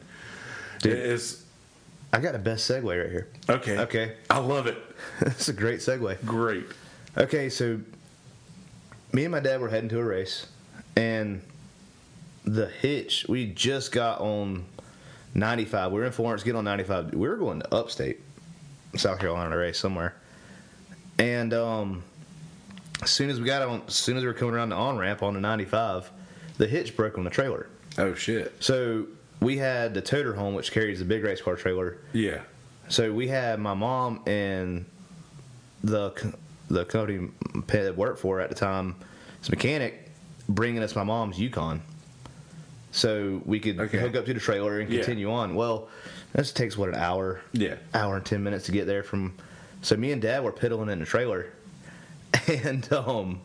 Dude. 0.81 0.93
It's 0.93 1.42
I 2.13 2.21
got 2.21 2.35
a 2.35 2.39
best 2.39 2.71
segue 2.71 2.85
right 2.85 3.11
here. 3.11 3.29
okay. 3.49 3.79
Okay. 3.79 4.17
I 4.29 4.39
love 4.39 4.67
it. 4.67 4.77
That's 5.21 5.49
a 5.49 5.53
great 5.53 5.81
segue. 5.81 6.25
Great. 6.27 6.67
Okay, 7.17 7.49
so 7.49 7.81
me 9.13 9.25
and 9.25 9.33
my 9.33 9.41
dad 9.41 9.61
were 9.61 9.69
heading 9.69 9.89
to 9.91 9.99
a 9.99 10.05
race, 10.05 10.47
and 10.97 11.43
the 12.45 12.67
hitch 12.67 13.27
we 13.29 13.47
just 13.47 13.93
got 13.93 14.21
on 14.21 14.65
95. 15.35 15.93
We 15.93 16.01
were 16.01 16.07
in 16.07 16.13
Florence, 16.13 16.43
get 16.43 16.57
on 16.57 16.65
95. 16.65 17.15
We 17.15 17.29
were 17.29 17.37
going 17.37 17.61
to 17.61 17.75
upstate 17.75 18.21
South 18.97 19.19
Carolina 19.19 19.51
to 19.51 19.57
race 19.57 19.79
somewhere, 19.79 20.15
and 21.19 21.53
um, 21.55 22.03
as 23.03 23.11
soon 23.11 23.31
as 23.31 23.41
we 23.41 23.47
got 23.47 23.63
on, 23.63 23.83
as 23.87 23.95
soon 23.95 24.17
as 24.17 24.23
we 24.23 24.29
were 24.29 24.35
coming 24.35 24.55
around 24.55 24.71
the 24.71 24.77
on 24.77 24.99
ramp 24.99 25.23
on 25.23 25.35
the 25.35 25.41
95, 25.41 26.11
the 26.59 26.67
hitch 26.67 26.97
broke 26.97 27.17
on 27.19 27.25
the 27.25 27.31
trailer. 27.31 27.69
Oh 27.99 28.15
shit. 28.15 28.55
So 28.61 29.07
we 29.43 29.59
had 29.59 29.93
the 29.95 30.01
toter 30.01 30.35
home, 30.35 30.55
which 30.55 30.73
carries 30.73 30.99
the 31.01 31.05
big 31.05 31.23
race 31.25 31.41
car 31.41 31.57
trailer. 31.57 31.99
Yeah. 32.13 32.41
So 32.89 33.13
we 33.13 33.29
had 33.29 33.59
my 33.59 33.75
mom 33.75 34.23
and 34.27 34.85
the 35.83 36.13
the 36.69 36.85
company 36.87 37.29
that 37.69 37.97
worked 37.97 38.19
for 38.21 38.41
at 38.41 38.49
the 38.49 38.55
time, 38.55 38.95
this 39.41 39.51
mechanic, 39.51 40.11
bringing 40.49 40.83
us 40.83 40.95
my 40.97 41.03
mom's 41.05 41.39
Yukon, 41.39 41.83
so 42.93 43.43
we 43.45 43.61
could 43.61 43.79
Okay. 43.79 43.99
hook 43.99 44.15
up 44.17 44.25
to 44.27 44.33
the 44.35 44.41
trailer 44.41 44.79
and 44.81 44.89
Yeah. 44.91 45.01
continue 45.01 45.31
on. 45.31 45.55
Well, 45.55 45.89
this 46.33 46.53
takes 46.53 46.79
what 46.79 46.89
an 46.89 46.95
hour, 46.95 47.41
Yeah. 47.53 47.75
hour 47.93 48.17
and 48.17 48.25
ten 48.25 48.43
minutes 48.43 48.67
to 48.67 48.73
get 48.73 48.87
there 48.87 49.03
from. 49.03 49.35
So 49.83 49.97
me 49.97 50.13
and 50.13 50.23
Dad 50.23 50.45
were 50.45 50.53
piddling 50.53 50.89
in 50.89 50.99
the 51.01 51.05
trailer, 51.07 51.47
and 52.49 52.91
um, 52.93 53.41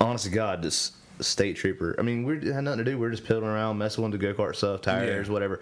honest 0.00 0.24
to 0.24 0.30
God, 0.30 0.62
this 0.62 0.92
state 1.20 1.56
trooper. 1.56 1.94
I 1.98 2.02
mean, 2.02 2.24
we 2.24 2.34
had 2.52 2.64
nothing 2.64 2.78
to 2.78 2.84
do. 2.84 2.98
We 2.98 3.06
are 3.06 3.10
just 3.10 3.24
piddling 3.24 3.48
around, 3.48 3.78
messing 3.78 4.02
with 4.02 4.12
the 4.12 4.18
go 4.18 4.34
kart 4.34 4.56
stuff, 4.56 4.82
tires, 4.82 5.26
Yeah. 5.28 5.32
whatever. 5.32 5.60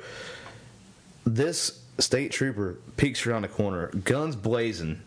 This 1.24 1.80
state 1.98 2.32
trooper 2.32 2.78
peeks 2.96 3.26
around 3.26 3.42
the 3.42 3.48
corner, 3.48 3.88
guns 3.88 4.34
blazing, 4.34 5.00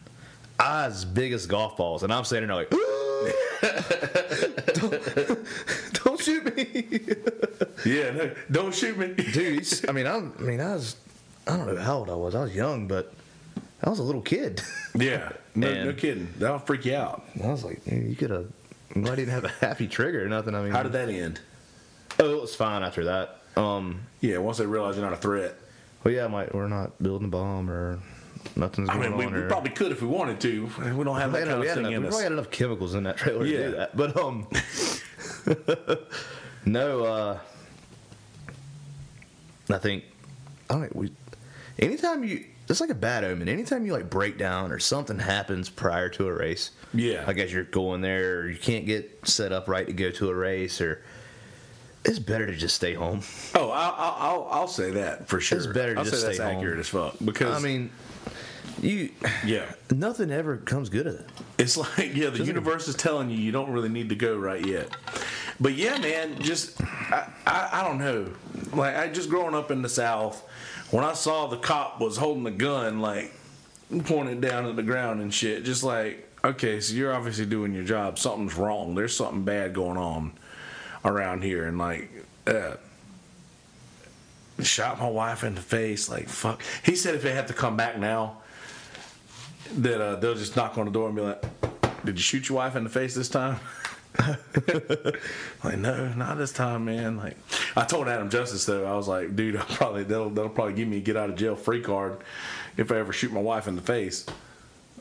eyes 0.60 1.04
big 1.04 1.34
as 1.34 1.46
golf 1.46 1.76
balls, 1.78 2.04
and 2.04 2.14
I'm 2.14 2.24
standing 2.26 2.48
there 2.48 2.56
like, 2.58 2.70
don't, 4.74 5.39
don't 6.04 6.22
shoot 6.22 6.56
me, 6.56 7.00
Yeah. 7.86 8.12
No, 8.12 8.32
don't 8.52 8.74
shoot 8.74 8.98
me, 8.98 9.08
dude. 9.14 9.68
I 9.88 9.91
mean, 9.91 10.08
I'm, 10.08 10.34
I 10.39 10.41
mean, 10.41 10.62
I 10.62 10.74
was, 10.76 10.96
I 11.48 11.58
don't 11.58 11.68
know 11.74 11.82
how 11.82 11.98
old 11.98 12.10
I 12.10 12.16
was. 12.16 12.36
I 12.36 12.41
was 12.43 12.56
young, 12.56 12.88
but 12.88 13.14
I 13.84 13.89
was 13.89 14.00
a 14.00 14.04
little 14.04 14.22
kid. 14.22 14.62
Yeah. 14.93 15.32
No, 15.56 15.86
no 15.86 15.93
kidding. 15.93 16.28
That'll 16.38 16.60
freak 16.60 16.86
you 16.86 16.96
out. 16.96 17.24
I 17.43 17.48
was 17.48 17.64
like, 17.64 17.86
you 17.88 18.16
could 18.16 18.30
have. 18.30 18.48
Why 18.96 19.16
didn't 19.16 19.30
have 19.34 19.43
a 19.43 19.50
happy 19.66 19.88
trigger 19.88 20.24
or 20.26 20.30
nothing? 20.30 20.56
I 20.56 20.64
mean, 20.64 20.72
How 20.72 20.82
did 20.84 20.93
that 20.93 21.10
end? 21.10 21.41
Oh, 22.20 22.38
it 22.38 22.41
was 22.41 22.56
fine 22.56 22.82
after 22.82 23.06
that. 23.06 23.41
Um, 23.58 24.02
Yeah. 24.22 24.38
Once 24.38 24.58
they 24.58 24.66
realize 24.66 24.96
you're 24.96 25.06
not 25.06 25.14
a 25.14 25.18
threat. 25.22 25.56
well, 26.04 26.14
yeah, 26.14 26.28
we're 26.54 26.68
not 26.68 27.02
building 27.04 27.28
a 27.28 27.32
bomb 27.32 27.70
or 27.70 28.00
nothing's 28.56 28.89
I 28.89 28.96
going 28.96 29.10
mean, 29.10 29.18
we, 29.18 29.26
on. 29.26 29.34
we 29.34 29.39
or, 29.41 29.48
probably 29.50 29.72
could 29.72 29.91
if 29.91 30.02
we 30.02 30.08
wanted 30.08 30.39
to. 30.41 30.70
We 30.96 31.04
don't 31.04 31.18
have 31.20 31.34
we, 31.34 31.39
that 31.39 31.48
kind 31.48 31.60
we, 31.60 31.68
of 31.68 31.74
thing 31.74 31.86
enough, 31.86 31.93
in 31.96 32.02
we 32.04 32.08
us. 32.08 32.12
probably 32.14 32.24
had 32.24 32.32
enough 32.32 32.52
chemicals 32.52 32.96
in 32.96 33.04
that 33.04 33.18
trailer 33.18 33.46
to 33.46 33.52
do 33.52 33.72
that. 33.76 33.98
But 33.98 34.16
um, 34.18 34.48
no, 36.66 37.04
uh, 37.06 37.39
I 39.70 39.78
think 39.78 40.04
I 40.70 40.74
don't. 40.76 40.96
We 40.96 41.12
anytime 41.80 42.24
you. 42.24 42.46
It's 42.68 42.82
like 42.82 42.89
a 42.89 42.95
bad 42.95 43.24
omen. 43.24 43.47
Anytime 43.47 43.86
you 43.86 43.93
like 43.93 44.09
break 44.09 44.38
down 44.38 44.72
or 44.72 44.80
something 44.80 45.20
happens 45.20 45.70
prior 45.70 46.09
to 46.09 46.28
a 46.28 46.34
race, 46.34 46.72
Yeah. 46.93 47.24
like 47.28 47.38
as 47.38 47.53
you're 47.53 47.63
going 47.63 48.01
there, 48.01 48.39
or 48.39 48.49
you 48.49 48.57
can't 48.57 48.86
get 48.86 49.28
set 49.28 49.51
up 49.51 49.68
right 49.68 49.86
to 49.86 49.93
go 49.93 50.09
to 50.11 50.30
a 50.30 50.34
race, 50.36 50.82
or 50.82 51.01
it's 52.03 52.20
better 52.20 52.45
to 52.47 52.55
just 52.55 52.76
stay 52.76 52.93
home. 52.93 53.22
Oh, 53.53 53.70
I'll, 53.70 53.93
I'll, 53.97 54.47
I'll, 54.51 54.68
say 54.68 54.91
that 54.91 55.28
for 55.28 55.39
sure. 55.39 55.57
It's 55.59 55.68
better 55.68 55.93
to 55.93 55.99
I'll 55.99 56.05
just 56.05 56.22
say 56.22 56.28
that's 56.28 56.38
stay 56.38 56.45
home. 56.45 56.57
accurate 56.57 56.80
as 56.80 56.88
fuck 56.89 57.16
because 57.24 57.55
I 57.63 57.66
mean, 57.68 57.91
you 58.82 59.09
yeah, 59.45 59.66
nothing 59.91 60.32
ever 60.32 60.57
comes 60.57 60.89
good 60.89 61.07
of 61.07 61.16
it. 61.16 61.30
it's 61.59 61.78
like 61.97 62.16
yeah, 62.16 62.30
the 62.30 62.43
universe 62.43 62.88
is 62.88 62.95
telling 62.95 63.30
you 63.30 63.38
you 63.38 63.51
don't 63.51 63.72
really 63.72 63.89
need 63.89 64.09
to 64.09 64.16
go 64.16 64.38
right 64.38 64.66
yet. 64.66 64.89
But 65.59 65.74
yeah, 65.74 65.97
man, 65.99 66.41
just 66.41 66.82
I, 66.84 67.32
I, 67.45 67.70
I 67.74 67.84
don't 67.84 67.99
know. 67.99 68.32
Like 68.74 68.95
I 68.95 69.07
just 69.07 69.30
growing 69.30 69.55
up 69.55 69.72
in 69.72 69.82
the 69.82 69.89
South, 69.89 70.43
when 70.96 71.04
I 71.04 71.12
saw 71.12 71.48
the 71.48 71.58
cop 71.58 72.00
was 72.00 72.16
holding 72.16 72.46
a 72.46 72.52
gun, 72.52 73.02
like 73.02 73.34
pointing 74.06 74.39
down 74.39 74.66
at 74.66 74.78
the 74.78 74.84
ground 74.84 75.22
and 75.22 75.34
shit, 75.34 75.66
just 75.66 75.84
like 75.84 76.26
okay, 76.41 76.80
so 76.80 76.93
you're 76.93 77.14
obviously 77.14 77.46
doing 77.46 77.74
your 77.74 77.84
job. 77.84 78.18
Something's 78.18 78.56
wrong. 78.56 78.96
There's 78.96 79.14
something 79.14 79.43
bad 79.43 79.74
going 79.74 79.98
on 79.98 80.32
around 81.04 81.43
here, 81.43 81.68
and 81.68 81.78
like. 81.78 82.10
Uh, 82.48 82.76
shot 84.62 85.00
my 85.00 85.10
wife 85.10 85.43
in 85.43 85.54
the 85.54 85.62
face. 85.62 86.08
Like 86.08 86.30
fuck. 86.30 86.62
He 86.86 86.96
said 86.96 87.16
if 87.16 87.24
they 87.24 87.34
have 87.34 87.48
to 87.48 87.54
come 87.54 87.76
back 87.76 87.98
now, 87.98 88.38
that 89.78 90.00
uh, 90.00 90.16
they'll 90.16 90.36
just 90.36 90.56
knock 90.56 90.78
on 90.78 90.86
the 90.86 90.91
door 90.91 91.08
and 91.08 91.16
be 91.16 91.22
like, 91.24 91.43
"Did 92.06 92.16
you 92.16 92.22
shoot 92.22 92.48
your 92.48 92.60
wife 92.60 92.78
in 92.78 92.86
the 92.86 92.89
face 92.89 93.16
this 93.16 93.28
time?" 93.28 93.60
like 95.63 95.78
no, 95.78 96.09
not 96.13 96.38
this 96.38 96.51
time, 96.53 96.86
man. 96.86 97.18
Like 97.18 97.38
I 97.76 97.84
told 97.86 98.07
Adam 98.07 98.30
Justice 98.30 98.66
though, 98.66 98.86
I 98.86 98.95
was 98.95 99.07
like, 99.07 99.36
dude, 99.36 99.57
I'll 99.57 99.66
probably 99.66 100.03
they'll 100.03 100.30
they'll 100.30 100.49
probably 100.49 100.74
give 100.74 100.88
me 100.88 100.97
a 100.97 101.01
get 101.01 101.18
out 101.18 101.30
of 101.30 101.36
jail 101.36 101.55
free 101.55 101.82
card 101.82 102.18
if 102.78 102.91
I 102.91 102.97
ever 102.97 103.13
shoot 103.13 103.32
my 103.32 103.41
wife 103.41 103.68
in 103.68 103.76
the 103.76 103.82
face. 103.82 104.26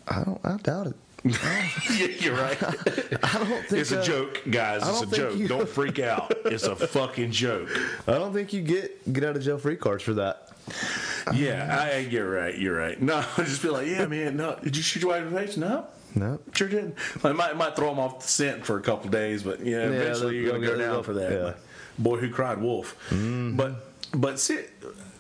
I 0.09 0.23
don't. 0.25 0.41
I 0.45 0.57
doubt 0.59 0.89
it. 0.89 0.97
yeah, 1.25 2.07
you're 2.19 2.37
right. 2.37 2.63
I 2.63 3.39
don't 3.39 3.65
think 3.65 3.73
It's 3.81 3.93
a 3.93 4.01
uh, 4.01 4.05
joke, 4.05 4.43
guys. 4.51 4.87
It's 4.87 5.11
a 5.11 5.17
joke. 5.17 5.39
you- 5.39 5.49
Don't 5.49 5.67
freak 5.67 5.99
out. 5.99 6.31
It's 6.45 6.65
a 6.65 6.77
fucking 6.77 7.31
joke. 7.31 7.71
I 8.07 8.13
don't 8.13 8.35
think 8.35 8.53
you 8.53 8.61
get 8.61 9.11
get 9.13 9.25
out 9.25 9.35
of 9.37 9.43
jail 9.43 9.57
free 9.57 9.77
cards 9.77 10.03
for 10.03 10.13
that. 10.15 10.51
Yeah, 11.33 11.89
I, 11.93 11.99
you're 12.01 12.31
right. 12.31 12.57
You're 12.59 12.77
right. 12.77 13.01
No, 13.01 13.25
I 13.39 13.43
just 13.45 13.61
feel 13.63 13.73
like, 13.73 13.87
yeah, 13.87 14.05
man. 14.07 14.37
No, 14.37 14.59
did 14.63 14.77
you 14.77 14.83
shoot 14.83 15.01
your 15.03 15.13
wife 15.13 15.23
in 15.27 15.33
the 15.33 15.41
face? 15.41 15.57
No, 15.57 15.87
No. 16.15 16.39
sure 16.55 16.69
didn't. 16.69 16.95
I 17.25 17.33
might 17.33 17.57
might 17.57 17.75
throw 17.77 17.91
him 17.91 17.99
off 17.99 18.21
the 18.21 18.29
scent 18.29 18.65
for 18.65 18.79
a 18.79 18.83
couple 18.83 19.11
days, 19.11 19.43
but 19.43 19.65
yeah, 19.65 19.79
eventually 19.89 20.41
they'll- 20.41 20.43
you're 20.43 20.53
gonna 20.61 20.67
go 20.67 20.79
down 20.79 21.03
for 21.03 21.15
that. 21.15 21.33
yeah. 21.33 21.53
Boy 21.99 22.19
who 22.19 22.31
cried 22.31 22.59
wolf. 22.61 22.97
Mm-hmm. 23.11 23.57
But 23.57 23.75
but 24.13 24.39
see, 24.39 24.61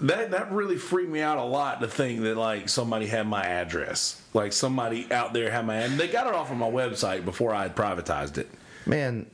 that 0.02 0.30
that 0.32 0.52
really 0.52 0.76
freaked 0.76 1.10
me 1.10 1.20
out 1.20 1.38
a 1.38 1.42
lot 1.44 1.80
to 1.80 1.88
think 1.88 2.20
that 2.22 2.36
like 2.36 2.68
somebody 2.68 3.06
had 3.06 3.26
my 3.26 3.44
address, 3.44 4.20
like 4.34 4.52
somebody 4.52 5.10
out 5.12 5.32
there 5.32 5.50
had 5.50 5.66
my, 5.66 5.76
and 5.76 5.98
they 5.98 6.06
got 6.08 6.26
it 6.28 6.34
off 6.34 6.50
of 6.50 6.56
my 6.56 6.70
website 6.70 7.24
before 7.24 7.52
I 7.54 7.62
had 7.62 7.74
privatized 7.76 8.38
it. 8.38 8.48
Man, 8.86 9.26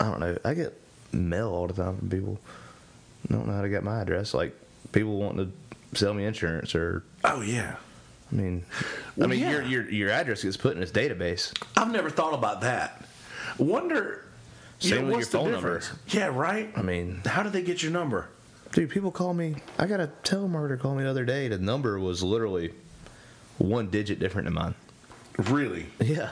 I 0.00 0.04
don't 0.10 0.20
know. 0.20 0.36
I 0.44 0.54
get 0.54 0.72
mail 1.12 1.48
all 1.50 1.66
the 1.68 1.74
time 1.74 1.96
from 1.98 2.08
people. 2.10 2.40
Don't 3.30 3.46
know 3.46 3.52
how 3.54 3.62
to 3.62 3.68
get 3.68 3.84
my 3.84 4.00
address. 4.00 4.34
Like 4.34 4.54
people 4.92 5.16
wanting 5.18 5.52
to 5.92 5.98
sell 5.98 6.12
me 6.14 6.24
insurance, 6.24 6.74
or 6.74 7.04
Oh 7.24 7.40
yeah, 7.40 7.76
I 8.34 8.36
mean, 8.36 8.64
Well, 9.16 9.28
I 9.28 9.30
mean 9.30 9.40
yeah. 9.40 9.50
your 9.52 9.62
your 9.62 9.90
your 9.90 10.10
address 10.10 10.42
gets 10.42 10.56
put 10.56 10.74
in 10.74 10.80
this 10.80 10.90
database. 10.90 11.52
I've 11.76 11.92
never 11.92 12.10
thought 12.10 12.34
about 12.34 12.62
that. 12.62 13.04
Wonder. 13.58 14.24
you 14.80 14.90
Same 14.90 14.98
know, 15.02 15.04
with 15.06 15.14
what's 15.16 15.32
your 15.32 15.42
the 15.42 15.44
phone 15.44 15.52
number. 15.52 15.78
difference? 15.78 16.00
Yeah, 16.08 16.26
right. 16.34 16.70
I 16.76 16.82
mean, 16.82 17.22
How 17.24 17.42
did 17.44 17.52
they 17.52 17.62
get 17.62 17.82
your 17.82 17.92
number? 17.92 18.28
dude, 18.72 18.90
people 18.90 19.12
call 19.12 19.32
me. 19.34 19.54
I 19.78 19.86
got 19.86 20.00
a 20.00 20.10
telemarketer 20.24 20.80
call 20.80 20.96
me 20.96 21.04
the 21.04 21.10
other 21.10 21.24
day. 21.24 21.46
The 21.46 21.58
number 21.58 22.00
was 22.00 22.24
literally 22.24 22.72
one 23.58 23.88
digit 23.88 24.18
different 24.18 24.46
than 24.46 24.54
mine. 24.54 24.74
Really? 25.38 25.86
Yeah. 26.00 26.30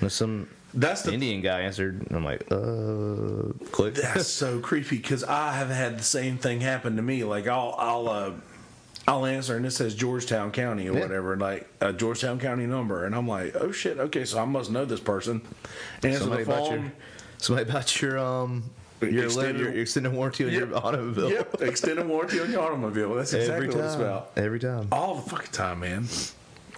And 0.00 0.10
some 0.10 0.48
That's 0.74 1.02
the 1.02 1.12
Indian 1.12 1.42
guy 1.42 1.60
answered, 1.60 2.04
and 2.08 2.16
I'm 2.16 2.24
like, 2.24 2.42
uh, 2.50 3.52
click. 3.70 3.94
That's 3.94 4.26
so 4.26 4.58
creepy 4.58 4.96
because 4.96 5.22
I 5.22 5.52
have 5.52 5.68
had 5.68 5.96
the 5.98 6.02
same 6.02 6.38
thing 6.38 6.60
happen 6.60 6.96
to 6.96 7.02
me. 7.02 7.22
Like 7.22 7.46
I'll 7.46 7.76
I'll 7.78 8.08
uh, 8.08 8.32
I'll 9.08 9.26
answer 9.26 9.56
and 9.56 9.66
it 9.66 9.72
says 9.72 9.94
Georgetown 9.94 10.52
County 10.52 10.88
or 10.88 10.94
Yeah. 10.94 11.00
whatever, 11.00 11.36
like 11.36 11.68
a 11.80 11.92
Georgetown 11.92 12.38
County 12.38 12.66
number, 12.66 13.04
and 13.04 13.14
I'm 13.14 13.26
like, 13.26 13.54
oh 13.56 13.72
shit, 13.72 13.98
okay, 13.98 14.24
so 14.24 14.40
I 14.40 14.44
must 14.44 14.70
know 14.70 14.84
this 14.84 15.00
person. 15.00 15.42
Answer 16.02 16.20
somebody 16.20 16.44
the 16.44 16.52
about 16.52 16.66
phone. 16.68 16.82
your, 16.82 16.92
somebody 17.38 17.68
about 17.70 18.00
your 18.02 18.18
um, 18.18 18.70
your, 19.00 19.24
Extended- 19.24 19.56
your, 19.60 19.72
your 19.72 19.82
extended 19.82 20.12
warranty 20.12 20.44
on 20.44 20.52
Yep. 20.52 20.60
your 20.68 20.76
automobile. 20.76 21.30
Yep, 21.30 21.62
extended 21.62 22.06
warranty 22.06 22.38
on 22.40 22.52
your 22.52 22.60
automobile. 22.62 23.14
That's 23.16 23.32
exactly 23.32 23.66
what 23.68 23.78
it's 23.84 23.94
about. 23.96 24.30
Every 24.36 24.60
time. 24.60 24.86
All 24.92 25.16
the 25.16 25.28
fucking 25.28 25.50
time, 25.50 25.80
man. 25.80 26.06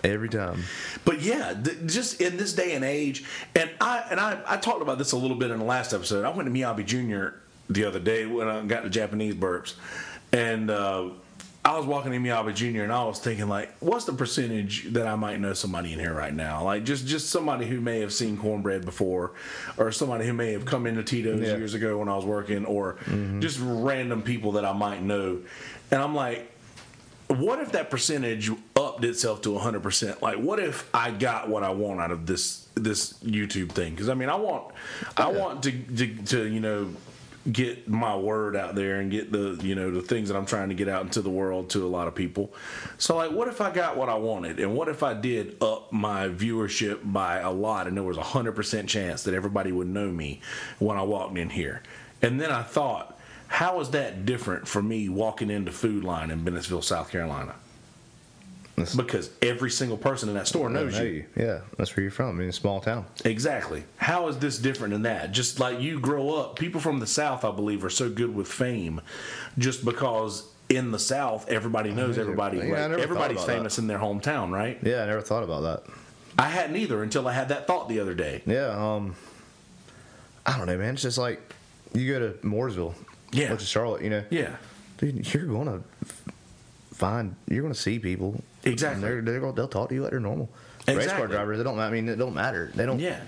Every 0.02 0.28
time. 0.30 0.62
But 1.04 1.20
yeah, 1.20 1.52
th- 1.62 1.78
just 1.86 2.20
in 2.22 2.36
this 2.38 2.52
day 2.54 2.74
and 2.74 2.84
age, 2.84 3.24
and 3.54 3.70
I 3.80 4.04
and 4.10 4.18
I, 4.18 4.38
I 4.46 4.56
talked 4.56 4.80
about 4.82 4.96
this 4.96 5.12
a 5.12 5.16
little 5.18 5.36
bit 5.36 5.50
in 5.50 5.58
the 5.58 5.64
last 5.66 5.92
episode. 5.92 6.24
I 6.24 6.30
went 6.30 6.46
to 6.46 6.52
Miyabi 6.52 6.84
Jr. 6.86 7.36
the 7.70 7.84
other 7.84 8.00
day 8.00 8.24
when 8.26 8.48
I 8.48 8.62
got 8.64 8.82
the 8.84 8.90
Japanese 8.90 9.34
burps, 9.34 9.74
and 10.32 10.70
uh, 10.70 11.10
I 11.64 11.78
was 11.78 11.86
walking 11.86 12.12
to 12.12 12.18
Miyabi 12.18 12.54
Jr. 12.54 12.82
and 12.82 12.92
I 12.92 13.04
was 13.04 13.18
thinking 13.18 13.48
like, 13.48 13.74
what's 13.80 14.04
the 14.04 14.12
percentage 14.12 14.92
that 14.92 15.06
I 15.06 15.16
might 15.16 15.40
know 15.40 15.54
somebody 15.54 15.94
in 15.94 15.98
here 15.98 16.12
right 16.12 16.34
now? 16.34 16.62
Like 16.62 16.84
just 16.84 17.06
just 17.06 17.30
somebody 17.30 17.66
who 17.66 17.80
may 17.80 18.00
have 18.00 18.12
seen 18.12 18.36
cornbread 18.36 18.84
before, 18.84 19.32
or 19.78 19.90
somebody 19.90 20.26
who 20.26 20.34
may 20.34 20.52
have 20.52 20.66
come 20.66 20.86
into 20.86 21.02
Tito's 21.02 21.40
Yeah. 21.40 21.56
years 21.56 21.72
ago 21.72 21.98
when 21.98 22.08
I 22.08 22.16
was 22.16 22.26
working, 22.26 22.66
or 22.66 22.94
mm-hmm. 23.04 23.40
just 23.40 23.58
random 23.62 24.22
people 24.22 24.52
that 24.52 24.64
I 24.66 24.72
might 24.72 25.02
know, 25.02 25.40
and 25.90 26.02
I'm 26.02 26.14
like 26.14 26.50
what 27.28 27.58
if 27.58 27.72
that 27.72 27.90
percentage 27.90 28.50
upped 28.76 29.02
itself 29.04 29.40
to 29.42 29.48
100% 29.48 30.20
like 30.20 30.36
what 30.36 30.60
if 30.60 30.88
i 30.94 31.10
got 31.10 31.48
what 31.48 31.62
i 31.62 31.70
want 31.70 32.00
out 32.00 32.10
of 32.10 32.26
this 32.26 32.68
this 32.74 33.14
youtube 33.20 33.72
thing 33.72 33.92
because 33.92 34.08
i 34.08 34.14
mean 34.14 34.28
i 34.28 34.34
want 34.34 34.72
i 35.16 35.26
want 35.26 35.62
to, 35.62 35.72
to 35.72 36.14
to 36.24 36.46
you 36.46 36.60
know 36.60 36.88
get 37.50 37.88
my 37.88 38.16
word 38.16 38.56
out 38.56 38.74
there 38.74 39.00
and 39.00 39.10
get 39.10 39.30
the 39.30 39.58
you 39.62 39.74
know 39.74 39.90
the 39.90 40.00
things 40.00 40.28
that 40.28 40.36
i'm 40.36 40.46
trying 40.46 40.70
to 40.70 40.74
get 40.74 40.88
out 40.88 41.02
into 41.02 41.20
the 41.20 41.30
world 41.30 41.68
to 41.70 41.84
a 41.84 41.88
lot 41.88 42.08
of 42.08 42.14
people. 42.14 42.52
So 42.98 43.16
like 43.16 43.30
what 43.30 43.48
if 43.48 43.60
i 43.60 43.70
got 43.70 43.96
what 43.96 44.08
i 44.08 44.14
wanted? 44.14 44.60
And 44.60 44.74
what 44.74 44.88
if 44.88 45.02
i 45.02 45.14
did 45.14 45.62
up 45.62 45.92
my 45.92 46.28
viewership 46.28 47.00
by 47.04 47.38
a 47.38 47.50
lot 47.50 47.86
and 47.86 47.96
there 47.96 48.04
was 48.04 48.16
a 48.16 48.22
100% 48.22 48.88
chance 48.88 49.22
that 49.24 49.34
everybody 49.34 49.72
would 49.72 49.88
know 49.88 50.10
me 50.10 50.40
when 50.78 50.96
i 50.96 51.02
walked 51.02 51.36
in 51.36 51.50
here? 51.50 51.82
And 52.22 52.40
then 52.40 52.50
i 52.50 52.62
thought 52.62 53.18
how 53.48 53.80
is 53.80 53.90
that 53.90 54.24
different 54.26 54.66
for 54.66 54.82
me 54.82 55.08
walking 55.08 55.50
into 55.50 55.70
Food 55.70 56.02
Lion 56.02 56.30
in 56.30 56.40
Bennettsville, 56.40 56.82
South 56.82 57.10
Carolina? 57.10 57.54
That's- 58.76 58.96
Because 58.96 59.30
every 59.40 59.70
single 59.70 59.96
person 59.96 60.28
in 60.28 60.34
that 60.34 60.48
store 60.48 60.68
knows 60.68 60.94
know 60.94 61.02
you. 61.02 61.08
you. 61.12 61.24
Yeah, 61.36 61.60
that's 61.78 61.96
where 61.96 62.02
you're 62.02 62.10
from. 62.10 62.30
I 62.30 62.32
mean, 62.32 62.48
a 62.48 62.52
small 62.52 62.80
town. 62.80 63.06
Exactly. 63.24 63.84
How 63.98 64.26
is 64.28 64.38
this 64.38 64.58
different 64.58 64.92
than 64.92 65.02
that? 65.02 65.30
Just 65.32 65.60
like 65.60 65.80
you 65.80 66.00
grow 66.00 66.30
up, 66.34 66.58
people 66.58 66.80
from 66.80 66.98
the 66.98 67.06
South, 67.06 67.44
I 67.44 67.52
believe, 67.52 67.84
are 67.84 67.90
so 67.90 68.10
good 68.10 68.34
with 68.34 68.48
fame 68.48 69.00
just 69.58 69.84
because 69.84 70.44
in 70.68 70.90
the 70.90 70.98
South, 70.98 71.48
everybody 71.48 71.92
knows 71.92 72.18
everybody. 72.18 72.56
Yeah, 72.58 72.64
I 72.64 72.86
like, 72.88 72.98
everybody's 73.00 73.36
about 73.36 73.46
that. 73.46 73.52
famous 73.56 73.78
in 73.78 73.86
their 73.86 73.98
hometown, 73.98 74.50
right? 74.50 74.78
Yeah, 74.82 75.02
I 75.02 75.06
never 75.06 75.20
thought 75.20 75.44
about 75.44 75.60
that. 75.62 75.92
I 76.36 76.48
hadn't 76.48 76.74
either 76.74 77.00
until 77.02 77.28
I 77.28 77.32
had 77.32 77.50
that 77.50 77.68
thought 77.68 77.88
the 77.88 78.00
other 78.00 78.14
day. 78.14 78.42
Yeah, 78.44 78.66
um, 78.70 79.14
I 80.44 80.58
don't 80.58 80.66
know, 80.66 80.76
man. 80.78 80.94
It's 80.94 81.02
just 81.02 81.18
like 81.18 81.40
you 81.92 82.12
go 82.12 82.18
to 82.18 82.32
Mooresville, 82.38 82.94
Yeah. 83.30 83.52
which 83.52 83.62
is 83.62 83.68
Charlotte. 83.68 84.02
You 84.02 84.10
know, 84.10 84.24
Yeah. 84.30 84.56
dude, 84.98 85.32
you're 85.32 85.46
gonna 85.46 85.82
find, 86.92 87.36
you're 87.48 87.62
gonna 87.62 87.74
see 87.74 87.98
people. 88.00 88.42
Exactly. 88.64 89.02
They're, 89.02 89.20
they're 89.22 89.52
they'll 89.52 89.68
talk 89.68 89.88
to 89.90 89.94
you 89.94 90.02
like 90.02 90.10
they're 90.10 90.20
normal. 90.20 90.48
Race 90.86 90.94
car 90.96 91.02
Exactly. 91.02 91.28
drivers, 91.28 91.58
they 91.58 91.64
don't. 91.64 91.78
I 91.78 91.90
mean, 91.90 92.08
it 92.08 92.16
don't 92.16 92.34
matter. 92.34 92.70
They 92.74 92.86
don't. 92.86 92.98
Yeah. 92.98 93.20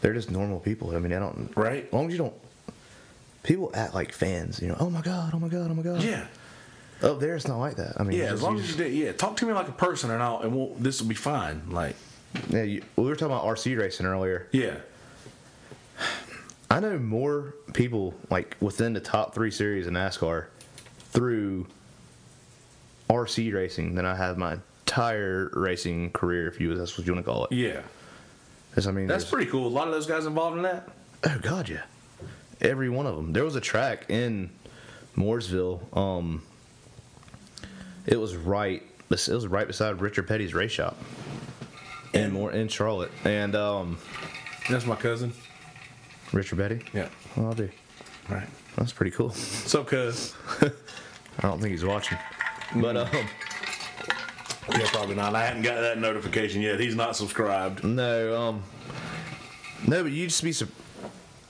They're 0.00 0.14
just 0.14 0.30
normal 0.30 0.60
people. 0.60 0.94
I 0.94 0.98
mean, 0.98 1.10
they 1.10 1.18
don't. 1.18 1.50
Right. 1.56 1.86
As 1.86 1.92
long 1.92 2.06
as 2.06 2.12
you 2.12 2.18
don't. 2.18 2.34
People 3.42 3.70
act 3.74 3.94
like 3.94 4.12
fans. 4.12 4.60
You 4.60 4.68
know. 4.68 4.76
Oh 4.78 4.90
my 4.90 5.00
god. 5.00 5.32
Oh 5.34 5.38
my 5.38 5.48
god. 5.48 5.70
Oh 5.70 5.74
my 5.74 5.82
god. 5.82 6.02
Yeah. 6.02 6.26
Oh, 7.02 7.12
Up 7.14 7.20
there, 7.20 7.36
it's 7.36 7.46
not 7.48 7.58
like 7.58 7.76
that. 7.76 7.94
I 7.98 8.02
mean, 8.02 8.18
Yeah. 8.18 8.32
As 8.32 8.42
long 8.42 8.58
as 8.58 8.70
you 8.70 8.76
did, 8.76 8.92
yeah. 8.92 9.12
Talk 9.12 9.36
to 9.38 9.46
me 9.46 9.52
like 9.52 9.68
a 9.68 9.72
person, 9.72 10.10
and 10.10 10.22
I'll 10.22 10.40
and 10.40 10.54
we'll, 10.54 10.74
this 10.74 11.00
will 11.00 11.08
be 11.08 11.14
fine. 11.14 11.62
Like, 11.70 11.94
Yeah, 12.50 12.64
you, 12.64 12.82
we 12.96 13.04
were 13.04 13.14
talking 13.16 13.34
about 13.34 13.44
RC 13.44 13.78
racing 13.78 14.04
earlier. 14.06 14.48
yeah. 14.52 14.74
I 16.70 16.80
know 16.80 16.98
more 16.98 17.54
people 17.72 18.14
like 18.30 18.56
within 18.60 18.92
the 18.92 19.00
top 19.00 19.34
three 19.34 19.50
series 19.50 19.86
in 19.86 19.94
NASCAR 19.94 20.46
through 20.98 21.66
RC 23.08 23.52
racing 23.54 23.94
than 23.94 24.04
I 24.04 24.14
have 24.14 24.36
my 24.38 24.58
entire 24.86 25.50
racing 25.54 26.10
career, 26.12 26.46
if 26.48 26.60
you 26.60 26.74
that's 26.74 26.96
what 26.98 27.06
you 27.06 27.12
want 27.14 27.24
to 27.24 27.30
call 27.30 27.44
it. 27.46 27.52
Yeah. 27.52 27.80
I 28.76 28.90
mean, 28.92 29.06
That's 29.08 29.24
there's- 29.24 29.30
pretty 29.30 29.50
cool. 29.50 29.66
A 29.66 29.68
lot 29.68 29.88
of 29.88 29.94
those 29.94 30.06
guys 30.06 30.24
involved 30.26 30.56
in 30.56 30.62
that. 30.62 30.88
Oh 31.24 31.38
God, 31.42 31.68
yeah. 31.68 31.82
Every 32.60 32.88
one 32.88 33.06
of 33.06 33.16
them. 33.16 33.32
There 33.32 33.44
was 33.44 33.56
a 33.56 33.60
track 33.60 34.06
in 34.08 34.50
Mooresville. 35.16 35.80
Um, 35.96 36.42
it 38.06 38.16
was 38.20 38.36
right. 38.36 38.82
It 39.10 39.28
was 39.28 39.46
right 39.48 39.66
beside 39.66 40.00
Richard 40.00 40.28
Petty's 40.28 40.54
race 40.54 40.70
shop 40.70 40.96
in 42.12 42.30
more 42.32 42.52
in 42.52 42.68
Charlotte. 42.68 43.10
And 43.24 43.56
um, 43.56 43.98
That's 44.70 44.86
my 44.86 44.96
cousin. 44.96 45.32
Richard 46.32 46.58
Petty. 46.58 46.82
Yeah. 46.92 47.08
Well, 47.36 47.46
I'll 47.46 47.52
do. 47.54 47.68
Right. 48.28 48.46
That's 48.76 48.92
pretty 48.92 49.10
cool. 49.10 49.34
Up, 49.74 49.86
cuz? 49.88 50.34
I 50.60 50.70
don't 51.42 51.60
think 51.60 51.72
he's 51.72 51.84
watching, 51.84 52.18
but 52.76 52.96
um, 52.96 53.08
Yeah, 54.70 54.86
probably 54.92 55.14
not. 55.14 55.34
I 55.34 55.44
hadn't 55.46 55.62
got 55.62 55.80
that 55.80 55.98
notification 55.98 56.60
yet. 56.60 56.78
He's 56.78 56.94
not 56.94 57.16
subscribed. 57.16 57.84
no, 57.84 58.40
um, 58.40 58.62
no. 59.86 60.02
But 60.02 60.12
you 60.12 60.26
just 60.26 60.42
be. 60.42 60.52
sur- 60.52 60.68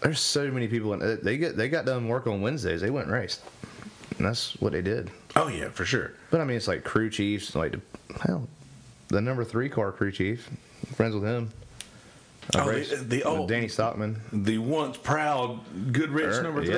There's 0.03 0.21
so 0.21 0.51
many 0.51 0.69
people. 0.69 0.93
In, 0.95 1.19
they 1.23 1.37
get 1.37 1.57
they 1.57 1.69
got 1.69 1.85
done 1.85 2.09
work 2.09 2.27
on 2.27 2.41
Wednesdays. 2.41 2.81
They 2.81 2.91
went 2.91 3.07
and 3.07 3.15
raced, 3.15 3.41
and 4.19 4.27
that's 4.27 4.53
what 4.61 4.73
they 4.73 4.83
did. 4.83 5.11
Oh 5.37 5.49
yeah, 5.49 5.69
for 5.71 5.85
sure. 5.85 6.13
But 6.31 6.41
I 6.41 6.45
mean, 6.45 6.57
it's 6.57 6.69
like 6.69 6.85
crew 6.85 7.11
chiefs, 7.11 7.55
like 7.57 7.73
the, 7.73 7.81
hell, 8.23 8.49
the 9.09 9.21
number 9.21 9.45
three 9.45 9.69
car 9.69 9.91
crew 9.93 10.13
chief, 10.13 10.49
friends 10.95 11.15
with 11.15 11.25
him. 11.25 11.51
I 12.55 12.61
Oh, 12.61 12.65
the- 12.65 12.71
raced 12.71 13.11
the 13.11 13.17
with 13.19 13.27
old- 13.27 13.49
Danny 13.49 13.69
Stockman. 13.69 14.21
The 14.33 14.59
once 14.59 14.97
proud 14.97 15.61
Goodwrench 15.93 16.39
Er, 16.39 16.43
number 16.45 16.65
three. 16.65 16.75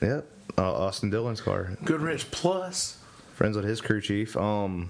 Yeah, 0.00 0.14
yep. 0.16 0.28
Uh, 0.58 0.72
Austin 0.72 1.10
Dillon's 1.10 1.40
car. 1.40 1.76
Goodwrench 1.84 2.30
Plus. 2.30 2.98
Friends 3.34 3.56
with 3.56 3.64
his 3.64 3.80
crew 3.80 4.00
chief. 4.00 4.36
Um, 4.36 4.88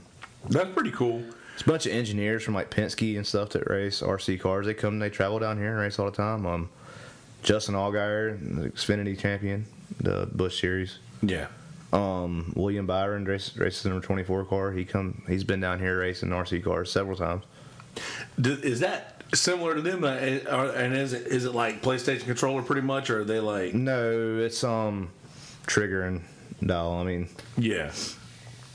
That's 0.49 0.70
pretty 0.74 0.90
cool. 0.90 1.22
it's 1.55 1.62
a 1.62 1.66
bunch 1.66 1.86
of 1.86 1.93
engineers 1.93 2.43
from 2.43 2.55
like 2.55 2.70
Penske 2.70 3.16
and 3.16 3.26
stuff 3.26 3.51
that 3.51 3.68
race 3.70 4.01
RC 4.03 4.40
cars. 4.40 4.66
They 4.66 4.74
come, 4.74 4.99
they 4.99 5.11
travel 5.11 5.38
down 5.38 5.59
here 5.59 5.68
and 5.70 5.78
race 5.78 5.99
all 5.99 6.07
the 6.11 6.16
time. 6.16 6.45
Um, 6.47 6.68
Justin 7.43 7.74
Allgaier, 7.74 8.39
the 8.62 8.69
Xfinity 8.70 9.19
champion, 9.19 9.66
the 10.01 10.28
Busch 10.32 10.60
Series. 10.60 10.98
Yeah. 11.23 11.47
Um, 11.93 12.52
William 12.56 12.86
Byron 12.86 13.24
races, 13.24 13.56
races 13.59 13.82
the 13.82 13.90
number 13.90 14.05
24 14.05 14.44
car. 14.47 14.73
He 14.73 14.85
come, 14.85 15.23
he's 15.28 15.44
been 15.44 15.60
down 15.60 15.78
here 15.78 15.98
racing 16.01 16.31
RC 16.31 16.64
cars 16.64 16.90
several 16.90 17.16
times. 17.16 17.44
D- 18.40 18.52
Is 18.62 18.81
that 18.81 19.23
similar 19.35 19.74
to 19.74 19.82
them? 19.82 20.02
Uh, 20.05 20.09
And 20.09 20.94
is 20.94 21.12
it 21.12 21.27
is 21.27 21.44
it 21.44 21.55
like 21.55 21.82
PlayStation 21.82 22.24
controller 22.24 22.62
pretty 22.62 22.81
much, 22.81 23.10
or 23.10 23.20
are 23.20 23.24
they 23.24 23.40
like? 23.40 23.74
No, 23.74 24.39
it's 24.39 24.64
um 24.64 25.10
trigger 25.66 26.02
and 26.05 26.23
dial. 26.64 26.93
I 26.94 27.05
mean, 27.05 27.28
Yeah. 27.59 27.93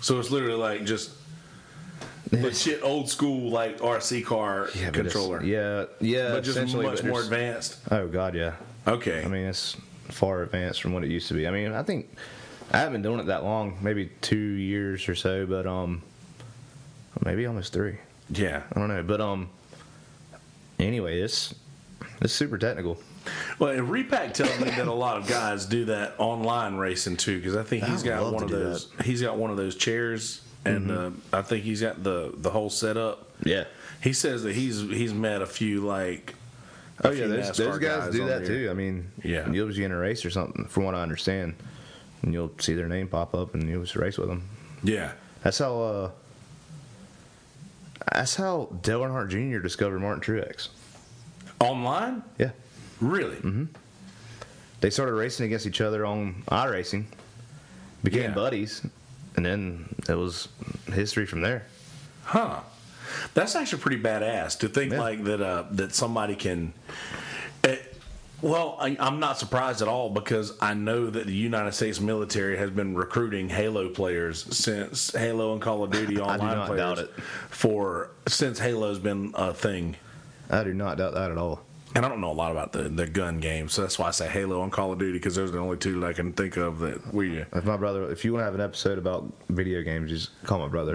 So 0.02 0.20
it's 0.20 0.30
literally 0.30 0.56
like 0.60 0.86
just 0.86 1.12
legit 2.32 2.84
old 2.84 3.10
school 3.10 3.50
like 3.50 3.80
RC 3.80 4.26
car 4.26 4.68
it's- 4.70 4.92
controller. 4.92 5.44
Yeah, 5.44 5.86
yeah, 6.00 6.30
But 6.32 6.44
just 6.44 6.76
much 6.76 6.98
but 7.02 7.06
more 7.06 7.22
advanced. 7.22 7.78
Oh 7.92 8.08
God, 8.08 8.36
yeah. 8.36 8.54
Okay. 8.88 9.24
I 9.24 9.28
mean, 9.28 9.46
it's 9.46 9.76
far 10.10 10.44
advanced 10.44 10.82
from 10.82 10.94
what 10.94 11.04
it 11.04 11.10
used 11.10 11.28
to 11.30 11.34
be. 11.34 11.48
I 11.48 11.52
mean, 11.52 11.74
I 11.74 11.84
think 11.84 12.10
I 12.72 12.78
haven't 12.78 12.94
been 12.94 13.02
doing 13.02 13.20
it 13.20 13.26
that 13.28 13.44
long, 13.44 13.78
maybe 13.82 14.10
two 14.22 14.38
years 14.38 15.08
or 15.10 15.16
so, 15.16 15.46
but 15.46 15.66
um, 15.66 16.02
maybe 17.24 17.46
almost 17.46 17.74
three. 17.74 17.98
yeah. 18.30 18.62
I 18.74 18.80
don't 18.80 18.88
know, 18.90 19.04
but 19.04 19.20
um, 19.22 19.50
anyway, 20.80 21.20
it's 21.22 21.54
it's 22.22 22.34
super 22.34 22.58
technical. 22.58 22.98
Well, 23.60 23.72
and 23.72 23.90
Repack 23.90 24.34
tells 24.34 24.60
me 24.60 24.70
that 24.70 24.88
a 24.88 24.94
lot 24.94 25.18
of 25.18 25.28
guys 25.28 25.66
do 25.66 25.86
that 25.86 26.16
online 26.18 26.76
racing 26.78 27.18
too, 27.18 27.38
because 27.40 27.56
I 27.56 27.64
think 27.64 27.84
I 27.84 27.88
he's 27.88 28.04
would 28.04 28.10
got 28.10 28.34
one 28.34 28.44
of 28.44 28.50
those. 28.50 28.90
He's 29.04 29.22
got 29.22 29.38
one 29.38 29.50
of 29.52 29.58
those 29.58 29.76
chairs, 29.76 30.42
and 30.66 30.92
uh, 30.92 31.12
I 31.34 31.42
think 31.42 31.64
he's 31.64 31.82
got 31.82 32.04
the 32.04 32.34
the 32.36 32.50
whole 32.50 32.70
setup. 32.70 33.28
Yeah. 33.44 33.66
He 34.02 34.14
says 34.14 34.44
that 34.44 34.54
he's 34.56 34.82
he's 34.82 35.14
met 35.14 35.42
a 35.42 35.48
few 35.48 35.82
like. 35.82 36.36
a 37.00 37.08
Oh 37.08 37.12
yeah, 37.12 37.26
few 37.26 37.28
those, 37.30 37.58
those 37.58 37.80
guys, 37.80 38.12
do 38.12 38.26
that 38.28 38.46
there. 38.46 38.48
too. 38.66 38.70
I 38.70 38.74
mean, 38.74 39.12
Yeah. 39.24 39.50
you'll 39.52 39.68
be 39.70 39.84
in 39.84 39.92
a 39.92 39.98
race 39.98 40.24
or 40.26 40.30
something, 40.30 40.66
from 40.66 40.84
what 40.86 40.94
I 40.96 41.02
understand, 41.02 41.56
and 42.22 42.34
you'll 42.34 42.52
see 42.60 42.74
their 42.74 42.88
name 42.88 43.08
pop 43.08 43.34
up, 43.36 43.54
and 43.56 43.68
you'll 43.68 43.82
just 43.84 43.96
race 43.96 44.18
with 44.18 44.28
them. 44.30 44.44
Yeah. 44.84 45.12
That's 45.44 45.58
how. 45.60 45.82
uh 45.82 46.12
That's 48.14 48.36
how 48.36 48.70
Dale 48.82 49.02
Earnhardt 49.02 49.30
Jr. 49.30 49.60
discovered 49.60 50.00
Martin 50.00 50.22
Truex. 50.22 50.70
Online? 51.60 52.24
Yeah, 52.38 52.52
Really? 53.02 53.36
Mm-hmm. 53.38 53.66
they 54.82 54.90
started 54.90 55.14
racing 55.14 55.46
against 55.48 55.66
each 55.66 55.82
other 55.82 56.06
on 56.06 56.44
iRacing, 56.50 57.06
became 58.04 58.22
Yeah. 58.24 58.34
buddies, 58.36 58.86
and 59.36 59.46
then 59.46 59.94
it 60.08 60.16
was 60.16 60.48
history 60.94 61.26
from 61.26 61.42
there. 61.42 61.66
Huh. 62.26 62.60
That's 63.34 63.56
actually 63.56 63.82
pretty 63.82 64.02
badass 64.02 64.60
to 64.60 64.68
think 64.70 64.92
Yeah. 64.92 65.00
like 65.00 65.24
that. 65.24 65.42
Uh, 65.42 65.64
that 65.72 65.96
somebody 65.96 66.36
can. 66.36 66.74
eh, 67.64 67.78
well, 68.42 68.78
I, 68.80 68.96
I'm 69.00 69.20
not 69.20 69.40
surprised 69.40 69.82
at 69.82 69.88
all 69.88 70.10
because 70.12 70.54
I 70.62 70.74
know 70.76 71.10
that 71.10 71.26
the 71.26 71.34
United 71.34 71.74
States 71.74 72.00
military 72.00 72.58
has 72.58 72.70
been 72.70 72.96
recruiting 72.96 73.50
Halo 73.50 73.90
players 73.90 74.44
since 74.56 75.12
Halo 75.12 75.54
and 75.54 75.62
Call 75.62 75.84
of 75.84 75.92
Duty 75.92 76.20
online 76.20 76.58
not 76.58 76.68
players 76.68 76.80
doubt 76.80 77.00
it. 77.00 77.10
for 77.50 78.12
since 78.28 78.60
Halo's 78.60 79.00
been 79.00 79.32
a 79.36 79.54
thing. 79.54 79.96
I 80.52 80.64
do 80.64 80.74
not 80.74 80.98
doubt 80.98 81.14
that 81.16 81.32
at 81.32 81.38
all. 81.38 81.62
And 81.96 82.06
I 82.06 82.10
don't 82.10 82.22
know 82.22 82.32
a 82.32 82.34
lot 82.34 82.52
about 82.52 82.74
the, 82.74 82.84
the 82.84 83.08
gun 83.08 83.40
games, 83.40 83.74
so 83.74 83.82
that's 83.82 83.98
why 83.98 84.08
I 84.08 84.12
say 84.12 84.28
Halo 84.28 84.62
and 84.62 84.72
Call 84.72 84.92
of 84.92 85.00
Duty 85.00 85.14
because 85.14 85.36
those 85.36 85.50
are 85.50 85.54
the 85.54 85.60
only 85.60 85.78
two 85.78 86.00
that 86.00 86.08
I 86.08 86.14
can 86.14 86.34
think 86.34 86.58
of 86.58 86.80
that 86.80 87.14
we. 87.14 87.38
If 87.38 87.66
my 87.66 87.78
brother, 87.78 88.12
if 88.12 88.26
you 88.26 88.34
want 88.34 88.42
to 88.42 88.46
have 88.46 88.56
an 88.56 88.62
episode 88.62 88.98
about 88.98 89.34
video 89.50 89.82
games, 89.82 90.12
just 90.12 90.30
call 90.44 90.60
my 90.60 90.68
brother. 90.68 90.94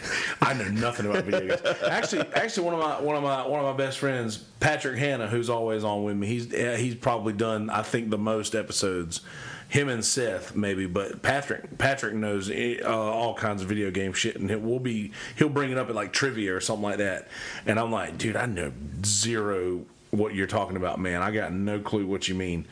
I 0.42 0.54
know 0.54 0.68
nothing 0.68 1.06
about 1.06 1.24
video 1.24 1.56
games. 1.56 1.60
Actually, 1.86 2.26
actually, 2.34 2.64
one 2.64 2.74
of 2.74 2.80
my 2.80 3.00
one 3.00 3.16
of 3.16 3.22
my 3.22 3.46
one 3.46 3.60
of 3.60 3.66
my 3.66 3.76
best 3.84 3.98
friends, 3.98 4.38
Patrick 4.38 4.98
Hanna, 4.98 5.28
who's 5.28 5.50
always 5.50 5.84
on 5.84 6.04
with 6.04 6.16
me. 6.16 6.26
He's 6.26 6.50
he's 6.52 6.94
probably 6.94 7.34
done 7.34 7.68
I 7.68 7.82
think 7.82 8.10
the 8.10 8.18
most 8.18 8.54
episodes. 8.54 9.20
Him 9.68 9.88
and 9.88 10.04
Seth 10.04 10.56
maybe, 10.56 10.86
but 10.86 11.22
Patrick 11.22 11.78
Patrick 11.78 12.12
knows 12.12 12.50
eh, 12.50 12.78
uh, 12.82 12.88
all 12.88 13.34
kinds 13.34 13.62
of 13.62 13.68
video 13.68 13.92
game 13.92 14.12
shit, 14.12 14.34
and 14.34 14.50
it 14.50 14.60
will 14.60 14.80
be 14.80 15.12
he'll 15.36 15.48
bring 15.48 15.70
it 15.70 15.78
up 15.78 15.88
at 15.88 15.94
like 15.94 16.12
trivia 16.12 16.56
or 16.56 16.60
something 16.60 16.82
like 16.82 16.98
that. 16.98 17.28
And 17.66 17.78
I'm 17.78 17.92
like, 17.92 18.18
dude, 18.18 18.34
I 18.34 18.46
know 18.46 18.72
zero 19.04 19.86
what 20.10 20.34
you're 20.34 20.46
talking 20.46 20.76
about, 20.76 20.98
man. 20.98 21.22
I 21.22 21.30
got 21.30 21.52
no 21.52 21.80
clue 21.80 22.06
what 22.06 22.28
you 22.28 22.34
mean. 22.34 22.66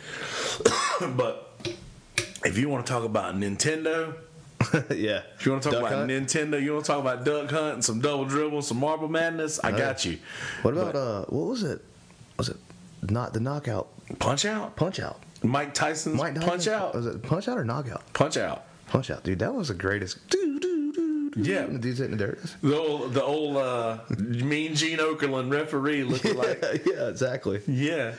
but 1.00 1.52
if 2.44 2.58
you 2.58 2.68
want 2.68 2.86
to 2.86 2.92
talk 2.92 3.04
about 3.04 3.34
Nintendo, 3.36 4.14
yeah. 4.90 5.22
if 5.36 5.46
you 5.46 5.52
want 5.52 5.62
to 5.62 5.70
talk 5.70 5.80
Duck 5.80 5.90
about 5.90 5.92
Hunt? 5.92 6.10
Nintendo, 6.10 6.60
you 6.62 6.72
want 6.72 6.84
to 6.84 6.92
talk 6.92 7.00
about 7.00 7.24
Duck 7.24 7.50
Hunt 7.50 7.74
and 7.74 7.84
some 7.84 8.00
Double 8.00 8.24
Dribble, 8.24 8.62
some 8.62 8.78
Marble 8.78 9.08
Madness, 9.08 9.60
I 9.62 9.70
got 9.70 10.04
you. 10.04 10.18
What 10.62 10.74
about 10.74 10.96
uh? 10.96 11.24
What 11.26 11.46
was 11.46 11.62
it? 11.62 11.84
Was 12.36 12.48
it 12.48 12.56
not 13.02 13.32
the 13.32 13.40
knockout 13.40 13.88
Punch 14.18 14.44
Out? 14.44 14.76
punch 14.76 15.00
out? 15.00 15.20
Mike 15.42 15.74
Tyson's 15.74 16.16
Mike 16.16 16.40
Punch 16.40 16.66
Out? 16.66 16.94
Was 16.94 17.06
it 17.06 17.22
punch 17.22 17.48
out 17.48 17.58
or 17.58 17.64
knockout? 17.64 18.12
Punch 18.12 18.36
Out. 18.36 18.64
Punch 18.88 19.10
out, 19.10 19.22
dude. 19.22 19.38
That 19.38 19.54
was 19.54 19.68
the 19.68 19.74
greatest. 19.74 20.28
Doo, 20.28 20.58
doo, 20.58 20.92
doo, 20.92 21.07
Yeah. 21.36 21.60
And 21.64 21.74
the 21.74 21.78
dude's 21.78 21.98
hitting 21.98 22.16
the 22.16 22.76
old, 22.78 23.12
the 23.14 23.22
old 23.22 23.56
uh, 23.56 23.98
mean 24.18 24.74
Gene 24.74 24.98
Okerlund 24.98 25.52
referee 25.52 26.04
looking 26.04 26.36
like. 26.38 26.62
yeah, 26.86 27.08
exactly. 27.08 27.60
Yeah. 27.66 28.14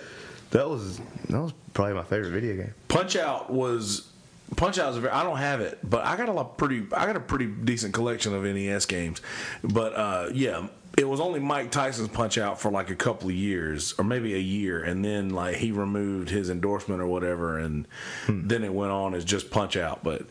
That 0.51 0.67
was 0.67 0.97
that 1.29 1.39
was 1.41 1.53
probably 1.73 1.93
my 1.93 2.03
favorite 2.03 2.31
video 2.31 2.55
game. 2.55 2.73
Punch 2.87 3.15
Out 3.15 3.51
was. 3.51 4.07
Punch 4.55 4.79
Out 4.79 4.89
is 4.91 4.97
a 4.97 5.01
very. 5.01 5.13
I 5.13 5.23
don't 5.23 5.37
have 5.37 5.61
it, 5.61 5.77
but 5.83 6.03
I 6.05 6.17
got 6.17 6.27
a 6.27 6.31
lot 6.31 6.57
pretty. 6.57 6.87
I 6.91 7.05
got 7.05 7.15
a 7.15 7.19
pretty 7.19 7.45
decent 7.45 7.93
collection 7.93 8.33
of 8.33 8.41
NES 8.43 8.87
games. 8.87 9.21
But 9.63 9.93
uh, 9.93 10.29
yeah, 10.33 10.67
it 10.97 11.07
was 11.07 11.19
only 11.19 11.39
Mike 11.39 11.69
Tyson's 11.69 12.07
Punch 12.09 12.39
Out 12.39 12.59
for 12.59 12.71
like 12.71 12.89
a 12.89 12.95
couple 12.95 13.29
of 13.29 13.35
years, 13.35 13.93
or 13.99 14.03
maybe 14.03 14.33
a 14.33 14.39
year, 14.39 14.83
and 14.83 15.05
then 15.05 15.29
like 15.29 15.57
he 15.57 15.71
removed 15.71 16.31
his 16.31 16.49
endorsement 16.49 16.99
or 16.99 17.05
whatever, 17.05 17.59
and 17.59 17.87
then 18.27 18.63
it 18.63 18.73
went 18.73 18.91
on 18.91 19.13
as 19.13 19.23
just 19.23 19.51
Punch 19.51 19.77
Out. 19.77 20.03
But 20.03 20.23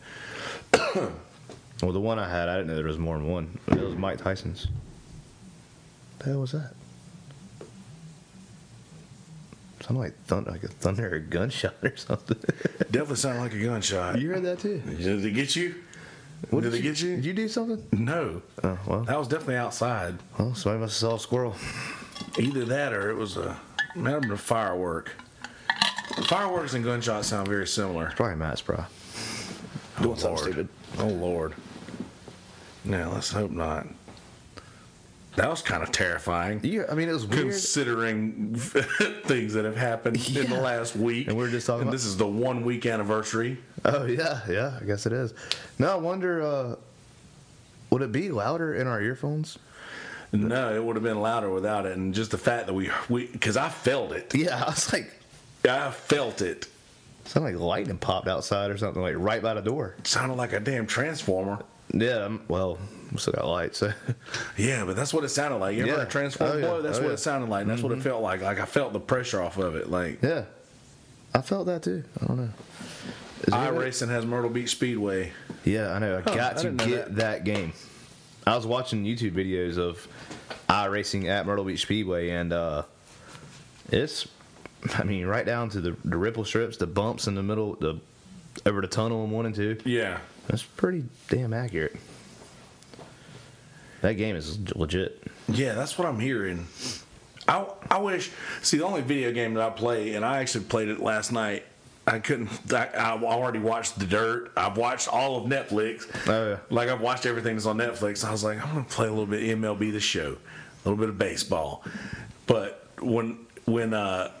Well, 1.81 1.91
the 1.93 1.99
one 1.99 2.19
I 2.19 2.29
had, 2.29 2.49
I 2.49 2.55
didn't 2.57 2.67
know 2.67 2.75
there 2.75 2.85
was 2.85 2.97
more 2.97 3.17
than 3.17 3.27
one. 3.29 3.57
It 3.67 3.79
was 3.79 3.95
Mike 3.95 4.17
Tyson's. 4.17 4.67
What 4.67 6.19
The 6.19 6.25
hell 6.31 6.41
was 6.41 6.51
that? 6.51 6.73
Sounded 9.81 9.99
like 10.01 10.25
thunder, 10.25 10.51
like 10.51 10.63
a 10.63 10.67
thunder 10.67 11.15
or 11.15 11.19
gunshot 11.19 11.75
or 11.81 11.95
something. 11.95 12.37
definitely 12.91 13.15
sounded 13.15 13.41
like 13.41 13.53
a 13.53 13.63
gunshot. 13.63 14.19
you 14.19 14.29
heard 14.29 14.43
that 14.43 14.59
too? 14.59 14.79
Did 14.79 15.23
it 15.25 15.31
get 15.31 15.55
you? 15.55 15.75
What 16.49 16.63
did, 16.63 16.73
it 16.73 16.81
get 16.81 17.01
you? 17.01 17.15
Did 17.17 17.25
you 17.25 17.33
do 17.33 17.47
something? 17.47 17.85
No, 17.91 18.41
Oh 18.63 18.77
well. 18.85 19.01
that 19.03 19.17
was 19.17 19.27
definitely 19.27 19.57
outside. 19.57 20.15
Well, 20.37 20.53
somebody 20.55 20.81
must 20.81 21.01
have 21.01 21.09
saw 21.09 21.15
a 21.15 21.19
squirrel. 21.19 21.55
Either 22.37 22.65
that 22.65 22.93
or 22.93 23.09
it 23.09 23.15
was 23.15 23.37
a 23.37 23.57
might 23.95 24.11
have 24.11 24.21
been 24.21 24.31
a 24.31 24.37
firework. 24.37 25.11
Fireworks 26.25 26.73
and 26.73 26.83
gunshots 26.83 27.27
sound 27.29 27.47
very 27.47 27.67
similar. 27.67 28.11
Probably 28.15 28.35
Matt's 28.35 28.61
bro. 28.61 28.83
Oh, 29.99 30.03
Doing 30.03 30.15
something 30.17 30.43
stupid. 30.43 30.69
Oh 30.97 31.07
Lord. 31.07 31.53
Now 32.85 33.11
let's 33.11 33.31
hope 33.31 33.51
not. 33.51 33.87
That 35.35 35.49
was 35.49 35.61
kind 35.61 35.83
of 35.83 35.91
terrifying. 35.91 36.59
Yeah, 36.63 36.83
I 36.91 36.95
mean 36.95 37.07
it 37.07 37.13
was 37.13 37.25
weird. 37.25 37.43
Considering 37.51 38.55
things 39.25 39.53
that 39.53 39.63
have 39.63 39.77
happened 39.77 40.17
in 40.35 40.49
the 40.49 40.59
last 40.59 40.95
week, 40.95 41.27
And 41.27 41.37
we're 41.37 41.49
just 41.49 41.67
talking 41.67 41.81
And 41.81 41.89
about- 41.89 41.93
this 41.93 42.05
is 42.05 42.17
the 42.17 42.27
one 42.27 42.63
week 42.65 42.85
anniversary. 42.85 43.57
Oh 43.85 44.05
yeah, 44.05 44.41
yeah. 44.49 44.77
I 44.81 44.83
guess 44.85 45.05
it 45.05 45.13
is. 45.13 45.33
Now 45.77 45.93
I 45.93 45.95
wonder. 45.95 46.41
uh 46.41 46.75
Would 47.91 48.01
it 48.01 48.11
be 48.11 48.29
louder 48.29 48.73
in 48.73 48.87
our 48.87 49.01
earphones? 49.01 49.57
No, 50.31 50.75
it 50.75 50.83
would 50.83 50.95
have 50.95 51.03
been 51.03 51.21
louder 51.21 51.49
without 51.49 51.85
it, 51.87 51.97
and 51.97 52.13
just 52.13 52.29
the 52.29 52.37
fact 52.37 52.67
that 52.67 52.73
we, 52.73 52.91
we, 53.09 53.25
because 53.25 53.57
I 53.57 53.67
felt 53.69 54.11
it. 54.11 54.35
Yeah, 54.35 54.63
I 54.67 54.69
was 54.69 54.93
like, 54.93 55.11
I 55.67 55.89
felt 55.89 56.41
it. 56.43 56.67
sounded 57.25 57.53
like 57.53 57.59
lightning 57.59 57.97
popped 57.97 58.27
outside 58.27 58.69
or 58.69 58.77
something, 58.77 59.01
like 59.01 59.15
right 59.17 59.41
by 59.41 59.55
the 59.55 59.61
door. 59.61 59.95
It 59.97 60.05
sounded 60.05 60.35
like 60.35 60.53
a 60.53 60.59
damn 60.59 60.85
transformer. 60.85 61.63
Yeah, 61.93 62.25
I'm, 62.25 62.41
well, 62.47 62.77
we 63.11 63.17
still 63.17 63.33
got 63.33 63.47
lights. 63.47 63.79
So. 63.79 63.91
Yeah, 64.57 64.85
but 64.85 64.95
that's 64.95 65.13
what 65.13 65.23
it 65.23 65.29
sounded 65.29 65.57
like. 65.57 65.75
You 65.75 65.81
ever 65.83 65.91
Yeah. 65.91 65.97
heard 65.99 66.07
a 66.07 66.11
transformer 66.11 66.53
Oh, 66.53 66.57
yeah. 66.57 66.65
blow? 66.67 66.81
That's 66.81 66.97
Oh, 66.97 67.01
what 67.01 67.07
yeah. 67.07 67.13
it 67.13 67.19
sounded 67.19 67.49
like. 67.49 67.65
That's 67.67 67.81
what 67.81 67.91
it 67.93 68.01
felt 68.01 68.21
like. 68.21 68.41
Like 68.41 68.59
I 68.59 68.65
felt 68.65 68.93
the 68.93 68.99
pressure 68.99 69.41
off 69.41 69.57
of 69.57 69.75
it. 69.75 69.89
Like 69.89 70.21
yeah, 70.21 70.43
I 71.33 71.41
felt 71.41 71.65
that 71.67 71.83
too. 71.83 72.03
I 72.21 72.25
don't 72.27 72.37
know. 72.37 72.49
Any- 73.47 73.55
iRacing 73.77 74.09
has 74.09 74.25
Myrtle 74.25 74.49
Beach 74.49 74.69
Speedway. 74.71 75.31
Yeah, 75.63 75.91
I 75.93 75.99
know. 75.99 76.17
I 76.17 76.21
Huh, 76.29 76.35
got 76.35 76.57
I 76.59 76.61
to 76.63 76.71
get 76.71 77.15
that. 77.15 77.43
game. 77.45 77.73
I 78.45 78.55
was 78.55 78.65
watching 78.67 79.03
YouTube 79.05 79.31
videos 79.31 79.77
of 79.77 80.07
iRacing 80.69 81.25
at 81.27 81.45
Myrtle 81.45 81.65
Beach 81.65 81.81
Speedway, 81.81 82.29
and 82.31 82.51
uh, 82.53 82.83
it's, 83.91 84.27
I 84.95 85.03
mean, 85.03 85.25
right 85.25 85.45
down 85.45 85.69
to 85.69 85.81
the, 85.81 85.95
the 86.05 86.17
ripple 86.17 86.43
strips, 86.45 86.77
the 86.77 86.87
bumps 86.87 87.27
in 87.27 87.35
the 87.35 87.43
middle, 87.43 87.75
the 87.75 87.99
over 88.65 88.81
the 88.81 88.87
tunnel 88.87 89.23
in 89.23 89.31
one 89.31 89.45
and 89.45 89.55
two. 89.55 89.77
Yeah. 89.85 90.19
That's 90.49 90.63
pretty 90.63 91.05
damn 91.29 91.53
accurate. 91.53 91.95
That 94.01 94.13
game 94.13 94.35
is 94.35 94.75
legit. 94.75 95.21
Yeah, 95.47 95.73
that's 95.73 95.97
what 95.97 96.07
I'm 96.07 96.19
hearing. 96.19 96.67
I, 97.47 97.65
I 97.89 97.99
wish. 97.99 98.31
See, 98.63 98.77
the 98.77 98.85
only 98.85 99.01
video 99.01 99.31
game 99.31 99.53
that 99.53 99.63
I 99.63 99.69
play, 99.69 100.15
and 100.15 100.25
I 100.25 100.39
actually 100.39 100.65
played 100.65 100.89
it 100.89 100.99
last 100.99 101.31
night. 101.31 101.65
I 102.07 102.17
couldn't. 102.17 102.49
I, 102.73 102.87
I 102.87 103.11
already 103.21 103.59
watched 103.59 103.99
The 103.99 104.05
Dirt. 104.07 104.51
I've 104.57 104.77
watched 104.77 105.07
all 105.07 105.37
of 105.37 105.43
Netflix. 105.51 106.09
Oh, 106.27 106.51
yeah. 106.51 106.57
Like 106.71 106.89
I've 106.89 107.01
watched 107.01 107.27
everything 107.27 107.55
that's 107.55 107.67
on 107.67 107.77
Netflix. 107.77 108.25
I 108.25 108.31
was 108.31 108.43
like, 108.43 108.65
I'm 108.65 108.73
gonna 108.73 108.85
play 108.85 109.05
a 109.05 109.11
little 109.11 109.27
bit 109.27 109.47
of 109.47 109.59
MLB 109.59 109.91
The 109.91 109.99
Show, 109.99 110.35
a 110.83 110.89
little 110.89 110.99
bit 110.99 111.09
of 111.09 111.19
baseball. 111.19 111.83
But 112.47 112.87
when 112.99 113.37
when 113.65 113.93
uh, 113.93 114.31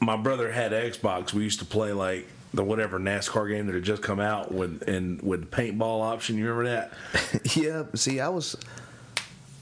my 0.00 0.16
brother 0.16 0.50
had 0.50 0.72
Xbox, 0.72 1.34
we 1.34 1.42
used 1.44 1.58
to 1.58 1.66
play 1.66 1.92
like 1.92 2.26
the 2.54 2.64
whatever 2.64 2.98
NASCAR 2.98 3.48
game 3.50 3.66
that 3.66 3.74
had 3.74 3.84
just 3.84 4.02
come 4.02 4.20
out 4.20 4.52
with 4.52 4.82
and 4.88 5.20
with 5.22 5.50
paintball 5.50 6.02
option. 6.02 6.38
You 6.38 6.48
remember 6.50 6.70
that? 6.70 7.54
yeah. 7.56 7.84
See, 7.94 8.20
I 8.20 8.28
was, 8.28 8.56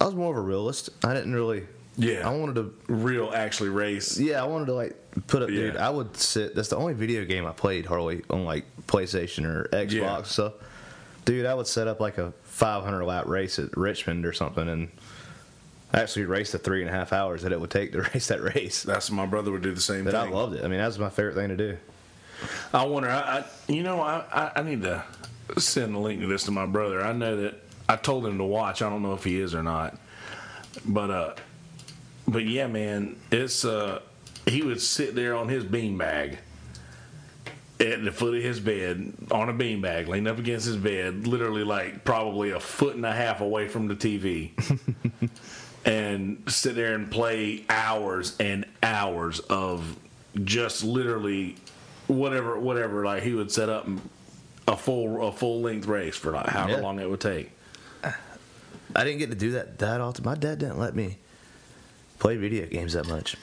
I 0.01 0.05
was 0.07 0.15
more 0.15 0.31
of 0.33 0.37
a 0.37 0.41
realist. 0.47 0.91
I 1.05 1.15
didn't 1.15 1.35
really. 1.35 1.67
Yeah. 1.99 2.29
I 2.29 2.37
wanted 2.37 2.57
to 2.57 2.75
Real 2.93 3.33
actually 3.35 3.71
race. 3.71 4.19
Yeah, 4.19 4.43
I 4.43 4.47
wanted 4.47 4.67
to 4.67 4.75
like 4.75 4.97
put 5.27 5.43
up, 5.43 5.49
dude. 5.49 5.75
Yeah. 5.75 5.87
I 5.87 5.91
would 5.91 6.17
sit. 6.17 6.55
That's 6.55 6.69
the 6.69 6.77
only 6.77 6.93
video 6.95 7.25
game 7.25 7.47
I 7.47 7.53
played 7.53 7.87
hardly 7.87 8.23
on 8.31 8.45
like 8.45 8.65
PlayStation 8.87 9.47
or 9.47 9.65
Xbox 9.73 9.93
Yeah. 9.93 10.23
stuff. 10.23 10.53
Dude, 11.25 11.47
I 11.47 11.55
would 11.55 11.67
set 11.67 11.89
up 11.89 11.99
like 11.99 12.19
a 12.19 12.33
500 12.45 13.05
lap 13.05 13.27
race 13.27 13.59
at 13.59 13.77
Richmond 13.77 14.27
or 14.27 14.33
something, 14.33 14.69
and 14.69 14.89
actually 15.95 16.25
race 16.27 16.53
the 16.53 16.59
three 16.59 16.83
and 16.83 16.91
a 16.91 16.93
half 16.93 17.13
hours 17.13 17.43
that 17.43 17.51
it 17.53 17.61
would 17.61 17.71
take 17.71 17.93
to 17.93 18.03
race 18.15 18.29
that 18.29 18.43
race. 18.43 18.83
That's 18.83 19.11
my 19.11 19.27
brother 19.27 19.51
would 19.51 19.63
do 19.63 19.73
the 19.73 19.81
same 19.81 20.05
But 20.05 20.15
I 20.15 20.29
loved 20.29 20.55
it. 20.55 20.65
I 20.65 20.69
mean, 20.69 20.79
that 20.79 20.87
was 20.87 20.99
my 20.99 21.09
favorite 21.11 21.35
thing 21.35 21.49
to 21.49 21.57
do. 21.57 21.77
I 22.73 22.85
wonder. 22.85 23.11
I, 23.11 23.39
I 23.39 23.45
you 23.69 23.83
know, 23.83 24.01
I, 24.01 24.53
I 24.55 24.63
need 24.63 24.83
to 24.83 25.05
send 25.59 25.95
a 25.95 25.99
link 25.99 26.21
to 26.21 26.27
this 26.27 26.45
to 26.45 26.51
my 26.51 26.67
brother. 26.67 27.03
I 27.03 27.13
know 27.13 27.37
that 27.37 27.55
I 27.89 27.97
told 27.97 28.27
him 28.27 28.39
to 28.39 28.45
watch. 28.45 28.83
I 28.83 28.91
don't 28.91 29.03
know 29.03 29.15
if 29.15 29.25
he 29.25 29.41
is 29.41 29.55
or 29.55 29.63
not, 29.63 29.99
but 30.85 31.11
uh, 31.11 31.35
but 32.29 32.45
yeah, 32.45 32.67
man, 32.67 33.17
it's 33.31 33.65
uh, 33.65 34.01
he 34.47 34.63
would 34.63 34.81
sit 34.81 35.15
there 35.15 35.37
on 35.37 35.49
his 35.49 35.65
beanbag 35.65 36.39
at 37.79 38.03
the 38.03 38.11
foot 38.11 38.35
of 38.35 38.43
his 38.43 38.59
bed 38.59 39.13
on 39.31 39.49
a 39.49 39.53
beanbag, 39.53 40.09
leaning 40.09 40.27
up 40.27 40.39
against 40.39 40.67
his 40.67 40.77
bed, 40.77 41.27
literally 41.27 41.65
like 41.65 42.05
probably 42.05 42.51
a 42.51 42.61
foot 42.61 42.97
and 42.97 43.05
a 43.05 43.13
half 43.13 43.41
away 43.41 43.69
from 43.69 43.89
the 43.89 43.95
TV. 43.95 44.53
and 45.85 46.43
sit 46.49 46.75
there 46.75 46.95
and 46.95 47.11
play 47.11 47.65
hours 47.69 48.37
and 48.41 48.67
hours 48.83 49.39
of 49.41 49.97
just 50.45 50.83
literally 50.83 51.55
whatever 52.09 52.59
whatever 52.59 53.05
like 53.05 53.23
he 53.23 53.35
would 53.35 53.51
set 53.51 53.69
up 53.69 53.87
a 54.69 54.77
full 54.77 55.27
a 55.27 55.33
full 55.33 55.61
length 55.61 55.87
race 55.87 56.17
for 56.17 56.33
like 56.33 56.47
however 56.47 56.73
Yeah. 56.73 56.81
long 56.81 56.99
it 57.01 57.09
would 57.11 57.21
take. 57.21 57.51
I 58.95 59.05
didn't 59.05 59.19
get 59.19 59.31
to 59.31 59.37
do 59.37 59.53
that 59.53 59.79
that 59.79 60.01
often. 60.01 60.25
My 60.25 60.35
dad 60.37 60.59
didn't 60.59 60.79
let 60.79 60.95
me 60.95 61.19
play 62.19 62.37
video 62.37 62.67
games 62.67 62.95
that 62.95 63.07
much. 63.09 63.37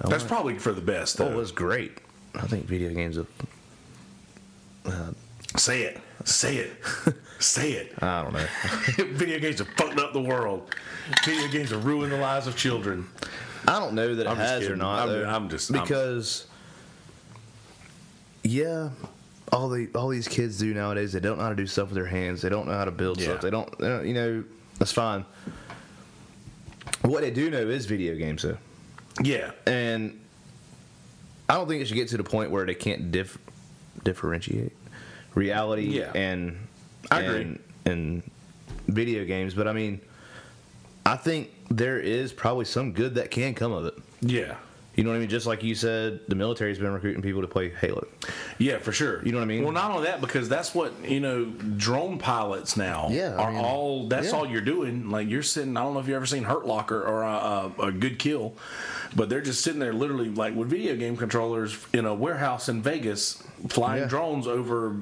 I 0.00 0.08
That's 0.08 0.22
wanted- 0.22 0.28
probably 0.28 0.58
for 0.58 0.72
the 0.72 0.80
best 0.80 1.20
oh, 1.20 1.26
it 1.30 1.34
was 1.36 1.50
great. 1.52 1.98
I 2.34 2.46
think 2.46 2.66
video 2.66 2.90
games 2.94 3.16
have. 3.16 3.26
Uh, 4.86 5.10
Say 5.56 5.82
it. 5.82 6.00
Say 6.24 6.58
it. 6.58 6.72
Say 7.40 7.72
it. 7.72 7.92
I 8.02 8.22
don't 8.22 8.32
know. 8.34 8.46
Video 9.16 9.40
games 9.40 9.58
have 9.58 9.68
fucked 9.70 9.98
up 9.98 10.12
the 10.12 10.20
world. 10.20 10.72
Video 11.24 11.48
games 11.48 11.70
have 11.70 11.84
ruined 11.84 12.12
the 12.12 12.18
lives 12.18 12.46
of 12.46 12.56
children. 12.56 13.08
I 13.66 13.80
don't 13.80 13.94
know 13.94 14.14
that 14.14 14.26
it 14.26 14.28
I'm 14.30 14.36
has 14.36 14.68
or 14.68 14.76
not. 14.76 15.08
I'm- 15.08 15.28
I'm 15.28 15.48
just- 15.48 15.72
because 15.72 16.46
yeah, 18.50 18.90
all 19.52 19.68
the 19.68 19.88
all 19.94 20.08
these 20.08 20.26
kids 20.28 20.58
do 20.58 20.74
nowadays. 20.74 21.12
They 21.12 21.20
don't 21.20 21.38
know 21.38 21.44
how 21.44 21.50
to 21.50 21.54
do 21.56 21.66
stuff 21.66 21.88
with 21.88 21.94
their 21.96 22.06
hands. 22.06 22.42
They 22.42 22.48
don't 22.48 22.66
know 22.66 22.74
how 22.74 22.84
to 22.84 22.90
build 22.90 23.18
Yeah. 23.20 23.26
stuff. 23.28 23.40
They 23.42 23.50
don't, 23.50 23.78
they 23.78 23.88
don't. 23.88 24.06
You 24.06 24.14
know, 24.14 24.44
that's 24.78 24.92
fine. 24.92 25.24
What 27.02 27.22
they 27.22 27.30
do 27.30 27.50
know 27.50 27.58
is 27.60 27.86
video 27.86 28.14
games, 28.16 28.42
though, 28.42 28.58
Yeah. 29.22 29.52
and 29.66 30.18
I 31.48 31.54
don't 31.54 31.68
think 31.68 31.80
it 31.82 31.86
should 31.86 31.94
get 31.94 32.08
to 32.08 32.16
the 32.16 32.24
point 32.24 32.50
where 32.50 32.66
they 32.66 32.74
can't 32.74 33.10
dif- 33.10 33.38
differentiate 34.04 34.72
reality 35.34 35.84
Yeah. 35.84 36.12
and 36.14 36.58
I 37.10 37.20
agree. 37.22 37.40
and, 37.42 37.58
and 37.86 38.22
video 38.88 39.24
games. 39.24 39.54
But 39.54 39.66
I 39.68 39.72
mean, 39.72 40.00
I 41.06 41.16
think 41.16 41.50
there 41.70 41.98
is 41.98 42.32
probably 42.32 42.66
some 42.66 42.92
good 42.92 43.14
that 43.14 43.30
can 43.30 43.54
come 43.54 43.72
of 43.72 43.86
it. 43.86 43.94
Yeah. 44.20 44.56
You 44.96 45.04
know 45.04 45.10
what 45.10 45.16
I 45.16 45.20
mean? 45.20 45.28
Just 45.28 45.46
like 45.46 45.62
you 45.62 45.74
said, 45.76 46.20
the 46.26 46.34
military's 46.34 46.78
been 46.78 46.92
recruiting 46.92 47.22
people 47.22 47.40
to 47.42 47.46
play 47.46 47.70
Halo. 47.70 48.06
Yeah, 48.58 48.78
for 48.78 48.90
sure. 48.92 49.24
You 49.24 49.30
know 49.30 49.38
what 49.38 49.44
I 49.44 49.46
mean? 49.46 49.62
Well, 49.62 49.72
not 49.72 49.92
only 49.92 50.04
that, 50.08 50.20
because 50.20 50.48
that's 50.48 50.74
what 50.74 50.92
you 51.08 51.20
know, 51.20 51.44
drone 51.44 52.18
pilots 52.18 52.76
now 52.76 53.08
Yeah, 53.08 53.36
I 53.36 53.42
are 53.44 53.52
mean, 53.52 53.64
all. 53.64 54.08
That's 54.08 54.32
yeah. 54.32 54.38
all 54.38 54.46
you're 54.46 54.60
doing. 54.60 55.08
Like 55.08 55.28
you're 55.28 55.44
sitting. 55.44 55.76
I 55.76 55.82
don't 55.84 55.94
know 55.94 56.00
if 56.00 56.08
you've 56.08 56.16
ever 56.16 56.26
seen 56.26 56.42
Hurt 56.42 56.66
Locker 56.66 57.00
or 57.02 57.22
a, 57.22 57.72
a, 57.78 57.86
a 57.88 57.92
Good 57.92 58.18
Kill, 58.18 58.54
but 59.14 59.28
they're 59.28 59.40
just 59.40 59.62
sitting 59.62 59.78
there, 59.80 59.92
literally 59.92 60.28
like 60.28 60.54
with 60.56 60.68
video 60.68 60.96
game 60.96 61.16
controllers 61.16 61.78
in 61.92 62.04
a 62.04 62.12
warehouse 62.14 62.68
in 62.68 62.82
Vegas, 62.82 63.42
flying 63.68 64.02
Yeah. 64.02 64.08
drones 64.08 64.46
over 64.48 64.96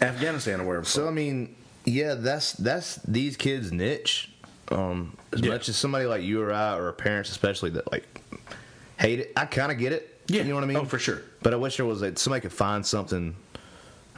Afghanistan 0.00 0.60
or 0.62 0.66
wherever. 0.66 0.84
So 0.86 1.06
I 1.06 1.10
mean, 1.10 1.54
yeah, 1.84 2.14
that's 2.14 2.52
that's 2.54 2.96
these 3.02 3.36
kids' 3.36 3.72
niche. 3.72 4.30
Um, 4.70 5.16
as 5.32 5.40
Yeah. 5.42 5.50
much 5.52 5.68
as 5.68 5.76
somebody 5.76 6.06
like 6.06 6.22
you 6.22 6.42
or 6.42 6.52
I, 6.52 6.76
or 6.78 6.90
parents 6.92 7.30
especially, 7.30 7.70
that 7.70 7.92
like 7.92 8.17
hate 8.98 9.20
it, 9.20 9.32
I 9.36 9.46
kind 9.46 9.72
of 9.72 9.78
get 9.78 9.92
it. 9.92 10.14
Yeah. 10.28 10.42
you 10.42 10.48
know 10.50 10.56
what 10.56 10.64
I 10.64 10.66
mean. 10.66 10.76
Oh, 10.76 10.84
for 10.84 10.98
sure. 10.98 11.22
But 11.42 11.54
I 11.54 11.56
wish 11.56 11.76
there 11.78 11.86
was 11.86 12.02
like 12.02 12.18
somebody 12.18 12.42
could 12.42 12.52
find 12.52 12.84
something. 12.84 13.34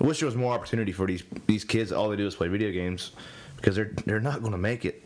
I 0.01 0.05
wish 0.05 0.19
there 0.21 0.27
was 0.27 0.35
more 0.35 0.53
opportunity 0.55 0.93
for 0.93 1.07
these 1.07 1.23
these 1.47 1.65
kids. 1.65 1.93
All 1.93 2.09
they 2.09 2.17
do 2.17 2.27
is 2.27 2.35
play 2.35 2.49
video 2.49 2.73
games 2.73 3.13
because 3.57 3.77
they're 3.77 3.93
they're 4.07 4.21
not 4.21 4.41
going 4.41 4.53
to 4.53 4.59
make 4.59 4.85
it. 4.85 5.03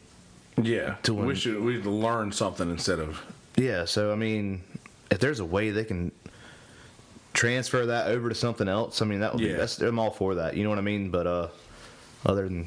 yeah, 0.63 0.95
to 1.03 1.13
we 1.13 1.35
should 1.35 1.61
we 1.63 1.83
to 1.83 1.91
learn 1.91 2.33
something 2.33 2.71
instead 2.71 3.01
of 3.01 3.21
Yeah, 3.57 3.85
so 3.85 4.13
I 4.13 4.15
mean, 4.15 4.63
if 5.11 5.19
there's 5.19 5.41
a 5.41 5.45
way 5.45 5.71
they 5.71 5.85
can 5.85 6.13
transfer 7.33 7.87
that 7.87 8.07
over 8.07 8.29
to 8.29 8.35
something 8.35 8.69
else, 8.69 9.03
I 9.03 9.05
mean 9.05 9.21
that 9.21 9.33
would 9.35 9.41
be 9.43 9.49
Yeah. 9.49 9.57
that's 9.57 9.81
I'm 9.81 9.99
all 9.99 10.11
for 10.11 10.37
that. 10.37 10.57
You 10.57 10.63
know 10.65 10.71
what 10.71 10.79
I 10.79 10.83
mean? 10.83 11.11
But 11.11 11.27
uh 11.27 11.49
other 12.25 12.45
than 12.45 12.67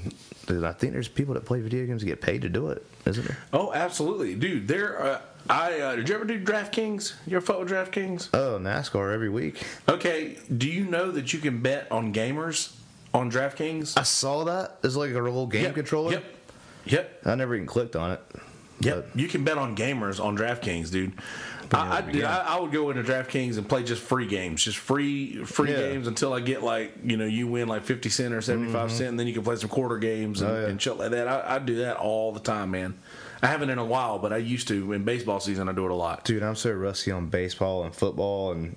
I 0.63 0.71
think 0.73 0.93
there's 0.93 1.07
people 1.07 1.33
that 1.33 1.45
play 1.45 1.61
video 1.61 1.85
games 1.85 2.01
that 2.01 2.07
get 2.07 2.21
paid 2.21 2.41
to 2.43 2.49
do 2.49 2.69
it, 2.69 2.85
isn't 3.05 3.25
there? 3.25 3.37
Oh, 3.53 3.73
absolutely, 3.73 4.35
dude. 4.35 4.67
There, 4.67 5.01
uh, 5.01 5.21
I 5.49 5.79
uh, 5.79 5.95
did 5.95 6.09
you 6.09 6.15
ever 6.15 6.25
do 6.25 6.39
DraftKings? 6.43 7.13
You 7.25 7.37
ever 7.37 7.45
fuck 7.45 7.59
with 7.59 7.69
DraftKings? 7.69 8.29
Oh, 8.33 8.59
NASCAR 8.59 9.13
every 9.13 9.29
week. 9.29 9.63
Okay, 9.87 10.37
do 10.55 10.67
you 10.67 10.85
know 10.85 11.11
that 11.11 11.31
you 11.33 11.39
can 11.39 11.61
bet 11.61 11.89
on 11.91 12.13
gamers 12.13 12.73
on 13.13 13.31
DraftKings? 13.31 13.97
I 13.97 14.03
saw 14.03 14.43
that. 14.45 14.77
It's 14.83 14.95
like 14.95 15.11
a 15.11 15.13
little 15.21 15.47
game 15.47 15.63
Yep, 15.63 15.75
controller. 15.75 16.11
Yep, 16.13 16.23
yep, 16.85 17.21
I 17.25 17.35
never 17.35 17.55
even 17.55 17.67
clicked 17.67 17.95
on 17.95 18.11
it. 18.11 18.21
yep. 18.81 19.09
You 19.15 19.27
can 19.27 19.43
bet 19.45 19.57
on 19.57 19.75
gamers 19.75 20.23
on 20.23 20.37
DraftKings, 20.37 20.91
dude. 20.91 21.13
I, 21.71 21.97
I, 21.97 22.01
dude, 22.01 22.23
I, 22.23 22.55
I 22.55 22.59
would 22.61 22.71
go 22.71 22.89
into 22.91 23.03
DraftKings 23.03 23.57
and 23.57 23.67
play 23.67 23.83
just 23.83 24.01
free 24.01 24.25
games, 24.25 24.63
just 24.63 24.77
free 24.77 25.43
free 25.43 25.71
Yeah. 25.71 25.77
games 25.79 26.07
until 26.07 26.31
I 26.33 26.39
get 26.39 26.63
like 26.63 26.93
you 27.03 27.17
know 27.17 27.25
you 27.25 27.45
win 27.47 27.67
like 27.67 27.83
fifty 27.83 28.09
cent 28.09 28.33
or 28.33 28.41
seventy 28.41 28.71
cent, 28.89 29.09
and 29.09 29.19
then 29.19 29.27
you 29.27 29.33
can 29.33 29.43
play 29.43 29.57
some 29.57 29.69
quarter 29.69 29.97
games 29.97 30.41
and, 30.41 30.49
Mm-hmm. 30.49 30.57
Oh, 30.57 30.61
yeah. 30.63 30.69
and 30.69 30.81
shit 30.81 30.97
like 30.97 31.11
that. 31.11 31.27
I, 31.27 31.55
I 31.55 31.59
do 31.59 31.75
that 31.77 31.97
all 31.97 32.31
the 32.31 32.39
time, 32.39 32.71
man. 32.71 32.97
I 33.41 33.47
haven't 33.47 33.69
in 33.69 33.77
a 33.77 33.85
while, 33.85 34.19
but 34.19 34.33
I 34.33 34.37
used 34.37 34.67
to 34.69 34.93
in 34.93 35.03
baseball 35.03 35.39
season. 35.39 35.69
I 35.69 35.73
do 35.73 35.85
it 35.85 35.91
a 35.91 35.95
lot. 35.95 36.23
Dude, 36.25 36.43
I'm 36.43 36.55
so 36.55 36.71
rusty 36.71 37.11
on 37.11 37.27
baseball 37.27 37.83
and 37.83 37.93
football 37.95 38.51
and 38.51 38.75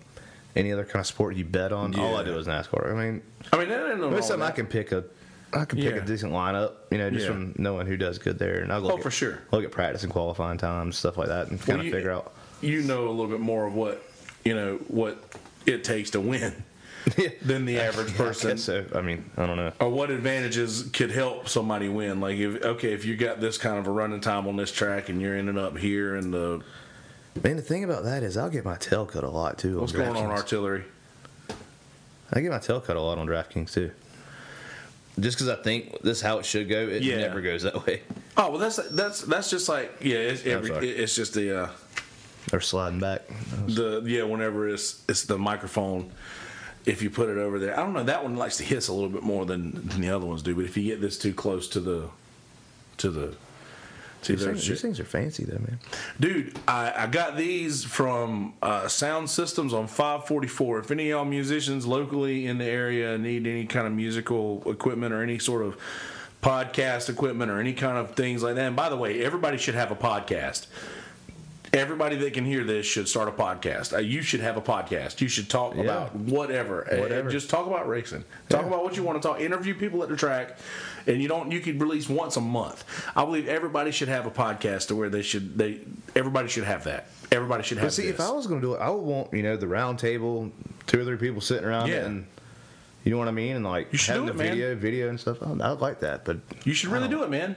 any 0.54 0.72
other 0.72 0.84
kind 0.84 1.00
of 1.00 1.06
sport 1.06 1.36
you 1.36 1.44
bet 1.44 1.72
on. 1.72 1.98
All 1.98 2.16
I 2.16 2.24
do 2.24 2.36
is 2.36 2.46
NASCAR. 2.46 2.90
I 2.92 2.94
mean, 2.94 3.22
I 3.52 3.58
mean, 3.58 3.68
that 3.68 3.88
ain't 3.90 4.00
no 4.00 4.10
wrong 4.10 4.22
something 4.22 4.46
I 4.46 4.50
can 4.50 4.66
pick 4.66 4.92
a, 4.92 5.04
I 5.52 5.64
can 5.64 5.78
pick 5.78 5.94
Yeah. 5.94 6.02
a 6.02 6.04
decent 6.06 6.32
lineup, 6.32 6.72
you 6.90 6.98
know, 6.98 7.08
just 7.10 7.24
Yeah. 7.26 7.32
from 7.32 7.54
knowing 7.56 7.86
who 7.86 7.96
does 7.96 8.18
good 8.18 8.38
there, 8.38 8.60
and 8.60 8.72
I'll 8.72 8.80
look 8.80 8.92
Oh, 8.92 8.96
at, 8.98 9.02
for 9.02 9.10
sure. 9.10 9.38
look 9.52 9.64
at 9.64 9.70
practice 9.70 10.02
and 10.02 10.12
qualifying 10.12 10.58
times, 10.58 10.96
stuff 10.98 11.16
like 11.16 11.28
that, 11.28 11.48
and 11.48 11.58
kind 11.58 11.68
Well, 11.68 11.78
of 11.80 11.84
you- 11.86 11.92
figure 11.92 12.10
out. 12.10 12.32
you 12.60 12.82
know 12.82 13.08
a 13.08 13.10
little 13.10 13.28
bit 13.28 13.40
more 13.40 13.66
of 13.66 13.74
what 13.74 14.02
you 14.44 14.54
know 14.54 14.78
what 14.88 15.22
it 15.66 15.84
takes 15.84 16.10
to 16.10 16.20
win 16.20 16.64
than 17.42 17.64
the 17.64 17.78
average 17.80 18.14
person. 18.14 18.50
guess 18.50 18.62
so. 18.64 18.84
I 18.94 19.00
mean, 19.00 19.30
I 19.36 19.46
don't 19.46 19.56
know. 19.56 19.72
Or 19.80 19.88
what 19.88 20.10
advantages 20.10 20.88
could 20.92 21.10
help 21.10 21.48
somebody 21.48 21.88
win? 21.88 22.20
Like 22.20 22.36
if 22.36 22.62
okay, 22.64 22.92
if 22.92 23.04
you 23.04 23.16
got 23.16 23.40
this 23.40 23.58
kind 23.58 23.78
of 23.78 23.86
a 23.86 23.90
running 23.90 24.20
time 24.20 24.46
on 24.46 24.56
this 24.56 24.70
track 24.70 25.08
and 25.08 25.20
you're 25.20 25.34
ending 25.36 25.58
up 25.58 25.78
here 25.78 26.16
in 26.16 26.30
the 26.30 26.62
Man, 27.44 27.56
the 27.56 27.62
thing 27.62 27.84
about 27.84 28.04
that 28.04 28.22
is 28.22 28.36
I'll 28.36 28.50
get 28.50 28.64
my 28.64 28.76
tail 28.76 29.06
cut 29.06 29.24
a 29.24 29.30
lot 29.30 29.56
too. 29.58 29.80
what's 29.80 29.92
going 29.92 30.16
on 30.16 30.30
artillery? 30.30 30.84
I 32.32 32.40
get 32.40 32.50
my 32.50 32.58
tail 32.58 32.80
cut 32.80 32.96
a 32.96 33.00
lot 33.00 33.18
on 33.18 33.26
DraftKings 33.26 33.72
too. 33.72 33.90
Just 35.18 35.36
because 35.38 35.48
I 35.48 35.60
think 35.62 36.00
this 36.02 36.18
is 36.18 36.22
how 36.22 36.38
it 36.38 36.46
should 36.46 36.68
go, 36.68 36.78
it 36.88 37.02
Yeah. 37.02 37.16
never 37.18 37.40
goes 37.40 37.62
that 37.62 37.86
way. 37.86 38.02
Oh 38.36 38.50
well, 38.50 38.58
that's 38.58 38.76
that's 38.90 39.22
that's 39.22 39.50
just 39.50 39.68
like 39.68 39.96
yeah, 40.00 40.16
it's, 40.16 40.44
every, 40.46 40.70
it's 40.88 41.14
just 41.14 41.34
the 41.34 41.64
uh, 41.64 41.68
They're 42.50 42.60
sliding 42.60 43.00
back. 43.00 43.22
the 43.66 44.02
yeah 44.06 44.22
whenever 44.22 44.68
it's 44.68 45.02
it's 45.08 45.24
the 45.24 45.38
microphone. 45.38 46.10
If 46.90 47.02
you 47.02 47.10
put 47.10 47.28
it 47.28 47.38
over 47.38 47.60
there, 47.60 47.78
I 47.78 47.84
don't 47.84 47.92
know. 47.92 48.02
That 48.02 48.24
one 48.24 48.36
likes 48.36 48.56
to 48.56 48.64
hiss 48.64 48.88
a 48.88 48.92
little 48.92 49.08
bit 49.08 49.22
more 49.22 49.46
than, 49.46 49.86
than 49.86 50.00
the 50.00 50.10
other 50.10 50.26
ones 50.26 50.42
do. 50.42 50.56
But 50.56 50.64
if 50.64 50.76
you 50.76 50.82
get 50.82 51.00
this 51.00 51.16
too 51.16 51.32
close 51.32 51.68
to 51.68 51.80
the 51.80 52.08
to 52.96 53.10
the 53.10 53.36
to 54.22 54.32
These 54.32 54.40
the 54.40 54.46
things, 54.52 54.66
these 54.66 54.82
things 54.82 55.00
are 55.00 55.04
fancy 55.04 55.44
though, 55.44 55.58
man. 55.58 55.78
Dude, 56.18 56.58
I, 56.66 56.92
I 57.04 57.06
got 57.06 57.36
these 57.36 57.84
from 57.84 58.54
uh, 58.60 58.88
Sound 58.88 59.30
Systems 59.30 59.72
on 59.72 59.86
544. 59.86 60.80
If 60.80 60.90
any 60.90 61.04
of 61.04 61.08
y'all 61.08 61.24
musicians 61.24 61.86
locally 61.86 62.46
in 62.46 62.58
the 62.58 62.66
area 62.66 63.16
need 63.16 63.46
any 63.46 63.66
kind 63.66 63.86
of 63.86 63.92
musical 63.92 64.62
equipment 64.66 65.14
or 65.14 65.22
any 65.22 65.38
sort 65.38 65.64
of 65.64 65.76
podcast 66.42 67.08
equipment 67.08 67.50
or 67.50 67.60
any 67.60 67.72
kind 67.72 67.96
of 67.96 68.14
things 68.16 68.42
like 68.42 68.56
that, 68.56 68.66
and 68.66 68.76
by 68.76 68.88
the 68.88 68.96
way, 68.96 69.22
everybody 69.22 69.56
should 69.56 69.74
have 69.76 69.90
a 69.90 69.96
podcast. 69.96 70.66
Everybody 71.72 72.16
that 72.16 72.32
can 72.34 72.44
hear 72.44 72.64
this 72.64 72.84
should 72.84 73.06
start 73.08 73.28
a 73.28 73.30
podcast. 73.32 73.92
Uh, 73.94 73.98
you 73.98 74.22
should 74.22 74.40
have 74.40 74.56
a 74.56 74.60
podcast. 74.60 75.20
You 75.20 75.28
should 75.28 75.48
talk 75.48 75.76
Yeah. 75.76 75.82
about 75.82 76.16
whatever. 76.16 76.82
Uh, 76.92 76.96
Whatever. 76.98 77.30
just 77.30 77.48
talk 77.48 77.68
about 77.68 77.88
racing. 77.88 78.24
Talk 78.48 78.62
Yeah. 78.62 78.66
about 78.66 78.82
what 78.82 78.96
you 78.96 79.04
want 79.04 79.22
to 79.22 79.28
talk. 79.28 79.40
Interview 79.40 79.74
people 79.74 80.02
at 80.02 80.08
the 80.08 80.16
track, 80.16 80.58
and 81.06 81.22
you 81.22 81.28
don't. 81.28 81.52
You 81.52 81.60
could 81.60 81.80
release 81.80 82.08
once 82.08 82.36
a 82.36 82.40
month. 82.40 82.84
I 83.14 83.24
believe 83.24 83.46
everybody 83.46 83.92
should 83.92 84.08
have 84.08 84.26
a 84.26 84.30
podcast 84.32 84.88
to 84.88 84.96
where 84.96 85.08
they 85.08 85.22
should. 85.22 85.56
They 85.58 85.78
everybody 86.16 86.48
should 86.48 86.64
have 86.64 86.82
that. 86.84 87.06
Everybody 87.30 87.62
should 87.62 87.78
have. 87.78 87.86
But 87.86 87.92
see, 87.92 88.08
if. 88.08 88.18
I 88.20 88.32
was 88.32 88.48
going 88.48 88.60
to 88.60 88.66
do 88.66 88.74
it, 88.74 88.78
I 88.80 88.90
would 88.90 89.02
want 89.04 89.32
you 89.32 89.44
know 89.44 89.56
the 89.56 89.68
round 89.68 90.00
table, 90.00 90.50
two 90.88 91.00
or 91.00 91.04
three 91.04 91.18
people 91.18 91.40
sitting 91.40 91.64
around 91.64 91.88
Yeah. 91.88 91.98
it, 91.98 92.06
and 92.06 92.26
you 93.04 93.12
know 93.12 93.18
what 93.18 93.28
I 93.28 93.32
mean, 93.32 93.54
and 93.54 93.64
like 93.64 93.92
You 93.92 93.98
should 93.98 94.14
having 94.16 94.26
do 94.26 94.32
the 94.32 94.40
it, 94.40 94.44
man. 94.44 94.52
video, 94.56 94.74
video 94.74 95.08
and 95.08 95.20
stuff. 95.20 95.38
I, 95.40 95.46
I 95.52 95.70
like 95.70 96.00
that, 96.00 96.24
but 96.24 96.38
you 96.64 96.74
should 96.74 96.90
really 96.90 97.06
do 97.06 97.22
it, 97.22 97.30
man. 97.30 97.54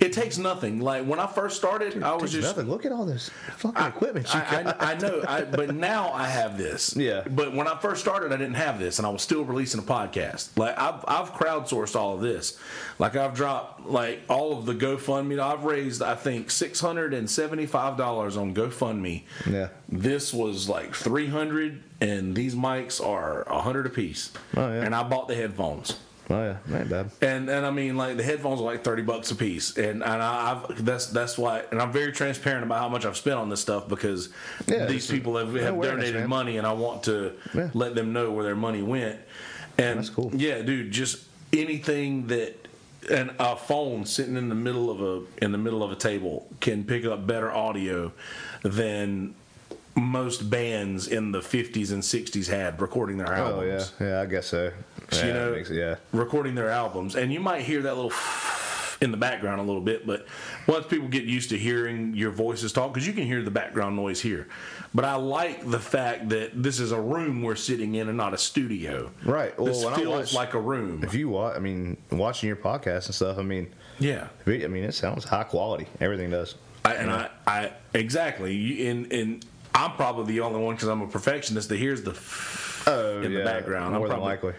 It 0.00 0.14
takes 0.14 0.38
nothing. 0.38 0.80
Like 0.80 1.04
when 1.04 1.18
I 1.20 1.26
first 1.26 1.56
started, 1.56 2.02
I 2.02 2.14
was 2.14 2.32
just 2.32 2.48
nothing. 2.48 2.70
Look 2.70 2.86
at 2.86 2.92
all 2.92 3.04
this 3.04 3.30
fucking 3.58 3.84
equipment 3.84 4.32
you 4.32 4.40
I. 4.40 4.74
I, 4.78 4.92
I 4.92 4.98
know, 4.98 5.22
I, 5.28 5.42
but 5.42 5.74
now 5.74 6.10
I 6.12 6.26
have 6.26 6.56
this. 6.56 6.96
Yeah. 6.96 7.22
But 7.28 7.54
when 7.54 7.68
I 7.68 7.76
first 7.78 8.00
started, 8.00 8.32
I 8.32 8.38
didn't 8.38 8.54
have 8.54 8.78
this, 8.78 8.98
and 8.98 9.06
I 9.06 9.10
was 9.10 9.20
still 9.20 9.44
releasing 9.44 9.78
a 9.78 9.82
podcast. 9.82 10.56
Like 10.56 10.78
I've 10.78 11.04
I've 11.06 11.32
crowdsourced 11.34 11.94
all 11.96 12.14
of 12.14 12.22
this. 12.22 12.58
Like 12.98 13.14
I've 13.14 13.34
dropped 13.34 13.86
like 13.86 14.22
all 14.28 14.58
of 14.58 14.64
the 14.64 14.74
GoFundMe. 14.74 15.38
I've 15.38 15.64
raised 15.64 16.02
I 16.02 16.14
think 16.14 16.50
six 16.50 16.80
hundred 16.80 17.12
and 17.12 17.28
seventy 17.28 17.66
five 17.66 17.98
dollars 17.98 18.38
on 18.38 18.54
GoFundMe. 18.54 19.24
Yeah. 19.48 19.68
This 19.88 20.32
was 20.32 20.66
like 20.66 20.94
three 20.94 21.26
hundred, 21.26 21.82
and 22.00 22.34
these 22.34 22.54
mics 22.54 23.04
are 23.04 23.42
a 23.42 23.60
hundred 23.60 23.84
apiece. 23.84 24.32
Oh, 24.56 24.72
yeah. 24.72 24.82
And 24.82 24.94
I 24.94 25.02
bought 25.02 25.28
the 25.28 25.34
headphones. 25.34 25.98
Oh 26.30 26.56
yeah, 26.68 26.78
ain't 26.78 26.88
bad. 26.88 27.10
And 27.20 27.48
and 27.48 27.66
I 27.66 27.70
mean 27.70 27.96
like 27.96 28.16
the 28.16 28.22
headphones 28.22 28.60
are 28.60 28.64
like 28.64 28.82
thirty 28.84 29.02
bucks 29.02 29.30
a 29.30 29.34
piece, 29.36 29.76
and 29.76 30.02
and 30.02 30.22
I, 30.22 30.62
I've 30.68 30.84
that's 30.84 31.06
that's 31.06 31.36
why, 31.36 31.62
and 31.70 31.80
I'm 31.80 31.92
very 31.92 32.12
transparent 32.12 32.64
about 32.64 32.78
how 32.78 32.88
much 32.88 33.04
I've 33.04 33.16
spent 33.16 33.36
on 33.36 33.48
this 33.48 33.60
stuff 33.60 33.88
because 33.88 34.30
Yeah, 34.66 34.86
these 34.86 35.10
people 35.10 35.36
have, 35.36 35.52
have 35.54 35.80
donated 35.80 36.26
money, 36.28 36.56
and 36.58 36.66
I 36.66 36.72
want 36.72 37.02
to 37.04 37.32
Yeah. 37.54 37.70
let 37.74 37.94
them 37.94 38.12
know 38.12 38.30
where 38.30 38.44
their 38.44 38.56
money 38.56 38.82
went. 38.82 39.18
And 39.78 39.98
That's 39.98 40.10
cool. 40.10 40.30
Yeah, 40.34 40.62
dude, 40.62 40.90
just 40.92 41.24
anything 41.52 42.26
that 42.28 42.54
and 43.10 43.32
a 43.38 43.56
phone 43.56 44.04
sitting 44.04 44.36
in 44.36 44.48
the 44.50 44.54
middle 44.54 44.90
of 44.90 45.00
a 45.00 45.44
in 45.44 45.52
the 45.52 45.58
middle 45.58 45.82
of 45.82 45.90
a 45.90 45.96
table 45.96 46.46
can 46.60 46.84
pick 46.84 47.04
up 47.06 47.26
better 47.26 47.50
audio 47.50 48.12
than 48.62 49.34
most 49.96 50.48
bands 50.50 51.08
in 51.08 51.32
the 51.32 51.40
50s 51.40 51.92
and 51.92 52.02
60s 52.02 52.46
had 52.48 52.80
recording 52.80 53.16
their 53.18 53.32
albums. 53.32 53.92
Oh 53.98 54.04
yeah, 54.04 54.10
yeah, 54.10 54.20
I 54.20 54.26
guess 54.26 54.46
so. 54.46 54.70
Yeah, 55.12 55.26
you 55.26 55.32
know, 55.32 55.52
makes 55.52 55.70
yeah. 55.70 55.96
recording 56.12 56.54
their 56.54 56.70
albums, 56.70 57.16
and 57.16 57.32
you 57.32 57.40
might 57.40 57.62
hear 57.62 57.82
that 57.82 57.94
little 57.94 58.12
in 59.00 59.10
the 59.10 59.16
background 59.16 59.60
a 59.60 59.64
little 59.64 59.80
bit. 59.80 60.06
But 60.06 60.26
once 60.66 60.86
people 60.86 61.08
get 61.08 61.24
used 61.24 61.48
to 61.50 61.58
hearing 61.58 62.14
your 62.14 62.30
voices 62.30 62.72
talk, 62.72 62.92
because 62.92 63.06
you 63.06 63.12
can 63.12 63.24
hear 63.24 63.42
the 63.42 63.50
background 63.50 63.96
noise 63.96 64.20
here. 64.20 64.46
But 64.94 65.04
I 65.04 65.14
like 65.14 65.68
the 65.70 65.78
fact 65.78 66.28
that 66.30 66.62
this 66.62 66.78
is 66.80 66.92
a 66.92 67.00
room 67.00 67.42
we're 67.42 67.54
sitting 67.56 67.94
in 67.94 68.08
and 68.08 68.16
not 68.16 68.34
a 68.34 68.38
studio. 68.38 69.10
Right. 69.24 69.56
Well, 69.58 69.66
this 69.66 69.82
feels 69.98 70.32
watch- 70.32 70.34
like 70.34 70.54
a 70.54 70.60
room. 70.60 71.02
If 71.02 71.14
you 71.14 71.28
watch, 71.28 71.56
I 71.56 71.60
mean, 71.60 71.96
watching 72.10 72.48
your 72.48 72.56
podcast 72.56 73.06
and 73.06 73.14
stuff, 73.14 73.38
I 73.38 73.42
mean, 73.42 73.72
Yeah. 73.98 74.28
I 74.46 74.50
mean, 74.66 74.84
it 74.84 74.92
sounds 74.94 75.24
high 75.24 75.44
quality. 75.44 75.86
Everything 76.00 76.30
does. 76.30 76.56
I, 76.84 76.94
and 76.94 77.10
I, 77.10 77.28
I 77.46 77.72
exactly. 77.94 78.86
And 78.88 79.12
and 79.12 79.44
I'm 79.74 79.92
probably 79.92 80.32
the 80.34 80.40
only 80.40 80.60
one 80.60 80.74
because 80.74 80.88
I'm 80.88 81.02
a 81.02 81.06
perfectionist 81.06 81.68
that 81.68 81.78
hears 81.78 82.02
the 82.02 82.18
Oh, 82.86 83.20
in 83.20 83.32
the 83.34 83.44
background. 83.44 83.94
I'm 83.94 84.00
More 84.00 84.08
than 84.08 84.16
probably- 84.16 84.30
likely. 84.32 84.52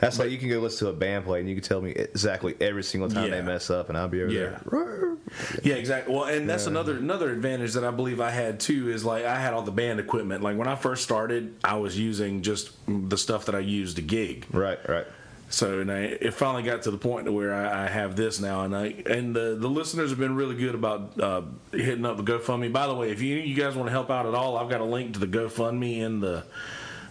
That's 0.00 0.18
like 0.18 0.30
you 0.30 0.38
can 0.38 0.48
go 0.48 0.58
listen 0.60 0.86
to 0.86 0.92
a 0.92 0.96
band 0.96 1.24
play 1.26 1.40
and 1.40 1.48
you 1.48 1.54
can 1.54 1.62
tell 1.64 1.80
me 1.80 1.90
exactly 1.90 2.56
every 2.60 2.82
single 2.82 3.08
time 3.10 3.24
Yeah. 3.30 3.36
they 3.36 3.42
mess 3.42 3.68
up, 3.70 3.88
and 3.90 3.98
I'll 3.98 4.08
be 4.08 4.22
over 4.22 4.32
Yeah. 4.32 4.58
there. 4.70 5.16
Yeah, 5.62 5.74
exactly. 5.74 6.14
Well, 6.14 6.24
and 6.24 6.48
that's 6.48 6.66
another 6.66 6.96
another 6.96 7.30
advantage 7.30 7.74
that 7.74 7.84
I 7.84 7.90
believe 7.90 8.20
I 8.20 8.30
had 8.30 8.58
too 8.60 8.90
is 8.90 9.04
like 9.04 9.24
I 9.24 9.38
had 9.38 9.52
all 9.54 9.62
the 9.62 9.70
band 9.70 10.00
equipment. 10.00 10.42
Like 10.42 10.56
when 10.56 10.66
I 10.68 10.74
first 10.74 11.04
started, 11.04 11.54
I 11.62 11.76
was 11.76 11.98
using 11.98 12.42
just 12.42 12.70
the 12.88 13.16
stuff 13.18 13.46
that 13.46 13.54
I 13.54 13.60
used 13.60 13.96
to 13.96 14.02
gig. 14.02 14.46
Right, 14.52 14.78
right. 14.88 15.06
So 15.52 15.80
and 15.80 15.90
I, 15.90 15.98
it 16.20 16.32
finally 16.32 16.62
got 16.62 16.82
to 16.82 16.90
the 16.92 16.96
point 16.98 17.26
to 17.26 17.32
where 17.32 17.52
I, 17.52 17.84
I 17.84 17.86
have 17.88 18.14
this 18.16 18.40
now, 18.40 18.62
and 18.62 18.74
I 18.74 18.94
and 19.06 19.34
the 19.34 19.56
the 19.58 19.68
listeners 19.68 20.10
have 20.10 20.18
been 20.18 20.36
really 20.36 20.54
good 20.54 20.74
about 20.76 21.20
uh, 21.20 21.42
hitting 21.72 22.06
up 22.06 22.16
the 22.16 22.22
GoFundMe. 22.22 22.72
By 22.72 22.86
the 22.86 22.94
way, 22.94 23.10
if 23.10 23.20
you 23.20 23.36
you 23.36 23.54
guys 23.56 23.74
want 23.74 23.88
to 23.88 23.92
help 23.92 24.10
out 24.10 24.26
at 24.26 24.34
all, 24.34 24.56
I've 24.56 24.70
got 24.70 24.80
a 24.80 24.84
link 24.84 25.14
to 25.14 25.18
the 25.20 25.26
GoFundMe 25.26 25.98
in 25.98 26.20
the 26.20 26.44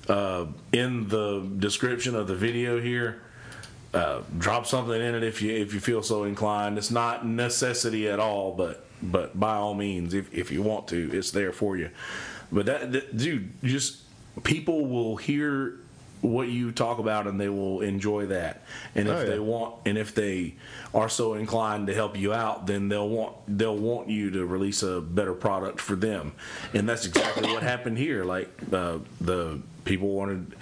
uh, 0.10 0.45
in 0.73 1.07
the 1.07 1.48
description 1.60 2.15
of 2.15 2.27
the 2.27 2.36
video 2.36 2.81
here. 2.81 3.22
Uh, 3.91 4.22
drop 4.38 4.68
something 4.68 5.02
in 5.02 5.15
it 5.15 5.23
if 5.23 5.41
you 5.41 5.52
if 5.52 5.73
you 5.73 5.80
feel 5.80 6.03
so 6.03 6.23
inclined. 6.23 6.77
It's 6.77 6.91
not 6.91 7.26
necessity 7.26 8.07
at 8.07 8.19
all, 8.19 8.52
but 8.53 8.86
but 9.02 9.40
by 9.40 9.56
all 9.56 9.73
means, 9.73 10.14
if 10.14 10.31
if 10.34 10.52
you 10.52 10.61
want 10.61 10.88
to, 10.90 11.10
it's 11.11 11.31
there 11.31 11.52
for 11.52 11.76
you. 11.76 11.90
But 12.52 12.65
that, 12.68 12.91
that 12.91 13.18
dude, 13.18 13.49
just 13.64 13.98
people 14.44 14.86
will 14.86 15.15
hear 15.15 15.76
what 16.22 16.49
you 16.49 16.72
talk 16.72 16.99
about 16.99 17.26
and 17.27 17.40
they 17.40 17.48
will 17.49 17.81
enjoy 17.81 18.26
that. 18.27 18.61
And 18.94 19.07
if 19.07 19.15
Oh, 19.15 19.19
yeah. 19.22 19.26
they 19.26 19.40
want 19.40 19.76
and 19.86 19.98
if 19.98 20.14
they 20.14 20.56
are 20.94 21.10
so 21.10 21.34
inclined 21.36 21.88
to 21.88 21.94
help 21.95 22.18
you 22.18 22.31
out, 22.34 22.68
then 22.68 22.90
they'll 22.90 23.10
want 23.10 23.38
they'll 23.48 23.76
want 23.77 24.10
you 24.10 24.30
to 24.31 24.45
release 24.45 24.84
a 24.84 25.02
better 25.02 25.34
product 25.34 25.80
for 25.80 25.95
them. 25.95 26.34
And 26.76 26.88
that's 26.88 27.06
exactly 27.07 27.52
what 27.52 27.64
happened 27.64 27.98
here. 27.98 28.23
Like 28.23 28.49
uh, 28.72 28.99
the 29.22 29.61
people 29.90 30.10
wanted 30.10 30.56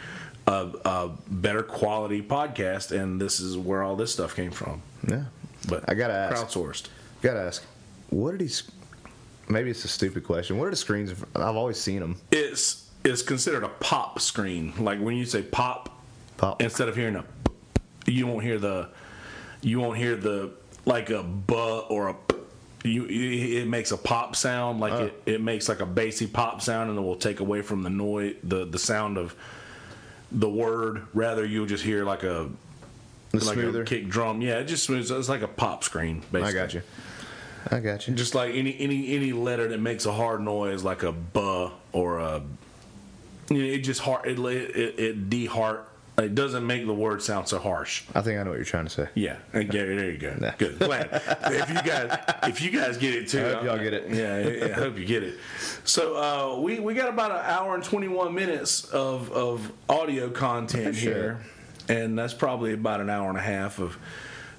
a, 0.48 0.72
a 0.86 1.12
better 1.30 1.62
quality 1.62 2.22
podcast, 2.24 2.98
and 2.98 3.20
this 3.22 3.40
is 3.40 3.58
where 3.58 3.84
all 3.84 3.96
this 3.96 4.12
stuff 4.14 4.36
came 4.36 4.52
from. 4.52 4.82
Yeah. 5.08 5.26
But 5.68 5.84
I 5.88 5.94
gotta 5.94 6.14
ask. 6.14 6.36
crowdsourced. 6.48 6.88
Gotta 7.22 7.42
ask. 7.42 7.64
What 8.10 8.32
did 8.38 8.42
he? 8.50 8.54
Maybe 9.50 9.70
it's 9.70 9.84
a 9.86 9.90
stupid 9.90 10.24
question. 10.24 10.58
What 10.58 10.68
are 10.68 10.72
the 10.72 10.76
screens? 10.78 11.14
I've 11.36 11.56
always 11.56 11.78
seen 11.80 12.00
them. 12.00 12.16
It's 12.32 12.90
it's 13.04 13.22
considered 13.22 13.64
a 13.64 13.70
pop 13.70 14.20
screen. 14.20 14.74
Like 14.80 15.00
when 15.00 15.16
you 15.16 15.26
say 15.26 15.42
pop, 15.42 15.90
Pop. 16.38 16.62
instead 16.62 16.88
of 16.90 16.96
hearing 16.96 17.16
a, 17.18 17.26
you 18.06 18.28
won't 18.28 18.44
hear 18.44 18.58
the, 18.58 18.90
you 19.62 19.80
won't 19.80 19.98
hear 19.98 20.16
the 20.16 20.52
like 20.86 21.10
a 21.10 21.22
buh 21.24 21.80
or 21.90 22.10
a. 22.10 22.16
You, 22.84 23.06
it 23.06 23.68
makes 23.68 23.92
a 23.92 23.98
pop 23.98 24.36
sound 24.36 24.80
like 24.80 24.94
Oh. 24.94 25.06
it, 25.06 25.22
it 25.26 25.42
makes 25.42 25.68
like 25.68 25.80
a 25.80 25.86
bassy 25.86 26.28
pop 26.28 26.62
sound 26.62 26.90
and 26.90 26.98
it 26.98 27.02
will 27.02 27.16
take 27.16 27.40
away 27.40 27.62
from 27.62 27.84
the 27.84 27.90
noise 27.90 28.36
the 28.44 28.66
the 28.66 28.80
sound 28.80 29.18
of 29.18 29.36
the 30.32 30.50
word 30.50 31.06
rather 31.14 31.44
you'll 31.46 31.66
just 31.66 31.84
hear 31.84 32.04
like 32.06 32.24
a 32.24 32.50
The 33.32 33.46
like 33.46 33.56
smoother. 33.56 33.82
a 33.82 33.86
kick 33.86 34.08
drum 34.10 34.42
yeah 34.42 34.60
it 34.60 34.66
just 34.66 34.84
smooths 34.86 35.10
it's 35.12 35.28
like 35.30 35.42
a 35.42 35.48
pop 35.48 35.84
screen 35.84 36.22
basically 36.32 36.60
I 36.60 36.64
got 36.64 36.74
you. 36.76 36.82
I 37.72 37.80
got 37.80 38.08
you. 38.08 38.14
just 38.14 38.36
like 38.36 38.54
any 38.54 38.78
any 38.80 39.14
any 39.16 39.34
letter 39.34 39.68
that 39.70 39.80
makes 39.80 40.06
a 40.06 40.12
hard 40.14 40.42
noise 40.42 40.84
like 40.84 41.04
a 41.04 41.12
buh 41.12 41.72
or 41.92 42.20
a 42.20 42.42
you 43.50 43.58
know, 43.58 43.64
it 43.74 43.80
just 43.80 44.02
hard 44.02 44.28
it 44.28 44.38
it, 44.40 45.00
it 45.00 45.30
de-heart 45.30 45.87
it 46.20 46.34
doesn't 46.34 46.66
make 46.66 46.84
the 46.88 46.94
word 46.94 47.22
sound 47.22 47.48
so 47.48 47.60
harsh 47.60 48.04
I 48.16 48.22
think 48.22 48.40
I 48.40 48.44
know 48.44 48.50
what 48.50 48.56
you're 48.56 48.66
trying 48.66 48.86
to 48.86 48.90
say. 48.90 49.08
yeah 49.14 49.38
yeah, 49.54 49.62
there 49.66 50.10
you 50.10 50.18
go 50.18 50.34
Nah. 50.40 50.52
good 50.58 50.80
glad 50.80 51.10
if 51.46 51.70
you 51.70 51.76
guys 51.84 52.20
if 52.44 52.62
you 52.62 52.72
guys 52.72 52.98
get 52.98 53.14
it 53.14 53.28
too 53.30 53.46
I 53.46 53.52
hope 53.54 53.64
y'all 53.64 53.78
get 53.78 53.94
it. 53.94 54.10
yeah 54.10 54.68
I, 54.68 54.72
I 54.72 54.74
hope 54.74 54.98
you 54.98 55.06
get 55.06 55.22
it 55.24 55.36
so 55.84 56.16
uh, 56.58 56.60
we 56.60 56.80
we 56.80 56.96
got 56.96 57.10
about 57.10 57.30
an 57.32 57.38
hour 57.46 57.76
and 57.76 57.84
21 57.84 58.34
minutes 58.34 58.86
of 58.86 59.32
of 59.32 59.72
audio 59.90 60.30
content 60.32 60.96
Sure. 60.96 61.14
here 61.14 61.40
and 61.88 62.18
that's 62.18 62.34
probably 62.34 62.74
about 62.74 63.00
an 63.00 63.10
hour 63.12 63.30
and 63.30 63.38
a 63.38 63.42
half 63.42 63.78
of 63.80 63.98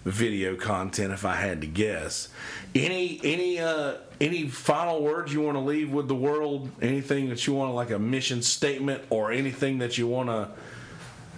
video 0.04 0.54
content 0.54 1.12
if 1.12 1.24
I 1.26 1.34
had 1.34 1.60
to 1.60 1.66
guess. 1.66 2.28
Any 2.74 3.20
any 3.24 3.58
uh 3.58 3.96
any 4.20 4.48
final 4.48 5.02
words 5.02 5.34
you 5.34 5.42
want 5.42 5.56
to 5.56 5.60
leave 5.60 5.90
with 5.90 6.08
the 6.08 6.14
world? 6.14 6.70
Anything 6.80 7.28
that 7.28 7.46
you 7.46 7.52
want 7.52 7.68
to 7.70 7.74
like 7.74 7.90
a 7.90 7.98
mission 7.98 8.40
statement 8.40 9.02
or 9.10 9.30
anything 9.32 9.78
that 9.78 9.98
you 9.98 10.06
want 10.06 10.28
to 10.30 10.48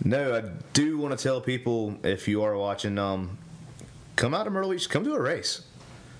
No, 0.05 0.35
I 0.37 0.43
do 0.73 0.99
want 0.99 1.17
to 1.17 1.23
tell 1.23 1.41
people 1.41 1.97
if 2.03 2.27
you 2.27 2.43
are 2.43 2.57
watching, 2.57 2.99
um, 2.99 3.37
come 4.17 4.33
out 4.35 4.45
to 4.45 4.51
Myrtle 4.51 4.71
Beach, 4.71 4.89
come 4.89 5.05
to 5.05 5.13
a 5.15 5.21
race. 5.21 5.63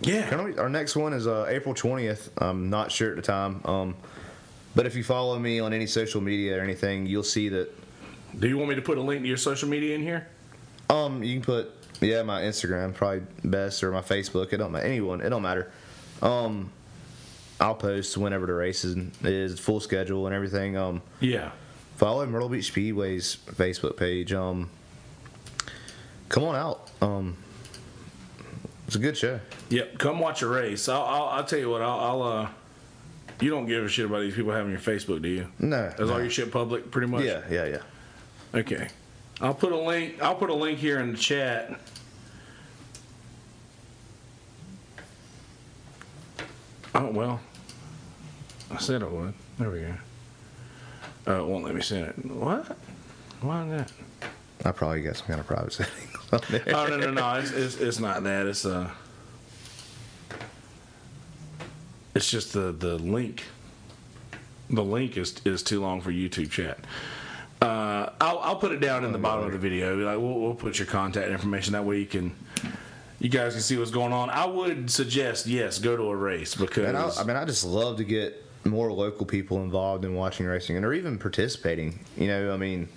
Yeah. 0.03 0.35
Our 0.59 0.69
next 0.69 0.97
one 0.97 1.13
is 1.13 1.27
uh, 1.27 1.47
April 1.49 1.75
20th. 1.75 2.29
I'm 2.39 2.71
not 2.71 2.91
sure 2.93 3.11
at 3.11 3.17
the 3.17 3.23
time. 3.23 3.61
Um, 3.65 3.97
but 4.75 4.87
if 4.87 4.95
you 4.95 5.05
follow 5.05 5.39
me 5.39 5.61
on 5.61 5.73
any 5.73 5.87
social 5.87 6.21
media 6.21 6.59
or 6.59 6.61
anything, 6.61 7.07
you'll 7.07 7.23
see 7.23 7.49
that 7.51 7.69
Do 8.39 8.49
you 8.49 8.57
want 8.57 8.71
me 8.71 8.77
to 8.77 8.83
put 8.83 8.99
a 8.99 9.03
link 9.03 9.23
to 9.23 9.29
your 9.29 9.37
social 9.37 9.69
media 9.69 9.95
in 9.95 10.03
here? 10.03 10.29
um, 10.89 11.23
you 11.23 11.35
can 11.35 11.43
put 11.45 11.71
yeah 12.01 12.23
my 12.23 12.43
Instagram 12.43 12.93
probably 12.95 13.23
best 13.45 13.83
or 13.85 13.93
my 13.93 14.01
Facebook. 14.01 14.53
It 14.53 14.57
don't 14.57 14.73
matter. 14.73 14.87
Anyone. 14.87 15.21
It 15.21 15.29
don't 15.31 15.43
matter. 15.43 15.71
Um, 16.23 16.71
I'll 17.61 17.75
post 17.75 18.17
whenever 18.17 18.47
the 18.47 18.55
race 18.55 18.85
is, 18.85 18.97
is 19.23 19.59
full 19.61 19.81
schedule 19.81 20.27
and 20.27 20.35
everything. 20.35 20.77
Um, 20.77 21.03
Yeah. 21.21 21.51
Follow 22.01 22.25
Myrtle 22.25 22.49
Beach 22.49 22.73
Speedway's 22.73 23.37
Facebook 23.45 23.99
page. 23.99 24.33
Um, 24.33 24.71
come 26.31 26.45
on 26.45 26.57
out. 26.57 26.89
Um, 27.03 27.37
it's 28.87 28.97
a 28.97 28.99
good 28.99 29.19
show. 29.19 29.39
Yep. 29.69 29.99
Come 29.99 30.19
watch 30.19 30.41
a 30.41 30.47
race. 30.47 30.89
I'll 30.89 31.03
I'll, 31.03 31.25
I'll 31.25 31.45
tell 31.45 31.59
you 31.59 31.69
what. 31.69 31.83
I'll, 31.83 32.01
I'll 32.01 32.23
uh. 32.23 32.49
You 33.41 33.51
don't 33.51 33.67
give 33.67 33.85
a 33.85 33.89
shit 33.89 34.07
about 34.07 34.21
these 34.21 34.35
people 34.35 34.53
having 34.53 34.71
your 34.71 34.81
Facebook, 34.81 35.23
do 35.23 35.29
you? 35.29 35.47
No, 35.59 35.93
Is 35.99 36.11
all 36.11 36.17
no. 36.17 36.19
your 36.19 36.31
shit 36.31 36.51
public, 36.51 36.91
pretty 36.91 37.07
much? 37.07 37.25
Yeah, 37.25 37.43
yeah, 37.51 37.65
yeah. 37.65 38.59
Okay. 38.61 38.89
I'll 39.41 39.55
put 39.55 39.73
a 39.73 39.79
link. 39.79 40.23
I'll 40.23 40.35
put 40.35 40.51
a 40.51 40.55
link 40.55 40.79
here 40.79 41.01
in 41.01 41.13
the 41.13 41.19
chat. 41.19 41.79
Oh 46.95 47.11
well. 47.11 47.41
I 48.71 48.79
said 48.79 49.03
I 49.03 49.07
would. 49.07 49.35
There 49.59 49.71
we 49.71 49.81
go. 49.81 49.95
Oh, 51.27 51.45
it 51.45 51.47
won't 51.47 51.65
let 51.65 51.75
me 51.75 51.83
send 51.83 52.07
it. 52.07 52.27
What? 52.27 52.77
Why 53.41 53.65
not? 53.65 53.93
I 54.65 54.73
probably 54.73 55.03
got 55.03 55.17
some 55.17 55.27
kind 55.27 55.41
of 55.41 55.47
private 55.47 55.73
settings 55.73 56.17
on 56.33 56.41
there. 56.51 56.63
Oh 56.75 56.87
no 56.87 56.97
no 56.97 57.11
no! 57.11 57.35
It's, 57.35 57.51
it's, 57.51 57.77
it's 57.77 57.99
not 57.99 58.23
that. 58.25 58.47
It's 58.47 58.65
uh. 58.65 58.91
It's 62.15 62.31
just 62.31 62.53
the 62.53 62.73
the 62.73 62.97
link. 62.97 63.45
The 64.69 64.85
link 64.85 65.17
is 65.17 65.41
is 65.45 65.63
too 65.63 65.81
long 65.81 66.01
for 66.01 66.11
YouTube 66.11 66.51
chat. 66.51 66.79
Uh, 67.63 68.11
I'll 68.21 68.39
I'll 68.39 68.57
put 68.57 68.73
it 68.73 68.81
down 68.81 69.05
in 69.05 69.13
the 69.13 69.19
bottom 69.19 69.45
of 69.45 69.53
the 69.53 69.59
video. 69.59 69.97
Like 69.97 70.19
we'll, 70.19 70.41
we'll 70.41 70.55
put 70.55 70.79
your 70.79 70.87
contact 70.87 71.31
information 71.31 71.73
that 71.73 71.85
way 71.85 71.99
you 71.99 72.07
can. 72.07 72.35
You 73.19 73.29
guys 73.29 73.53
can 73.53 73.61
see 73.61 73.77
what's 73.77 73.91
going 73.91 74.15
on. 74.15 74.31
I 74.31 74.47
would 74.47 74.91
suggest 74.91 75.47
yes, 75.47 75.79
go 75.79 75.95
to 75.95 76.05
a 76.05 76.17
race 76.17 76.55
because 76.55 77.19
I, 77.19 77.23
I 77.23 77.25
mean, 77.27 77.37
I 77.37 77.45
just 77.45 77.65
love 77.65 77.99
to 77.99 78.05
get 78.05 78.43
more 78.65 78.93
local 78.93 79.25
people 79.27 79.63
involved 79.63 80.05
in 80.05 80.15
watching 80.15 80.47
racing 80.47 80.77
and 80.77 80.85
or 80.85 80.93
even 80.93 81.19
participating. 81.19 82.01
You 82.17 82.29
know, 82.29 82.53
I 82.53 82.57
mean, 82.57 82.89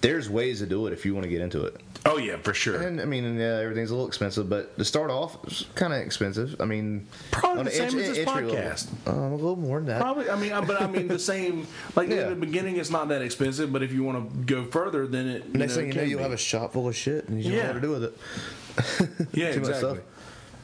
there's 0.00 0.30
ways 0.30 0.60
to 0.60 0.66
do 0.66 0.86
it 0.86 0.92
if 0.92 1.04
you 1.04 1.14
want 1.14 1.24
to 1.24 1.28
get 1.30 1.40
into 1.42 1.64
it. 1.64 1.76
oh 2.06 2.16
yeah, 2.16 2.36
for 2.38 2.54
sure. 2.54 2.80
And 2.80 3.00
I 3.00 3.04
mean, 3.04 3.36
yeah, 3.38 3.58
everything's 3.58 3.90
a 3.90 3.94
little 3.94 4.08
expensive, 4.08 4.48
but 4.48 4.78
to 4.78 4.84
start 4.84 5.10
off, 5.10 5.36
it's 5.44 5.66
kind 5.74 5.92
of 5.92 6.00
expensive. 6.00 6.58
I 6.58 6.64
mean, 6.64 7.06
Probably 7.30 7.64
the 7.64 7.70
same 7.70 7.82
entry- 7.84 8.02
as 8.04 8.08
this 8.16 8.18
entry 8.26 8.44
level. 8.46 8.56
podcast. 8.56 8.88
Um, 9.06 9.32
a 9.32 9.34
little 9.34 9.56
more 9.56 9.76
than 9.78 9.88
that. 9.88 10.00
Probably, 10.00 10.30
I 10.30 10.36
mean, 10.36 10.52
but 10.66 10.80
I 10.80 10.86
mean 10.86 11.08
the 11.08 11.18
same. 11.18 11.66
Like 11.96 12.08
Yeah. 12.08 12.22
in 12.22 12.30
the 12.30 12.46
beginning, 12.46 12.78
it's 12.78 12.88
not 12.90 13.08
that 13.08 13.20
expensive, 13.20 13.70
but 13.72 13.82
if 13.82 13.92
you 13.92 14.02
want 14.02 14.30
to 14.32 14.38
go 14.54 14.64
further, 14.64 15.06
then 15.06 15.28
it. 15.28 15.44
You 15.52 15.58
Next 15.58 15.72
know, 15.72 15.82
thing 15.82 15.88
you 15.88 15.94
know, 15.94 16.02
you'll 16.02 16.18
be. 16.20 16.22
have 16.22 16.32
a 16.32 16.36
shop 16.38 16.72
full 16.72 16.88
of 16.88 16.96
shit, 16.96 17.28
and 17.28 17.42
you 17.42 17.50
don't 17.52 17.60
know 17.60 17.66
what 17.66 17.74
to 17.74 17.80
do 17.80 17.90
with 17.90 18.04
it. 18.04 19.28
yeah, 19.34 19.52
Too 19.52 19.60
much 19.60 19.68
exactly. 19.70 19.96
stuff. 19.96 19.98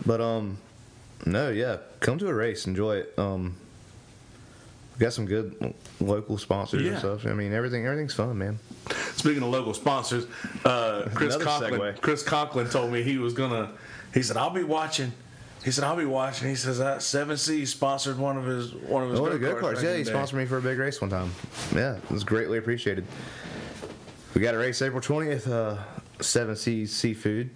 But 0.07 0.21
um, 0.23 0.57
no, 1.27 1.51
yeah, 1.51 1.79
come 2.01 2.19
to 2.19 2.29
a 2.29 2.35
race, 2.35 2.67
enjoy 2.67 2.97
it. 2.97 3.15
Um, 3.19 3.57
we 4.97 5.01
got 5.01 5.13
some 5.13 5.27
good 5.27 5.75
local 6.01 6.39
sponsors 6.39 6.83
Yeah. 6.83 6.93
and 6.93 6.99
stuff. 6.99 7.27
I 7.27 7.35
mean, 7.35 7.53
everything, 7.53 7.85
everything's 7.85 8.15
fun, 8.15 8.39
man. 8.39 8.59
Speaking 9.17 9.43
of 9.43 9.51
local 9.51 9.75
sponsors, 9.75 10.27
uh, 10.65 11.09
Chris 11.15 11.37
Conklin. 11.37 11.81
segue. 11.81 12.01
Chris 12.01 12.23
Conklin 12.23 12.69
told 12.71 12.91
me 12.93 13.03
he 13.03 13.19
was 13.19 13.35
gonna. 13.35 13.73
He 14.15 14.23
said, 14.23 14.37
"I'll 14.39 14.51
be 14.51 14.63
watching." 14.65 15.13
He 15.65 15.71
said, 15.73 15.85
"I'll 15.85 15.97
be 15.97 16.05
watching." 16.05 16.49
He 16.49 16.55
says 16.55 16.79
that 16.79 17.03
Seven 17.03 17.37
Seas 17.37 17.71
sponsored 17.71 18.19
one 18.19 18.37
of 18.37 18.45
his 18.45 18.73
one 18.73 19.03
of 19.03 19.11
his 19.11 19.19
Oh, 19.21 19.29
the 19.29 19.39
go 19.39 19.59
go 19.61 19.67
karts. 19.67 19.83
Yeah, 19.83 19.97
he 19.97 20.05
sponsored 20.05 20.39
me 20.39 20.47
for 20.47 20.59
a 20.59 20.63
big 20.63 20.79
race 20.79 21.01
one 21.01 21.11
time. 21.11 21.33
Yeah, 21.75 21.97
it 21.97 22.11
was 22.11 22.25
greatly 22.25 22.57
appreciated. 22.59 23.05
We 24.35 24.41
got 24.41 24.55
a 24.55 24.59
race 24.59 24.81
April 24.81 25.01
twentieth. 25.01 25.49
Uh, 25.49 25.77
Seven 26.21 26.57
Seas 26.57 26.95
Seafood. 26.95 27.51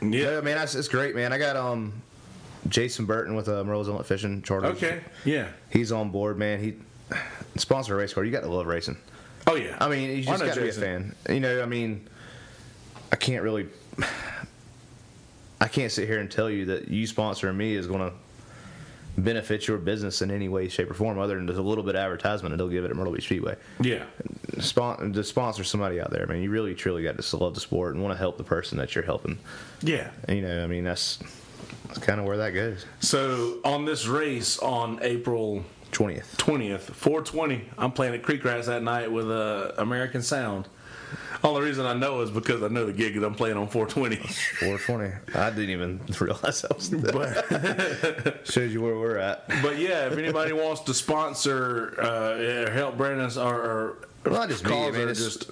Yeah. 0.00 0.38
I 0.38 0.40
mean, 0.42 0.54
that's 0.54 0.74
it's 0.76 0.86
great, 0.88 1.16
man. 1.16 1.32
I 1.32 1.38
got 1.38 1.56
um 1.56 1.92
Jason 2.68 3.06
Burton 3.06 3.34
with 3.34 3.48
uh, 3.48 3.64
Murrells 3.64 3.86
Inlet 3.86 4.06
Fishing 4.06 4.42
Charters. 4.42 4.76
Okay. 4.76 5.00
Yeah. 5.24 5.48
He's 5.70 5.92
on 5.92 6.10
board, 6.10 6.38
man. 6.38 6.60
He 6.60 6.74
sponsor 7.56 7.94
a 7.94 7.98
race 7.98 8.12
car. 8.12 8.24
You 8.24 8.30
got 8.32 8.42
to 8.42 8.48
love 8.48 8.66
racing. 8.66 8.96
Oh 9.46 9.54
yeah. 9.54 9.76
I 9.80 9.88
mean, 9.88 10.10
you 10.10 10.22
just 10.22 10.44
got 10.44 10.54
to 10.54 10.60
be 10.60 10.68
a 10.68 10.72
fan. 10.72 11.14
You 11.28 11.40
know, 11.40 11.62
I 11.62 11.66
mean, 11.66 12.08
I 13.12 13.16
can't 13.16 13.42
really, 13.42 13.68
I 15.60 15.68
can't 15.68 15.90
sit 15.90 16.08
here 16.08 16.20
and 16.20 16.30
tell 16.30 16.50
you 16.50 16.66
that 16.66 16.88
you 16.88 17.06
sponsoring 17.06 17.56
me 17.56 17.74
is 17.74 17.86
going 17.86 18.00
to 18.00 18.12
benefit 19.16 19.66
your 19.66 19.78
business 19.78 20.22
in 20.22 20.30
any 20.30 20.48
way, 20.48 20.68
shape, 20.68 20.90
or 20.90 20.94
form, 20.94 21.18
other 21.18 21.34
than 21.36 21.46
just 21.46 21.58
a 21.58 21.62
little 21.62 21.82
bit 21.82 21.96
of 21.96 22.00
advertisement 22.00 22.52
that 22.52 22.58
they'll 22.58 22.68
give 22.68 22.84
it 22.84 22.90
at 22.90 22.96
Myrtle 22.96 23.12
Beach 23.12 23.24
Speedway. 23.24 23.56
Yeah. 23.80 24.04
Spon- 24.60 25.12
to 25.12 25.24
sponsor 25.24 25.64
somebody 25.64 26.00
out 26.00 26.10
there, 26.10 26.26
man, 26.26 26.42
you 26.42 26.50
really 26.50 26.74
truly 26.74 27.02
got 27.02 27.18
to 27.18 27.36
love 27.36 27.54
the 27.54 27.60
sport 27.60 27.94
and 27.94 28.02
want 28.04 28.14
to 28.14 28.18
help 28.18 28.38
the 28.38 28.44
person 28.44 28.78
that 28.78 28.94
you're 28.94 29.04
helping. 29.04 29.38
Yeah. 29.82 30.10
You 30.28 30.42
know, 30.42 30.62
I 30.62 30.66
mean, 30.68 30.84
that's 30.84 31.18
that's 31.86 31.98
kind 31.98 32.20
of 32.20 32.26
where 32.26 32.36
that 32.38 32.50
goes. 32.50 32.84
So 33.00 33.58
on 33.64 33.84
this 33.84 34.06
race 34.06 34.58
on 34.58 34.98
April 35.02 35.64
Twentieth. 35.90 36.36
20th, 36.36 36.80
420, 36.80 37.62
I'm 37.78 37.92
playing 37.92 38.14
at 38.14 38.22
Creek 38.22 38.44
Rats 38.44 38.66
that 38.66 38.82
night 38.82 39.10
with 39.10 39.30
uh, 39.30 39.72
American 39.78 40.20
Sound. 40.22 40.68
Only 41.42 41.62
reason 41.62 41.86
I 41.86 41.94
know 41.94 42.20
is 42.20 42.30
because 42.30 42.62
I 42.62 42.68
know 42.68 42.84
the 42.84 42.92
gig 42.92 43.14
that 43.14 43.24
I'm 43.24 43.34
playing 43.34 43.56
on 43.56 43.68
420. 43.68 44.16
420. 44.16 45.14
I 45.34 45.50
didn't 45.50 45.70
even 45.70 46.00
realize 46.20 46.64
I 46.64 46.74
was 46.74 46.90
there. 46.90 48.40
Shows 48.44 48.72
you 48.72 48.82
where 48.82 48.96
we're 48.98 49.16
at. 49.18 49.48
but 49.62 49.78
yeah, 49.78 50.06
if 50.08 50.18
anybody 50.18 50.52
wants 50.52 50.82
to 50.82 50.92
sponsor 50.94 51.94
uh, 52.02 52.66
or 52.66 52.70
help 52.72 52.96
Brandon 52.98 53.30
or, 53.40 53.54
or 53.54 54.08
Well, 54.26 54.34
not 54.34 54.48
just 54.50 54.64
me. 54.66 54.72
I 54.86 54.90
mean, 54.90 55.08
it's 55.08 55.22
just 55.24 55.50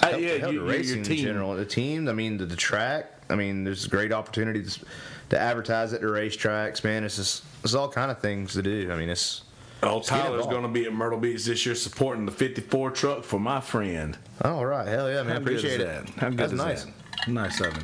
help, 0.00 0.14
Uh, 0.14 0.16
yeah, 0.18 0.36
help 0.36 0.52
you- 0.52 0.60
the 0.60 0.66
racing 0.66 0.98
in 0.98 1.16
general. 1.16 1.54
The 1.56 1.64
team, 1.64 2.08
I 2.08 2.12
mean, 2.12 2.36
the, 2.36 2.46
the 2.46 2.56
track. 2.56 3.10
I 3.30 3.34
mean, 3.34 3.64
there's 3.64 3.86
great 3.86 4.12
opportunities 4.12 4.78
to 5.32 5.38
advertise 5.40 5.94
it 5.94 6.00
to 6.00 6.06
racetracks, 6.06 6.84
man. 6.84 7.04
It's 7.04 7.16
just, 7.16 7.42
it's 7.64 7.72
all 7.74 7.88
kind 7.88 8.10
of 8.10 8.18
things 8.20 8.52
to 8.52 8.62
do. 8.62 8.90
I 8.92 8.96
mean, 8.96 9.08
it's, 9.08 9.42
Oh, 9.82 10.00
Tyler's 10.00 10.46
going 10.46 10.62
to 10.62 10.68
be 10.68 10.84
at 10.84 10.92
Myrtle 10.92 11.18
Beach 11.18 11.44
this 11.44 11.66
year 11.66 11.74
supporting 11.74 12.24
the 12.24 12.30
54 12.30 12.90
truck 12.92 13.24
for 13.24 13.40
my 13.40 13.60
friend. 13.60 14.16
all 14.42 14.64
right. 14.64 14.86
Hell 14.86 15.10
yeah, 15.10 15.22
man. 15.24 15.32
How 15.32 15.38
Appreciate 15.38 15.80
is 15.80 15.80
it. 15.80 15.86
that? 16.06 16.08
How 16.20 16.28
good 16.28 16.38
That's 16.38 16.52
is 16.52 16.58
nice. 16.58 16.84
that? 16.84 17.28
Nice 17.28 17.60
of 17.60 17.72
him. 17.72 17.82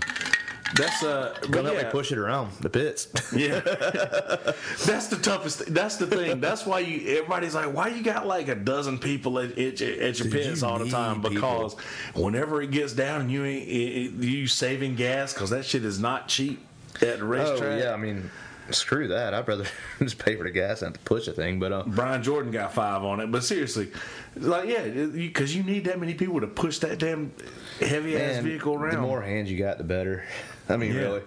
That's 0.77 1.03
uh, 1.03 1.35
but 1.41 1.51
Gonna 1.51 1.69
help 1.71 1.79
yeah, 1.81 1.85
me 1.87 1.91
push 1.91 2.13
it 2.13 2.19
around 2.19 2.53
the 2.61 2.69
pits. 2.69 3.09
yeah. 3.35 3.61
that's 4.85 5.07
the 5.09 5.19
toughest. 5.21 5.61
Thing. 5.61 5.73
That's 5.75 5.97
the 5.97 6.07
thing. 6.07 6.41
That's 6.41 6.67
why 6.67 6.81
you. 6.81 7.17
Everybody's 7.17 7.55
like, 7.55 7.73
why 7.73 7.89
you 7.89 8.03
got 8.05 8.27
like 8.27 8.49
a 8.49 8.55
dozen 8.55 8.99
people 8.99 9.39
at, 9.39 9.57
at, 9.59 9.81
your- 9.81 9.91
at 10.03 10.19
your 10.19 10.29
Dude, 10.29 10.33
pits 10.33 10.61
you 10.61 10.69
all 10.69 10.79
the 10.79 10.85
need 10.85 10.91
time? 10.91 11.17
people. 11.23 11.31
Because 11.31 11.75
whenever 12.15 12.61
it 12.61 12.71
gets 12.71 12.93
down, 12.93 13.23
and 13.23 13.33
you 13.33 13.45
ain't 13.47 13.67
it, 13.67 13.73
it- 13.73 14.13
you 14.23 14.47
saving 14.47 14.95
gas 14.97 15.33
because 15.33 15.49
that 15.51 15.65
shit 15.65 15.85
is 15.87 15.99
not 15.99 16.29
cheap 16.29 16.61
at 17.03 17.19
the 17.21 17.25
oh 17.25 17.77
yeah, 17.79 17.93
I 17.93 17.97
mean, 17.97 18.31
screw 18.71 19.09
that. 19.09 19.35
I'd 19.35 19.47
rather 19.49 19.65
just 19.99 20.19
pay 20.19 20.37
for 20.37 20.45
the 20.45 20.51
gas 20.51 20.81
than 20.81 20.93
to 20.93 20.99
push 21.01 21.27
a 21.29 21.33
thing. 21.33 21.59
But 21.61 21.73
uh, 21.73 21.83
Brian 21.87 22.23
Jordan 22.23 22.51
got 22.53 22.73
five 22.75 23.03
on 23.05 23.21
it, 23.21 23.31
but 23.31 23.45
seriously, 23.45 23.91
like 24.37 24.69
yeah, 24.69 24.87
because 24.87 25.55
you 25.55 25.63
need 25.63 25.85
that 25.85 25.99
many 26.01 26.15
people 26.15 26.41
to 26.41 26.47
push 26.47 26.79
that 26.79 26.99
damn 26.99 27.33
heavy 27.81 28.17
ass 28.17 28.43
vehicle 28.43 28.75
around. 28.75 28.97
the 28.97 29.01
more 29.03 29.23
hands 29.23 29.51
you 29.51 29.59
got, 29.59 29.79
the 29.79 29.85
better. 29.85 30.25
I 30.69 30.77
mean, 30.77 30.95
Yeah. 30.95 31.01
really, 31.01 31.23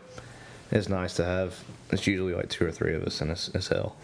it's 0.71 0.89
nice 0.89 1.15
to 1.15 1.25
have. 1.25 1.57
It's 1.91 2.05
usually 2.07 2.33
like 2.33 2.49
two 2.49 2.65
or 2.65 2.71
three 2.71 2.93
of 2.95 3.03
us, 3.03 3.19
and 3.21 3.31
it's, 3.31 3.49
it's 3.49 3.67
hell. 3.67 3.95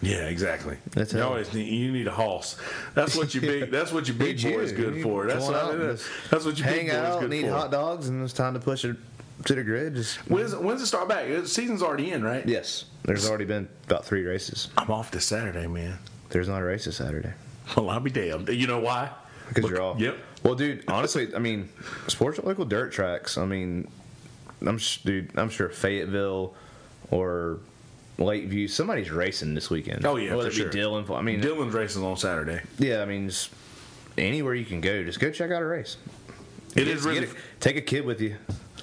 Yeah, 0.00 0.26
exactly. 0.28 0.78
That's 0.92 1.12
you 1.12 1.20
it. 1.20 1.22
always 1.22 1.52
need 1.54 1.68
you 1.68 1.92
need 1.92 2.08
a 2.08 2.10
hoss. 2.12 2.56
That's 2.94 3.14
what 3.16 3.34
your 3.34 3.42
big. 3.60 3.70
That's 3.70 3.92
what 3.92 4.08
your 4.08 4.16
big 4.16 4.42
Need 4.42 4.54
boy 4.54 4.60
is 4.62 4.72
good 4.72 4.96
You 4.96 5.02
for. 5.02 5.26
That's 5.26 5.44
what, 5.46 5.54
out 5.54 5.74
and 5.74 5.80
that's, 5.82 6.02
just 6.02 6.30
that's 6.30 6.44
what 6.44 6.58
your 6.58 6.66
hang 6.66 6.86
big 6.86 6.88
boy 6.90 6.96
is 6.96 7.04
out, 7.04 7.20
good 7.20 7.24
and 7.32 7.34
eat 7.34 7.42
for. 7.46 7.52
hot 7.52 7.70
dogs, 7.70 8.08
and 8.08 8.22
it's 8.24 8.32
time 8.32 8.54
to 8.54 8.60
push 8.60 8.84
it 8.84 8.96
to 9.44 9.54
the 9.54 9.62
grid. 9.62 9.94
Just 9.94 10.18
When's 10.30 10.54
when's 10.54 10.82
it 10.82 10.86
start 10.86 11.08
back? 11.08 11.26
The 11.28 11.46
season's 11.48 11.82
already 11.82 12.10
in, 12.12 12.22
right? 12.22 12.46
yes, 12.46 12.84
there's 13.04 13.28
already 13.28 13.44
been 13.44 13.68
about 13.86 14.04
three 14.04 14.24
races. 14.24 14.68
I'm 14.76 14.90
off 14.90 15.10
this 15.10 15.24
Saturday, 15.24 15.66
man. 15.66 15.98
There's 16.30 16.48
not 16.48 16.62
a 16.62 16.64
race 16.64 16.86
this 16.86 16.96
Saturday 16.96 17.32
Well, 17.76 17.90
I'll 17.90 18.00
be 18.00 18.10
damned. 18.10 18.48
You 18.48 18.66
know 18.66 18.80
why? 18.80 19.10
because 19.48 19.64
Look- 19.64 19.72
you're 19.72 19.82
off. 19.82 19.98
Yep. 20.00 20.16
Well, 20.44 20.54
dude, 20.54 20.82
honestly, 20.88 21.34
I 21.34 21.38
mean, 21.38 21.68
sports 22.08 22.40
local 22.42 22.64
dirt 22.64 22.90
tracks. 22.92 23.38
I 23.38 23.44
mean, 23.44 23.86
I'm 24.66 24.78
dude, 25.04 25.30
I'm 25.36 25.50
sure 25.50 25.68
Fayetteville 25.68 26.54
or 27.10 27.58
Lakeview, 28.18 28.66
somebody's 28.68 29.10
racing 29.10 29.54
this 29.54 29.70
weekend. 29.70 30.04
Oh, 30.06 30.16
yeah, 30.16 30.34
whether 30.34 30.50
for 30.50 30.54
it 30.56 30.58
be 30.58 30.62
sure. 30.62 30.70
Dillon. 30.70 31.04
I 31.12 31.22
mean, 31.22 31.40
Dillon's 31.40 31.74
racing 31.74 32.02
on 32.02 32.16
Saturday. 32.16 32.60
yeah, 32.78 33.02
I 33.02 33.04
mean, 33.04 33.28
just 33.28 33.50
anywhere 34.18 34.54
you 34.54 34.64
can 34.64 34.80
go, 34.80 35.02
just 35.04 35.20
go 35.20 35.30
check 35.30 35.50
out 35.50 35.62
a 35.62 35.66
race. 35.66 35.96
It 36.74 36.84
Get- 36.84 36.88
is 36.88 37.04
really 37.04 37.26
a- 37.26 37.28
take 37.60 37.76
a 37.76 37.80
kid 37.82 38.04
with 38.04 38.20
you. 38.20 38.36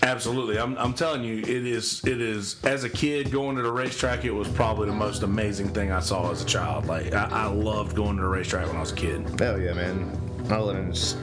Absolutely. 0.04 0.60
I'm, 0.60 0.78
I'm 0.78 0.94
telling 0.94 1.24
you, 1.24 1.40
it 1.40 1.48
is. 1.48 2.04
It 2.06 2.22
is. 2.22 2.64
As 2.64 2.84
a 2.84 2.90
kid 2.90 3.32
going 3.32 3.56
to 3.56 3.62
the 3.62 3.72
racetrack, 3.72 4.26
it 4.26 4.32
was 4.32 4.48
probably 4.48 4.88
the 4.88 4.96
most 4.96 5.24
amazing 5.24 5.70
thing 5.70 5.92
I 5.92 6.00
saw 6.00 6.32
as 6.32 6.42
a 6.42 6.46
child. 6.46 6.86
Like 6.86 7.14
I, 7.14 7.28
I 7.32 7.46
loved 7.46 7.96
going 7.96 8.16
to 8.18 8.22
the 8.22 8.28
racetrack 8.28 8.68
when 8.68 8.78
I 8.78 8.82
was 8.82 8.92
a 8.92 8.96
kid. 8.96 9.40
Hell 9.40 9.60
yeah, 9.60 9.74
man. 9.74 10.10
Other 10.50 10.74
than 10.74 10.94
just 10.94 11.18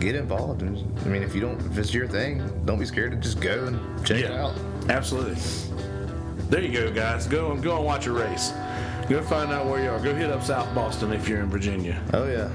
get 0.00 0.16
involved. 0.16 0.62
And 0.62 0.76
I 1.00 1.08
mean, 1.08 1.22
if 1.22 1.34
you 1.34 1.40
don't, 1.40 1.60
if 1.66 1.78
it's 1.78 1.94
your 1.94 2.08
thing, 2.08 2.42
don't 2.64 2.78
be 2.78 2.86
scared 2.86 3.12
to 3.12 3.16
just 3.16 3.40
go 3.40 3.66
and 3.66 4.06
check 4.06 4.24
it 4.24 4.32
out. 4.32 4.54
Absolutely. 4.88 5.36
There 6.50 6.60
you 6.60 6.72
go, 6.72 6.92
guys. 6.92 7.26
Go 7.26 7.52
and 7.52 7.62
go 7.62 7.76
and 7.76 7.84
watch 7.84 8.06
a 8.06 8.12
race. 8.12 8.52
Go 9.08 9.22
find 9.22 9.52
out 9.52 9.66
where 9.66 9.82
you 9.82 9.90
are. 9.90 9.98
Go 10.00 10.14
hit 10.14 10.30
up 10.30 10.42
South 10.42 10.72
Boston 10.74 11.12
if 11.12 11.28
you're 11.28 11.40
in 11.40 11.50
Virginia. 11.50 12.02
Oh 12.12 12.26
yeah, 12.26 12.50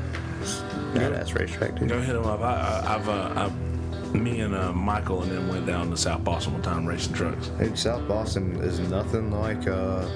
badass 0.94 1.38
racetrack, 1.38 1.76
dude. 1.76 1.90
Go 1.90 2.00
hit 2.00 2.14
them 2.14 2.26
up. 2.26 2.42
I, 2.42 2.54
I, 2.54 2.96
I've, 2.96 3.10
uh, 3.10 3.34
I've, 3.36 3.87
me 4.14 4.42
and 4.42 4.56
uh, 4.56 4.74
Michael 4.74 5.24
and 5.24 5.32
them 5.32 5.48
went 5.48 5.66
down 5.66 5.90
to 5.92 5.98
South 5.98 6.24
Boston 6.24 6.54
one 6.54 6.62
time 6.62 6.86
racing 6.86 7.14
trucks. 7.14 7.48
Dude, 7.48 7.78
South 7.78 8.08
Boston 8.08 8.56
is 8.62 8.80
nothing 8.80 9.32
like 9.32 9.68
uh, 9.68 10.08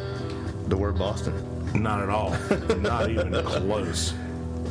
the 0.68 0.78
word 0.78 0.98
Boston. 0.98 1.34
Not 1.74 2.02
at 2.02 2.10
all. 2.10 2.32
Not 2.78 3.10
even 3.10 3.34
close. 3.44 4.14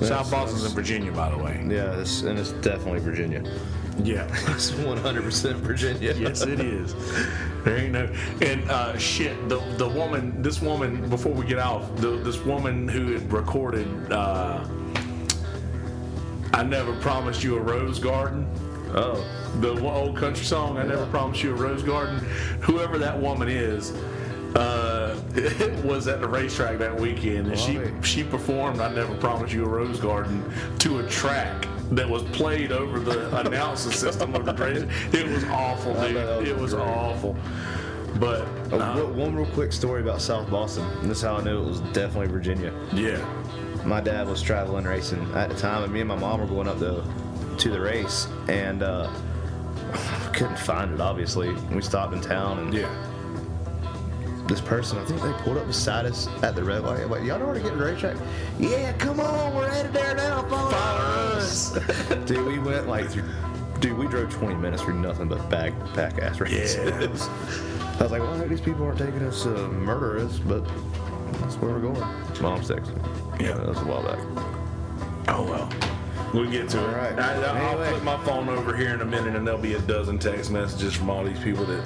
South 0.01 0.31
Boston's 0.31 0.65
in 0.65 0.73
Virginia, 0.73 1.13
by 1.13 1.31
the 1.31 1.37
way. 1.37 1.63
Yeah, 1.69 1.99
it's, 2.01 2.23
and 2.23 2.39
it's 2.39 2.53
definitely 2.53 3.01
Virginia. 3.01 3.43
Yeah. 4.03 4.27
It's 4.55 4.71
100% 4.71 5.55
Virginia. 5.57 6.15
yes, 6.15 6.43
it 6.43 6.61
is. 6.61 6.95
There 7.65 7.77
ain't 7.77 7.93
no 7.93 8.11
and 8.41 8.71
uh, 8.71 8.97
shit. 8.97 9.49
The 9.49 9.59
the 9.77 9.89
woman, 9.89 10.41
this 10.41 10.63
woman, 10.63 11.09
before 11.11 11.33
we 11.33 11.45
get 11.45 11.59
off, 11.59 11.95
the, 11.97 12.17
this 12.17 12.39
woman 12.39 12.89
who 12.89 13.13
had 13.13 13.31
recorded. 13.31 14.13
Uh, 14.13 14.67
I 16.53 16.63
never 16.63 16.95
promised 16.97 17.45
you 17.45 17.57
a 17.57 17.61
rose 17.61 17.99
garden. 17.99 18.47
Oh, 18.95 19.25
The 19.61 19.79
old 19.81 20.17
country 20.17 20.45
song. 20.45 20.79
I 20.79 20.83
never 20.85 21.07
promised 21.07 21.43
you 21.43 21.53
a 21.53 21.55
rose 21.55 21.83
garden. 21.83 22.19
Whoever 22.61 22.99
that 22.99 23.19
woman 23.21 23.49
is. 23.49 23.93
Uh, 24.57 25.17
was 25.85 26.09
at 26.09 26.21
the 26.21 26.27
racetrack 26.27 26.77
that 26.79 26.95
weekend, 26.99 27.47
and 27.47 27.57
she 27.57 27.79
she 28.03 28.25
performed 28.25 28.81
"I 28.81 28.93
Never 28.93 29.15
Promised 29.19 29.53
You 29.55 29.65
a 29.65 29.69
Rose 29.69 30.01
Garden" 30.01 30.43
to 30.81 30.99
a 30.99 31.07
track 31.09 31.69
that 31.93 32.09
was 32.09 32.25
played 32.25 32.73
over 32.73 32.99
the 32.99 33.29
announcing 33.47 33.93
system 33.93 34.35
of 34.35 34.45
the 34.47 34.55
race. 34.55 34.85
It 35.12 35.29
was 35.29 35.45
awful, 35.45 35.95
dude. 36.03 36.49
It 36.49 36.57
was 36.59 36.75
awful. 36.75 37.37
But 38.19 38.45
Oh, 38.73 38.81
uh, 38.81 38.95
one- 38.97 39.17
one 39.17 39.35
real 39.37 39.47
quick 39.47 39.73
story 39.73 40.03
about 40.03 40.21
South 40.21 40.51
Boston. 40.51 40.85
And 41.01 41.09
this 41.09 41.19
is 41.19 41.23
how 41.25 41.37
I 41.37 41.45
knew 41.45 41.62
it 41.62 41.67
was 41.69 41.81
definitely 41.93 42.27
Virginia. 42.27 42.73
yeah, 42.93 43.25
my 43.85 44.01
dad 44.01 44.27
was 44.29 44.43
traveling 44.43 44.85
racing 44.85 45.31
at 45.37 45.49
the 45.49 45.55
time, 45.55 45.85
and 45.85 45.93
me 45.93 46.01
and 46.01 46.09
my 46.09 46.17
mom 46.17 46.41
were 46.41 46.47
going 46.47 46.67
up 46.67 46.81
to 46.81 47.05
to 47.61 47.69
the 47.69 47.81
race, 47.81 48.27
and 48.49 48.82
uh, 48.82 49.11
couldn't 50.32 50.59
find 50.59 50.95
it. 50.95 51.01
Obviously, 51.01 51.53
we 51.73 51.82
stopped 51.82 52.15
in 52.15 52.20
town, 52.20 52.59
and 52.59 52.73
yeah. 52.74 52.89
this 54.49 54.61
person, 54.61 54.99
I 54.99 55.05
think 55.05 55.20
they 55.20 55.32
pulled 55.45 55.59
up 55.59 55.66
beside 55.66 56.07
us 56.07 56.27
at 56.43 56.55
the 56.55 56.65
red 56.65 56.82
light. 56.82 57.09
Like, 57.11 57.23
y'all 57.23 57.39
know 57.39 57.47
where 57.47 57.55
to 57.55 57.61
get 57.61 57.73
to 57.73 57.77
the 57.77 57.85
racetrack? 57.85 58.16
Yeah, 58.59 58.93
come 58.95 59.20
on, 59.20 59.55
we're 59.55 59.69
headed 59.69 59.93
there 59.93 60.15
now. 60.15 60.43
Follow, 60.49 60.70
Follow 60.70 61.37
us. 61.37 61.73
dude, 62.27 62.47
we 62.47 62.59
went 62.59 62.89
like 62.89 63.11
through. 63.11 63.24
Dude, 63.81 63.97
we 63.97 64.07
drove 64.07 64.31
20 64.31 64.57
minutes 64.57 64.82
through 64.82 65.01
nothing 65.01 65.28
but 65.28 65.39
backpack 65.49 66.19
ass 66.19 66.41
races. 66.41 66.77
Yeah, 66.77 67.07
I 67.99 68.03
was 68.03 68.12
like, 68.12 68.23
well, 68.23 68.39
these 68.47 68.61
people 68.61 68.85
aren't 68.85 68.99
taking 68.99 69.23
us 69.23 69.43
to 69.45 69.69
murder 69.69 70.19
us, 70.19 70.39
but 70.39 70.65
that's 71.41 71.57
where 71.57 71.73
we're 71.73 71.81
going. 71.81 72.01
Mom's 72.41 72.69
texting. 72.69 73.41
Yeah. 73.41 73.53
that 73.53 73.69
was 73.69 73.78
a 73.78 73.85
while 73.85 74.03
back. 74.03 74.19
Oh 75.28 75.45
well. 75.45 75.99
We'll 76.32 76.51
get 76.51 76.69
to 76.70 76.78
it. 76.78 76.89
All 76.89 76.94
right. 76.94 77.19
I, 77.19 77.35
I'll 77.43 77.57
Anyway. 77.82 77.90
put 77.93 78.05
my 78.05 78.24
phone 78.24 78.48
over 78.48 78.77
here 78.77 78.94
in 78.94 79.01
a 79.01 79.05
minute, 79.05 79.35
and 79.35 79.44
there'll 79.47 79.61
be 79.61 79.74
a 79.74 79.81
dozen 79.81 80.19
text 80.19 80.51
messages 80.51 80.94
from 80.94 81.11
all 81.11 81.24
these 81.24 81.40
people 81.40 81.65
that 81.66 81.85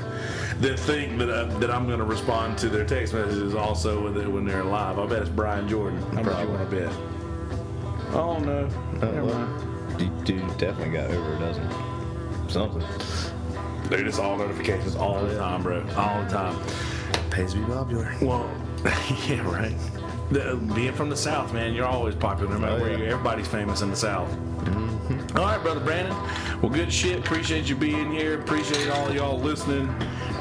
that 0.60 0.78
think 0.78 1.18
that 1.18 1.60
that 1.60 1.70
I'm 1.70 1.86
going 1.86 1.98
to 1.98 2.04
respond 2.04 2.58
to 2.58 2.68
their 2.68 2.84
text 2.84 3.14
messages 3.14 3.54
also 3.54 4.04
when 4.04 4.14
they're, 4.14 4.28
when 4.30 4.44
they're 4.44 4.62
live. 4.64 4.98
I 4.98 5.06
bet 5.06 5.22
it's 5.22 5.30
Brian 5.30 5.66
Jordan. 5.68 5.98
How 6.12 6.22
much 6.22 6.24
you 6.24 6.30
Probably. 6.30 6.56
want 6.56 6.70
to 6.70 6.76
bet? 6.76 6.92
Oh 8.12 8.36
uh, 8.36 8.38
no. 8.40 8.66
Never 9.00 9.24
well, 9.24 9.38
mind. 9.38 9.98
Dude, 9.98 10.24
dude 10.24 10.58
definitely 10.58 10.92
got 10.92 11.10
over 11.10 11.36
a 11.36 11.38
dozen. 11.38 11.68
Something. 12.48 12.82
Dude, 13.90 14.06
it's 14.06 14.18
all 14.18 14.36
notifications 14.36 14.94
all 14.96 15.24
the 15.24 15.36
time, 15.36 15.62
bro. 15.62 15.80
All 15.96 16.22
the 16.22 16.28
time. 16.30 16.58
Pays 17.30 17.52
to 17.54 17.58
be 17.60 17.64
popular. 17.64 18.14
Well, 18.20 18.48
yeah, 19.28 19.40
right. 19.50 19.74
The, 20.34 20.56
being 20.74 20.92
from 20.92 21.08
the 21.10 21.16
South, 21.16 21.52
man, 21.54 21.74
you're 21.74 21.86
always 21.86 22.16
popular. 22.16 22.50
No 22.54 22.58
matter 22.58 22.74
Oh, 22.74 22.80
where 22.80 22.90
yeah. 22.90 22.98
you. 22.98 23.04
Everybody's 23.04 23.46
famous 23.46 23.82
in 23.82 23.90
the 23.90 23.94
South. 23.96 24.28
All 25.36 25.44
right, 25.44 25.62
brother 25.62 25.78
Brandon. 25.78 26.12
Well, 26.60 26.72
good 26.72 26.92
shit. 26.92 27.20
Appreciate 27.20 27.68
you 27.68 27.76
being 27.76 28.10
here. 28.10 28.40
Appreciate 28.40 28.88
all 28.88 29.12
y'all 29.14 29.38
listening 29.38 29.88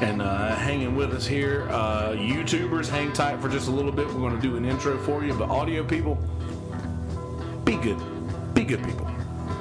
and 0.00 0.20
uh, 0.20 0.56
hanging 0.56 0.96
with 0.96 1.12
us 1.14 1.28
here. 1.28 1.68
Uh, 1.70 2.08
YouTubers, 2.16 2.88
hang 2.88 3.12
tight 3.12 3.40
for 3.40 3.48
just 3.48 3.68
a 3.68 3.70
little 3.70 3.92
bit. 3.92 4.08
We're 4.08 4.14
going 4.14 4.34
to 4.34 4.42
do 4.42 4.56
an 4.56 4.64
intro 4.64 4.98
for 4.98 5.24
you. 5.24 5.32
But 5.32 5.48
audio 5.48 5.84
people, 5.84 6.16
be 7.64 7.76
good. 7.76 7.98
Be 8.52 8.64
good 8.64 8.82
people. 8.82 9.08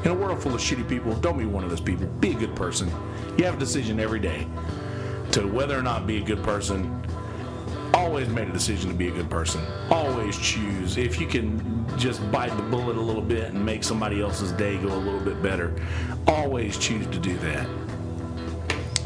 In 0.04 0.10
a 0.10 0.16
world 0.16 0.42
full 0.42 0.56
of 0.56 0.62
shitty 0.62 0.90
people, 0.90 1.14
don't 1.18 1.38
be 1.38 1.46
one 1.46 1.64
of 1.64 1.70
those 1.70 1.80
people. 1.82 2.08
Be 2.08 2.32
a 2.32 2.36
good 2.36 2.56
person. 2.56 2.92
You 3.38 3.46
have 3.46 3.56
a 3.56 3.60
decision 3.60 4.00
every 4.00 4.20
day 4.20 4.48
to 5.34 5.48
whether 5.48 5.78
or 5.78 5.84
not 5.84 6.08
be 6.08 6.18
a 6.18 6.24
good 6.24 6.42
person. 6.42 7.00
Always 8.04 8.28
made 8.28 8.50
a 8.50 8.52
decision 8.52 8.90
to 8.90 8.96
be 8.96 9.08
a 9.08 9.12
good 9.12 9.30
person. 9.30 9.62
Always 9.90 10.38
choose. 10.38 10.98
If 10.98 11.22
you 11.22 11.26
can 11.26 11.88
just 11.98 12.20
bite 12.34 12.56
the 12.58 12.64
bullet 12.64 12.98
a 12.98 13.02
little 13.02 13.22
bit 13.22 13.54
and 13.54 13.66
make 13.66 13.82
somebody 13.82 14.22
else's 14.22 14.52
day 14.52 14.78
go 14.78 14.90
a 14.90 15.00
little 15.08 15.22
bit 15.22 15.42
better, 15.42 15.74
always 16.28 16.78
choose 16.78 17.08
to 17.08 17.18
do 17.18 17.38
that. 17.38 17.66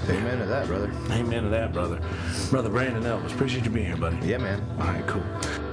Amen 0.09 0.39
to 0.39 0.45
that, 0.47 0.65
brother. 0.65 0.91
Amen 1.11 1.43
to 1.43 1.49
that, 1.49 1.73
brother. 1.73 2.01
Brother 2.49 2.69
Brandon 2.69 3.03
Elvis, 3.03 3.33
appreciate 3.35 3.65
you 3.65 3.69
being 3.69 3.85
here, 3.85 3.97
buddy. 3.97 4.17
Yeah, 4.25 4.39
man. 4.39 4.65
All 4.79 4.87
right, 4.87 5.05
cool. 5.05 5.66